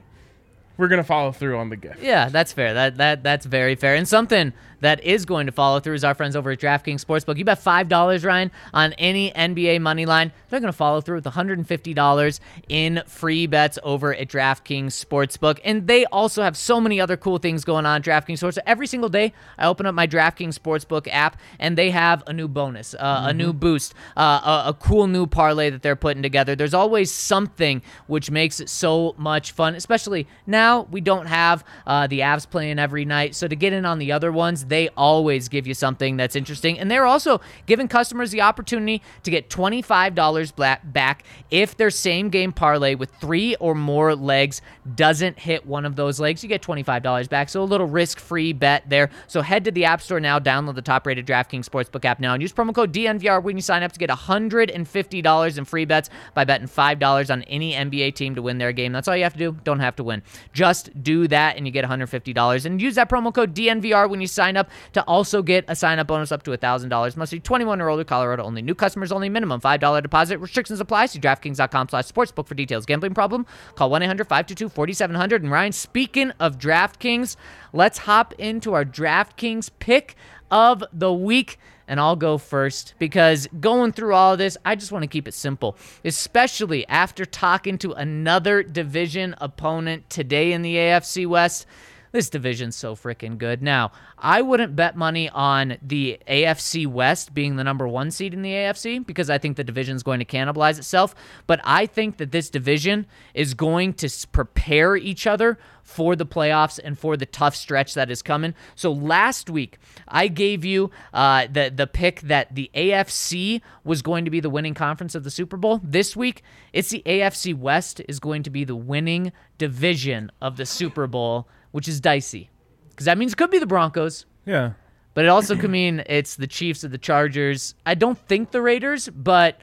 we're 0.76 0.88
gonna 0.88 1.04
follow 1.04 1.32
through 1.32 1.58
on 1.58 1.70
the 1.70 1.76
gift. 1.76 2.02
Yeah, 2.02 2.28
that's 2.28 2.52
fair. 2.52 2.74
That 2.74 2.96
that 2.96 3.22
that's 3.22 3.46
very 3.46 3.74
fair. 3.74 3.94
And 3.94 4.08
something 4.08 4.52
that 4.84 5.02
is 5.02 5.24
going 5.24 5.46
to 5.46 5.52
follow 5.52 5.80
through 5.80 5.94
is 5.94 6.04
our 6.04 6.14
friends 6.14 6.36
over 6.36 6.50
at 6.50 6.58
DraftKings 6.58 7.02
Sportsbook. 7.02 7.38
You 7.38 7.44
bet 7.44 7.58
five 7.58 7.88
dollars, 7.88 8.22
Ryan, 8.22 8.50
on 8.74 8.92
any 8.94 9.30
NBA 9.30 9.80
money 9.80 10.04
line. 10.04 10.30
They're 10.50 10.60
going 10.60 10.72
to 10.72 10.76
follow 10.76 11.00
through 11.00 11.16
with 11.16 11.24
$150 11.24 12.40
in 12.68 13.02
free 13.06 13.46
bets 13.46 13.78
over 13.82 14.14
at 14.14 14.28
DraftKings 14.28 15.04
Sportsbook. 15.04 15.58
And 15.64 15.86
they 15.86 16.04
also 16.06 16.42
have 16.42 16.56
so 16.56 16.80
many 16.80 17.00
other 17.00 17.16
cool 17.16 17.38
things 17.38 17.64
going 17.64 17.86
on 17.86 17.96
at 17.96 18.04
DraftKings 18.04 18.38
Sportsbook. 18.40 18.62
Every 18.66 18.86
single 18.86 19.08
day, 19.08 19.32
I 19.58 19.66
open 19.66 19.86
up 19.86 19.94
my 19.94 20.06
DraftKings 20.06 20.58
Sportsbook 20.58 21.08
app, 21.10 21.40
and 21.58 21.78
they 21.78 21.90
have 21.90 22.22
a 22.26 22.32
new 22.32 22.46
bonus, 22.46 22.94
uh, 22.94 23.24
a 23.26 23.32
new 23.32 23.52
boost, 23.52 23.94
uh, 24.16 24.62
a, 24.66 24.68
a 24.68 24.74
cool 24.74 25.06
new 25.06 25.26
parlay 25.26 25.70
that 25.70 25.82
they're 25.82 25.96
putting 25.96 26.22
together. 26.22 26.54
There's 26.54 26.74
always 26.74 27.10
something 27.10 27.82
which 28.06 28.30
makes 28.30 28.60
it 28.60 28.68
so 28.68 29.14
much 29.16 29.52
fun, 29.52 29.74
especially 29.74 30.28
now 30.46 30.63
now, 30.64 30.86
we 30.90 31.02
don't 31.02 31.26
have 31.26 31.62
uh, 31.86 32.06
the 32.06 32.20
Avs 32.20 32.48
playing 32.48 32.78
every 32.78 33.04
night. 33.04 33.34
So 33.34 33.46
to 33.46 33.54
get 33.54 33.74
in 33.74 33.84
on 33.84 33.98
the 33.98 34.12
other 34.12 34.32
ones, 34.32 34.64
they 34.64 34.88
always 34.96 35.48
give 35.50 35.66
you 35.66 35.74
something 35.74 36.16
that's 36.16 36.36
interesting. 36.36 36.78
And 36.78 36.90
they're 36.90 37.04
also 37.04 37.42
giving 37.66 37.86
customers 37.86 38.30
the 38.30 38.40
opportunity 38.40 39.02
to 39.24 39.30
get 39.30 39.50
$25 39.50 40.56
bla- 40.56 40.78
back 40.82 41.24
if 41.50 41.76
their 41.76 41.90
same 41.90 42.30
game 42.30 42.50
parlay 42.52 42.94
with 42.94 43.10
three 43.20 43.56
or 43.56 43.74
more 43.74 44.14
legs 44.14 44.62
doesn't 44.96 45.38
hit 45.38 45.66
one 45.66 45.84
of 45.84 45.96
those 45.96 46.18
legs. 46.18 46.42
You 46.42 46.48
get 46.48 46.62
$25 46.62 47.28
back. 47.28 47.50
So 47.50 47.62
a 47.62 47.64
little 47.64 47.86
risk 47.86 48.18
free 48.18 48.54
bet 48.54 48.88
there. 48.88 49.10
So 49.26 49.42
head 49.42 49.64
to 49.66 49.70
the 49.70 49.84
App 49.84 50.00
Store 50.00 50.20
now, 50.20 50.38
download 50.38 50.76
the 50.76 50.82
top 50.82 51.06
rated 51.06 51.26
DraftKings 51.26 51.68
Sportsbook 51.68 52.06
app 52.06 52.20
now, 52.20 52.32
and 52.32 52.40
use 52.40 52.54
promo 52.54 52.74
code 52.74 52.92
DNVR 52.92 53.42
when 53.42 53.56
you 53.56 53.62
sign 53.62 53.82
up 53.82 53.92
to 53.92 53.98
get 53.98 54.08
$150 54.08 55.58
in 55.58 55.64
free 55.66 55.84
bets 55.84 56.08
by 56.32 56.44
betting 56.44 56.68
$5 56.68 57.30
on 57.30 57.42
any 57.42 57.72
NBA 57.74 58.14
team 58.14 58.34
to 58.34 58.42
win 58.42 58.56
their 58.56 58.72
game. 58.72 58.92
That's 58.92 59.08
all 59.08 59.16
you 59.16 59.24
have 59.24 59.34
to 59.34 59.38
do. 59.38 59.52
Don't 59.64 59.80
have 59.80 59.96
to 59.96 60.04
win. 60.04 60.22
Just 60.54 61.02
do 61.02 61.28
that, 61.28 61.56
and 61.56 61.66
you 61.66 61.72
get 61.72 61.84
$150. 61.84 62.64
And 62.64 62.80
use 62.80 62.94
that 62.94 63.10
promo 63.10 63.34
code 63.34 63.54
DNVR 63.54 64.08
when 64.08 64.20
you 64.20 64.26
sign 64.26 64.56
up 64.56 64.70
to 64.92 65.02
also 65.02 65.42
get 65.42 65.64
a 65.68 65.76
sign 65.76 65.98
up 65.98 66.06
bonus 66.06 66.32
up 66.32 66.44
to 66.44 66.52
$1,000. 66.52 67.16
Must 67.16 67.32
be 67.32 67.40
21 67.40 67.80
or 67.80 67.90
older, 67.90 68.04
Colorado 68.04 68.44
only. 68.44 68.62
New 68.62 68.74
customers 68.74 69.12
only, 69.12 69.28
minimum 69.28 69.60
$5 69.60 70.02
deposit. 70.02 70.38
Restrictions 70.38 70.80
apply. 70.80 71.06
See 71.06 71.18
DraftKings.com 71.18 71.88
slash 71.88 72.06
sportsbook 72.06 72.46
for 72.46 72.54
details. 72.54 72.86
Gambling 72.86 73.14
problem? 73.14 73.44
Call 73.74 73.90
1 73.90 74.02
800 74.02 74.24
522 74.24 74.68
4700. 74.68 75.42
And 75.42 75.50
Ryan, 75.50 75.72
speaking 75.72 76.30
of 76.38 76.58
DraftKings, 76.58 77.36
let's 77.72 77.98
hop 77.98 78.32
into 78.38 78.72
our 78.74 78.84
DraftKings 78.84 79.70
pick 79.80 80.14
of 80.50 80.84
the 80.92 81.12
week. 81.12 81.58
And 81.86 82.00
I'll 82.00 82.16
go 82.16 82.38
first 82.38 82.94
because 82.98 83.46
going 83.60 83.92
through 83.92 84.14
all 84.14 84.36
this, 84.36 84.56
I 84.64 84.74
just 84.74 84.90
want 84.90 85.02
to 85.02 85.08
keep 85.08 85.28
it 85.28 85.34
simple, 85.34 85.76
especially 86.04 86.86
after 86.88 87.24
talking 87.24 87.78
to 87.78 87.92
another 87.92 88.62
division 88.62 89.34
opponent 89.38 90.08
today 90.08 90.52
in 90.52 90.62
the 90.62 90.76
AFC 90.76 91.26
West. 91.26 91.66
This 92.14 92.30
division's 92.30 92.76
so 92.76 92.94
freaking 92.94 93.38
good. 93.38 93.60
Now, 93.60 93.90
I 94.16 94.40
wouldn't 94.40 94.76
bet 94.76 94.96
money 94.96 95.28
on 95.30 95.78
the 95.82 96.20
AFC 96.28 96.86
West 96.86 97.34
being 97.34 97.56
the 97.56 97.64
number 97.64 97.88
one 97.88 98.12
seed 98.12 98.32
in 98.32 98.42
the 98.42 98.52
AFC 98.52 99.04
because 99.04 99.28
I 99.28 99.38
think 99.38 99.56
the 99.56 99.64
division's 99.64 100.04
going 100.04 100.20
to 100.20 100.24
cannibalize 100.24 100.78
itself. 100.78 101.16
But 101.48 101.60
I 101.64 101.86
think 101.86 102.18
that 102.18 102.30
this 102.30 102.50
division 102.50 103.06
is 103.34 103.54
going 103.54 103.94
to 103.94 104.28
prepare 104.30 104.94
each 104.94 105.26
other 105.26 105.58
for 105.82 106.14
the 106.14 106.24
playoffs 106.24 106.78
and 106.84 106.96
for 106.96 107.16
the 107.16 107.26
tough 107.26 107.56
stretch 107.56 107.94
that 107.94 108.12
is 108.12 108.22
coming. 108.22 108.54
So 108.76 108.92
last 108.92 109.50
week, 109.50 109.78
I 110.06 110.28
gave 110.28 110.64
you 110.64 110.92
uh, 111.12 111.48
the 111.50 111.72
the 111.74 111.88
pick 111.88 112.20
that 112.20 112.54
the 112.54 112.70
AFC 112.76 113.60
was 113.82 114.02
going 114.02 114.24
to 114.24 114.30
be 114.30 114.38
the 114.38 114.50
winning 114.50 114.74
conference 114.74 115.16
of 115.16 115.24
the 115.24 115.32
Super 115.32 115.56
Bowl. 115.56 115.80
This 115.82 116.14
week, 116.14 116.44
it's 116.72 116.90
the 116.90 117.02
AFC 117.06 117.58
West 117.58 118.00
is 118.08 118.20
going 118.20 118.44
to 118.44 118.50
be 118.50 118.62
the 118.62 118.76
winning 118.76 119.32
division 119.58 120.30
of 120.40 120.56
the 120.56 120.64
Super 120.64 121.08
Bowl, 121.08 121.48
which 121.74 121.88
is 121.88 122.00
dicey 122.00 122.50
because 122.90 123.06
that 123.06 123.18
means 123.18 123.32
it 123.32 123.36
could 123.36 123.50
be 123.50 123.58
the 123.58 123.66
Broncos. 123.66 124.26
Yeah. 124.46 124.74
But 125.12 125.24
it 125.24 125.28
also 125.28 125.56
could 125.56 125.70
mean 125.70 126.04
it's 126.06 126.36
the 126.36 126.46
Chiefs 126.46 126.84
or 126.84 126.88
the 126.88 126.98
Chargers. 126.98 127.74
I 127.84 127.96
don't 127.96 128.16
think 128.16 128.52
the 128.52 128.62
Raiders, 128.62 129.08
but 129.08 129.60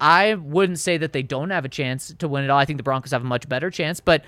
I 0.00 0.34
wouldn't 0.34 0.80
say 0.80 0.96
that 0.98 1.12
they 1.12 1.22
don't 1.22 1.50
have 1.50 1.64
a 1.64 1.68
chance 1.68 2.12
to 2.18 2.26
win 2.26 2.42
it 2.42 2.50
all. 2.50 2.58
I 2.58 2.64
think 2.64 2.78
the 2.78 2.82
Broncos 2.82 3.12
have 3.12 3.22
a 3.22 3.26
much 3.26 3.48
better 3.48 3.70
chance, 3.70 4.00
but 4.00 4.24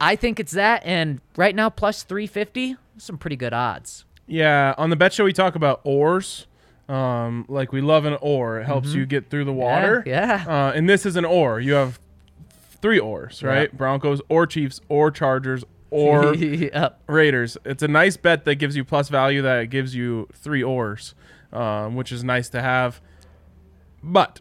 I 0.00 0.16
think 0.16 0.40
it's 0.40 0.50
that. 0.50 0.82
And 0.84 1.20
right 1.36 1.54
now, 1.54 1.70
plus 1.70 2.02
350, 2.02 2.74
some 2.96 3.18
pretty 3.18 3.36
good 3.36 3.52
odds. 3.52 4.04
Yeah, 4.26 4.74
on 4.76 4.90
the 4.90 4.96
bet 4.96 5.12
show 5.12 5.22
we 5.22 5.32
talk 5.32 5.54
about 5.54 5.80
oars. 5.84 6.48
Um, 6.88 7.44
like 7.48 7.70
we 7.70 7.82
love 7.82 8.04
an 8.04 8.18
oar. 8.20 8.58
It 8.58 8.64
helps 8.64 8.94
you 8.94 9.06
get 9.06 9.30
through 9.30 9.44
the 9.44 9.52
water. 9.52 10.00
Mm-hmm. 10.00 10.08
yeah. 10.08 10.44
Uh, 10.48 10.72
and 10.74 10.88
this 10.90 11.06
is 11.06 11.14
an 11.14 11.24
oar. 11.24 11.60
You 11.60 11.74
have 11.74 12.00
three 12.82 12.98
oars, 12.98 13.44
right? 13.44 13.74
Broncos 13.76 14.20
or 14.28 14.44
Chiefs 14.46 14.80
or 14.88 15.12
Chargers 15.12 15.64
or 15.94 16.34
yep. 16.34 17.00
Raiders. 17.06 17.56
It's 17.64 17.82
a 17.82 17.88
nice 17.88 18.16
bet 18.16 18.44
that 18.46 18.56
gives 18.56 18.74
you 18.74 18.84
plus 18.84 19.08
value 19.08 19.42
that 19.42 19.60
it 19.60 19.66
gives 19.68 19.94
you 19.94 20.28
three 20.34 20.62
ors, 20.62 21.14
um, 21.52 21.94
which 21.94 22.10
is 22.10 22.24
nice 22.24 22.48
to 22.48 22.60
have. 22.60 23.00
But 24.02 24.40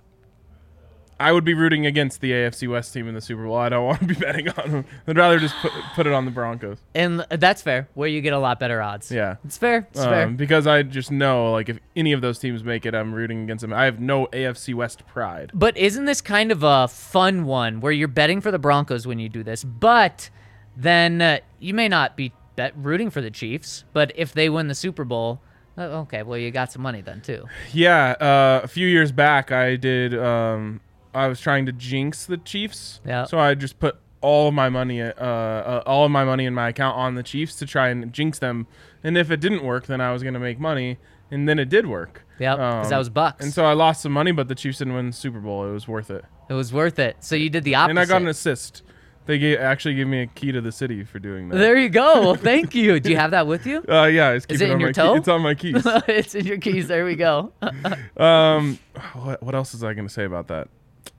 I 1.20 1.32
would 1.32 1.44
be 1.44 1.54
rooting 1.54 1.86
against 1.86 2.22
the 2.22 2.32
AFC 2.32 2.68
West 2.68 2.92
team 2.92 3.08
in 3.08 3.14
the 3.14 3.22
Super 3.22 3.46
Bowl. 3.46 3.56
I 3.56 3.70
don't 3.70 3.86
want 3.86 4.00
to 4.00 4.06
be 4.08 4.16
betting 4.16 4.50
on 4.50 4.72
them. 4.72 4.86
I'd 5.08 5.16
rather 5.16 5.38
just 5.38 5.54
put, 5.58 5.72
put 5.94 6.08
it 6.08 6.14
on 6.14 6.26
the 6.26 6.32
Broncos. 6.32 6.80
And 6.96 7.24
that's 7.30 7.62
fair, 7.62 7.88
where 7.94 8.10
you 8.10 8.20
get 8.20 8.34
a 8.34 8.40
lot 8.40 8.60
better 8.60 8.82
odds. 8.82 9.12
Yeah. 9.12 9.36
It's 9.46 9.60
fair. 9.60 9.88
It's 9.92 10.04
fair. 10.04 10.26
Um, 10.26 10.36
because 10.36 10.66
I 10.66 10.82
just 10.82 11.12
know, 11.12 11.52
like, 11.52 11.70
if 11.70 11.78
any 11.96 12.14
of 12.14 12.22
those 12.22 12.40
teams 12.40 12.64
make 12.64 12.88
it, 12.88 12.96
I'm 12.96 13.14
rooting 13.14 13.44
against 13.44 13.62
them. 13.62 13.74
I 13.74 13.86
have 13.86 14.00
no 14.00 14.26
AFC 14.34 14.74
West 14.74 15.06
pride. 15.06 15.52
But 15.54 15.78
isn't 15.78 16.06
this 16.06 16.20
kind 16.20 16.52
of 16.52 16.64
a 16.64 16.88
fun 16.88 17.46
one 17.46 17.80
where 17.80 17.92
you're 17.92 18.08
betting 18.08 18.42
for 18.42 18.50
the 18.50 18.60
Broncos 18.60 19.06
when 19.06 19.20
you 19.20 19.30
do 19.30 19.44
this? 19.44 19.64
But 19.64 20.32
then 20.76 21.22
uh, 21.22 21.38
you 21.60 21.74
may 21.74 21.88
not 21.88 22.16
be 22.18 22.32
bet- 22.56 22.74
rooting 22.78 23.10
for 23.10 23.22
the 23.22 23.32
Chiefs, 23.32 23.84
but 23.94 24.12
if 24.16 24.34
they 24.34 24.50
win 24.50 24.68
the 24.68 24.76
Super 24.76 25.04
Bowl, 25.04 25.42
uh, 25.78 25.82
okay, 25.82 26.24
well, 26.24 26.38
you 26.38 26.52
got 26.52 26.72
some 26.72 26.82
money 26.82 27.02
then 27.02 27.22
too. 27.22 27.46
Yeah, 27.72 28.12
uh, 28.20 28.62
a 28.64 28.68
few 28.68 28.88
years 28.88 29.12
back, 29.12 29.52
I 29.52 29.76
did. 29.76 30.18
Um, 30.18 30.82
I 31.14 31.28
was 31.28 31.40
trying 31.40 31.66
to 31.68 31.72
jinx 31.72 32.26
the 32.26 32.38
Chiefs. 32.38 33.02
Yeah. 33.06 33.26
So 33.26 33.40
I 33.40 33.54
just 33.56 33.80
put 33.80 33.98
all 34.22 34.48
of 34.48 34.54
my 34.54 34.70
money, 34.70 35.02
uh, 35.02 35.12
uh, 35.16 35.84
all 35.86 36.06
of 36.06 36.12
my 36.12 36.24
money 36.24 36.46
in 36.46 36.54
my 36.54 36.70
account 36.70 36.96
on 36.98 37.16
the 37.16 37.24
Chiefs 37.24 37.56
to 37.58 37.66
try 37.66 37.90
and 37.90 38.12
jinx 38.14 38.40
them. 38.40 38.68
And 39.04 39.18
if 39.18 39.30
it 39.32 39.40
didn't 39.40 39.64
work, 39.64 39.86
then 39.88 40.00
I 40.02 40.12
was 40.14 40.24
gonna 40.24 40.40
make 40.40 40.60
money. 40.60 40.98
And 41.32 41.50
then 41.50 41.58
it 41.60 41.68
did 41.70 41.88
work. 41.88 42.26
Yep, 42.40 42.58
'cause 42.58 42.90
that 42.90 42.98
was 42.98 43.10
Bucks. 43.10 43.44
And 43.44 43.52
so 43.54 43.66
I 43.66 43.74
lost 43.74 44.02
some 44.04 44.12
money, 44.12 44.32
but 44.32 44.48
the 44.48 44.56
Chiefs 44.56 44.78
didn't 44.78 44.94
win 44.94 45.08
the 45.08 45.14
Super 45.14 45.40
Bowl. 45.40 45.68
It 45.68 45.72
was 45.72 45.88
worth 45.88 46.12
it. 46.12 46.24
It 46.50 46.54
was 46.54 46.72
worth 46.72 47.00
it. 47.00 47.18
So 47.22 47.36
you 47.36 47.50
did 47.50 47.64
the 47.64 47.76
opposite. 47.76 47.90
And 47.92 48.00
I 48.00 48.06
got 48.06 48.22
an 48.22 48.28
assist. 48.28 48.84
They 49.26 49.40
gave, 49.40 49.60
actually 49.60 49.96
gave 49.96 50.08
me 50.08 50.22
a 50.22 50.28
key 50.28 50.52
to 50.52 50.60
the 50.60 50.72
city 50.72 51.04
for 51.04 51.18
doing 51.20 51.50
that. 51.50 51.58
There 51.58 51.78
you 51.78 51.90
go. 51.90 52.04
Well, 52.24 52.36
thank 52.36 52.76
you. 52.76 53.00
Do 53.00 53.10
you 53.10 53.18
have 53.18 53.32
that 53.32 53.48
with 53.48 53.66
you? 53.66 53.84
Uh, 53.88 54.06
yeah, 54.06 54.32
it's 54.32 54.46
keep 54.46 54.62
it 54.62 54.66
in 54.66 54.72
on 54.72 54.80
your 54.80 54.90
my 54.90 54.94
toe? 54.94 55.14
Key. 55.14 55.20
It's 55.20 55.28
on 55.28 55.42
my 55.42 55.56
keys. 55.56 55.84
it's 56.08 56.36
in 56.36 56.46
your 56.46 56.58
keys. 56.58 56.88
There 56.88 57.06
we 57.06 57.16
go. 57.16 57.52
um, 58.18 58.80
what, 59.14 59.42
what 59.44 59.56
else 59.56 59.74
is 59.74 59.84
I 59.84 59.94
gonna 59.94 60.10
say 60.10 60.26
about 60.26 60.48
that? 60.48 60.68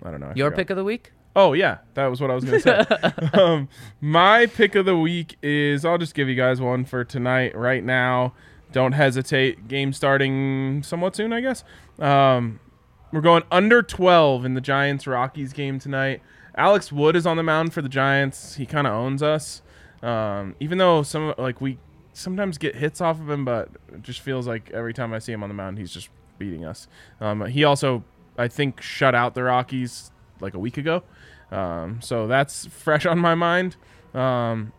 I 0.02 0.10
don't 0.10 0.20
know. 0.20 0.26
I 0.28 0.32
Your 0.34 0.50
forgot. 0.50 0.56
pick 0.58 0.70
of 0.70 0.76
the 0.76 0.84
week? 0.84 1.12
Oh 1.36 1.52
yeah, 1.52 1.78
that 1.94 2.06
was 2.06 2.20
what 2.20 2.30
I 2.30 2.34
was 2.34 2.44
gonna 2.44 2.60
say. 2.60 2.84
um, 3.34 3.68
my 4.00 4.46
pick 4.46 4.74
of 4.74 4.86
the 4.86 4.96
week 4.96 5.36
is 5.42 5.84
I'll 5.84 5.98
just 5.98 6.14
give 6.14 6.28
you 6.28 6.36
guys 6.36 6.60
one 6.60 6.84
for 6.84 7.04
tonight, 7.04 7.56
right 7.56 7.82
now. 7.82 8.34
Don't 8.72 8.92
hesitate. 8.92 9.68
Game 9.68 9.92
starting 9.92 10.82
somewhat 10.82 11.16
soon, 11.16 11.32
I 11.32 11.40
guess. 11.40 11.64
Um, 11.98 12.60
we're 13.12 13.20
going 13.20 13.44
under 13.50 13.82
12 13.82 14.44
in 14.44 14.54
the 14.54 14.60
Giants 14.60 15.06
Rockies 15.06 15.52
game 15.52 15.78
tonight. 15.78 16.22
Alex 16.56 16.92
Wood 16.92 17.16
is 17.16 17.26
on 17.26 17.36
the 17.36 17.42
mound 17.42 17.72
for 17.72 17.82
the 17.82 17.88
Giants. 17.88 18.56
He 18.56 18.66
kind 18.66 18.86
of 18.86 18.92
owns 18.92 19.22
us, 19.22 19.62
um, 20.02 20.54
even 20.60 20.78
though 20.78 21.02
some 21.02 21.34
like 21.36 21.60
we 21.60 21.78
sometimes 22.12 22.58
get 22.58 22.76
hits 22.76 23.00
off 23.00 23.20
of 23.20 23.28
him, 23.28 23.44
but 23.44 23.68
it 23.92 24.02
just 24.02 24.20
feels 24.20 24.46
like 24.46 24.70
every 24.70 24.94
time 24.94 25.12
I 25.12 25.18
see 25.18 25.32
him 25.32 25.42
on 25.42 25.48
the 25.48 25.54
mound, 25.54 25.78
he's 25.78 25.92
just 25.92 26.08
beating 26.38 26.64
us. 26.64 26.86
Um, 27.20 27.44
he 27.46 27.64
also, 27.64 28.04
I 28.38 28.48
think, 28.48 28.80
shut 28.80 29.14
out 29.14 29.34
the 29.34 29.42
Rockies 29.42 30.10
like 30.40 30.54
a 30.54 30.58
week 30.58 30.78
ago. 30.78 31.02
Um, 31.50 32.00
so 32.00 32.26
that's 32.26 32.66
fresh 32.66 33.06
on 33.06 33.18
my 33.18 33.34
mind. 33.34 33.76
Um, 34.14 34.72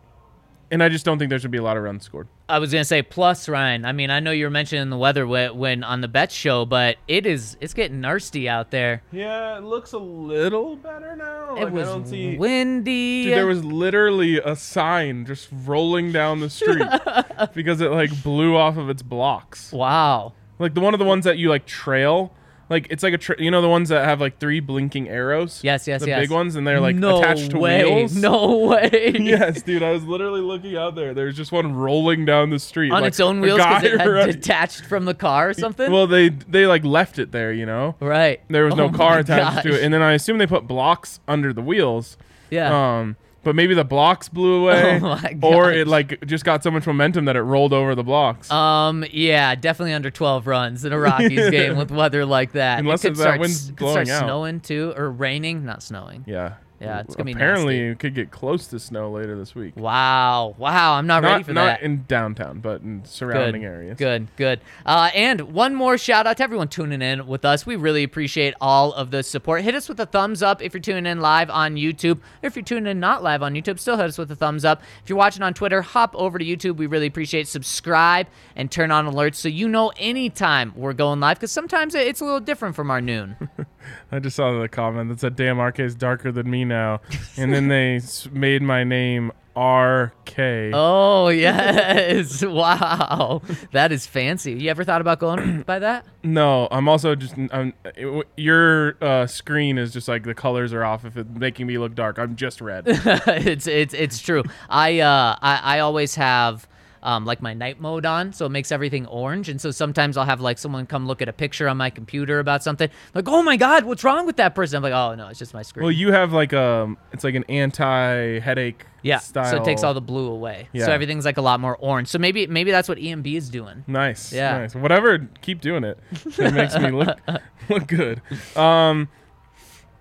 and 0.70 0.82
I 0.82 0.88
just 0.88 1.04
don't 1.04 1.18
think 1.18 1.30
there 1.30 1.38
should 1.38 1.50
be 1.50 1.58
a 1.58 1.62
lot 1.62 1.76
of 1.76 1.82
runs 1.82 2.04
scored. 2.04 2.28
I 2.48 2.60
was 2.60 2.70
gonna 2.70 2.84
say 2.84 3.02
plus 3.02 3.48
Ryan. 3.48 3.84
I 3.84 3.90
mean, 3.92 4.08
I 4.10 4.20
know 4.20 4.30
you 4.30 4.44
were 4.44 4.50
mentioning 4.50 4.88
the 4.88 4.96
weather 4.96 5.26
when, 5.26 5.56
when 5.58 5.82
on 5.84 6.00
the 6.00 6.08
bet 6.08 6.30
show, 6.30 6.64
but 6.64 6.96
it 7.08 7.26
is 7.26 7.56
it's 7.60 7.74
getting 7.74 8.00
nasty 8.00 8.48
out 8.48 8.70
there. 8.70 9.02
Yeah, 9.10 9.58
it 9.58 9.64
looks 9.64 9.92
a 9.92 9.98
little 9.98 10.76
better 10.76 11.16
now. 11.16 11.56
it 11.56 11.72
was 11.72 11.88
I 11.88 11.92
don't 11.92 12.06
see. 12.06 12.36
windy. 12.36 13.24
Dude, 13.24 13.34
there 13.36 13.46
was 13.48 13.64
literally 13.64 14.38
a 14.38 14.54
sign 14.54 15.26
just 15.26 15.48
rolling 15.50 16.12
down 16.12 16.38
the 16.40 16.50
street 16.50 16.86
because 17.54 17.80
it 17.80 17.90
like 17.90 18.22
blew 18.22 18.56
off 18.56 18.76
of 18.76 18.90
its 18.90 19.02
blocks. 19.02 19.72
wow. 19.72 20.32
Like 20.58 20.72
the 20.74 20.80
one 20.80 20.94
of 20.94 20.98
the 20.98 21.04
ones 21.04 21.24
that 21.24 21.36
you 21.38 21.48
like 21.50 21.66
trail. 21.66 22.32
Like 22.68 22.88
it's 22.90 23.02
like 23.02 23.14
a 23.14 23.18
tra- 23.18 23.40
you 23.40 23.50
know 23.50 23.62
the 23.62 23.68
ones 23.68 23.90
that 23.90 24.04
have 24.04 24.20
like 24.20 24.38
three 24.38 24.58
blinking 24.58 25.08
arrows. 25.08 25.60
Yes, 25.62 25.86
yes, 25.86 26.00
yes. 26.00 26.00
the 26.00 26.08
yes. 26.08 26.20
big 26.20 26.30
ones, 26.30 26.56
and 26.56 26.66
they're 26.66 26.80
like 26.80 26.96
no 26.96 27.18
attached 27.18 27.52
to 27.52 27.58
way. 27.58 27.84
wheels. 27.84 28.16
No 28.26 28.58
way. 28.66 29.14
yes, 29.20 29.62
dude. 29.62 29.82
I 29.82 29.92
was 29.92 30.04
literally 30.04 30.40
looking 30.40 30.76
out 30.76 30.96
there. 30.96 31.14
There's 31.14 31.36
just 31.36 31.52
one 31.52 31.74
rolling 31.76 32.24
down 32.24 32.50
the 32.50 32.58
street 32.58 32.90
on 32.90 33.02
like, 33.02 33.08
its 33.08 33.20
own 33.20 33.40
wheels 33.40 33.58
because 33.58 33.84
it 33.84 34.00
had 34.00 34.26
detached 34.32 34.84
from 34.86 35.04
the 35.04 35.14
car 35.14 35.50
or 35.50 35.54
something. 35.54 35.92
Well, 35.92 36.06
they 36.08 36.30
they 36.30 36.66
like 36.66 36.84
left 36.84 37.18
it 37.18 37.30
there, 37.30 37.52
you 37.52 37.66
know. 37.66 37.94
right. 38.00 38.40
There 38.48 38.64
was 38.64 38.74
no 38.74 38.86
Oh 38.86 38.90
car 38.90 39.18
attached 39.20 39.62
to 39.64 39.74
it, 39.76 39.84
and 39.84 39.94
then 39.94 40.02
I 40.02 40.12
assume 40.12 40.38
they 40.38 40.46
put 40.46 40.66
blocks 40.66 41.20
under 41.28 41.52
the 41.52 41.62
wheels. 41.62 42.16
yeah. 42.50 42.98
Um, 42.98 43.16
but 43.46 43.54
maybe 43.54 43.74
the 43.74 43.84
blocks 43.84 44.28
blew 44.28 44.64
away, 44.64 44.98
Oh 45.02 45.18
or 45.40 45.72
it 45.72 45.86
like 45.86 46.26
just 46.26 46.44
got 46.44 46.64
so 46.64 46.70
much 46.72 46.84
momentum 46.84 47.26
that 47.26 47.36
it 47.36 47.42
rolled 47.42 47.72
over 47.72 47.94
the 47.94 48.02
blocks. 48.02 48.50
Um. 48.50 49.04
Yeah. 49.12 49.54
Definitely 49.54 49.92
under 49.94 50.10
12 50.10 50.48
runs 50.48 50.84
in 50.84 50.92
a 50.92 50.98
Rockies 50.98 51.48
game 51.50 51.76
with 51.76 51.92
weather 51.92 52.26
like 52.26 52.52
that. 52.52 52.80
Unless 52.80 53.04
it 53.04 53.10
could 53.10 53.16
that 53.18 53.22
start, 53.22 53.40
wind's 53.40 53.68
it 53.68 53.76
could 53.76 53.88
start 53.88 54.08
out. 54.08 54.24
snowing 54.24 54.58
too, 54.58 54.92
or 54.96 55.12
raining. 55.12 55.64
Not 55.64 55.80
snowing. 55.84 56.24
yeah, 56.26 56.54
Yeah, 56.80 57.00
it's 57.00 57.14
gonna 57.14 57.24
be 57.24 57.32
apparently 57.32 57.80
it 57.80 57.98
could 57.98 58.14
get 58.14 58.30
close 58.30 58.66
to 58.68 58.78
snow 58.78 59.10
later 59.10 59.36
this 59.36 59.54
week. 59.54 59.76
Wow, 59.76 60.54
wow, 60.58 60.94
I'm 60.94 61.06
not, 61.06 61.22
ready 61.22 61.42
for 61.42 61.52
not 61.52 61.64
that. 61.64 61.70
Not 61.72 61.82
in 61.82 62.04
downtown, 62.06 62.60
but 62.60 62.82
in 62.82 63.00
good, 63.00 63.08
surrounding 63.08 63.64
areas. 63.64 63.96
Good, 63.96 64.28
good. 64.36 64.60
Uh, 64.84 65.10
and 65.14 65.40
one 65.52 65.74
more 65.74 65.96
shout 65.96 66.26
out 66.26 66.36
to 66.36 66.42
everyone 66.42 66.68
tuning 66.68 67.00
in 67.00 67.26
with 67.26 67.44
us. 67.44 67.64
We 67.64 67.76
really 67.76 68.02
appreciate 68.02 68.54
all 68.60 68.92
of 68.92 69.10
the 69.10 69.22
support. 69.22 69.62
Hit 69.62 69.74
us 69.74 69.88
with 69.88 69.98
a 70.00 70.06
thumbs 70.06 70.42
up 70.42 70.60
if 70.60 70.74
you're 70.74 70.80
tuning 70.80 71.06
in 71.06 71.20
live 71.20 71.48
on 71.48 71.76
YouTube. 71.76 72.18
Or 72.42 72.46
if 72.46 72.56
you're 72.56 72.64
tuning 72.64 72.90
in 72.90 73.00
not 73.00 73.22
live 73.22 73.42
on 73.42 73.54
YouTube, 73.54 73.78
still 73.78 73.96
hit 73.96 74.06
us 74.06 74.18
with 74.18 74.30
a 74.30 74.36
thumbs 74.36 74.64
up. 74.64 74.82
If 75.02 75.08
you're 75.08 75.18
watching 75.18 75.42
on 75.42 75.54
Twitter, 75.54 75.80
hop 75.80 76.14
over 76.14 76.38
to 76.38 76.44
YouTube. 76.44 76.76
We 76.76 76.86
really 76.86 77.06
appreciate 77.06 77.48
subscribe 77.48 78.26
and 78.54 78.70
turn 78.70 78.90
on 78.90 79.06
alerts 79.06 79.36
so 79.36 79.48
you 79.48 79.68
know 79.68 79.92
anytime 79.96 80.72
we're 80.76 80.92
going 80.92 81.20
live 81.20 81.38
because 81.38 81.52
sometimes 81.52 81.94
it's 81.94 82.20
a 82.20 82.24
little 82.24 82.40
different 82.40 82.76
from 82.76 82.90
our 82.90 83.00
noon. 83.00 83.36
I 84.10 84.18
just 84.18 84.36
saw 84.36 84.58
the 84.58 84.68
comment 84.68 85.08
that 85.10 85.20
said, 85.20 85.36
"Damn, 85.36 85.60
RK 85.60 85.80
is 85.80 85.94
darker 85.94 86.32
than 86.32 86.50
me 86.50 86.64
now," 86.64 87.00
and 87.36 87.52
then 87.52 87.68
they 87.68 88.00
made 88.32 88.62
my 88.62 88.84
name 88.84 89.32
RK. 89.56 90.38
oh, 90.74 91.28
yes. 91.32 92.44
Wow. 92.44 93.40
That 93.72 93.90
is 93.90 94.06
fancy. 94.06 94.52
You 94.52 94.68
ever 94.68 94.84
thought 94.84 95.00
about 95.00 95.18
going 95.18 95.62
by 95.66 95.78
that? 95.78 96.04
No, 96.22 96.68
I'm 96.70 96.88
also 96.88 97.14
just 97.14 97.34
I'm, 97.50 97.72
it, 97.84 98.26
your 98.36 99.02
uh, 99.02 99.26
screen 99.26 99.78
is 99.78 99.94
just 99.94 100.08
like 100.08 100.24
the 100.24 100.34
colors 100.34 100.74
are 100.74 100.84
off. 100.84 101.06
If 101.06 101.16
it's 101.16 101.30
making 101.30 101.66
me 101.66 101.78
look 101.78 101.94
dark, 101.94 102.18
I'm 102.18 102.36
just 102.36 102.60
red. 102.60 102.84
it's 102.86 103.66
it's 103.66 103.94
it's 103.94 104.18
true. 104.18 104.42
I 104.68 105.00
uh 105.00 105.36
I, 105.40 105.76
I 105.76 105.78
always 105.78 106.16
have 106.16 106.68
um 107.06 107.24
like 107.24 107.40
my 107.40 107.54
night 107.54 107.80
mode 107.80 108.04
on, 108.04 108.32
so 108.32 108.44
it 108.44 108.50
makes 108.50 108.70
everything 108.72 109.06
orange. 109.06 109.48
And 109.48 109.60
so 109.60 109.70
sometimes 109.70 110.16
I'll 110.16 110.26
have 110.26 110.40
like 110.40 110.58
someone 110.58 110.84
come 110.86 111.06
look 111.06 111.22
at 111.22 111.28
a 111.28 111.32
picture 111.32 111.68
on 111.68 111.76
my 111.76 111.88
computer 111.88 112.40
about 112.40 112.62
something, 112.62 112.90
like, 113.14 113.28
oh 113.28 113.42
my 113.42 113.56
god, 113.56 113.84
what's 113.84 114.04
wrong 114.04 114.26
with 114.26 114.36
that 114.36 114.54
person? 114.54 114.76
I'm 114.76 114.82
like, 114.82 114.92
oh 114.92 115.14
no, 115.14 115.28
it's 115.28 115.38
just 115.38 115.54
my 115.54 115.62
screen. 115.62 115.84
well, 115.84 115.92
you 115.92 116.12
have 116.12 116.32
like 116.32 116.52
um, 116.52 116.98
it's 117.12 117.24
like 117.24 117.34
an 117.34 117.44
anti-headache. 117.48 118.84
yeah, 119.02 119.18
style. 119.18 119.50
so 119.50 119.56
it 119.62 119.64
takes 119.64 119.82
all 119.82 119.94
the 119.94 120.00
blue 120.00 120.28
away. 120.28 120.68
Yeah. 120.72 120.86
So 120.86 120.92
everything's 120.92 121.24
like 121.24 121.36
a 121.38 121.42
lot 121.42 121.60
more 121.60 121.76
orange. 121.78 122.08
So 122.08 122.18
maybe 122.18 122.46
maybe 122.48 122.70
that's 122.70 122.88
what 122.88 122.98
EMB 122.98 123.32
is 123.34 123.48
doing. 123.50 123.84
Nice. 123.86 124.32
Yeah. 124.32 124.58
Nice. 124.58 124.74
Whatever. 124.74 125.28
Keep 125.42 125.60
doing 125.60 125.84
it. 125.84 125.98
It 126.38 126.52
makes 126.52 126.76
me 126.76 126.90
look 126.90 127.18
look 127.70 127.86
good. 127.86 128.20
Um. 128.56 129.08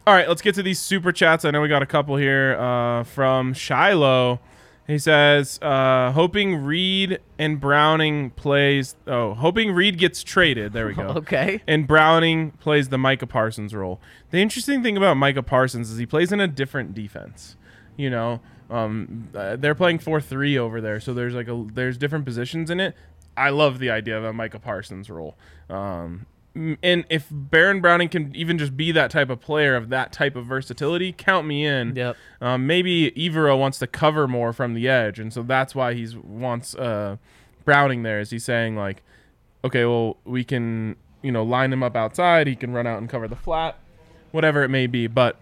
All 0.08 0.14
right, 0.14 0.28
let's 0.30 0.44
get 0.44 0.54
to 0.56 0.62
these 0.62 0.78
super 0.80 1.12
chats. 1.12 1.46
I 1.46 1.52
know 1.52 1.62
we 1.62 1.68
got 1.68 1.82
a 1.82 1.88
couple 1.88 2.16
here 2.16 2.56
uh, 2.60 3.04
from 3.06 3.54
Shiloh. 3.56 4.40
He 4.88 5.00
says, 5.00 5.60
uh, 5.64 6.12
hoping 6.12 6.58
Reed 6.64 7.20
and 7.40 7.60
Browning 7.60 8.30
plays. 8.30 8.96
Oh, 9.08 9.34
hoping 9.34 9.72
Reed 9.72 9.98
gets 9.98 10.24
traded. 10.24 10.74
There 10.74 10.86
we 10.88 10.94
go. 10.94 11.08
Okay. 11.16 11.62
And 11.66 11.88
Browning 11.88 12.52
plays 12.52 12.90
the 12.90 12.98
Micah 12.98 13.26
Parsons 13.26 13.74
role. 13.74 14.00
The 14.30 14.40
interesting 14.40 14.84
thing 14.84 14.96
about 14.96 15.18
Micah 15.18 15.42
Parsons 15.42 15.90
is 15.90 15.98
he 15.98 16.06
plays 16.06 16.32
in 16.32 16.40
a 16.40 16.48
different 16.48 16.94
defense. 16.94 17.56
You 17.98 18.10
know, 18.12 18.42
um, 18.70 19.30
uh, 19.34 19.56
they're 19.56 19.76
playing 19.76 20.00
four 20.00 20.22
three 20.22 20.58
over 20.58 20.82
there, 20.82 21.00
so 21.00 21.14
there's 21.14 21.34
like 21.34 21.48
a 21.48 21.66
there's 21.74 21.98
different 21.98 22.26
positions 22.26 22.70
in 22.70 22.80
it. 22.80 22.96
I 23.38 23.50
love 23.50 23.80
the 23.80 23.90
idea 23.90 24.18
of 24.18 24.24
a 24.24 24.34
Micah 24.34 24.60
Parsons 24.60 25.10
role. 25.10 25.36
Um, 25.70 26.26
and 26.56 27.04
if 27.10 27.28
Baron 27.30 27.82
Browning 27.82 28.08
can 28.08 28.34
even 28.36 28.58
just 28.58 28.78
be 28.78 28.92
that 28.94 29.12
type 29.12 29.30
of 29.30 29.42
player 29.42 29.76
of 29.76 29.90
that 29.90 30.14
type 30.14 30.36
of 30.36 30.46
versatility, 30.46 31.12
count 31.12 31.46
me 31.46 31.66
in. 31.66 31.96
Yep. 31.96 32.16
Um, 32.40 32.66
maybe 32.66 33.12
Evero 33.12 33.60
wants 33.60 33.78
to 33.80 33.88
cover 33.88 34.28
more 34.28 34.54
from 34.54 34.74
the 34.74 34.88
edge, 34.88 35.20
and 35.20 35.34
so 35.34 35.44
that's 35.44 35.76
why 35.76 35.94
he's 35.94 36.16
wants 36.16 36.74
uh, 36.76 37.18
Browning 37.66 38.04
there. 38.04 38.20
Is 38.20 38.30
he 38.30 38.40
saying 38.40 38.76
like, 38.76 39.04
okay, 39.64 39.86
well 39.86 40.18
we 40.24 40.44
can 40.44 40.96
you 41.22 41.32
know 41.32 41.44
line 41.44 41.74
him 41.74 41.84
up 41.84 41.96
outside, 41.96 42.48
he 42.48 42.56
can 42.56 42.72
run 42.72 42.88
out 42.88 43.00
and 43.00 43.10
cover 43.10 43.28
the 43.28 43.36
flat, 43.36 43.78
whatever 44.32 44.64
it 44.64 44.70
may 44.70 44.88
be, 44.88 45.08
but 45.08 45.36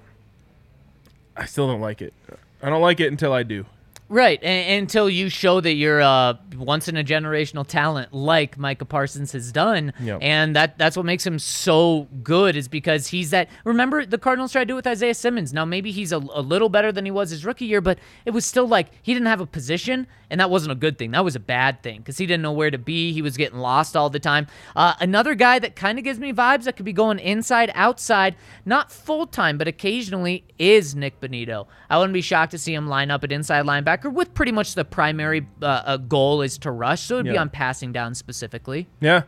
I 1.38 1.46
still 1.46 1.68
don't 1.68 1.82
like 1.82 2.02
it. 2.02 2.14
I 2.62 2.70
don't 2.70 2.82
like 2.82 3.00
it 3.00 3.08
until 3.08 3.34
I 3.34 3.44
do. 3.44 3.66
Right, 4.14 4.40
and, 4.44 4.84
until 4.84 5.10
you 5.10 5.28
show 5.28 5.60
that 5.60 5.74
you're 5.74 6.00
a 6.00 6.40
once 6.56 6.88
in 6.88 6.96
a 6.96 7.04
generational 7.04 7.66
talent, 7.66 8.14
like 8.14 8.60
Micah 8.60 8.86
Parsons 8.86 9.32
has 9.32 9.52
done, 9.52 9.92
Yep. 10.00 10.20
and 10.22 10.56
that 10.56 10.78
that's 10.78 10.96
what 10.96 11.04
makes 11.08 11.26
him 11.26 11.40
so 11.40 12.08
good 12.22 12.56
is 12.56 12.68
because 12.68 13.08
he's 13.08 13.32
that. 13.32 13.50
Remember, 13.66 14.06
the 14.06 14.20
Cardinals 14.20 14.52
tried 14.52 14.66
to 14.66 14.68
do 14.68 14.74
it 14.74 14.76
with 14.76 14.88
Isaiah 14.88 15.16
Simmons. 15.16 15.52
Now 15.52 15.66
maybe 15.66 15.90
he's 15.90 16.12
a, 16.12 16.18
a 16.18 16.42
little 16.44 16.70
better 16.70 16.92
than 16.92 17.06
he 17.06 17.12
was 17.12 17.32
his 17.32 17.44
rookie 17.44 17.66
year, 17.66 17.82
but 17.82 17.98
it 18.24 18.32
was 18.32 18.46
still 18.46 18.68
like 18.68 18.90
he 19.02 19.16
didn't 19.16 19.26
have 19.30 19.42
a 19.42 19.48
position, 19.48 20.06
and 20.30 20.40
that 20.40 20.52
wasn't 20.52 20.74
a 20.74 20.76
good 20.76 21.00
thing. 21.00 21.10
That 21.10 21.26
was 21.26 21.36
a 21.36 21.40
bad 21.40 21.82
thing 21.82 21.98
because 22.02 22.20
he 22.20 22.28
didn't 22.28 22.44
know 22.44 22.52
where 22.54 22.70
to 22.70 22.78
be. 22.78 23.14
He 23.14 23.24
was 23.24 23.36
getting 23.36 23.58
lost 23.58 23.98
all 23.98 24.12
the 24.12 24.20
time. 24.20 24.46
Uh, 24.76 24.94
another 25.00 25.34
guy 25.34 25.58
that 25.58 25.76
kind 25.76 25.98
of 25.98 26.04
gives 26.04 26.20
me 26.20 26.32
vibes 26.32 26.66
that 26.66 26.76
could 26.76 26.86
be 26.86 26.94
going 26.94 27.18
inside, 27.18 27.72
outside, 27.74 28.36
not 28.64 28.92
full 28.92 29.26
time, 29.26 29.58
but 29.58 29.68
occasionally 29.68 30.44
is 30.60 30.94
Nik 30.94 31.20
Bonitto. 31.20 31.66
I 31.90 31.98
wouldn't 31.98 32.14
be 32.14 32.22
shocked 32.22 32.52
to 32.52 32.60
see 32.60 32.76
him 32.76 32.88
line 32.88 33.10
up 33.10 33.24
at 33.24 33.32
inside 33.32 33.66
linebacker 33.66 34.03
with 34.10 34.34
pretty 34.34 34.52
much 34.52 34.76
the 34.76 34.86
primary 34.86 35.48
uh, 35.62 35.66
uh, 35.66 35.98
goal 35.98 36.42
is 36.42 36.58
to 36.60 36.72
rush, 36.72 37.02
so 37.02 37.16
it'd 37.20 37.32
be 37.32 37.38
on 37.38 37.50
passing 37.50 37.92
down 37.92 38.16
specifically. 38.16 38.88
Yeah. 39.00 39.24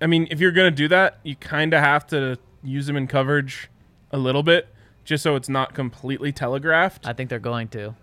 I 0.00 0.06
mean, 0.06 0.28
if 0.30 0.40
you're 0.40 0.52
gonna 0.52 0.70
do 0.70 0.88
that, 0.88 1.18
you 1.22 1.34
kind 1.36 1.74
of 1.74 1.80
have 1.80 2.06
to 2.08 2.38
use 2.62 2.88
him 2.88 2.96
in 2.96 3.06
coverage 3.06 3.68
a 4.12 4.18
little 4.18 4.42
bit, 4.42 4.68
just 5.04 5.22
so 5.22 5.34
it's 5.36 5.48
not 5.48 5.74
completely 5.74 6.32
telegraphed. 6.32 7.06
I 7.06 7.12
think 7.12 7.30
they're 7.30 7.38
going 7.38 7.68
to. 7.68 7.94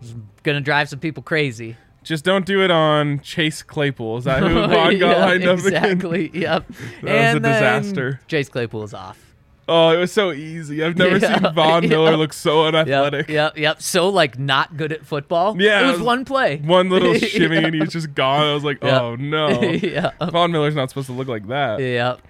It's 0.00 0.14
gonna 0.42 0.60
drive 0.60 0.88
some 0.88 0.98
people 1.00 1.22
crazy. 1.22 1.76
Just 2.02 2.22
don't 2.24 2.44
do 2.44 2.62
it 2.62 2.70
on 2.70 3.20
Chase 3.20 3.62
Claypool. 3.62 4.18
Is 4.18 4.24
that 4.24 4.42
who 4.42 4.52
Von 4.54 4.68
got 4.68 5.16
Yeah, 5.16 5.24
lined 5.24 5.44
up 5.46 5.58
again? 5.60 5.84
exactly. 5.84 6.30
Yep. 6.34 6.64
That 7.02 7.26
was 7.26 7.34
a 7.36 7.40
disaster. 7.40 8.20
Chase 8.28 8.48
Claypool 8.50 8.82
is 8.84 8.92
off. 8.92 9.23
Oh, 9.66 9.90
it 9.90 9.96
was 9.98 10.12
so 10.12 10.32
easy. 10.32 10.84
I've 10.84 10.96
never 10.98 11.16
Yeah, 11.18 11.40
seen 11.42 11.54
Von 11.54 11.82
yeah. 11.84 11.88
Miller 11.90 12.16
look 12.16 12.32
so 12.32 12.66
unathletic. 12.66 13.28
Yep. 13.28 13.56
Yep. 13.58 13.80
So 13.82 14.08
like 14.08 14.38
not 14.38 14.76
good 14.76 14.92
at 14.92 15.06
football. 15.06 15.60
Yeah, 15.60 15.80
It 15.80 15.84
it 15.84 15.86
was 15.86 15.98
was 15.98 16.06
one 16.06 16.24
play. 16.24 16.58
One 16.58 16.90
little 16.90 17.14
shimmy 17.18 17.58
and 17.58 17.74
he's 17.74 17.92
just 17.92 18.14
gone. 18.14 18.46
I 18.46 18.54
was 18.54 18.64
like, 18.64 18.78
Yeah. 18.82 19.00
oh 19.00 19.16
no. 19.16 19.48
yeah. 19.62 20.10
Von 20.30 20.52
Miller's 20.52 20.74
not 20.74 20.90
supposed 20.90 21.06
to 21.06 21.12
look 21.12 21.28
like 21.28 21.48
that. 21.48 21.80
Yep. 21.80 22.20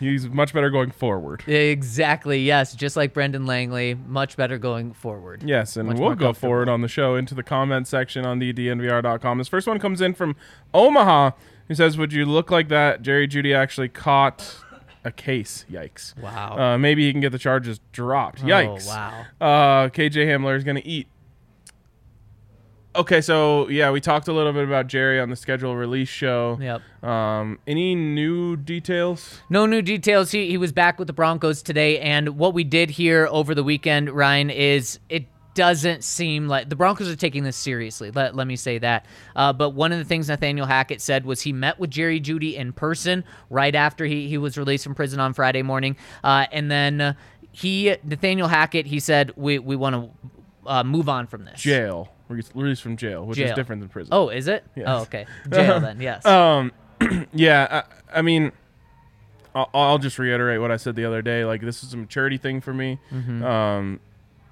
He's 0.00 0.28
much 0.28 0.54
better 0.54 0.70
going 0.70 0.92
forward. 0.92 1.42
Exactly. 1.48 2.40
Yes. 2.42 2.72
Just 2.74 2.96
like 2.96 3.12
Brendan 3.12 3.46
Langley, 3.46 3.94
much 3.94 4.36
better 4.36 4.56
going 4.56 4.92
forward. 4.92 5.42
Yes, 5.44 5.76
and 5.76 5.88
Much 5.88 5.98
we'll 5.98 6.14
go 6.14 6.32
forward 6.32 6.68
on 6.68 6.82
the 6.82 6.88
show 6.88 7.16
into 7.16 7.34
the 7.34 7.42
comment 7.42 7.88
section 7.88 8.24
on 8.24 8.38
the 8.38 8.52
dnvr.com. 8.52 9.38
This 9.38 9.48
first 9.48 9.66
one 9.66 9.80
comes 9.80 10.00
in 10.00 10.14
from 10.14 10.36
Omaha, 10.72 11.32
He 11.66 11.74
says, 11.74 11.98
"Would 11.98 12.12
you 12.12 12.24
look 12.26 12.50
like 12.52 12.68
that? 12.68 13.02
Jerry 13.02 13.26
Judy 13.26 13.52
actually 13.52 13.88
caught 13.88 14.58
a 15.08 15.12
case. 15.12 15.66
Yikes! 15.70 16.16
Wow. 16.18 16.58
Uh, 16.58 16.78
maybe 16.78 17.04
he 17.04 17.12
can 17.12 17.20
get 17.20 17.32
the 17.32 17.38
charges 17.38 17.80
dropped. 17.92 18.42
Yikes! 18.42 18.86
Oh, 18.86 19.24
wow. 19.40 19.84
Uh, 19.84 19.88
KJ 19.88 20.26
Hamler 20.26 20.56
is 20.56 20.64
going 20.64 20.76
to 20.76 20.86
eat. 20.86 21.08
Okay, 22.96 23.20
so 23.20 23.68
yeah, 23.68 23.90
we 23.90 24.00
talked 24.00 24.26
a 24.26 24.32
little 24.32 24.52
bit 24.52 24.64
about 24.64 24.88
Jerry 24.88 25.20
on 25.20 25.30
the 25.30 25.36
schedule 25.36 25.76
release 25.76 26.08
show. 26.08 26.58
Yep. 26.60 27.04
Um, 27.04 27.58
any 27.66 27.94
new 27.94 28.56
details? 28.56 29.40
No 29.48 29.66
new 29.66 29.82
details. 29.82 30.32
He, 30.32 30.48
he 30.48 30.56
was 30.56 30.72
back 30.72 30.98
with 30.98 31.06
the 31.06 31.12
Broncos 31.12 31.62
today, 31.62 32.00
and 32.00 32.30
what 32.38 32.54
we 32.54 32.64
did 32.64 32.90
here 32.90 33.28
over 33.30 33.54
the 33.54 33.62
weekend, 33.62 34.10
Ryan, 34.10 34.50
is 34.50 34.98
it 35.08 35.26
doesn't 35.58 36.04
seem 36.04 36.46
like 36.46 36.68
the 36.68 36.76
Broncos 36.76 37.08
are 37.08 37.16
taking 37.16 37.42
this 37.42 37.56
seriously. 37.56 38.12
Let, 38.12 38.36
let 38.36 38.46
me 38.46 38.54
say 38.54 38.78
that. 38.78 39.06
Uh, 39.34 39.52
but 39.52 39.70
one 39.70 39.90
of 39.90 39.98
the 39.98 40.04
things 40.04 40.28
Nathaniel 40.28 40.66
Hackett 40.68 41.00
said 41.00 41.26
was 41.26 41.40
he 41.40 41.52
met 41.52 41.80
with 41.80 41.90
Jerry 41.90 42.20
Jeudy 42.20 42.54
in 42.54 42.72
person 42.72 43.24
right 43.50 43.74
after 43.74 44.04
he, 44.04 44.28
he 44.28 44.38
was 44.38 44.56
released 44.56 44.84
from 44.84 44.94
prison 44.94 45.18
on 45.18 45.34
Friday 45.34 45.62
morning, 45.62 45.96
uh, 46.22 46.46
and 46.52 46.70
then 46.70 47.00
uh, 47.00 47.12
he 47.50 47.96
Nathaniel 48.04 48.46
Hackett 48.46 48.86
he 48.86 49.00
said 49.00 49.32
we 49.34 49.58
we 49.58 49.74
want 49.74 49.96
to 49.96 50.30
uh, 50.64 50.84
move 50.84 51.08
on 51.08 51.26
from 51.26 51.44
this 51.44 51.60
Jail, 51.60 52.08
Re- 52.28 52.40
released 52.54 52.82
from 52.82 52.96
jail, 52.96 53.26
which 53.26 53.40
is 53.40 53.52
different 53.54 53.80
than 53.80 53.88
prison. 53.88 54.10
Oh, 54.12 54.28
is 54.28 54.46
it? 54.46 54.64
Yes. 54.76 54.84
Oh, 54.86 55.00
okay. 55.02 55.26
Jail 55.50 55.80
then. 55.80 56.00
Yes. 56.00 56.24
Um, 56.24 56.70
yeah, 57.32 57.82
I, 58.12 58.18
I 58.20 58.22
mean, 58.22 58.52
I'll, 59.56 59.70
I'll 59.74 59.98
just 59.98 60.20
reiterate 60.20 60.60
what 60.60 60.70
I 60.70 60.76
said 60.76 60.94
the 60.94 61.04
other 61.04 61.20
day. 61.20 61.44
Like, 61.44 61.62
this 61.62 61.82
is 61.82 61.94
a 61.94 61.96
maturity 61.96 62.36
thing 62.36 62.60
for 62.60 62.72
me. 62.72 63.00
Mm-hmm. 63.10 63.44
Um, 63.44 64.00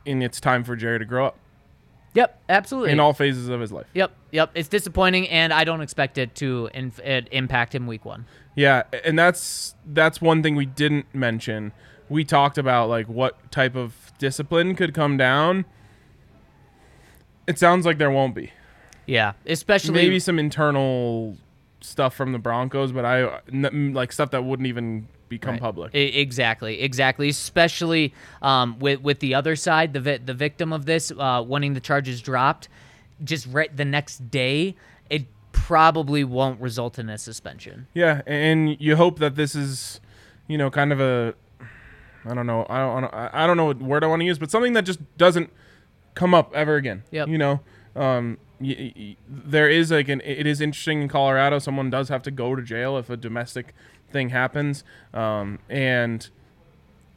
and 0.07 0.23
it's 0.23 0.41
time 0.41 0.65
for 0.65 0.77
Jerry 0.77 0.99
to 0.99 1.05
grow 1.05 1.27
up 1.27 1.39
yep. 2.17 2.41
Absolutely. 2.49 2.91
in 2.93 2.99
all 2.99 3.13
phases 3.13 3.49
of 3.49 3.61
his 3.61 3.71
life. 3.71 3.87
Yep, 3.95 4.13
yep. 4.33 4.51
It's 4.55 4.69
disappointing, 4.69 5.29
and 5.29 5.53
I 5.53 5.65
don't 5.65 5.83
expect 5.83 6.19
it 6.19 6.35
to 6.37 6.71
in, 6.75 6.93
it 7.05 7.29
impact 7.31 7.75
him 7.75 7.87
week 7.87 8.05
one. 8.05 8.27
Yeah, 8.55 8.85
and 9.05 9.19
that's 9.19 9.75
that's 9.87 10.21
one 10.21 10.43
thing 10.43 10.57
we 10.57 10.67
didn't 10.67 11.15
mention. 11.15 11.73
We 12.09 12.25
talked 12.25 12.59
about 12.59 12.89
like 12.89 13.07
what 13.09 13.53
type 13.53 13.77
of 13.77 14.13
discipline 14.19 14.75
could 14.75 14.95
come 14.95 15.17
down. 15.17 15.67
It 17.47 17.59
sounds 17.59 17.87
like 17.87 17.99
there 17.99 18.11
won't 18.11 18.35
be. 18.35 18.53
Yeah, 19.07 19.35
especially 19.45 19.95
Maybe 19.95 20.19
some 20.19 20.39
internal 20.39 21.37
stuff 21.81 22.15
from 22.15 22.33
the 22.33 22.39
Broncos, 22.39 22.91
but 22.91 23.05
I 23.05 23.41
like 23.53 24.11
stuff 24.11 24.31
that 24.31 24.43
wouldn't 24.43 24.67
even 24.67 25.07
become 25.29 25.53
Right. 25.53 25.61
public. 25.61 25.95
I- 25.95 25.99
exactly, 25.99 26.81
exactly. 26.81 27.29
Especially 27.29 28.13
um, 28.43 28.79
with 28.79 29.01
with 29.03 29.21
the 29.21 29.35
other 29.35 29.57
side, 29.57 29.93
the 29.93 30.01
vi- 30.01 30.19
the 30.19 30.35
victim 30.35 30.73
of 30.73 30.87
this 30.87 31.11
uh, 31.11 31.43
wanting 31.47 31.75
the 31.75 31.81
charges 31.81 32.21
dropped, 32.21 32.69
just 33.25 33.47
right 33.47 33.75
the 33.77 33.85
next 33.85 34.31
day, 34.31 34.75
it 35.11 35.27
probably 35.53 36.23
won't 36.25 36.61
result 36.61 36.99
in 36.99 37.09
a 37.09 37.19
suspension. 37.19 37.87
Yeah, 37.95 38.23
and 38.27 38.77
you 38.81 38.97
hope 38.97 39.19
that 39.21 39.35
this 39.37 39.55
is, 39.55 40.01
you 40.49 40.59
know, 40.59 40.71
kind 40.71 40.93
of 40.93 41.01
a 41.01 41.35
I 42.29 42.35
don't 42.35 42.47
know. 42.47 42.67
I 42.69 42.79
don't. 42.79 43.15
I 43.35 43.47
don't 43.47 43.57
know 43.57 43.67
what 43.67 43.79
word 43.81 44.03
I 44.03 44.09
want 44.09 44.21
to 44.21 44.27
use, 44.27 44.39
but 44.39 44.51
something 44.51 44.73
that 44.73 44.85
just 44.85 44.99
doesn't 45.17 45.49
come 46.15 46.35
up 46.35 46.53
ever 46.55 46.75
again. 46.75 47.05
Yep. 47.13 47.29
You 47.29 47.39
know, 47.39 47.61
um, 47.95 48.39
y- 48.59 48.93
y- 48.97 49.17
there 49.29 49.69
is 49.71 49.93
like 49.93 50.09
an. 50.09 50.21
It 50.25 50.45
is 50.45 50.61
interesting 50.61 51.03
in 51.03 51.09
Colorado. 51.09 51.61
Someone 51.61 51.89
does 51.89 52.09
have 52.09 52.25
to 52.25 52.33
go 52.33 52.57
to 52.57 52.63
jail 52.63 52.99
if 52.99 53.09
a 53.11 53.17
domestic 53.17 53.75
thing 54.11 54.31
happens, 54.31 54.85
um, 55.15 55.59
and 55.69 56.29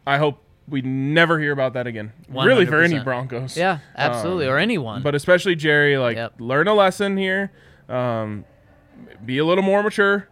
I 0.08 0.18
hope 0.18 0.42
we 0.68 0.82
never 0.82 1.40
hear 1.40 1.52
about 1.52 1.74
that 1.74 1.88
again. 1.88 2.14
Really, 2.30 2.66
for 2.66 2.82
any 2.82 3.00
Broncos. 3.00 3.58
Yeah, 3.58 3.80
absolutely, 3.96 4.46
Um, 4.48 4.54
or 4.54 4.58
anyone. 4.58 5.02
But 5.02 5.16
especially 5.16 5.56
Jerry, 5.56 5.98
like 5.98 6.18
Yep. 6.18 6.34
learn 6.40 6.68
a 6.68 6.74
lesson 6.74 7.18
here. 7.18 7.52
Um, 7.88 8.46
be 9.26 9.38
a 9.38 9.46
little 9.46 9.64
more 9.64 9.82
mature. 9.82 10.28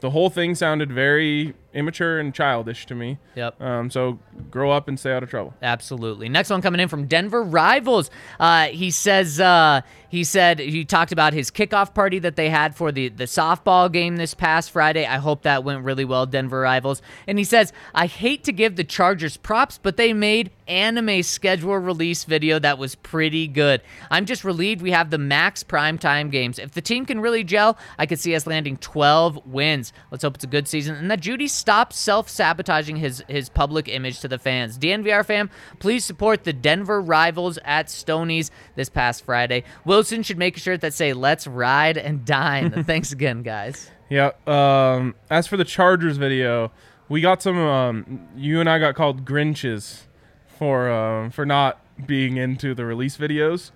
The 0.00 0.10
whole 0.10 0.30
thing 0.30 0.54
sounded 0.54 0.90
very 0.92 1.54
immature 1.74 2.18
and 2.18 2.34
childish 2.34 2.86
to 2.86 2.94
me. 2.94 3.18
Yep. 3.34 3.60
Um, 3.60 3.90
so 3.90 4.18
grow 4.50 4.70
up 4.70 4.88
and 4.88 4.98
stay 4.98 5.12
out 5.12 5.22
of 5.22 5.30
trouble. 5.30 5.54
Absolutely. 5.62 6.28
Next 6.28 6.50
one 6.50 6.62
coming 6.62 6.80
in 6.80 6.88
from 6.88 7.06
Denver 7.06 7.42
Rivals. 7.42 8.10
Uh, 8.38 8.66
he 8.66 8.90
says 8.90 9.40
uh, 9.40 9.82
he 10.08 10.24
said 10.24 10.58
he 10.58 10.84
talked 10.84 11.12
about 11.12 11.32
his 11.32 11.50
kickoff 11.50 11.94
party 11.94 12.18
that 12.20 12.36
they 12.36 12.50
had 12.50 12.76
for 12.76 12.92
the 12.92 13.08
the 13.08 13.24
softball 13.24 13.90
game 13.90 14.16
this 14.16 14.34
past 14.34 14.70
Friday. 14.70 15.06
I 15.06 15.16
hope 15.16 15.42
that 15.42 15.64
went 15.64 15.84
really 15.84 16.04
well, 16.04 16.26
Denver 16.26 16.60
Rivals. 16.60 17.02
And 17.26 17.38
he 17.38 17.44
says 17.44 17.72
I 17.94 18.06
hate 18.06 18.44
to 18.44 18.52
give 18.52 18.76
the 18.76 18.84
Chargers 18.84 19.36
props, 19.36 19.78
but 19.82 19.96
they 19.96 20.12
made 20.12 20.50
anime 20.68 21.22
schedule 21.22 21.76
release 21.76 22.24
video 22.24 22.58
that 22.58 22.78
was 22.78 22.94
pretty 22.94 23.46
good. 23.48 23.82
I'm 24.10 24.26
just 24.26 24.44
relieved 24.44 24.82
we 24.82 24.92
have 24.92 25.10
the 25.10 25.18
max 25.18 25.62
prime 25.62 25.98
time 25.98 26.30
games. 26.30 26.58
If 26.58 26.72
the 26.72 26.80
team 26.80 27.06
can 27.06 27.20
really 27.20 27.44
gel, 27.44 27.78
I 27.98 28.06
could 28.06 28.18
see 28.20 28.34
us 28.34 28.46
landing 28.46 28.76
12 28.76 29.46
wins. 29.46 29.92
Let's 30.10 30.22
hope 30.22 30.36
it's 30.36 30.44
a 30.44 30.48
good 30.48 30.68
season 30.68 30.96
and 30.96 31.10
that 31.10 31.20
Jeudy 31.20 31.48
stops 31.62 31.96
self-sabotaging 31.96 32.96
his 32.96 33.22
his 33.28 33.48
public 33.48 33.88
image 33.88 34.18
to 34.20 34.26
the 34.26 34.38
fans. 34.38 34.76
DNVR 34.76 35.24
fam, 35.24 35.48
please 35.78 36.04
support 36.04 36.42
the 36.42 36.52
Denver 36.52 37.00
Rivals 37.00 37.56
at 37.64 37.86
Stonies 37.86 38.50
this 38.74 38.88
past 38.88 39.24
Friday. 39.24 39.62
Wilson 39.84 40.24
should 40.24 40.38
make 40.38 40.56
a 40.56 40.60
shirt 40.60 40.80
that 40.80 40.92
say 40.92 41.12
"Let's 41.12 41.46
ride 41.46 41.96
and 41.96 42.24
dine." 42.24 42.84
Thanks 42.84 43.12
again, 43.12 43.42
guys. 43.42 43.90
Yeah. 44.10 44.32
Um, 44.46 45.14
as 45.30 45.46
for 45.46 45.56
the 45.56 45.64
Chargers 45.64 46.16
video, 46.16 46.72
we 47.08 47.20
got 47.20 47.40
some. 47.40 47.56
Um, 47.58 48.28
you 48.36 48.58
and 48.58 48.68
I 48.68 48.80
got 48.80 48.96
called 48.96 49.24
Grinches 49.24 50.02
for 50.58 50.90
um, 50.90 51.30
for 51.30 51.46
not 51.46 51.78
being 52.06 52.36
into 52.38 52.74
the 52.74 52.84
release 52.84 53.16
videos. 53.16 53.70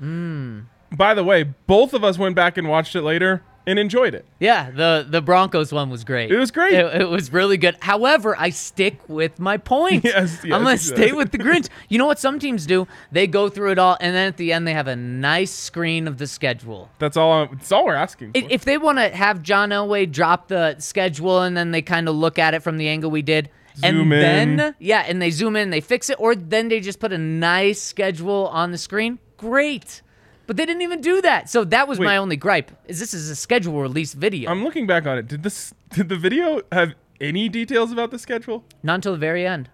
By 0.90 1.14
the 1.14 1.22
way, 1.22 1.44
both 1.44 1.94
of 1.94 2.02
us 2.02 2.18
went 2.18 2.34
back 2.34 2.58
and 2.58 2.68
watched 2.68 2.96
it 2.96 3.02
later 3.02 3.42
and 3.66 3.78
enjoyed 3.78 4.14
it. 4.14 4.24
Yeah, 4.38 4.70
the 4.70 5.06
the 5.08 5.20
Broncos 5.20 5.72
one 5.72 5.90
was 5.90 6.04
great. 6.04 6.30
It 6.30 6.38
was 6.38 6.50
great. 6.50 6.74
It, 6.74 7.02
it 7.02 7.08
was 7.08 7.32
really 7.32 7.56
good. 7.56 7.76
However, 7.80 8.36
I 8.38 8.50
stick 8.50 9.00
with 9.08 9.38
my 9.38 9.56
point. 9.56 10.04
Yes, 10.16 10.42
I'm 10.44 10.50
gonna 10.50 10.70
yes, 10.70 10.82
stay 10.82 11.12
with 11.12 11.32
the 11.32 11.38
Grinch. 11.38 11.68
You 11.88 11.98
know 11.98 12.06
what 12.06 12.18
some 12.18 12.38
teams 12.38 12.64
do? 12.64 12.86
They 13.12 13.26
go 13.26 13.48
through 13.48 13.72
it 13.72 13.78
all, 13.78 13.96
and 14.00 14.14
then 14.14 14.28
at 14.28 14.36
the 14.36 14.52
end 14.52 14.66
they 14.66 14.72
have 14.72 14.86
a 14.86 14.96
nice 14.96 15.50
screen 15.50 16.06
of 16.06 16.18
the 16.18 16.26
schedule. 16.26 16.90
That's 16.98 17.16
all. 17.16 17.32
I'm, 17.32 17.48
that's 17.56 17.72
all 17.72 17.84
we're 17.84 17.94
asking. 17.94 18.32
For. 18.32 18.38
If 18.48 18.64
they 18.64 18.78
want 18.78 18.98
to 18.98 19.08
have 19.08 19.42
John 19.42 19.70
Elway 19.70 20.10
drop 20.10 20.48
the 20.48 20.76
schedule 20.78 21.42
and 21.42 21.56
then 21.56 21.72
they 21.72 21.82
kind 21.82 22.08
of 22.08 22.14
look 22.14 22.38
at 22.38 22.54
it 22.54 22.62
from 22.62 22.76
the 22.78 22.88
angle 22.88 23.10
we 23.10 23.22
did, 23.22 23.50
Zoom 23.76 24.12
and 24.12 24.50
in. 24.52 24.56
then 24.56 24.74
yeah, 24.78 25.04
and 25.06 25.20
they 25.20 25.30
zoom 25.30 25.56
in, 25.56 25.70
they 25.70 25.80
fix 25.80 26.08
it, 26.08 26.16
or 26.18 26.34
then 26.34 26.68
they 26.68 26.80
just 26.80 26.98
put 27.00 27.12
a 27.12 27.18
nice 27.18 27.80
schedule 27.80 28.48
on 28.48 28.70
the 28.70 28.78
screen. 28.78 29.18
Great. 29.36 30.02
But 30.46 30.56
they 30.56 30.64
didn't 30.64 30.82
even 30.82 31.00
do 31.00 31.20
that. 31.22 31.48
So 31.50 31.64
that 31.64 31.88
was 31.88 31.98
Wait. 31.98 32.06
my 32.06 32.16
only 32.16 32.36
gripe. 32.36 32.70
Is 32.86 33.00
this 33.00 33.12
is 33.12 33.30
a 33.30 33.36
schedule 33.36 33.80
release 33.80 34.14
video. 34.14 34.50
I'm 34.50 34.62
looking 34.62 34.86
back 34.86 35.06
on 35.06 35.18
it. 35.18 35.26
Did 35.26 35.42
this? 35.42 35.74
Did 35.90 36.08
the 36.08 36.16
video 36.16 36.62
have 36.70 36.94
any 37.20 37.48
details 37.48 37.92
about 37.92 38.10
the 38.10 38.18
schedule? 38.18 38.64
Not 38.82 38.96
until 38.96 39.12
the 39.12 39.18
very 39.18 39.46
end. 39.46 39.70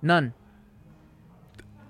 None. 0.00 0.32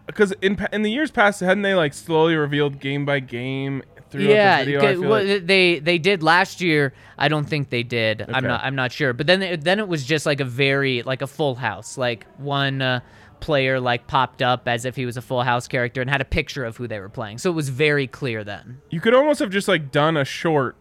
Because 0.06 0.32
in 0.40 0.66
in 0.72 0.82
the 0.82 0.90
years 0.90 1.10
past, 1.10 1.40
hadn't 1.40 1.62
they 1.62 1.74
like 1.74 1.92
slowly 1.94 2.34
revealed 2.34 2.80
game 2.80 3.04
by 3.04 3.20
game 3.20 3.82
throughout 4.10 4.28
yeah, 4.30 4.58
the 4.60 4.64
video? 4.64 4.78
Okay, 4.80 4.96
well, 4.96 5.24
like? 5.24 5.46
they 5.46 5.78
they 5.80 5.98
did 5.98 6.22
last 6.22 6.60
year. 6.60 6.94
I 7.18 7.28
don't 7.28 7.44
think 7.44 7.68
they 7.68 7.82
did. 7.82 8.24
I'm 8.32 8.42
not 8.42 8.64
I'm 8.64 8.74
not 8.74 8.90
sure. 8.90 9.12
But 9.12 9.26
then 9.26 9.42
it- 9.42 9.64
then 9.64 9.78
it 9.78 9.86
was 9.86 10.04
just 10.04 10.24
like 10.24 10.40
a 10.40 10.46
very 10.46 11.02
like 11.02 11.20
a 11.20 11.26
full 11.26 11.54
house. 11.54 11.98
Like 11.98 12.26
one 12.38 12.80
uh, 12.80 13.00
player 13.40 13.81
like 13.81 14.06
popped 14.06 14.43
up 14.43 14.66
as 14.69 14.85
if 14.85 14.97
he 14.97 15.06
was 15.06 15.16
a 15.16 15.23
full 15.23 15.43
house 15.43 15.66
character 15.69 16.01
and 16.01 16.09
had 16.10 16.20
a 16.20 16.24
picture 16.24 16.65
of 16.65 16.77
who 16.77 16.86
they 16.86 17.01
were 17.01 17.09
playing. 17.09 17.39
So 17.39 17.51
it 17.51 17.55
was 17.55 17.69
very 17.69 18.06
clear 18.06 18.44
then. 18.44 18.81
You 18.90 19.01
could 19.01 19.15
almost 19.15 19.40
have 19.40 19.51
just 19.51 19.69
like 19.69 19.90
done 19.90 20.16
a 20.16 20.24
short. 20.24 20.77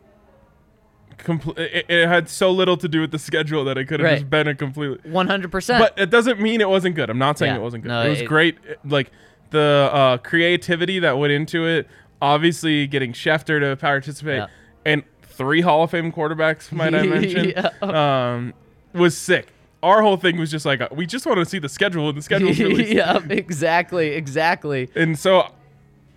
Compl- 1.18 1.58
it, 1.58 1.86
it 1.90 2.08
had 2.08 2.30
so 2.30 2.52
little 2.52 2.78
to 2.78 2.88
do 2.88 3.02
with 3.02 3.10
the 3.12 3.18
schedule 3.18 3.66
that 3.66 3.78
it 3.78 3.86
could 3.86 4.00
have 4.00 4.06
Right. 4.10 4.20
just 4.20 4.30
been 4.30 4.48
a 4.48 4.54
completely. 4.54 4.98
100%. 5.10 5.80
But 5.80 5.98
it 5.98 6.12
doesn't 6.12 6.40
mean 6.40 6.62
it 6.62 6.70
wasn't 6.70 6.96
good. 6.96 7.10
I'm 7.10 7.18
not 7.18 7.40
saying 7.40 7.54
Yeah. 7.54 7.60
it 7.60 7.64
wasn't 7.64 7.84
good. 7.84 7.90
No, 7.90 8.02
it 8.04 8.10
was 8.10 8.22
it- 8.22 8.26
great. 8.28 8.58
Like 8.86 9.10
the 9.50 9.90
uh, 9.92 10.18
creativity 10.18 11.00
that 11.00 11.18
went 11.18 11.34
into 11.34 11.66
it. 11.66 11.88
Obviously, 12.22 12.86
getting 12.88 13.14
Schefter 13.14 13.60
to 13.60 13.76
participate 13.78 14.38
Yeah. 14.38 14.48
and 14.86 15.04
three 15.24 15.62
Hall 15.62 15.84
of 15.84 15.92
Fame 15.92 16.12
quarterbacks, 16.12 16.72
might 16.72 16.94
I 16.94 17.04
mention, 17.08 17.50
Yeah. 17.50 17.70
um, 17.82 18.54
was 18.94 19.18
sick. 19.18 19.48
Our 19.84 20.02
whole 20.02 20.18
thing 20.18 20.38
was 20.38 20.50
just 20.50 20.66
like 20.66 20.82
uh, 20.82 20.90
we 20.92 21.06
just 21.06 21.26
want 21.26 21.38
to 21.40 21.46
see 21.46 21.60
the 21.60 21.70
schedule 21.70 22.10
and 22.10 22.18
the 22.18 22.22
schedule. 22.22 22.48
released. 22.54 22.92
yeah, 22.92 23.20
exactly, 23.30 24.10
exactly. 24.10 24.90
And 24.96 25.18
so, 25.18 25.54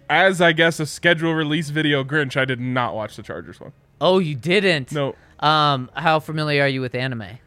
as 0.09 0.41
I 0.41 0.53
guess 0.53 0.81
a 0.81 0.87
schedule 0.87 1.35
release 1.35 1.69
video 1.71 2.03
Grinch, 2.03 2.37
I 2.37 2.45
did 2.45 2.61
not 2.61 2.95
watch 2.95 3.17
the 3.17 3.23
Chargers 3.23 3.61
one. 3.61 3.73
Oh, 4.01 4.19
you 4.19 4.35
didn't. 4.35 4.93
No. 4.93 5.15
Um, 5.41 5.91
how 5.95 6.21
familiar 6.21 6.63
are 6.63 6.69
you 6.69 6.81
with 6.81 6.95
anime? 6.95 7.39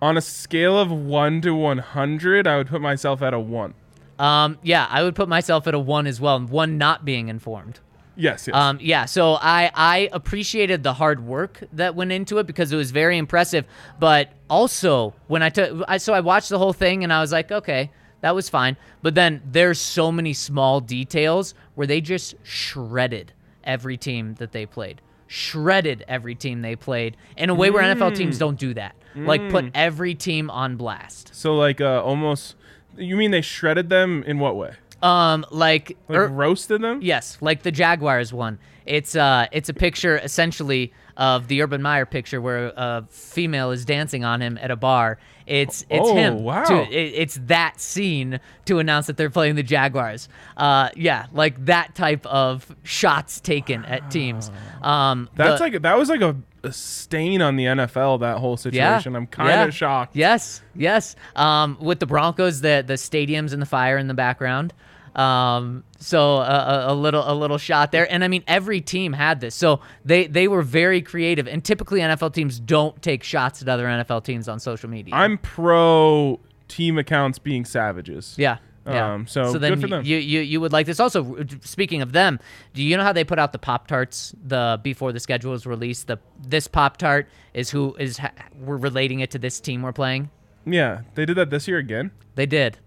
On 0.00 0.16
a 0.16 0.20
scale 0.20 0.78
of 0.78 0.90
one 0.90 1.40
to 1.42 1.54
one 1.54 1.78
hundred, 1.78 2.46
I 2.46 2.56
would 2.56 2.68
put 2.68 2.80
myself 2.80 3.22
at 3.22 3.34
a 3.34 3.40
one. 3.40 3.74
Um, 4.18 4.58
yeah, 4.62 4.86
I 4.90 5.02
would 5.02 5.14
put 5.14 5.28
myself 5.28 5.66
at 5.66 5.74
a 5.74 5.78
one 5.78 6.06
as 6.06 6.20
well. 6.20 6.40
One 6.40 6.78
not 6.78 7.04
being 7.04 7.28
informed. 7.28 7.80
Yes, 8.16 8.46
yes. 8.46 8.54
Um, 8.56 8.78
yeah, 8.80 9.04
so 9.06 9.34
I 9.40 9.70
I 9.74 10.08
appreciated 10.12 10.82
the 10.82 10.92
hard 10.94 11.26
work 11.26 11.62
that 11.72 11.94
went 11.94 12.12
into 12.12 12.38
it 12.38 12.46
because 12.46 12.72
it 12.72 12.76
was 12.76 12.90
very 12.90 13.18
impressive. 13.18 13.64
But 13.98 14.30
also 14.48 15.14
when 15.26 15.42
I 15.42 15.48
took, 15.50 15.84
I, 15.88 15.96
so 15.98 16.12
I 16.14 16.20
watched 16.20 16.48
the 16.48 16.58
whole 16.58 16.72
thing 16.72 17.02
and 17.02 17.12
I 17.12 17.20
was 17.20 17.32
like, 17.32 17.50
okay, 17.50 17.90
that 18.20 18.34
was 18.34 18.48
fine. 18.48 18.76
But 19.02 19.14
then 19.14 19.42
there's 19.44 19.80
so 19.80 20.12
many 20.12 20.32
small 20.32 20.80
details 20.80 21.54
where 21.74 21.86
they 21.86 22.00
just 22.00 22.34
shredded 22.42 23.32
every 23.64 23.96
team 23.96 24.34
that 24.34 24.52
they 24.52 24.64
played, 24.66 25.00
shredded 25.26 26.04
every 26.06 26.34
team 26.34 26.62
they 26.62 26.76
played 26.76 27.16
in 27.36 27.50
a 27.50 27.54
way 27.54 27.70
where 27.70 27.82
NFL 27.82 28.16
teams 28.16 28.38
don't 28.38 28.58
do 28.58 28.74
that. 28.74 28.94
Like 29.16 29.48
put 29.50 29.66
every 29.74 30.14
team 30.14 30.50
on 30.50 30.76
blast. 30.76 31.34
so 31.34 31.54
like 31.56 31.80
uh, 31.80 32.02
almost. 32.02 32.56
You 32.96 33.16
mean 33.16 33.32
they 33.32 33.40
shredded 33.40 33.88
them 33.88 34.22
in 34.24 34.38
what 34.38 34.54
way? 34.56 34.74
Um, 35.04 35.44
like, 35.50 35.96
Like 36.08 36.18
er- 36.18 36.28
roasted 36.28 36.82
them? 36.82 37.00
Yes, 37.02 37.38
like 37.40 37.62
the 37.62 37.70
Jaguars 37.72 38.32
one. 38.32 38.58
It's 38.86 39.16
uh, 39.16 39.46
it's 39.52 39.68
a 39.68 39.74
picture 39.74 40.18
essentially 40.18 40.92
of 41.16 41.48
the 41.48 41.62
Urban 41.62 41.80
Meyer 41.80 42.04
picture 42.04 42.40
where 42.40 42.66
a 42.76 43.04
female 43.08 43.70
is 43.70 43.84
dancing 43.84 44.24
on 44.24 44.42
him 44.42 44.58
at 44.60 44.70
a 44.70 44.76
bar. 44.76 45.18
It's 45.46 45.82
it's 45.88 46.06
Oh, 46.08 46.14
him. 46.14 46.42
wow. 46.42 46.64
To, 46.64 46.82
it, 46.90 47.12
it's 47.14 47.38
that 47.46 47.80
scene 47.80 48.40
to 48.66 48.78
announce 48.80 49.06
that 49.06 49.16
they're 49.16 49.30
playing 49.30 49.54
the 49.54 49.62
Jaguars. 49.62 50.28
Uh, 50.56 50.88
yeah, 50.96 51.26
like 51.32 51.64
that 51.66 51.94
type 51.94 52.26
of 52.26 52.74
shots 52.82 53.40
taken 53.40 53.84
at 53.86 54.10
teams. 54.10 54.50
Um, 54.82 55.28
That's 55.34 55.60
the- 55.60 55.64
like 55.70 55.82
that 55.82 55.96
was 55.98 56.08
like 56.10 56.20
a, 56.22 56.36
a 56.62 56.72
stain 56.72 57.40
on 57.42 57.56
the 57.56 57.64
NFL. 57.64 58.20
That 58.20 58.38
whole 58.38 58.56
situation. 58.58 59.12
yeah. 59.12 59.18
I'm 59.18 59.26
kind 59.26 59.48
yeah. 59.48 59.64
of 59.64 59.74
shocked. 59.74 60.14
Yes, 60.16 60.60
yes. 60.74 61.14
Um, 61.36 61.78
with 61.80 62.00
the 62.00 62.06
Broncos, 62.06 62.60
the 62.60 62.84
the 62.86 62.94
stadiums 62.94 63.52
and 63.54 63.62
the 63.62 63.66
fire 63.66 63.96
in 63.96 64.08
the 64.08 64.14
background. 64.14 64.74
Um, 65.14 65.84
so 65.98 66.38
a, 66.38 66.86
a, 66.88 66.94
little 66.94 67.22
a 67.24 67.34
little 67.34 67.58
shot 67.58 67.92
there, 67.92 68.10
and 68.10 68.24
I 68.24 68.28
mean 68.28 68.42
every 68.48 68.80
team 68.80 69.12
had 69.12 69.40
this, 69.40 69.54
so 69.54 69.80
they 70.04 70.26
they 70.26 70.48
were 70.48 70.62
very 70.62 71.00
creative. 71.02 71.46
And 71.46 71.64
typically 71.64 72.00
NFL 72.00 72.34
teams 72.34 72.58
don't 72.58 73.00
take 73.00 73.22
shots 73.22 73.62
at 73.62 73.68
other 73.68 73.86
NFL 73.86 74.24
teams 74.24 74.48
on 74.48 74.58
social 74.58 74.90
media. 74.90 75.14
I'm 75.14 75.38
pro 75.38 76.40
team 76.68 76.98
accounts 76.98 77.38
being 77.38 77.64
savages. 77.64 78.34
yeah. 78.36 78.58
Yeah. 78.86 79.14
Um, 79.14 79.26
so 79.26 79.50
so 79.52 79.58
then 79.58 79.74
good 79.74 79.80
for 79.80 79.86
them. 79.86 80.04
You, 80.04 80.18
you 80.18 80.40
you 80.40 80.60
would 80.60 80.72
like 80.72 80.84
this. 80.84 81.00
Also, 81.00 81.42
speaking 81.62 82.02
of 82.02 82.12
them, 82.12 82.38
do 82.74 82.82
you 82.82 82.96
know 82.98 83.02
how 83.02 83.14
they 83.14 83.24
put 83.24 83.38
out 83.38 83.52
the 83.52 83.58
Pop 83.58 83.86
Tarts 83.86 84.34
the 84.44 84.78
before 84.82 85.10
the 85.10 85.20
schedule 85.20 85.52
was 85.52 85.64
released? 85.64 86.06
The 86.06 86.18
this 86.46 86.68
Pop 86.68 86.98
Tart 86.98 87.26
is 87.54 87.70
who 87.70 87.94
is 87.98 88.18
ha- 88.18 88.32
we're 88.60 88.76
relating 88.76 89.20
it 89.20 89.30
to 89.30 89.38
this 89.38 89.58
team 89.58 89.80
we're 89.80 89.92
playing. 89.92 90.28
Yeah, 90.66 91.02
they 91.14 91.24
did 91.24 91.36
that 91.36 91.48
this 91.48 91.66
year 91.66 91.78
again. 91.78 92.10
They 92.34 92.44
did. 92.46 92.78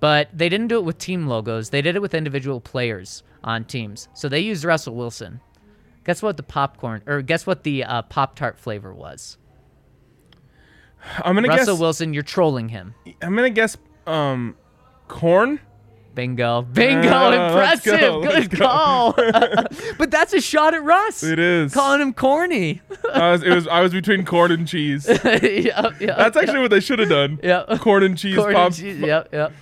But 0.00 0.30
they 0.32 0.48
didn't 0.48 0.68
do 0.68 0.78
it 0.78 0.84
with 0.84 0.98
team 0.98 1.26
logos. 1.26 1.70
They 1.70 1.82
did 1.82 1.94
it 1.94 2.02
with 2.02 2.14
individual 2.14 2.60
players 2.60 3.22
on 3.44 3.64
teams. 3.64 4.08
So 4.14 4.28
they 4.28 4.40
used 4.40 4.64
Russell 4.64 4.94
Wilson. 4.94 5.40
Guess 6.04 6.22
what 6.22 6.36
the 6.38 6.42
popcorn 6.42 7.02
or 7.06 7.20
guess 7.22 7.46
what 7.46 7.62
the 7.62 7.84
uh, 7.84 8.02
Pop 8.02 8.34
Tart 8.34 8.58
flavor 8.58 8.94
was? 8.94 9.36
I'm 11.22 11.34
gonna 11.34 11.48
Russell 11.48 11.74
guess. 11.74 11.80
Wilson, 11.80 12.14
you're 12.14 12.22
trolling 12.22 12.70
him. 12.70 12.94
I'm 13.22 13.36
gonna 13.36 13.50
guess. 13.50 13.76
Um, 14.06 14.56
corn. 15.08 15.60
Bingo. 16.14 16.62
Bingo. 16.62 17.02
Yeah, 17.08 17.48
Impressive. 17.48 18.00
go, 18.00 18.18
let's 18.18 18.48
Good 18.48 18.58
go. 18.58 18.66
call. 18.66 19.12
but 19.98 20.10
that's 20.10 20.32
a 20.32 20.40
shot 20.40 20.74
at 20.74 20.82
Russ. 20.82 21.22
It 21.22 21.38
is. 21.38 21.72
Calling 21.72 22.00
him 22.00 22.12
corny. 22.12 22.80
I 23.12 23.30
was, 23.32 23.42
it 23.42 23.54
was. 23.54 23.66
I 23.68 23.80
was 23.80 23.92
between 23.92 24.24
corn 24.24 24.50
and 24.52 24.66
cheese. 24.66 25.06
yep, 25.24 25.24
yep, 25.24 25.98
That's 26.00 26.36
actually 26.36 26.60
what 26.60 26.70
they 26.70 26.80
should 26.80 26.98
have 26.98 27.08
done. 27.08 27.38
Yep. 27.42 27.80
Corn 27.80 28.02
and 28.02 28.18
cheese 28.18 28.36
corny 28.36 28.54
pop. 28.54 28.72
cheese. 28.72 28.98
Yep, 28.98 29.28
yep. 29.32 29.52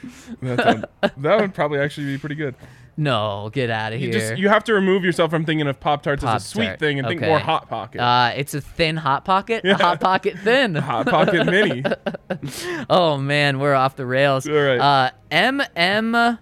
That's 0.42 0.64
one- 0.64 0.84
that 1.18 1.40
would 1.40 1.54
probably 1.54 1.80
actually 1.80 2.06
be 2.06 2.18
pretty 2.18 2.34
good. 2.34 2.54
No, 3.00 3.48
get 3.52 3.70
out 3.70 3.92
of 3.92 4.00
You 4.00 4.10
here. 4.10 4.18
just 4.18 4.38
you 4.38 4.48
have 4.48 4.64
to 4.64 4.74
remove 4.74 5.04
yourself 5.04 5.30
from 5.30 5.44
thinking 5.44 5.68
of 5.68 5.78
Pop 5.78 6.02
Tarts 6.02 6.24
as 6.24 6.42
a 6.42 6.44
sweet 6.44 6.62
Pop-Tart. 6.64 6.80
thing 6.80 6.98
and 6.98 7.06
think 7.06 7.20
Okay. 7.22 7.28
more 7.30 7.38
Hot 7.38 7.68
Pocket. 7.68 8.00
uh, 8.00 8.32
it's 8.36 8.54
a 8.54 8.60
thin 8.60 8.96
hot 8.96 9.24
pocket. 9.24 9.64
A 9.64 9.74
hot 9.76 10.00
pocket 10.00 10.36
thin. 10.40 10.74
hot 10.74 11.06
Pocket 11.06 11.46
Mini. 11.46 11.84
Oh 12.90 13.16
man, 13.16 13.60
we're 13.60 13.74
off 13.74 13.94
the 13.96 14.04
rails. 14.04 14.48
All 14.48 14.54
right. 14.54 14.78
Uh, 14.80 15.10
MM 15.30 16.38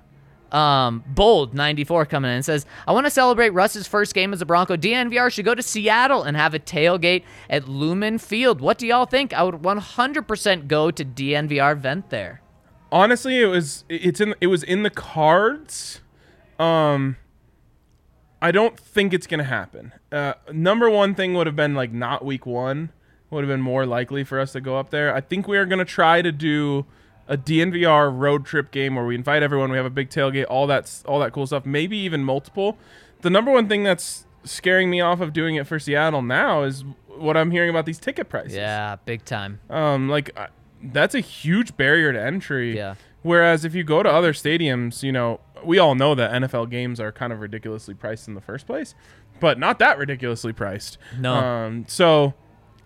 um, 0.53 1.05
Bold 1.09 1.55
94 1.55 2.07
coming 2.07 2.31
in 2.31 2.37
and 2.37 2.45
says, 2.45 2.65
I 2.87 2.93
want 2.93 3.05
to 3.07 3.11
celebrate 3.11 3.51
Russ's 3.51 3.87
first 3.87 4.15
game 4.15 4.33
as 4.33 4.41
a 4.41 4.47
Bronco. 4.47 4.77
DNVR 4.77 5.31
should 5.31 5.45
go 5.45 5.55
to 5.55 5.63
Seattle 5.63 6.23
and 6.23 6.37
have 6.37 6.55
a 6.55 6.59
tailgate 6.59 7.25
at 7.51 7.69
Lumen 7.69 8.17
Field. 8.19 8.61
What 8.63 8.79
do 8.79 8.87
y'all 8.87 9.07
think? 9.07 9.35
I 9.35 9.43
would 9.43 9.57
100% 9.57 10.69
go 10.69 10.91
to 10.91 11.05
DNVR 11.05 11.77
vent 11.77 12.11
there. 12.11 12.41
Honestly, 12.93 13.41
it 13.41 13.47
was 13.47 13.85
it's 13.89 14.21
in 14.21 14.35
it 14.41 14.47
was 14.47 14.63
in 14.63 14.85
the 14.85 14.91
cards. 14.91 16.01
Um 16.59 17.17
I 18.41 18.51
don't 18.51 18.79
think 18.79 19.15
it's 19.15 19.27
gonna 19.27 19.45
happen. 19.45 19.93
Uh, 20.13 20.35
number 20.53 20.91
one 20.91 21.15
thing 21.15 21.35
would 21.35 21.47
have 21.47 21.57
been 21.57 21.75
like 21.75 21.93
not 21.93 22.25
week 22.25 22.47
one. 22.47 22.91
Would 23.31 23.43
have 23.43 23.49
been 23.49 23.63
more 23.63 23.87
likely 23.87 24.25
for 24.25 24.39
us 24.39 24.53
to 24.53 24.61
go 24.61 24.77
up 24.79 24.91
there. 24.91 25.15
I 25.15 25.21
think 25.21 25.49
we 25.49 25.57
are 25.59 25.67
gonna 25.67 25.85
try 25.85 26.23
to 26.23 26.31
do 26.31 26.87
a 27.29 27.37
DNVR 27.37 28.17
road 28.17 28.45
trip 28.47 28.71
game 28.71 28.95
where 28.95 29.05
we 29.05 29.15
invite 29.15 29.43
everyone. 29.43 29.71
We 29.71 29.77
have 29.77 29.87
a 29.87 29.91
big 29.91 30.11
tailgate, 30.11 30.47
all 30.49 30.67
that 30.69 31.03
all 31.07 31.19
that 31.21 31.33
cool 31.33 31.47
stuff. 31.47 31.67
Maybe 31.67 31.97
even 31.99 32.25
multiple. 32.25 32.79
The 33.23 33.31
number 33.31 33.51
one 33.51 33.69
thing 33.69 33.83
that's 33.83 34.27
scaring 34.45 34.91
me 34.91 35.01
off 35.01 35.21
of 35.21 35.33
doing 35.33 35.57
it 35.57 35.67
for 35.67 35.79
Seattle 35.79 36.23
now 36.23 36.63
is 36.63 36.85
what 37.09 37.37
I'm 37.37 37.51
hearing 37.51 37.71
about 37.71 37.87
these 37.87 37.99
ticket 37.99 38.29
prices. 38.29 38.55
Yeah, 38.55 38.97
big 39.05 39.25
time. 39.25 39.61
Um, 39.71 40.09
like 40.09 40.31
uh, 40.37 40.49
that's 40.83 41.15
a 41.15 41.21
huge 41.21 41.77
barrier 41.77 42.13
to 42.13 42.21
entry. 42.21 42.77
Yeah. 42.77 42.95
Whereas 43.23 43.65
if 43.65 43.75
you 43.75 43.83
go 43.83 44.03
to 44.05 44.09
other 44.09 44.33
stadiums, 44.33 45.03
you 45.03 45.11
know, 45.11 45.41
we 45.65 45.79
all 45.79 45.95
know 45.95 46.15
that 46.15 46.31
NFL 46.33 46.71
games 46.71 47.01
are 47.01 47.13
kind 47.13 47.33
of 47.33 47.41
ridiculously 47.41 47.95
priced 47.95 48.29
in 48.29 48.35
the 48.35 48.41
first 48.41 48.67
place, 48.67 48.95
but 49.41 49.59
not 49.59 49.79
that 49.79 49.99
ridiculously 49.99 50.53
priced. 50.53 50.99
No. 51.19 51.35
Um, 51.35 51.85
so 51.89 52.35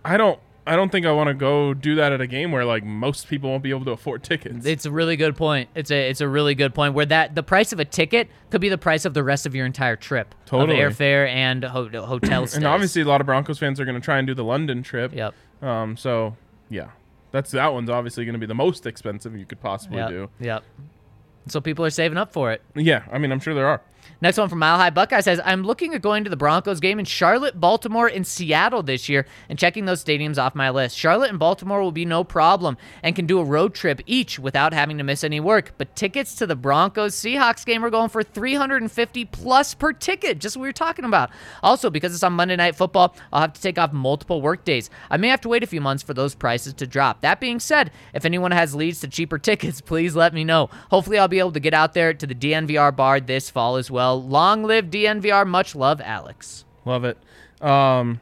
I 0.05 0.17
don't. 0.17 0.39
I 0.67 0.77
don't 0.77 0.93
think 0.93 1.05
I 1.07 1.11
want 1.11 1.29
to 1.29 1.35
go 1.35 1.73
do 1.75 1.97
that 1.97 2.13
at 2.13 2.21
a 2.21 2.27
game 2.27 2.53
where 2.53 2.65
like 2.67 2.85
most 2.85 3.27
people 3.29 3.51
won't 3.51 3.63
be 3.63 3.71
able 3.71 3.87
to 3.87 3.91
afford 3.93 4.23
tickets. 4.23 4.67
It's 4.67 4.85
a 4.85 4.91
really 4.91 5.17
good 5.17 5.35
point. 5.35 5.69
It's 5.75 5.91
a 5.91 6.11
it's 6.11 6.21
a 6.21 6.29
really 6.29 6.55
good 6.55 6.75
point 6.75 6.95
where 6.95 7.07
that 7.07 7.35
the 7.35 7.43
price 7.43 7.73
of 7.73 7.81
a 7.81 7.85
ticket 7.85 8.29
could 8.51 8.61
be 8.61 8.69
the 8.69 8.79
price 8.79 9.05
of 9.07 9.15
the 9.15 9.25
rest 9.25 9.47
of 9.47 9.55
your 9.55 9.65
entire 9.67 9.97
trip. 9.97 10.33
Totally. 10.47 10.81
Of 10.81 10.93
airfare 10.97 11.27
and 11.29 11.65
ho- 11.65 11.89
hotel 12.05 12.47
stays. 12.47 12.57
and 12.59 12.67
obviously, 12.67 13.03
a 13.03 13.07
lot 13.07 13.21
of 13.21 13.27
Broncos 13.27 13.59
fans 13.59 13.81
are 13.81 13.85
going 13.85 13.95
to 13.97 14.05
try 14.05 14.19
and 14.19 14.27
do 14.27 14.35
the 14.35 14.45
London 14.45 14.83
trip. 14.83 15.13
Yep. 15.15 15.35
Um. 15.63 15.97
So 15.97 16.37
yeah, 16.69 16.91
that's 17.33 17.51
that 17.53 17.73
one's 17.73 17.91
obviously 17.91 18.25
going 18.27 18.35
to 18.35 18.39
be 18.39 18.47
the 18.47 18.55
most 18.55 18.87
expensive 18.87 19.35
you 19.35 19.47
could 19.47 19.61
possibly 19.61 19.97
Yep. 19.99 20.09
do. 20.11 20.31
Yep. 20.41 20.63
So 21.49 21.61
people 21.61 21.85
are 21.85 21.91
saving 21.91 22.19
up 22.19 22.33
for 22.33 22.53
it. 22.53 22.63
Yeah. 22.75 23.05
I 23.11 23.19
mean, 23.19 23.33
I'm 23.33 23.41
sure 23.41 23.55
there 23.55 23.67
are. 23.67 23.83
Next 24.23 24.37
one 24.37 24.49
from 24.49 24.59
Mile 24.59 24.77
High 24.77 24.91
Buckeye 24.91 25.21
says, 25.21 25.41
I'm 25.45 25.63
looking 25.63 25.95
at 25.95 26.03
going 26.03 26.25
to 26.25 26.31
the 26.31 26.37
Broncos 26.37 26.81
game 26.81 26.99
in 26.99 27.07
Charlotte, 27.07 27.59
Baltimore, 27.59 28.07
and 28.07 28.27
Seattle 28.27 28.83
this 28.83 29.09
year 29.09 29.27
and 29.49 29.59
checking 29.59 29.87
those 29.87 30.05
stadiums 30.05 30.37
off 30.37 30.55
my 30.55 30.69
list. 30.69 30.97
Charlotte 30.97 31.31
and 31.31 31.39
Baltimore 31.39 31.83
will 31.83 31.93
be 31.93 32.05
no 32.05 32.23
problem 32.23 32.77
and 33.03 33.17
can 33.17 33.27
do 33.27 33.39
a 33.39 33.45
road 33.45 33.75
trip 33.75 34.01
each 34.07 34.39
without 34.39 34.75
having 34.75 34.99
to 34.99 35.05
miss 35.05 35.25
any 35.25 35.41
work. 35.41 35.73
But 35.79 35.97
tickets 35.97 36.35
to 36.37 36.47
the 36.47 36.57
Broncos 36.57 37.15
Seahawks 37.15 37.65
game 37.65 37.85
are 37.85 37.91
going 37.91 38.11
for 38.11 38.23
350 38.23 39.25
plus 39.27 39.75
per 39.75 39.93
ticket, 39.93 40.39
just 40.39 40.57
what 40.57 40.63
we 40.63 40.69
were 40.69 40.73
talking 40.73 41.05
about. 41.05 41.31
Also, 41.63 41.89
because 41.89 42.13
it's 42.13 42.23
on 42.23 42.35
Monday 42.35 42.57
Night 42.57 42.77
Football, 42.77 43.15
I'll 43.33 43.41
have 43.41 43.53
to 43.55 43.63
take 43.63 43.79
off 43.79 43.93
multiple 43.93 44.43
work 44.43 44.65
days. 44.65 44.91
I 45.11 45.17
may 45.17 45.29
have 45.29 45.41
to 45.43 45.49
wait 45.49 45.63
a 45.63 45.67
few 45.67 45.81
months 45.81 46.03
for 46.03 46.15
those 46.15 46.35
prices 46.35 46.75
to 46.75 46.87
drop. 46.87 47.23
That 47.23 47.41
being 47.41 47.61
said, 47.61 47.91
if 48.13 48.25
anyone 48.25 48.51
has 48.51 48.75
leads 48.75 49.01
to 49.01 49.09
cheaper 49.09 49.39
tickets, 49.51 49.81
please 49.81 50.15
let 50.15 50.35
me 50.35 50.45
know. 50.45 50.69
Hopefully, 50.91 51.19
I'll 51.19 51.29
be 51.29 51.39
able 51.39 51.53
to 51.53 51.61
get 51.61 51.75
out 51.75 51.95
there 51.95 52.13
to 52.13 52.27
the 52.27 52.35
DNVR 52.35 52.95
bar 52.95 53.21
this 53.21 53.49
fall 53.49 53.77
as 53.77 53.91
well. 53.91 54.00
Long 54.09 54.63
live 54.65 54.87
DNVR. 54.87 55.47
Much 55.47 55.75
love, 55.75 56.01
Alex. 56.01 56.65
Love 56.85 57.05
it. 57.05 57.19
Um, 57.61 58.21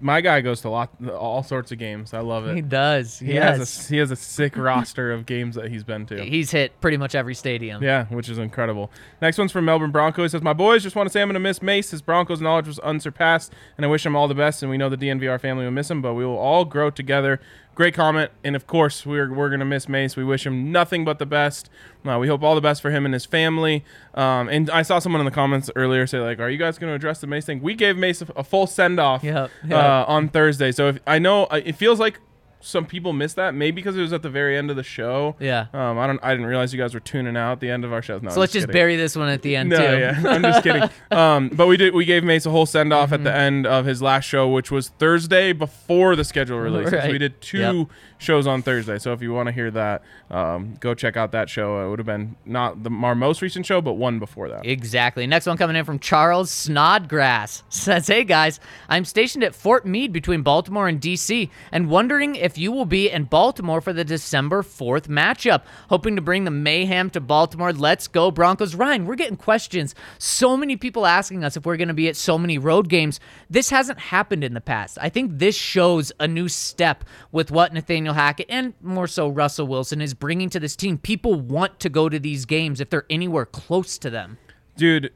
my 0.00 0.20
guy 0.20 0.40
goes 0.42 0.60
to 0.62 0.68
lot, 0.68 0.90
all 1.08 1.42
sorts 1.42 1.72
of 1.72 1.78
games. 1.78 2.12
I 2.12 2.20
love 2.20 2.44
He 2.52 2.58
it. 2.58 2.68
does. 2.68 3.18
He 3.18 3.36
has 3.36 3.88
a 3.88 3.88
he 3.88 3.96
has 3.98 4.10
a 4.10 4.16
sick 4.16 4.56
roster 4.56 5.10
of 5.12 5.24
games 5.24 5.54
that 5.54 5.70
he's 5.70 5.84
been 5.84 6.04
to. 6.06 6.22
He's 6.24 6.50
hit 6.50 6.78
pretty 6.82 6.96
much 6.98 7.14
every 7.14 7.34
stadium. 7.34 7.82
Yeah, 7.82 8.04
which 8.06 8.28
is 8.28 8.36
incredible. 8.36 8.90
Next 9.22 9.38
one's 9.38 9.52
from 9.52 9.64
Melbourne 9.64 9.92
Bronco. 9.92 10.22
He 10.22 10.28
says, 10.28 10.42
"My 10.42 10.52
boys 10.52 10.82
just 10.82 10.94
want 10.96 11.06
to 11.08 11.12
say 11.12 11.22
I'm 11.22 11.28
going 11.28 11.34
to 11.34 11.40
miss 11.40 11.62
Mace. 11.62 11.90
His 11.92 12.02
Broncos 12.02 12.40
knowledge 12.42 12.66
was 12.66 12.78
unsurpassed, 12.80 13.52
and 13.78 13.86
I 13.86 13.88
wish 13.88 14.04
him 14.04 14.14
all 14.14 14.28
the 14.28 14.34
best. 14.34 14.62
And 14.62 14.70
we 14.70 14.76
know 14.76 14.90
the 14.90 14.98
DNVR 14.98 15.40
family 15.40 15.64
will 15.64 15.70
miss 15.72 15.90
him, 15.90 16.02
but 16.02 16.12
we 16.14 16.26
will 16.26 16.36
all 16.38 16.64
grow 16.66 16.90
together." 16.90 17.40
Great 17.74 17.94
comment, 17.94 18.30
and 18.44 18.54
of 18.54 18.66
course 18.66 19.04
we're 19.04 19.32
we're 19.32 19.48
going 19.48 19.60
to 19.60 19.66
miss 19.66 19.88
Mace. 19.88 20.16
We 20.16 20.24
wish 20.24 20.46
him 20.46 20.70
nothing 20.70 21.04
but 21.04 21.18
the 21.18 21.26
best. 21.26 21.68
Uh, 22.06 22.18
we 22.18 22.28
hope 22.28 22.42
all 22.42 22.54
the 22.54 22.60
best 22.60 22.80
for 22.80 22.90
him 22.90 23.04
and 23.04 23.12
his 23.12 23.24
family. 23.24 23.84
Um, 24.14 24.48
and 24.48 24.70
I 24.70 24.82
saw 24.82 25.00
someone 25.00 25.20
in 25.20 25.24
the 25.24 25.32
comments 25.32 25.70
earlier 25.74 26.06
say 26.06 26.18
like, 26.18 26.38
"Are 26.38 26.48
you 26.48 26.58
guys 26.58 26.78
going 26.78 26.90
to 26.90 26.94
address 26.94 27.20
the 27.20 27.26
Mace 27.26 27.46
thing?" 27.46 27.60
We 27.62 27.74
gave 27.74 27.96
Mace 27.96 28.22
a, 28.22 28.26
a 28.36 28.44
full 28.44 28.66
send 28.66 29.00
off 29.00 29.24
Yep, 29.24 29.50
uh, 29.70 30.04
on 30.06 30.28
Thursday. 30.28 30.70
So 30.70 30.88
if 30.88 31.00
I 31.06 31.18
know 31.18 31.44
uh, 31.46 31.60
it 31.64 31.74
feels 31.74 31.98
like 31.98 32.20
some 32.66 32.86
people 32.86 33.12
missed 33.12 33.36
that, 33.36 33.54
maybe 33.54 33.76
because 33.76 33.96
it 33.96 34.00
was 34.00 34.12
at 34.12 34.22
the 34.22 34.30
very 34.30 34.56
end 34.56 34.70
of 34.70 34.76
the 34.76 34.82
show. 34.82 35.36
Yeah. 35.38 35.66
Um, 35.72 35.98
I 35.98 36.06
don't. 36.06 36.18
I 36.22 36.30
didn't 36.32 36.46
realize 36.46 36.72
you 36.72 36.80
guys 36.80 36.94
were 36.94 37.00
tuning 37.00 37.36
out 37.36 37.52
at 37.52 37.60
the 37.60 37.70
end 37.70 37.84
of 37.84 37.92
our 37.92 38.00
show. 38.02 38.18
No, 38.18 38.30
So 38.30 38.34
I'm 38.36 38.40
let's 38.40 38.52
just 38.52 38.66
kidding. 38.66 38.78
bury 38.80 38.96
this 38.96 39.16
one 39.16 39.28
at 39.28 39.42
the 39.42 39.56
end 39.56 39.70
No, 39.70 39.76
too. 39.76 39.98
yeah, 39.98 40.22
I'm 40.26 40.42
just 40.42 40.62
kidding. 40.62 40.88
Um, 41.10 41.48
but 41.50 41.66
we 41.66 41.76
did. 41.76 41.94
We 41.94 42.04
gave 42.04 42.24
Mace 42.24 42.46
a 42.46 42.50
whole 42.50 42.66
send 42.66 42.92
off 42.92 43.12
at 43.12 43.16
Mm-hmm. 43.16 43.24
the 43.24 43.34
end 43.36 43.66
of 43.66 43.84
his 43.86 44.00
last 44.02 44.24
show, 44.24 44.48
which 44.48 44.70
was 44.70 44.88
Thursday 44.98 45.52
before 45.52 46.16
the 46.16 46.24
schedule 46.24 46.58
release. 46.60 46.90
So 46.90 47.06
we 47.10 47.18
did 47.18 47.40
two 47.40 47.58
Yep. 47.58 47.86
shows 48.18 48.46
on 48.46 48.62
Thursday. 48.62 48.98
So 48.98 49.12
if 49.12 49.20
you 49.22 49.32
want 49.32 49.46
to 49.48 49.52
hear 49.52 49.70
that, 49.70 50.02
um, 50.30 50.76
go 50.80 50.94
check 50.94 51.16
out 51.16 51.32
that 51.32 51.48
show. 51.50 51.84
It 51.86 51.90
would 51.90 51.98
have 51.98 52.06
been 52.06 52.36
not 52.46 52.82
the 52.82 52.90
our 52.90 53.14
most 53.14 53.42
recent 53.42 53.66
show, 53.66 53.80
but 53.80 53.94
one 53.94 54.18
before 54.18 54.48
that. 54.48 54.64
Exactly. 54.66 55.26
Next 55.26 55.46
one 55.46 55.56
coming 55.56 55.76
in 55.76 55.84
from 55.84 55.98
Charles 55.98 56.50
Snodgrass 56.50 57.62
says, 57.68 58.06
Hey 58.06 58.24
guys, 58.24 58.60
I'm 58.88 59.04
stationed 59.04 59.44
at 59.44 59.54
Fort 59.54 59.86
Meade 59.86 60.12
between 60.12 60.42
Baltimore 60.42 60.88
and 60.88 61.00
DC 61.00 61.50
and 61.72 61.88
wondering 61.88 62.34
if 62.36 62.53
you 62.58 62.72
will 62.72 62.84
be 62.84 63.10
in 63.10 63.24
Baltimore 63.24 63.80
for 63.80 63.92
the 63.92 64.04
December 64.04 64.62
4th 64.62 65.08
matchup. 65.08 65.62
Hoping 65.88 66.16
to 66.16 66.22
bring 66.22 66.44
the 66.44 66.50
mayhem 66.50 67.10
to 67.10 67.20
Baltimore. 67.20 67.72
Let's 67.72 68.08
go, 68.08 68.30
Broncos. 68.30 68.74
Ryan, 68.74 69.06
we're 69.06 69.14
getting 69.14 69.36
questions. 69.36 69.94
So 70.18 70.56
many 70.56 70.76
people 70.76 71.06
asking 71.06 71.44
us 71.44 71.56
if 71.56 71.64
we're 71.66 71.76
going 71.76 71.88
to 71.88 71.94
be 71.94 72.08
at 72.08 72.16
so 72.16 72.38
many 72.38 72.58
road 72.58 72.88
games. 72.88 73.20
This 73.50 73.70
hasn't 73.70 73.98
happened 73.98 74.44
in 74.44 74.54
the 74.54 74.60
past. 74.60 74.98
I 75.00 75.08
think 75.08 75.38
this 75.38 75.56
shows 75.56 76.12
a 76.18 76.26
new 76.28 76.48
step 76.48 77.04
with 77.32 77.50
what 77.50 77.72
Nathaniel 77.72 78.14
Hackett 78.14 78.46
and 78.48 78.74
more 78.82 79.06
so 79.06 79.28
Russell 79.28 79.66
Wilson 79.66 80.00
is 80.00 80.14
bringing 80.14 80.50
to 80.50 80.60
this 80.60 80.76
team. 80.76 80.98
People 80.98 81.40
want 81.40 81.80
to 81.80 81.88
go 81.88 82.08
to 82.08 82.18
these 82.18 82.44
games 82.44 82.80
if 82.80 82.90
they're 82.90 83.06
anywhere 83.10 83.46
close 83.46 83.98
to 83.98 84.10
them. 84.10 84.38
dude 84.76 85.12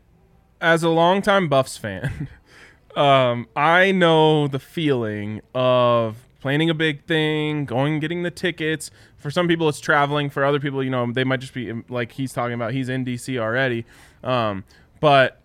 as 0.61 0.83
a 0.83 0.89
longtime 0.89 1.49
buffs 1.49 1.77
fan 1.77 2.29
um 2.97 3.47
i 3.57 3.91
know 3.93 4.47
the 4.49 4.59
feeling 4.59 5.41
of 5.55 6.28
planning 6.41 6.71
a 6.71 6.75
big 6.75 7.05
thing 7.05 7.65
going 7.65 7.95
and 7.95 8.01
getting 8.01 8.23
the 8.23 8.31
tickets 8.31 8.91
for 9.17 9.31
some 9.31 9.49
people 9.49 9.69
it's 9.69 9.81
traveling 9.81 10.31
for 10.31 10.45
other 10.45 10.61
people 10.61 10.83
you 10.85 10.91
know 10.91 11.11
they 11.13 11.25
might 11.25 11.41
just 11.41 11.53
be 11.55 11.73
like 11.89 12.13
he's 12.13 12.33
talking 12.33 12.55
about 12.55 12.73
he's 12.73 12.89
in 12.89 13.05
dc 13.05 13.37
already 13.39 13.85
um 14.23 14.63
but 15.01 15.41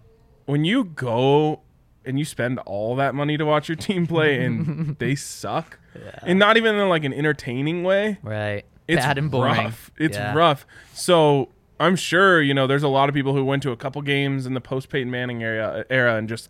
when 0.45 0.63
you 0.65 0.83
go 0.83 1.61
and 2.05 2.19
you 2.19 2.25
spend 2.25 2.59
all 2.59 2.95
that 2.95 3.15
money 3.15 3.37
to 3.37 3.45
watch 3.45 3.67
your 3.67 3.75
team 3.75 4.05
play 4.13 4.43
and 4.45 4.95
they 4.99 5.15
suck 5.15 5.79
and 6.23 6.37
not 6.37 6.57
even 6.57 6.75
in 6.75 6.89
like 6.89 7.03
an 7.03 7.13
entertaining 7.13 7.83
way 7.83 8.17
Right. 8.21 8.63
it's 8.87 9.03
Bad 9.05 9.17
and 9.17 9.31
boring. 9.31 9.55
Rough. 9.55 9.91
It's 9.97 10.17
Yeah. 10.17 10.35
rough. 10.35 10.65
So 10.93 11.49
I'm 11.79 11.95
sure 11.95 12.41
you 12.41 12.53
know 12.53 12.67
there's 12.67 12.83
a 12.83 12.87
lot 12.87 13.09
of 13.09 13.15
people 13.15 13.33
who 13.33 13.43
went 13.45 13.63
to 13.63 13.71
a 13.71 13.77
couple 13.77 14.01
games 14.01 14.45
in 14.45 14.53
the 14.53 14.61
post 14.61 14.89
Peyton 14.89 15.09
Manning 15.09 15.41
era 15.43 15.85
era 15.89 16.15
and 16.17 16.27
just 16.29 16.49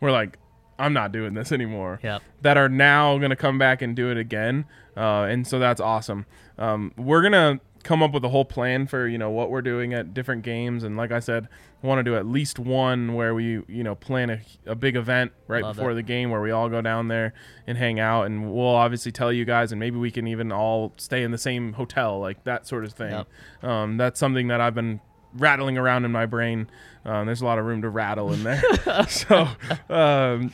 were 0.00 0.10
like, 0.10 0.38
I'm 0.82 0.92
not 0.92 1.12
doing 1.12 1.34
this 1.34 1.52
anymore. 1.52 2.00
Yep. 2.02 2.22
That 2.42 2.56
are 2.56 2.68
now 2.68 3.18
gonna 3.18 3.36
come 3.36 3.58
back 3.58 3.82
and 3.82 3.94
do 3.94 4.10
it 4.10 4.16
again, 4.16 4.64
uh, 4.96 5.22
and 5.22 5.46
so 5.46 5.58
that's 5.58 5.80
awesome. 5.80 6.26
Um, 6.58 6.92
we're 6.96 7.22
gonna 7.22 7.60
come 7.82 8.02
up 8.02 8.12
with 8.12 8.24
a 8.24 8.28
whole 8.28 8.44
plan 8.44 8.86
for 8.86 9.06
you 9.08 9.18
know 9.18 9.30
what 9.30 9.50
we're 9.50 9.62
doing 9.62 9.94
at 9.94 10.14
different 10.14 10.42
games, 10.42 10.82
and 10.84 10.96
like 10.96 11.12
I 11.12 11.20
said, 11.20 11.48
I 11.82 11.86
want 11.86 11.98
to 11.98 12.02
do 12.02 12.16
at 12.16 12.26
least 12.26 12.58
one 12.58 13.14
where 13.14 13.34
we 13.34 13.62
you 13.68 13.82
know 13.84 13.94
plan 13.94 14.30
a, 14.30 14.40
a 14.66 14.74
big 14.74 14.96
event 14.96 15.32
right 15.46 15.62
Love 15.62 15.76
before 15.76 15.92
it. 15.92 15.94
the 15.94 16.02
game 16.02 16.30
where 16.30 16.40
we 16.40 16.50
all 16.50 16.68
go 16.68 16.80
down 16.80 17.08
there 17.08 17.32
and 17.66 17.76
hang 17.78 18.00
out, 18.00 18.26
and 18.26 18.52
we'll 18.52 18.66
obviously 18.66 19.12
tell 19.12 19.32
you 19.32 19.44
guys, 19.44 19.72
and 19.72 19.78
maybe 19.78 19.96
we 19.96 20.10
can 20.10 20.26
even 20.26 20.52
all 20.52 20.92
stay 20.96 21.22
in 21.22 21.30
the 21.30 21.38
same 21.38 21.74
hotel, 21.74 22.18
like 22.18 22.42
that 22.44 22.66
sort 22.66 22.84
of 22.84 22.92
thing. 22.92 23.12
Yep. 23.62 23.70
Um, 23.70 23.96
that's 23.96 24.18
something 24.18 24.48
that 24.48 24.60
I've 24.60 24.74
been 24.74 25.00
rattling 25.34 25.78
around 25.78 26.04
in 26.04 26.12
my 26.12 26.26
brain. 26.26 26.68
Um, 27.04 27.26
there's 27.26 27.40
a 27.40 27.44
lot 27.44 27.58
of 27.58 27.64
room 27.64 27.82
to 27.82 27.88
rattle 27.88 28.32
in 28.32 28.42
there, 28.44 28.62
so 29.08 29.48
um, 29.88 30.52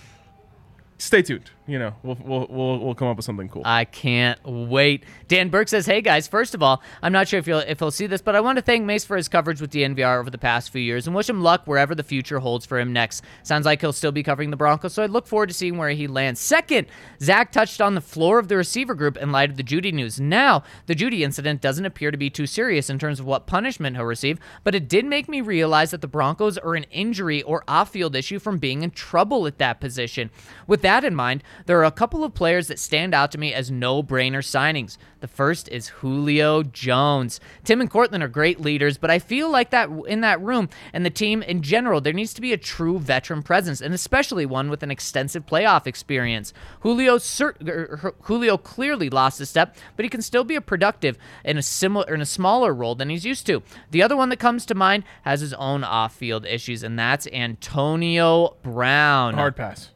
stay 0.99 1.23
tuned. 1.23 1.51
You 1.69 1.79
know, 1.79 1.95
we'll 2.03 2.17
we'll 2.25 2.47
we'll, 2.49 2.79
we'll 2.79 2.95
come 2.95 3.09
up 3.09 3.19
with 3.19 3.27
something 3.27 3.47
cool. 3.51 3.61
I 3.67 3.85
can't 3.85 4.43
wait. 4.43 5.05
Dan 5.29 5.51
Burke 5.51 5.69
says, 5.69 5.85
"Hey 5.85 6.01
guys, 6.01 6.27
first 6.27 6.55
of 6.55 6.63
all, 6.63 6.83
I'm 7.03 7.13
not 7.13 7.29
sure 7.29 7.39
if 7.39 7.47
you'll 7.47 7.59
if 7.59 7.79
he'll 7.81 7.91
see 7.91 8.07
this, 8.07 8.23
but 8.23 8.35
I 8.35 8.41
want 8.41 8.57
to 8.57 8.63
thank 8.63 8.87
Mace 8.87 9.05
for 9.05 9.19
his 9.19 9.29
coverage 9.29 9.61
with 9.61 9.71
DNVR 9.71 10.19
over 10.19 10.31
the 10.31 10.39
past 10.39 10.71
few 10.71 10.81
years 10.81 11.07
and 11.07 11.15
wish 11.15 11.29
him 11.29 11.43
luck 11.43 11.67
wherever 11.67 11.95
the 11.95 12.03
future 12.03 12.39
holds 12.39 12.65
for 12.65 12.79
him 12.79 12.95
next. 12.95 13.23
Sounds 13.43 13.67
like 13.67 13.83
he'll 13.83 13.93
still 13.93 14.13
be 14.13 14.23
covering 14.23 14.51
the 14.51 14.57
Broncos, 14.57 14.95
so 14.95 15.03
I 15.03 15.07
look 15.07 15.27
forward 15.27 15.51
to 15.51 15.55
seeing 15.55 15.77
where 15.77 15.91
he 15.91 16.07
lands. 16.07 16.41
Second, 16.41 16.87
Zac 17.21 17.53
touched 17.53 17.83
on 17.83 17.95
the 17.95 18.01
floor 18.01 18.39
of 18.39 18.49
the 18.49 18.57
receiver 18.57 18.95
group 18.95 19.19
in 19.19 19.31
light 19.31 19.51
of 19.51 19.59
the 19.59 19.63
Jeudy 19.63 19.93
news. 19.93 20.19
Now, 20.19 20.63
the 20.87 20.95
Jeudy 20.95 21.21
incident 21.21 21.61
doesn't 21.61 21.85
appear 21.85 22.11
to 22.11 22.17
be 22.17 22.31
too 22.31 22.47
serious 22.47 22.89
in 22.89 22.99
terms 22.99 23.21
of 23.21 23.27
what 23.27 23.47
punishment 23.47 23.95
he'll 23.95 24.07
receive, 24.07 24.39
but 24.65 24.75
it 24.75 24.89
did 24.89 25.05
make 25.05 25.29
me 25.29 25.43
realize 25.43 25.91
that 25.91 26.01
the 26.01 26.09
Broncos 26.09 26.57
are 26.57 26.75
an 26.75 26.85
injury 26.85 27.43
or 27.43 27.63
off-field 27.69 28.17
issue 28.17 28.39
from 28.39 28.57
being 28.57 28.83
in 28.83 28.91
trouble 28.91 29.47
at 29.47 29.59
that 29.59 29.81
position. 29.81 30.31
With 30.67 30.81
that 30.81 31.05
in 31.05 31.15
mind, 31.15 31.43
there 31.67 31.79
are 31.79 31.85
a 31.85 31.91
couple 31.91 32.25
of 32.25 32.35
players 32.35 32.69
that 32.69 32.79
stand 32.79 33.15
out 33.15 33.33
to 33.33 33.39
me 33.39 33.53
as 33.53 33.71
no-brainer 33.71 34.39
signings. 34.39 34.99
The 35.21 35.29
first 35.29 35.69
is 35.69 35.89
Julio 35.89 36.63
Jones. 36.63 37.41
Tim 37.65 37.81
and 37.81 37.91
Courtland 37.91 38.23
are 38.23 38.29
great 38.29 38.61
leaders, 38.61 38.99
but 38.99 39.11
I 39.11 39.19
feel 39.19 39.51
like 39.51 39.71
that 39.71 39.91
in 40.07 40.21
that 40.21 40.41
room 40.41 40.69
and 40.93 41.05
the 41.05 41.11
team 41.11 41.43
in 41.43 41.63
general, 41.63 42.01
there 42.01 42.13
needs 42.13 42.35
to 42.35 42.41
be 42.41 42.53
a 42.53 42.57
true 42.57 42.99
veteran 42.99 43.43
presence, 43.43 43.81
and 43.81 43.93
especially 43.93 44.47
one 44.47 44.71
with 44.71 44.83
an 44.83 44.91
extensive 44.91 45.45
playoff 45.47 45.87
experience. 45.87 46.53
Julio 46.81 47.17
cert- 47.19 47.69
er, 47.69 48.15
Julio 48.23 48.57
clearly 48.57 49.11
lost 49.11 49.41
a 49.41 49.47
step, 49.47 49.77
but 49.97 50.05
he 50.05 50.09
can 50.09 50.23
still 50.23 50.45
be 50.45 50.55
a 50.55 50.61
productive 50.61 51.19
in 51.45 51.59
a 51.59 51.63
similar 51.63 52.15
in 52.15 52.21
a 52.21 52.27
smaller 52.27 52.73
role 52.73 52.95
than 52.95 53.11
he's 53.11 53.25
used 53.25 53.47
to. 53.47 53.63
The 53.91 54.03
other 54.03 54.17
one 54.17 54.29
that 54.29 54.39
comes 54.39 54.65
to 54.67 54.75
mind 54.75 55.05
has 55.23 55.41
his 55.41 55.55
own 55.55 55.83
off-field 55.83 56.47
issues, 56.47 56.83
and 56.83 56.99
that's 56.99 57.27
Antonio 57.29 58.57
Brown. 58.63 59.35
Hard 59.35 59.57
pass. 59.57 59.91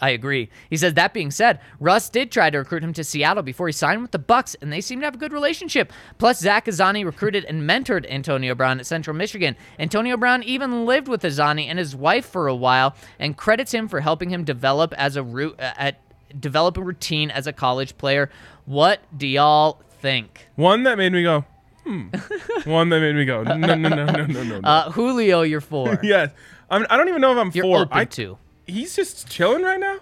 I 0.00 0.10
agree. 0.10 0.50
He 0.70 0.76
says 0.76 0.94
that 0.94 1.14
being 1.14 1.30
said, 1.30 1.60
Russ 1.80 2.08
did 2.08 2.30
try 2.30 2.50
to 2.50 2.58
recruit 2.58 2.82
him 2.82 2.92
to 2.94 3.04
Seattle 3.04 3.42
before 3.42 3.68
he 3.68 3.72
signed 3.72 4.02
with 4.02 4.10
the 4.10 4.18
Bucks, 4.18 4.54
and 4.60 4.72
they 4.72 4.80
seem 4.80 5.00
to 5.00 5.06
have 5.06 5.14
a 5.14 5.18
good 5.18 5.32
relationship. 5.32 5.92
Plus, 6.18 6.40
Zach 6.40 6.66
Azzanni 6.66 7.04
recruited 7.04 7.44
and 7.44 7.62
mentored 7.62 8.10
Antonio 8.10 8.54
Brown 8.54 8.80
at 8.80 8.86
Central 8.86 9.16
Michigan. 9.16 9.56
Antonio 9.78 10.16
Brown 10.16 10.42
even 10.42 10.84
lived 10.84 11.08
with 11.08 11.22
Azzanni 11.22 11.66
and 11.66 11.78
his 11.78 11.94
wife 11.94 12.26
for 12.26 12.48
a 12.48 12.54
while, 12.54 12.94
and 13.18 13.36
credits 13.36 13.72
him 13.72 13.88
for 13.88 14.00
helping 14.00 14.30
him 14.30 14.44
develop 14.44 14.92
as 14.94 15.16
a 15.16 15.22
root 15.22 15.54
uh, 15.58 15.72
at 15.76 16.00
develop 16.40 16.76
a 16.76 16.82
routine 16.82 17.30
as 17.30 17.46
a 17.46 17.52
college 17.52 17.96
player. 17.96 18.30
What 18.64 19.00
do 19.16 19.26
y'all 19.26 19.80
think? 20.00 20.48
One 20.56 20.82
that 20.84 20.98
made 20.98 21.12
me 21.12 21.22
go, 21.22 21.44
hmm. 21.84 22.08
One 22.64 22.88
that 22.88 23.00
made 23.00 23.14
me 23.14 23.24
go, 23.24 23.42
no, 23.42 23.56
no, 23.56 23.74
no, 23.74 23.88
no, 23.88 24.04
no, 24.04 24.26
no, 24.26 24.42
no. 24.42 24.60
Uh, 24.64 24.90
Julio, 24.90 25.42
you're 25.42 25.60
for. 25.60 25.98
yes. 26.02 26.30
I'm, 26.70 26.86
I 26.90 26.96
don't 26.96 27.08
even 27.08 27.20
know 27.20 27.32
if 27.32 27.38
I'm 27.38 27.50
You're 27.52 27.64
for. 27.64 27.78
open 27.82 27.98
I, 27.98 28.04
to. 28.06 28.38
He's 28.66 28.96
just 28.96 29.28
chilling 29.28 29.62
right 29.62 29.78
now. 29.80 29.94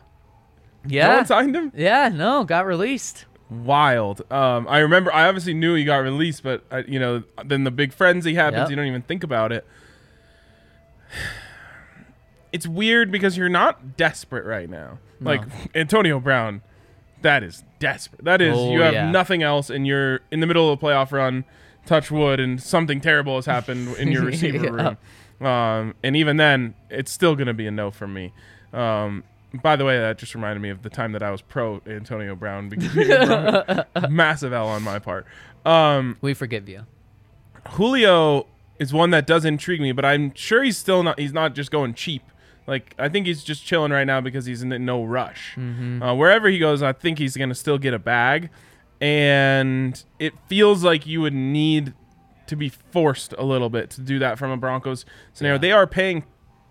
No 0.85 0.89
Yeah. 0.89 1.17
one 1.17 1.27
signed 1.27 1.55
him. 1.57 1.73
yeah. 1.75 2.09
No, 2.09 2.45
got 2.45 2.67
released. 2.67 3.25
Wild. 3.51 4.23
Um, 4.33 4.67
I 4.69 4.79
remember. 4.79 5.13
I 5.13 5.27
obviously 5.29 5.53
knew 5.55 5.75
he 5.75 5.85
got 5.85 5.99
released, 5.99 6.43
but 6.43 6.65
uh, 6.71 6.83
you 6.89 6.99
know, 6.99 7.23
then 7.45 7.65
the 7.65 7.71
big 7.71 7.93
frenzy 7.93 8.35
happens. 8.35 8.63
Yep. 8.63 8.71
You 8.71 8.77
don't 8.77 8.87
even 8.87 9.03
think 9.03 9.23
about 9.25 9.53
it. 9.53 9.67
It's 12.53 12.67
weird 12.67 13.11
because 13.11 13.39
you're 13.39 13.49
not 13.49 13.97
desperate 13.97 14.45
right 14.45 14.69
now. 14.69 14.99
Like 15.21 15.41
Antonio 15.75 16.21
Brown, 16.21 16.61
that 17.23 17.43
is 17.43 17.65
desperate. 17.79 18.25
That 18.25 18.43
is 18.43 18.55
Oh, 18.59 18.73
you 18.73 18.83
have 18.83 18.93
yeah. 18.93 19.11
nothing 19.11 19.43
else, 19.43 19.71
and 19.71 19.87
you're 19.87 20.21
in 20.31 20.41
the 20.41 20.47
middle 20.47 20.71
of 20.71 20.79
a 20.79 20.85
playoff 20.87 21.13
run. 21.13 21.45
Touch 21.87 22.11
wood, 22.11 22.41
and 22.41 22.63
something 22.63 23.01
terrible 23.01 23.37
has 23.37 23.47
happened 23.47 23.97
in 23.97 24.13
your 24.13 24.23
receiver 24.27 24.65
Yeah. 24.67 24.71
room. 24.71 24.99
Um, 25.45 25.95
and 26.03 26.15
even 26.17 26.37
then, 26.37 26.75
it's 26.91 27.11
still 27.11 27.35
going 27.35 27.47
to 27.49 27.55
be 27.55 27.67
a 27.67 27.71
no 27.71 27.91
for 27.91 28.07
me. 28.07 28.33
Um, 28.73 29.25
by 29.63 29.77
the 29.77 29.85
way, 29.85 29.99
that 29.99 30.19
just 30.19 30.35
reminded 30.35 30.61
me 30.61 30.71
of 30.71 30.83
the 30.83 30.91
time 30.91 31.13
that 31.13 31.23
I 31.23 31.31
was 31.31 31.43
pro 31.43 31.83
Antonio 31.87 32.35
Brown 32.35 32.69
because 32.71 32.95
massive 34.11 34.53
L 34.53 34.69
on 34.69 34.83
my 34.83 34.99
part. 34.99 35.27
Um, 35.67 36.17
We 36.21 36.33
forgive 36.35 36.69
you. 36.69 36.87
Julio 37.71 38.47
is 38.79 38.93
one 38.93 39.11
that 39.11 39.27
does 39.27 39.45
intrigue 39.45 39.81
me, 39.81 39.93
but 39.93 40.05
I'm 40.05 40.35
sure 40.35 40.63
he's 40.63 40.79
still 40.79 41.03
not. 41.03 41.19
He's 41.19 41.33
not 41.33 41.55
just 41.55 41.71
going 41.71 41.95
cheap. 41.95 42.23
Like 42.67 42.95
I 42.99 43.09
think 43.09 43.27
he's 43.27 43.45
just 43.45 43.65
chilling 43.65 43.93
right 43.93 44.05
now 44.07 44.21
because 44.21 44.47
he's 44.47 44.63
in 44.63 44.69
no 44.85 45.05
rush. 45.05 45.57
Uh, 46.03 46.15
wherever 46.15 46.49
he 46.49 46.59
goes, 46.59 46.83
I 46.83 46.93
think 46.93 47.19
he's 47.19 47.37
gonna 47.37 47.55
still 47.55 47.79
get 47.79 47.93
a 47.95 47.99
bag, 47.99 48.51
and 49.01 50.03
it 50.19 50.33
feels 50.49 50.83
like 50.85 51.07
you 51.07 51.21
would 51.21 51.35
need 51.35 51.93
to 52.47 52.57
be 52.57 52.69
forced 52.69 53.33
a 53.39 53.45
little 53.45 53.71
bit 53.71 53.91
to 53.91 54.01
do 54.01 54.19
that 54.19 54.39
from 54.39 54.51
a 54.51 54.57
Broncos 54.57 55.05
scenario. 55.33 55.55
Yeah. 55.57 55.61
They 55.61 55.73
are 55.73 55.87
paying 55.87 56.25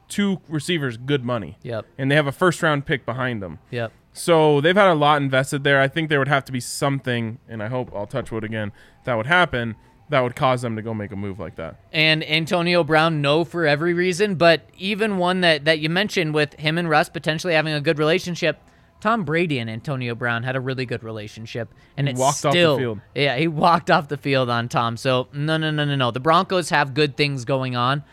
two 0.07 0.41
receivers 0.49 0.98
good 0.98 1.23
money, 1.23 1.57
Yep. 1.64 1.85
and 1.98 2.11
they 2.11 2.15
have 2.15 2.27
a 2.27 2.31
first 2.31 2.61
round 2.61 2.85
pick 2.85 3.06
behind 3.06 3.41
them. 3.41 3.60
Yep. 3.72 3.91
So 4.14 4.60
they've 4.60 4.76
had 4.76 4.89
a 4.89 4.93
lot 4.95 5.22
invested 5.22 5.64
there. 5.64 5.80
I 5.80 5.88
think 5.88 6.10
there 6.10 6.19
would 6.19 6.27
have 6.27 6.43
to 6.45 6.52
be 6.52 6.60
something, 6.60 7.39
and 7.48 7.64
I 7.64 7.68
hope 7.68 7.91
I'll 7.95 8.06
touch 8.07 8.30
wood 8.31 8.43
again, 8.43 8.73
that 9.06 9.15
would 9.15 9.27
happen 9.27 9.76
that 10.10 10.19
would 10.23 10.35
cause 10.35 10.61
them 10.61 10.76
to 10.76 10.81
go 10.81 10.93
make 10.93 11.14
a 11.14 11.15
move 11.15 11.39
like 11.39 11.56
that. 11.56 11.77
and 11.93 12.22
Antonio 12.30 12.84
Brown 12.84 13.22
no 13.22 13.45
for 13.45 13.65
every 13.65 13.93
reason, 13.93 14.35
but 14.35 14.68
even 14.77 15.18
one 15.18 15.39
that, 15.39 15.64
that 15.64 15.80
you 15.80 15.89
mentioned 15.89 16.34
with 16.34 16.53
him 16.56 16.77
and 16.77 16.89
Russ 16.89 17.07
potentially 17.07 17.53
having 17.53 17.72
a 17.73 17.80
good 17.80 17.98
relationship. 17.98 18.60
Tom 19.02 19.26
Brady 19.26 19.60
and 19.60 19.69
Antonio 19.69 20.15
Brown 20.15 20.44
had 20.44 20.56
a 20.56 20.61
really 20.61 20.86
good 20.86 21.03
relationship, 21.03 21.73
and 21.98 22.07
He 22.07 22.14
it 22.14 22.18
walked 22.18 22.45
off 22.45 22.53
the 22.53 22.60
still, 22.60 22.78
field. 22.78 23.02
Yeah, 23.14 23.36
he 23.36 23.48
walked 23.48 23.91
off 23.91 24.07
the 24.07 24.18
field 24.18 24.49
on 24.49 24.69
Tom. 24.69 24.95
So 24.95 25.28
no, 25.34 25.57
no, 25.57 25.72
no, 25.72 25.84
no, 25.84 25.95
no. 25.95 26.11
The 26.11 26.19
Broncos 26.19 26.69
have 26.69 26.94
good 26.94 27.18
things 27.18 27.44
going 27.44 27.76
on. 27.76 28.03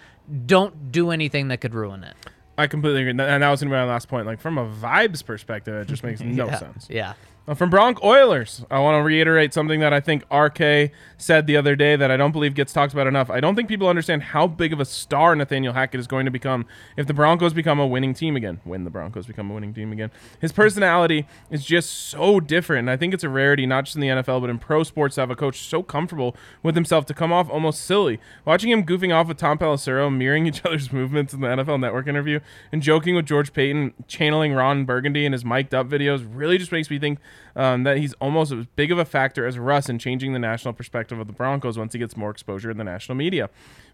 Don't 0.47 0.91
do 0.91 1.11
anything 1.11 1.49
that 1.49 1.61
could 1.61 1.75
ruin 1.75 2.03
it. 2.03 2.15
I 2.57 2.67
completely 2.67 3.03
agree. 3.03 3.11
And 3.11 3.21
that 3.21 3.51
was 3.51 3.61
going 3.61 3.71
to 3.71 3.75
be 3.77 3.79
my 3.79 3.85
last 3.85 4.09
point. 4.09 4.27
Like, 4.27 4.41
from 4.41 4.59
a 4.59 4.67
vibes 4.67 5.25
perspective, 5.25 5.75
it 5.75 5.87
just 5.87 6.03
makes 6.03 6.21
no 6.23 6.47
yeah. 6.47 6.59
sense. 6.59 6.89
Yeah. 6.91 7.15
From 7.55 7.71
Bronc 7.71 8.05
Oilers, 8.05 8.67
I 8.71 8.79
want 8.81 9.01
to 9.01 9.03
reiterate 9.03 9.55
something 9.55 9.81
that 9.81 9.95
I 9.95 10.01
think 10.01 10.23
RK 10.31 10.91
said 11.17 11.47
the 11.47 11.57
other 11.57 11.75
day 11.77 11.97
that 11.97 12.11
I 12.11 12.19
don't 12.19 12.31
believe 12.31 12.53
gets 12.53 12.75
talked 12.75 12.93
about 12.93 13.07
enough. 13.07 13.31
I 13.31 13.41
don't 13.41 13.57
think 13.57 13.71
people 13.71 13.89
understand 13.89 14.23
how 14.23 14.47
big 14.47 14.71
of 14.75 14.81
a 14.81 14.85
star 14.85 15.35
Nathaniel 15.35 15.73
Hackett 15.73 15.99
is 15.99 16.07
going 16.07 16.27
to 16.27 16.31
become 16.31 16.67
if 16.99 17.07
the 17.07 17.15
Broncos 17.15 17.55
become 17.55 17.81
a 17.81 17.87
winning 17.87 18.13
team 18.13 18.37
again. 18.37 18.61
When 18.65 18.85
the 18.85 18.91
Broncos 18.91 19.27
become 19.27 19.51
a 19.51 19.55
winning 19.55 19.73
team 19.73 19.93
again. 19.93 20.11
His 20.39 20.53
personality 20.53 21.27
is 21.51 21.65
just 21.65 21.91
so 21.91 22.39
different. 22.39 22.81
And 22.81 22.91
I 22.91 22.99
think 22.99 23.15
it's 23.15 23.25
a 23.25 23.31
rarity, 23.31 23.65
not 23.65 23.87
just 23.87 23.97
in 23.97 24.03
the 24.03 24.09
NFL, 24.09 24.43
but 24.43 24.51
in 24.51 24.59
pro 24.59 24.83
sports 24.83 25.15
to 25.15 25.23
have 25.23 25.31
a 25.31 25.37
coach 25.37 25.61
so 25.61 25.83
comfortable 25.83 26.37
with 26.63 26.75
himself 26.75 27.07
to 27.07 27.15
come 27.15 27.33
off 27.33 27.49
almost 27.49 27.81
silly. 27.81 28.21
Watching 28.45 28.71
him 28.71 28.85
goofing 28.85 29.15
off 29.15 29.27
with 29.27 29.39
Tom 29.39 29.57
Pelissero, 29.57 30.15
mirroring 30.15 30.47
each 30.47 30.63
other's 30.67 30.93
movements 30.93 31.33
in 31.33 31.41
the 31.41 31.49
NFL 31.49 31.81
Network 31.81 32.09
interview, 32.09 32.41
and 32.73 32.83
joking 32.83 33.15
with 33.15 33.25
George 33.25 33.55
Paton, 33.55 33.95
channeling 34.07 34.53
Ron 34.53 34.85
Burgundy 34.85 35.25
in 35.25 35.33
his 35.33 35.47
mic'd 35.47 35.75
up 35.75 35.89
videos 35.89 36.29
really 36.31 36.59
just 36.59 36.73
makes 36.73 36.91
me 36.91 36.99
think 36.99 37.19
um, 37.57 37.83
that 37.85 37.99
he's 37.99 38.15
almost 38.15 38.53
as 38.53 38.67
big 38.77 38.93
of 38.93 38.99
a 38.99 39.05
factor 39.05 39.47
as 39.47 39.59
Russ 39.59 39.89
in 39.89 39.99
changing 39.99 40.33
the 40.33 40.39
national 40.39 40.75
perspective 40.75 41.19
of 41.19 41.27
the 41.27 41.33
Broncos 41.33 41.79
once 41.79 41.93
he 41.93 41.99
gets 41.99 42.17
more 42.17 42.31
exposure 42.31 42.71
in 42.71 42.79
the 42.79 42.85
national 42.85 43.17
media. 43.17 43.51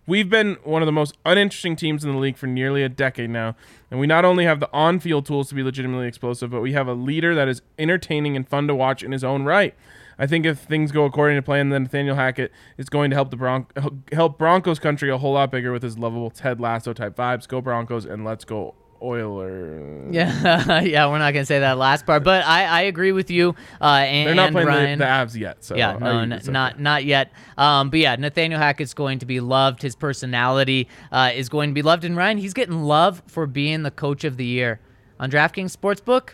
We've 0.06 0.28
been 0.28 0.58
one 0.64 0.82
of 0.82 0.86
the 0.86 0.92
most 0.92 1.16
uninteresting 1.24 1.76
teams 1.76 2.04
in 2.04 2.12
the 2.12 2.18
league 2.18 2.36
for 2.36 2.46
nearly 2.46 2.82
a 2.82 2.90
decade 2.90 3.30
now, 3.30 3.56
and 3.90 3.98
we 3.98 4.06
not 4.06 4.24
only 4.24 4.44
have 4.44 4.60
the 4.60 4.70
on 4.72 5.00
field 5.00 5.24
tools 5.24 5.48
to 5.48 5.54
be 5.54 5.62
legitimately 5.62 6.06
explosive, 6.06 6.50
but 6.50 6.60
we 6.60 6.72
have 6.72 6.88
a 6.88 6.92
leader 6.92 7.34
that 7.34 7.48
is 7.48 7.62
entertaining 7.78 8.36
and 8.36 8.46
fun 8.46 8.66
to 8.68 8.74
watch 8.74 9.02
in 9.02 9.12
his 9.12 9.24
own 9.24 9.44
right. 9.44 9.74
I 10.18 10.26
think 10.26 10.46
if 10.46 10.58
things 10.58 10.92
go 10.92 11.04
according 11.04 11.36
to 11.36 11.42
plan, 11.42 11.70
then 11.70 11.84
Nathaniel 11.84 12.16
Hackett 12.16 12.52
is 12.76 12.88
going 12.88 13.10
to 13.10 13.16
help 13.16 13.30
the 13.30 13.36
Bron- 13.36 13.66
help 14.12 14.38
Broncos 14.38 14.78
country 14.78 15.10
a 15.10 15.18
whole 15.18 15.32
lot 15.32 15.50
bigger 15.50 15.72
with 15.72 15.82
his 15.82 15.98
lovable 15.98 16.30
Ted 16.30 16.60
Lasso 16.60 16.92
type 16.92 17.16
vibes. 17.16 17.48
Go 17.48 17.60
Broncos 17.60 18.04
and 18.04 18.24
let's 18.24 18.44
go 18.44 18.74
Oilers. 19.04 20.14
Yeah, 20.14 20.80
yeah, 20.80 21.06
we're 21.08 21.18
not 21.18 21.32
gonna 21.32 21.44
say 21.44 21.58
that 21.58 21.76
last 21.76 22.06
part, 22.06 22.24
but 22.24 22.44
I, 22.44 22.64
I 22.64 22.80
agree 22.82 23.12
with 23.12 23.30
you. 23.30 23.54
Uh, 23.80 23.84
and, 23.84 24.28
They're 24.28 24.34
not 24.34 24.52
playing 24.52 24.68
Ryan. 24.68 24.98
the, 24.98 25.04
the 25.04 25.10
Avs 25.10 25.36
yet, 25.38 25.62
so 25.62 25.76
yeah, 25.76 25.96
no, 25.98 26.20
n- 26.20 26.40
not 26.46 26.80
not 26.80 27.04
yet. 27.04 27.30
Um, 27.58 27.90
but 27.90 27.98
yeah, 28.00 28.16
Nathaniel 28.16 28.58
Hackett's 28.58 28.94
going 28.94 29.18
to 29.18 29.26
be 29.26 29.40
loved. 29.40 29.82
His 29.82 29.94
personality 29.94 30.88
uh, 31.12 31.30
is 31.34 31.48
going 31.48 31.70
to 31.70 31.74
be 31.74 31.82
loved, 31.82 32.04
and 32.04 32.16
Ryan, 32.16 32.38
he's 32.38 32.54
getting 32.54 32.82
love 32.82 33.22
for 33.26 33.46
being 33.46 33.82
the 33.82 33.90
coach 33.90 34.24
of 34.24 34.36
the 34.36 34.46
year 34.46 34.80
on 35.20 35.30
DraftKings 35.30 35.76
Sportsbook. 35.76 36.30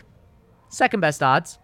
Second 0.69 1.01
best 1.01 1.21
odds. 1.21 1.59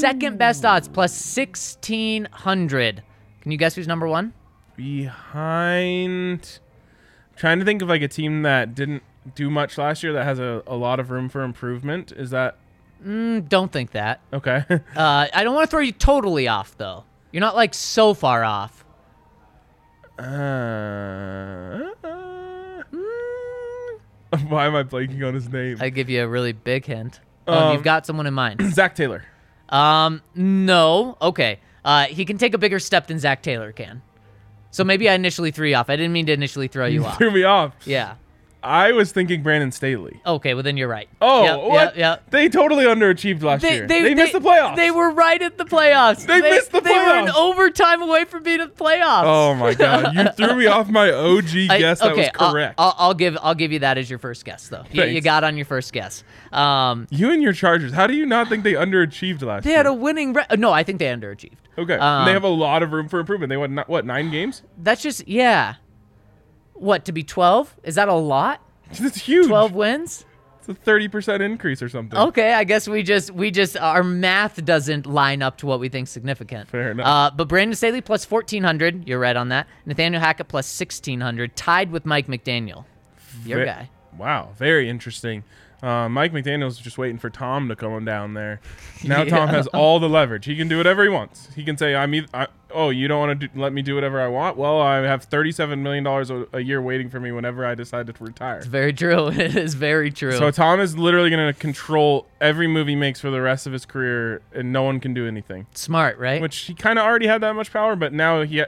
Second 0.00 0.38
best 0.38 0.64
odds 0.64 0.88
plus 0.88 1.12
sixteen 1.14 2.26
hundred. 2.32 3.02
Can 3.42 3.52
you 3.52 3.58
guess 3.58 3.74
who's 3.74 3.86
number 3.86 4.08
one? 4.08 4.32
behind. 4.78 6.60
Trying 7.36 7.58
to 7.58 7.64
think 7.64 7.82
of 7.82 7.88
like 7.88 8.02
a 8.02 8.08
team 8.08 8.42
that 8.42 8.74
didn't 8.74 9.02
do 9.34 9.50
much 9.50 9.76
last 9.78 10.02
year 10.02 10.12
that 10.14 10.24
has 10.24 10.38
a, 10.38 10.62
a 10.66 10.76
lot 10.76 11.00
of 11.00 11.10
room 11.10 11.28
for 11.28 11.42
improvement. 11.42 12.12
Is 12.12 12.30
that 12.30 12.56
Mm, 13.04 13.48
Don't 13.48 13.70
think 13.70 13.92
that. 13.92 14.20
okay? 14.32 14.64
Uh, 14.96 15.28
I 15.32 15.44
don't 15.44 15.54
want 15.54 15.66
to 15.66 15.70
throw 15.70 15.80
you 15.80 15.92
totally 15.92 16.48
off 16.48 16.76
though. 16.78 17.04
You're 17.30 17.42
not 17.42 17.54
like 17.54 17.74
so 17.74 18.14
far 18.14 18.42
off. 18.42 18.84
uh, 20.18 21.78
why 24.48 24.66
am 24.66 24.74
I 24.74 24.82
blanking 24.82 25.26
on 25.26 25.34
his 25.34 25.48
name? 25.48 25.78
I 25.80 25.90
give 25.90 26.08
you 26.10 26.22
a 26.22 26.28
really 26.28 26.52
big 26.52 26.84
hint. 26.84 27.20
Oh, 27.46 27.68
Um, 27.68 27.72
you've 27.74 27.82
got 27.84 28.06
someone 28.06 28.26
in 28.26 28.34
mind. 28.34 28.60
Zac 28.72 28.94
Taylor. 28.94 29.24
Um, 29.68 30.22
no. 30.34 31.16
Okay. 31.22 31.60
Uh, 31.84 32.06
he 32.06 32.24
can 32.24 32.38
take 32.38 32.54
a 32.54 32.58
bigger 32.58 32.78
step 32.78 33.06
than 33.06 33.18
Zac 33.18 33.42
Taylor 33.42 33.72
can. 33.72 34.02
So 34.70 34.84
maybe 34.84 35.08
I 35.08 35.14
initially 35.14 35.50
threw 35.50 35.68
you 35.68 35.76
off. 35.76 35.88
I 35.88 35.96
didn't 35.96 36.12
mean 36.12 36.26
to 36.26 36.32
initially 36.32 36.68
throw 36.68 36.86
you 36.86 37.04
off. 37.06 37.16
Threw 37.16 37.30
me 37.30 37.44
off. 37.44 37.72
Yeah. 37.86 38.16
I 38.62 38.92
was 38.92 39.12
thinking 39.12 39.42
Brandon 39.42 39.70
Staley. 39.70 40.20
Okay, 40.26 40.54
well 40.54 40.62
then 40.62 40.76
you're 40.76 40.88
right. 40.88 41.08
Oh, 41.20 41.44
Yep, 41.44 41.58
what? 41.60 41.72
Yep, 41.72 41.96
yep. 41.96 42.30
They 42.30 42.48
totally 42.48 42.84
underachieved 42.84 43.42
last 43.42 43.62
year. 43.62 43.86
They, 43.86 44.14
missed 44.14 44.32
the 44.32 44.40
playoffs. 44.40 44.76
They 44.76 44.90
were 44.90 45.10
right 45.10 45.40
at 45.40 45.58
the 45.58 45.64
playoffs. 45.64 46.26
They 46.26 46.40
missed 46.40 46.72
the 46.72 46.80
playoffs. 46.80 46.84
They 46.84 46.94
were 46.98 47.28
an 47.28 47.30
overtime 47.30 48.02
away 48.02 48.24
from 48.24 48.42
being 48.42 48.60
in 48.60 48.68
the 48.68 48.74
playoffs. 48.74 49.22
Oh 49.24 49.54
my 49.54 49.74
god! 49.74 50.14
You 50.14 50.28
threw 50.36 50.56
me 50.56 50.66
off 50.66 50.88
my 50.88 51.10
OG 51.10 51.44
I- 51.70 51.78
guess. 51.78 52.00
that 52.00 52.16
was 52.16 52.28
I'll- 52.38 52.52
correct. 52.52 52.74
I'll, 52.78 52.94
I'll 52.98 53.14
give 53.14 53.38
I'll 53.42 53.54
give 53.54 53.70
you 53.72 53.78
that 53.80 53.96
as 53.96 54.10
your 54.10 54.18
first 54.18 54.44
guess 54.44 54.68
though. 54.68 54.84
You, 54.90 55.04
you 55.04 55.20
got 55.20 55.44
on 55.44 55.56
your 55.56 55.66
first 55.66 55.92
guess. 55.92 56.24
Um, 56.52 57.06
you 57.10 57.30
and 57.30 57.42
your 57.42 57.52
Chargers. 57.52 57.92
How 57.92 58.06
do 58.06 58.14
you 58.14 58.26
not 58.26 58.48
think 58.48 58.64
they 58.64 58.72
underachieved 58.72 59.42
last 59.42 59.42
year? 59.42 59.60
they 59.62 59.70
year? 59.70 59.76
had 59.78 59.86
a 59.86 59.94
winning. 59.94 60.32
Re- 60.32 60.46
no, 60.56 60.72
I 60.72 60.82
think 60.82 60.98
they 60.98 61.06
underachieved. 61.06 61.56
okay. 61.78 61.94
um, 61.94 62.24
they 62.24 62.32
have 62.32 62.44
a 62.44 62.48
lot 62.48 62.82
of 62.82 62.92
room 62.92 63.08
for 63.08 63.20
improvement. 63.20 63.50
They 63.50 63.56
won 63.56 63.74
not, 63.76 63.88
what 63.88 64.04
nine 64.04 64.30
games? 64.30 64.62
That's 64.78 65.02
just 65.02 65.28
yeah. 65.28 65.76
What 66.78 67.04
to 67.06 67.12
be 67.12 67.22
twelve? 67.22 67.76
Is 67.82 67.94
that 67.96 68.08
a 68.08 68.14
lot? 68.14 68.60
It's 68.92 69.18
huge. 69.18 69.48
Twelve 69.48 69.72
wins? 69.72 70.24
It's 70.60 70.68
a 70.68 70.74
thirty 70.74 71.08
percent 71.08 71.42
increase 71.42 71.82
or 71.82 71.88
something. 71.88 72.18
Okay, 72.18 72.52
I 72.54 72.64
guess 72.64 72.88
we 72.88 73.02
just 73.02 73.30
we 73.30 73.50
just 73.50 73.76
our 73.76 74.02
math 74.02 74.64
doesn't 74.64 75.06
line 75.06 75.42
up 75.42 75.58
to 75.58 75.66
what 75.66 75.78
we 75.80 75.88
think 75.88 76.08
significant. 76.08 76.68
Fair 76.68 76.92
enough. 76.92 77.06
Uh, 77.06 77.30
but 77.36 77.48
Brandon 77.48 77.74
Staley 77.74 78.00
plus 78.00 78.24
fourteen 78.24 78.64
hundred. 78.64 79.06
You're 79.06 79.18
right 79.18 79.36
on 79.36 79.48
that. 79.50 79.66
Nathaniel 79.86 80.20
Hackett 80.20 80.48
plus 80.48 80.66
sixteen 80.66 81.20
hundred, 81.20 81.54
tied 81.56 81.90
with 81.90 82.06
Mike 82.06 82.28
McDaniel. 82.28 82.84
Your 83.44 83.60
Ve- 83.60 83.64
guy. 83.66 83.90
Wow, 84.16 84.50
very 84.56 84.88
interesting. 84.88 85.44
Uh, 85.80 86.08
Mike 86.08 86.32
McDaniel's 86.32 86.76
just 86.78 86.98
waiting 86.98 87.18
for 87.18 87.30
Tom 87.30 87.68
to 87.68 87.76
come 87.76 88.04
down 88.04 88.34
there. 88.34 88.60
Now 89.04 89.22
Tom 89.22 89.48
has 89.48 89.68
all 89.68 90.00
the 90.00 90.08
leverage. 90.08 90.44
He 90.46 90.56
can 90.56 90.66
do 90.66 90.76
whatever 90.76 91.04
he 91.04 91.08
wants. 91.08 91.50
He 91.54 91.62
can 91.62 91.76
say, 91.78 91.94
"I'm 91.94 92.12
either, 92.14 92.26
I, 92.34 92.48
oh, 92.74 92.90
you 92.90 93.06
don't 93.06 93.28
want 93.28 93.40
to 93.40 93.48
let 93.54 93.72
me 93.72 93.80
do 93.80 93.94
whatever 93.94 94.20
I 94.20 94.26
want. 94.26 94.56
Well, 94.56 94.80
I 94.80 94.96
have 95.02 95.22
thirty-seven 95.22 95.80
million 95.84 96.02
dollars 96.02 96.32
a 96.52 96.58
year 96.60 96.82
waiting 96.82 97.08
for 97.08 97.20
me 97.20 97.30
whenever 97.30 97.64
I 97.64 97.76
decide 97.76 98.08
to 98.08 98.24
retire." 98.24 98.56
It's 98.58 98.66
Very 98.66 98.92
true. 98.92 99.28
It 99.38 99.54
is 99.54 99.74
very 99.74 100.10
true. 100.10 100.32
So 100.32 100.50
Tom 100.50 100.80
is 100.80 100.98
literally 100.98 101.30
going 101.30 101.46
to 101.54 101.56
control 101.58 102.26
every 102.40 102.66
move 102.66 102.88
he 102.88 102.96
makes 102.96 103.20
for 103.20 103.30
the 103.30 103.40
rest 103.40 103.68
of 103.68 103.72
his 103.72 103.86
career, 103.86 104.42
and 104.52 104.72
no 104.72 104.82
one 104.82 104.98
can 104.98 105.14
do 105.14 105.28
anything. 105.28 105.66
Smart, 105.74 106.18
right? 106.18 106.42
Which 106.42 106.56
he 106.56 106.74
kind 106.74 106.98
of 106.98 107.04
already 107.04 107.28
had 107.28 107.40
that 107.42 107.54
much 107.54 107.72
power, 107.72 107.94
but 107.94 108.12
now 108.12 108.42
he, 108.42 108.64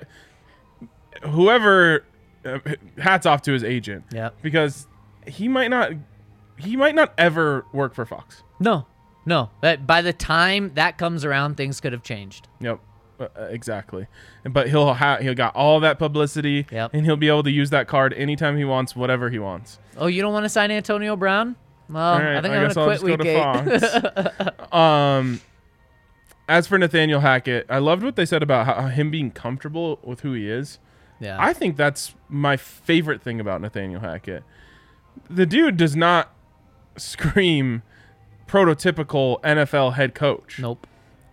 whoever, 1.22 2.04
uh, 2.44 2.58
hats 2.98 3.26
off 3.26 3.42
to 3.42 3.52
his 3.52 3.64
agent. 3.64 4.04
Yeah, 4.12 4.30
Because 4.42 4.86
he 5.26 5.48
might 5.48 5.68
not, 5.70 5.92
he 6.62 6.76
might 6.76 6.94
not 6.94 7.12
ever 7.18 7.64
work 7.72 7.94
for 7.94 8.04
Fox. 8.06 8.42
no, 8.58 8.86
no. 9.26 9.50
But 9.60 9.86
by 9.86 10.00
the 10.02 10.12
time 10.12 10.72
that 10.74 10.96
comes 10.98 11.24
around, 11.24 11.56
things 11.56 11.80
could 11.80 11.92
have 11.92 12.02
changed. 12.02 12.48
Yep. 12.60 12.80
Uh, 13.18 13.28
uh, 13.38 13.42
exactly. 13.50 14.06
But 14.48 14.70
he'll 14.70 14.94
have 14.94 15.20
he'll 15.20 15.34
got 15.34 15.54
all 15.54 15.78
that 15.80 15.98
publicity, 15.98 16.66
Yep. 16.72 16.94
and 16.94 17.04
he'll 17.04 17.16
be 17.18 17.28
able 17.28 17.42
to 17.42 17.50
use 17.50 17.68
that 17.70 17.86
card 17.86 18.14
anytime 18.14 18.56
he 18.56 18.64
wants, 18.64 18.96
whatever 18.96 19.28
he 19.28 19.38
wants. 19.38 19.78
Oh, 19.98 20.06
you 20.06 20.22
don't 20.22 20.32
want 20.32 20.44
to 20.44 20.48
sign 20.48 20.70
Antonio 20.70 21.16
Brown? 21.16 21.56
Well, 21.90 22.18
right, 22.18 22.36
I 22.36 22.40
think 22.40 22.54
I 22.54 22.56
am 22.58 22.68
gonna 22.68 22.80
I'll 22.80 22.86
quit 22.86 22.94
just 22.94 23.04
week 23.04 23.18
go 23.18 23.24
to 23.24 23.30
eight. 23.30 24.44
Fox. 24.46 24.72
um, 24.72 25.40
as 26.48 26.66
for 26.66 26.78
Nathaniel 26.78 27.20
Hackett, 27.20 27.66
I 27.68 27.78
loved 27.78 28.02
what 28.02 28.16
they 28.16 28.24
said 28.24 28.42
about 28.42 28.64
how, 28.66 28.86
him 28.88 29.10
being 29.10 29.30
comfortable 29.30 29.98
with 30.02 30.20
who 30.20 30.32
he 30.32 30.48
is. 30.48 30.78
yeah. 31.20 31.36
I 31.38 31.52
think 31.52 31.76
that's 31.76 32.14
my 32.28 32.56
favorite 32.56 33.20
thing 33.22 33.38
about 33.38 33.60
Nathaniel 33.60 34.00
Hackett. 34.00 34.44
The 35.28 35.44
dude 35.46 35.76
does 35.76 35.94
not 35.94 36.32
scream 37.00 37.82
prototypical 38.46 39.40
NFL 39.42 39.94
head 39.94 40.14
coach. 40.14 40.58
nope. 40.58 40.86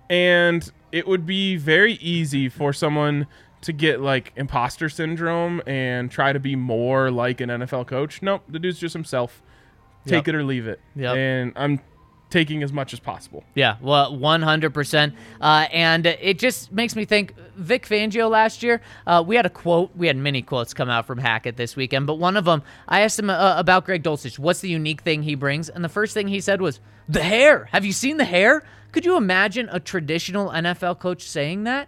And 0.09 0.71
it 0.91 1.07
would 1.07 1.25
be 1.25 1.57
very 1.57 1.93
easy 1.93 2.47
for 2.47 2.71
someone 2.71 3.27
to 3.61 3.73
get 3.73 3.99
like 3.99 4.31
imposter 4.35 4.87
syndrome 4.87 5.61
and 5.67 6.09
try 6.09 6.31
to 6.31 6.39
be 6.39 6.55
more 6.55 7.11
like 7.11 7.41
an 7.41 7.49
NFL 7.49 7.87
coach. 7.87 8.21
Nope, 8.21 8.43
the 8.47 8.59
dude's 8.59 8.79
just 8.79 8.93
himself. 8.93 9.41
Take 10.05 10.27
Yep. 10.27 10.27
it 10.29 10.35
or 10.35 10.43
leave 10.43 10.67
it. 10.67 10.79
Yeah. 10.95 11.13
And 11.13 11.51
I'm 11.57 11.81
taking 12.29 12.63
as 12.63 12.73
much 12.73 12.93
as 12.93 12.99
possible. 12.99 13.43
Yeah, 13.55 13.77
well, 13.81 14.13
100%. 14.13 15.13
Uh, 15.39 15.67
and 15.71 16.05
it 16.05 16.39
just 16.39 16.71
makes 16.71 16.95
me 16.95 17.05
think 17.05 17.33
Vic 17.55 17.87
Fangio 17.87 18.29
last 18.29 18.63
year, 18.63 18.81
uh, 19.05 19.23
we 19.25 19.35
had 19.35 19.45
a 19.45 19.49
quote, 19.49 19.91
we 19.95 20.07
had 20.07 20.17
many 20.17 20.41
quotes 20.41 20.73
come 20.73 20.89
out 20.89 21.07
from 21.07 21.17
Hackett 21.17 21.57
this 21.57 21.75
weekend, 21.75 22.07
but 22.07 22.15
one 22.15 22.37
of 22.37 22.45
them, 22.45 22.63
I 22.87 23.01
asked 23.01 23.19
him 23.19 23.29
uh, 23.29 23.55
about 23.57 23.85
Greg 23.85 24.03
Dulcich. 24.03 24.37
What's 24.37 24.61
the 24.61 24.69
unique 24.69 25.01
thing 25.01 25.23
he 25.23 25.35
brings? 25.35 25.69
And 25.69 25.83
the 25.83 25.89
first 25.89 26.13
thing 26.13 26.27
he 26.27 26.41
said 26.41 26.61
was, 26.61 26.79
the 27.09 27.23
hair. 27.23 27.69
Have 27.71 27.85
you 27.85 27.93
seen 27.93 28.17
the 28.17 28.25
hair? 28.25 28.63
Could 28.91 29.05
you 29.05 29.15
imagine 29.15 29.69
a 29.71 29.79
traditional 29.79 30.49
NFL 30.49 30.99
coach 30.99 31.23
saying 31.23 31.63
that? 31.63 31.87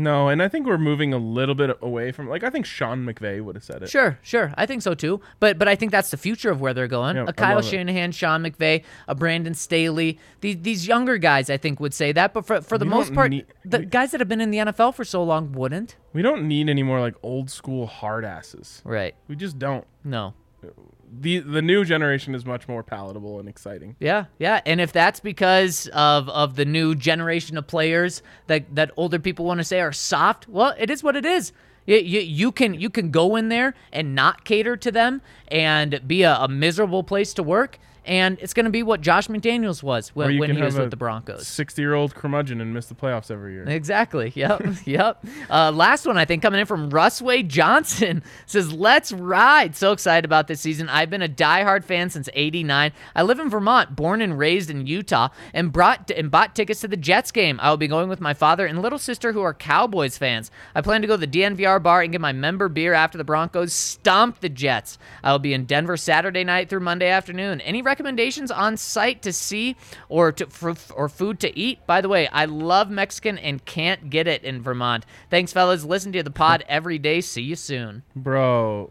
No, 0.00 0.28
and 0.28 0.42
I 0.42 0.48
think 0.48 0.66
we're 0.66 0.78
moving 0.78 1.12
a 1.12 1.18
little 1.18 1.54
bit 1.54 1.76
away 1.82 2.10
from 2.10 2.28
like 2.28 2.42
I 2.42 2.50
think 2.50 2.64
Sean 2.64 3.04
McVay 3.04 3.42
would 3.42 3.54
have 3.54 3.64
said 3.64 3.82
it. 3.82 3.90
Sure, 3.90 4.18
sure. 4.22 4.52
I 4.56 4.64
think 4.66 4.82
so 4.82 4.94
too. 4.94 5.20
But 5.38 5.58
but 5.58 5.68
I 5.68 5.76
think 5.76 5.92
that's 5.92 6.10
the 6.10 6.16
future 6.16 6.50
of 6.50 6.60
where 6.60 6.72
they're 6.72 6.88
going. 6.88 7.16
Yeah, 7.16 7.26
a 7.28 7.32
Kyle 7.32 7.56
love 7.56 7.64
it. 7.64 7.68
Shanahan, 7.68 8.12
Sean 8.12 8.42
McVay, 8.42 8.82
a 9.06 9.14
Brandon 9.14 9.54
Staley. 9.54 10.18
These 10.40 10.56
these 10.62 10.86
younger 10.88 11.18
guys 11.18 11.50
I 11.50 11.56
think 11.58 11.80
would 11.80 11.92
say 11.94 12.12
that, 12.12 12.32
but 12.32 12.46
for 12.46 12.60
for 12.62 12.78
the 12.78 12.84
We 12.86 12.90
most 12.90 13.12
part, 13.14 13.30
need- 13.30 13.46
the 13.64 13.80
guys 13.84 14.10
that 14.12 14.20
have 14.20 14.28
been 14.28 14.40
in 14.40 14.50
the 14.50 14.58
NFL 14.58 14.94
for 14.94 15.04
so 15.04 15.22
long 15.22 15.52
wouldn't. 15.52 15.96
We 16.12 16.22
don't 16.22 16.48
need 16.48 16.68
any 16.68 16.82
more 16.82 17.00
like 17.00 17.14
old 17.22 17.50
school 17.50 17.86
hard 17.86 18.24
asses. 18.24 18.80
Right. 18.84 19.14
We 19.28 19.36
just 19.36 19.58
don't. 19.58 19.86
No. 20.02 20.34
Uh, 20.64 20.68
The 21.12 21.40
the 21.40 21.62
new 21.62 21.84
generation 21.84 22.34
is 22.34 22.46
much 22.46 22.68
more 22.68 22.82
palatable 22.82 23.40
and 23.40 23.48
exciting. 23.48 23.96
Yeah, 23.98 24.26
yeah, 24.38 24.60
and 24.64 24.80
if 24.80 24.92
that's 24.92 25.18
because 25.18 25.88
of 25.88 26.28
of 26.28 26.56
the 26.56 26.64
new 26.64 26.94
generation 26.94 27.58
of 27.58 27.66
players 27.66 28.22
that 28.46 28.74
that 28.76 28.92
older 28.96 29.18
people 29.18 29.44
want 29.44 29.58
to 29.58 29.64
say 29.64 29.80
are 29.80 29.92
soft, 29.92 30.48
well, 30.48 30.74
it 30.78 30.88
is 30.88 31.02
what 31.02 31.16
it 31.16 31.26
is. 31.26 31.52
You, 31.86 31.96
you, 31.96 32.20
you 32.20 32.52
can 32.52 32.74
you 32.74 32.90
can 32.90 33.10
go 33.10 33.34
in 33.34 33.48
there 33.48 33.74
and 33.92 34.14
not 34.14 34.44
cater 34.44 34.76
to 34.76 34.92
them 34.92 35.22
and 35.48 36.00
be 36.06 36.22
a, 36.22 36.36
a 36.36 36.48
miserable 36.48 37.02
place 37.02 37.34
to 37.34 37.42
work, 37.42 37.78
and 38.04 38.38
it's 38.40 38.54
going 38.54 38.64
to 38.64 38.70
be 38.70 38.82
what 38.82 39.00
Josh 39.00 39.28
McDaniels 39.28 39.82
was 39.82 40.10
when, 40.10 40.38
when 40.38 40.54
he 40.54 40.62
was 40.62 40.76
with 40.76 40.90
the 40.90 40.96
Broncos. 40.96 41.46
Sixty-year-old 41.46 42.14
curmudgeon 42.14 42.60
and 42.60 42.72
miss 42.74 42.86
the 42.86 42.94
playoffs 42.94 43.30
every 43.30 43.54
year. 43.54 43.68
Exactly. 43.68 44.32
Yep. 44.40 44.62
yep. 44.86 45.24
Uh, 45.50 45.70
last 45.70 46.06
one, 46.06 46.16
I 46.16 46.24
think, 46.24 46.40
coming 46.40 46.60
in 46.60 46.66
from 46.66 46.90
Rusway 46.90 47.46
Johnson 47.46 48.22
says, 48.46 48.72
"Let's 48.72 49.12
ride." 49.12 49.76
So 49.76 49.92
excited 49.92 50.24
about 50.24 50.46
this 50.46 50.60
season. 50.62 50.88
I've 50.88 51.10
been 51.10 51.20
a 51.20 51.28
diehard 51.28 51.84
fan 51.84 52.08
since 52.08 52.28
'89. 52.32 52.92
I 53.14 53.22
live 53.22 53.38
in 53.38 53.50
Vermont, 53.50 53.94
born 53.94 54.22
and 54.22 54.38
raised 54.38 54.70
in 54.70 54.86
Utah, 54.86 55.28
and 55.52 55.72
brought 55.72 56.10
and 56.10 56.30
bought 56.30 56.54
tickets 56.56 56.80
to 56.80 56.88
the 56.88 56.96
Jets 56.96 57.30
game. 57.30 57.58
I 57.60 57.68
will 57.70 57.76
be 57.76 57.88
going 57.88 58.08
with 58.08 58.20
my 58.20 58.32
father 58.32 58.64
and 58.66 58.80
little 58.80 58.98
sister, 58.98 59.32
who 59.32 59.42
are 59.42 59.52
Cowboys 59.52 60.16
fans. 60.16 60.50
I 60.74 60.80
plan 60.80 61.02
to 61.02 61.06
go 61.06 61.16
to 61.18 61.26
the 61.26 61.40
DNVR 61.40 61.82
bar 61.82 62.00
and 62.00 62.12
get 62.12 62.20
my 62.20 62.32
member 62.32 62.68
beer 62.68 62.94
after 62.94 63.18
the 63.18 63.24
Broncos 63.24 63.72
stomp 63.72 64.40
the 64.40 64.48
Jets. 64.48 64.98
I 65.22 65.32
will 65.32 65.38
be 65.38 65.52
in 65.52 65.64
Denver 65.66 65.96
Saturday 65.96 66.44
night 66.44 66.68
through 66.68 66.80
Monday 66.80 67.08
afternoon. 67.08 67.60
Any 67.60 67.82
recommendations 67.90 68.50
on 68.50 68.76
site 68.76 69.20
to 69.22 69.32
see 69.32 69.76
or 70.08 70.32
to 70.32 70.46
for, 70.46 70.74
or 70.94 71.08
food 71.08 71.40
to 71.40 71.58
eat? 71.58 71.84
By 71.86 72.00
the 72.00 72.08
way, 72.08 72.28
I 72.28 72.44
love 72.44 72.88
Mexican 72.90 73.36
and 73.38 73.64
can't 73.64 74.08
get 74.10 74.26
it 74.28 74.44
in 74.44 74.62
Vermont. 74.62 75.04
Thanks, 75.28 75.52
fellas. 75.52 75.84
Listen 75.84 76.12
to 76.12 76.22
the 76.22 76.30
pod 76.30 76.64
every 76.68 76.98
day. 76.98 77.20
See 77.20 77.42
you 77.42 77.56
soon. 77.56 78.02
Bro, 78.16 78.90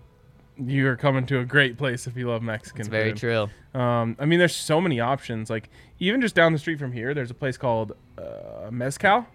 you 0.58 0.88
are 0.90 0.96
coming 0.98 1.26
to 1.28 1.40
a 1.40 1.46
great 1.46 1.78
place 1.78 2.06
if 2.08 2.18
you 2.18 2.30
love 2.30 2.42
Mexican 2.44 2.82
It's 2.82 2.90
very 2.90 3.12
food. 3.12 3.50
true. 3.74 3.80
Um, 3.82 4.16
I 4.20 4.26
mean, 4.26 4.40
there's 4.40 4.56
so 4.56 4.82
many 4.82 5.00
options. 5.00 5.50
Like 5.50 5.70
even 6.00 6.20
just 6.22 6.36
down 6.36 6.52
the 6.54 6.60
street 6.60 6.80
from 6.80 6.92
here, 6.92 7.14
there's 7.14 7.32
a 7.32 7.36
place 7.36 7.56
called 7.58 7.94
uh, 8.18 8.70
Mezcal. 8.72 9.26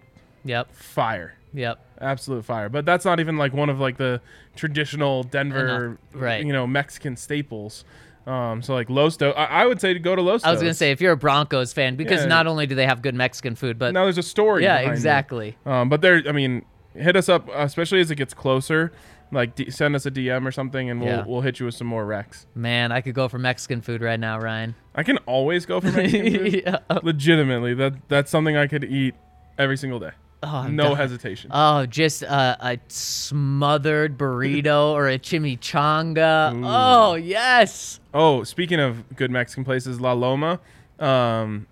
Yep. 0.43 0.75
Fire, 0.75 1.33
Yep. 1.55 1.79
absolute 1.99 2.45
fire. 2.45 2.69
But 2.69 2.85
that's 2.85 3.03
not 3.05 3.19
even 3.19 3.37
like 3.37 3.51
one 3.53 3.69
of 3.69 3.79
like 3.79 3.97
the 3.97 4.21
traditional 4.55 5.23
Denver, 5.23 5.85
Enough. 5.87 5.97
Right. 6.13 6.45
You 6.45 6.53
know, 6.53 6.67
Mexican 6.67 7.17
staples. 7.17 7.83
Um, 8.27 8.61
so 8.63 8.73
like 8.73 8.89
Los 8.89 9.17
Dos, 9.17 9.33
I, 9.37 9.45
I 9.45 9.65
would 9.67 9.79
say 9.79 9.93
to 9.93 9.99
go 9.99 10.15
to 10.15 10.21
Los 10.21 10.43
I 10.43 10.51
was 10.51 10.59
gonna 10.61 10.73
say 10.73 10.91
if 10.91 10.99
you're 10.99 11.11
a 11.13 11.17
Broncos 11.17 11.73
fan, 11.73 11.95
because 11.95 12.21
Yeah. 12.21 12.27
not 12.27 12.47
only 12.47 12.65
do 12.65 12.73
they 12.75 12.85
have 12.87 13.01
good 13.01 13.13
Mexican 13.15 13.55
food, 13.55 13.77
but 13.77 13.93
now 13.93 14.03
there's 14.03 14.17
a 14.17 14.23
story. 14.23 14.63
yeah, 14.63 14.77
exactly. 14.79 15.57
Um, 15.65 15.89
but 15.89 16.01
there, 16.01 16.23
I 16.27 16.31
mean, 16.31 16.65
hit 16.95 17.15
us 17.15 17.29
up, 17.29 17.47
especially 17.53 17.99
as 18.01 18.09
it 18.09 18.15
gets 18.15 18.33
closer. 18.33 18.91
Like 19.31 19.55
d- 19.55 19.69
send 19.71 19.95
us 19.95 20.05
a 20.05 20.11
DM 20.11 20.45
or 20.47 20.51
something, 20.51 20.89
and 20.89 21.01
we'll 21.01 21.09
Yeah. 21.09 21.23
we'll 21.25 21.41
hit 21.41 21.59
you 21.59 21.65
with 21.65 21.75
some 21.75 21.87
more 21.87 22.05
recs. 22.05 22.45
Man, 22.55 22.91
I 22.91 23.01
could 23.01 23.15
go 23.15 23.27
for 23.27 23.37
Mexican 23.39 23.81
food 23.81 24.01
right 24.01 24.19
now, 24.19 24.39
Ryan. 24.39 24.75
I 24.93 25.03
can 25.03 25.17
always 25.25 25.65
go 25.65 25.81
for 25.81 25.91
Mexican 25.91 26.33
food. 26.51 26.63
yeah. 26.65 26.77
Legitimately, 27.03 27.73
that 27.75 27.93
that's 28.07 28.29
something 28.31 28.55
I 28.55 28.67
could 28.67 28.83
eat 28.83 29.15
every 29.57 29.77
single 29.77 29.99
day. 29.99 30.11
Oh, 30.43 30.67
no 30.67 30.93
hesitation. 30.95 31.49
Oh, 31.53 31.85
just 31.85 32.21
a, 32.21 32.57
a 32.61 32.79
smothered 32.87 34.17
burrito 34.17 34.91
or 34.91 35.09
a 35.09 35.17
chimichanga. 35.17 36.61
Oh, 36.63 37.15
yes. 37.15 37.99
oh, 38.13 38.43
speaking 38.43 38.79
of 38.79 39.15
good 39.15 39.31
Mexican 39.31 39.63
places, 39.63 39.99
La 39.99 40.13
Loma. 40.13 40.59
Um, 40.99 41.67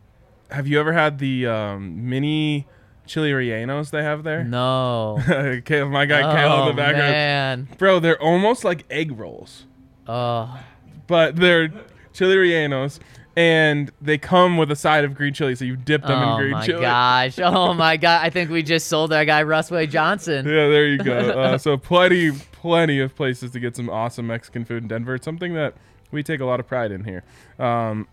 have 0.50 0.68
you 0.68 0.80
ever 0.80 0.94
had 0.94 1.20
the 1.20 1.48
um, 1.48 2.10
mini 2.10 2.68
chili 3.06 3.32
rellenos 3.32 3.92
they 3.92 4.04
have 4.04 4.24
there? 4.24 4.44
No. 4.44 5.18
My 5.28 6.06
guy 6.06 6.22
oh, 6.46 6.62
in 6.62 6.68
the 6.68 6.74
background. 6.76 7.12
man. 7.12 7.68
Bro, 7.78 8.00
they're 8.00 8.22
almost 8.22 8.64
like 8.64 8.86
egg 8.90 9.18
rolls. 9.18 9.66
Oh, 10.08 10.60
but 11.08 11.36
they're 11.36 11.72
chili 12.14 12.36
rellenos, 12.36 13.00
and 13.36 13.92
they 14.02 14.18
come 14.18 14.58
with 14.58 14.72
a 14.72 14.76
side 14.76 15.04
of 15.04 15.16
green 15.16 15.34
chili, 15.34 15.56
so 15.56 15.66
you 15.66 15.76
dip 15.76 16.04
them 16.04 16.22
in 16.22 16.38
green 16.38 16.62
chili. 16.64 16.78
oh 16.78 16.82
my 16.82 16.82
gosh. 16.82 17.40
Oh, 17.40 17.74
my 17.74 17.98
God. 17.98 18.22
I 18.24 18.30
think 18.30 18.50
we 18.52 18.62
just 18.62 18.88
sold 18.88 19.12
our 19.12 19.26
guy, 19.26 19.44
Rusway 19.44 19.90
Johnson. 19.90 20.46
Yeah, 20.46 20.68
there 20.68 20.88
you 20.88 20.98
go. 21.00 21.14
Uh, 21.44 21.58
so 21.58 21.78
plenty, 21.78 22.32
plenty 22.32 23.00
of 23.00 23.16
places 23.16 23.52
to 23.52 23.60
get 23.60 23.76
some 23.76 23.90
awesome 23.90 24.28
Mexican 24.28 24.66
food 24.66 24.84
in 24.84 24.90
Denver. 24.90 25.16
It's 25.16 25.26
something 25.26 25.54
that 25.56 25.74
we 26.12 26.22
take 26.22 26.42
a 26.42 26.46
lot 26.46 26.60
of 26.60 26.68
pride 26.68 26.92
in 26.92 27.04
here. 27.04 27.24
Um, 27.60 28.08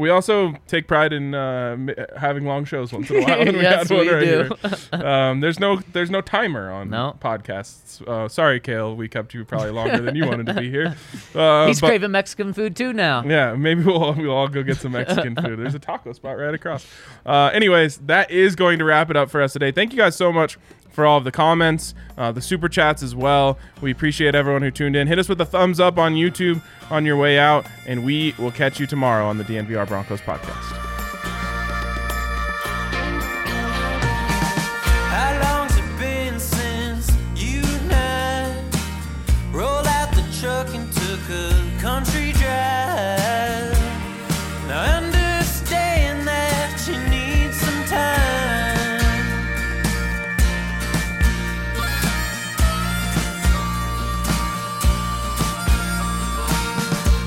we 0.00 0.10
also 0.10 0.54
take 0.66 0.88
pride 0.88 1.12
in 1.12 1.34
uh, 1.34 1.76
having 2.18 2.44
long 2.46 2.64
shows 2.64 2.92
once 2.92 3.10
in 3.10 3.16
a 3.16 3.20
while. 3.24 3.54
Yes, 3.60 3.90
we 3.90 4.08
right 4.10 4.24
do. 4.92 4.92
um, 5.06 5.40
there's 5.40 5.60
no 5.60 5.76
there's 5.92 6.10
no 6.10 6.20
timer 6.20 6.70
on 6.70 6.90
No. 6.90 7.16
podcasts. 7.20 8.00
Uh, 8.08 8.28
sorry, 8.28 8.58
Kale, 8.60 8.96
we 8.96 9.08
kept 9.08 9.34
you 9.34 9.44
probably 9.44 9.70
longer 9.70 10.00
than 10.00 10.16
you 10.16 10.26
wanted 10.26 10.46
to 10.46 10.54
be 10.54 10.70
here. 10.70 10.96
Uh, 11.34 11.66
He's 11.66 11.80
but- 11.80 11.88
craving 11.88 12.10
Mexican 12.10 12.52
food 12.52 12.74
too 12.74 12.92
now. 12.92 13.22
yeah, 13.24 13.54
maybe 13.54 13.84
we'll 13.84 14.02
all, 14.02 14.14
we'll 14.14 14.30
all 14.32 14.48
go 14.48 14.62
get 14.62 14.78
some 14.78 14.92
Mexican 14.92 15.36
food. 15.36 15.58
There's 15.58 15.74
a 15.74 15.78
taco 15.78 16.12
spot 16.12 16.38
right 16.38 16.54
across. 16.54 16.86
Uh, 17.26 17.50
anyways, 17.52 17.98
that 18.06 18.30
is 18.30 18.56
going 18.56 18.78
to 18.78 18.84
wrap 18.84 19.10
it 19.10 19.16
up 19.16 19.30
for 19.30 19.42
us 19.42 19.52
today. 19.52 19.70
Thank 19.72 19.92
you 19.92 19.98
guys 19.98 20.16
so 20.16 20.32
much 20.32 20.58
for 21.00 21.06
all 21.06 21.16
of 21.16 21.24
the 21.24 21.32
comments, 21.32 21.94
uh, 22.18 22.30
the 22.30 22.42
super 22.42 22.68
chats 22.68 23.02
as 23.02 23.14
well. 23.14 23.58
We 23.80 23.90
appreciate 23.90 24.34
everyone 24.34 24.60
who 24.60 24.70
tuned 24.70 24.96
in. 24.96 25.06
Hit 25.06 25.18
us 25.18 25.30
with 25.30 25.40
a 25.40 25.46
thumbs 25.46 25.80
up 25.80 25.96
on 25.96 26.12
YouTube 26.12 26.60
on 26.90 27.06
your 27.06 27.16
way 27.16 27.38
out, 27.38 27.64
and 27.86 28.04
we 28.04 28.34
will 28.38 28.50
catch 28.50 28.78
you 28.78 28.86
tomorrow 28.86 29.26
on 29.26 29.38
the 29.38 29.44
DNVR 29.44 29.88
Broncos 29.88 30.20
podcast. 30.20 30.79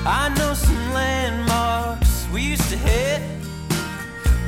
I 0.06 0.28
know 0.36 0.52
some 0.52 0.92
landmarks 0.92 2.26
we 2.30 2.42
used 2.42 2.68
to 2.68 2.76
hit. 2.76 3.22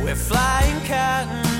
Where 0.02 0.14
flying 0.14 0.84
cotton 0.84 1.55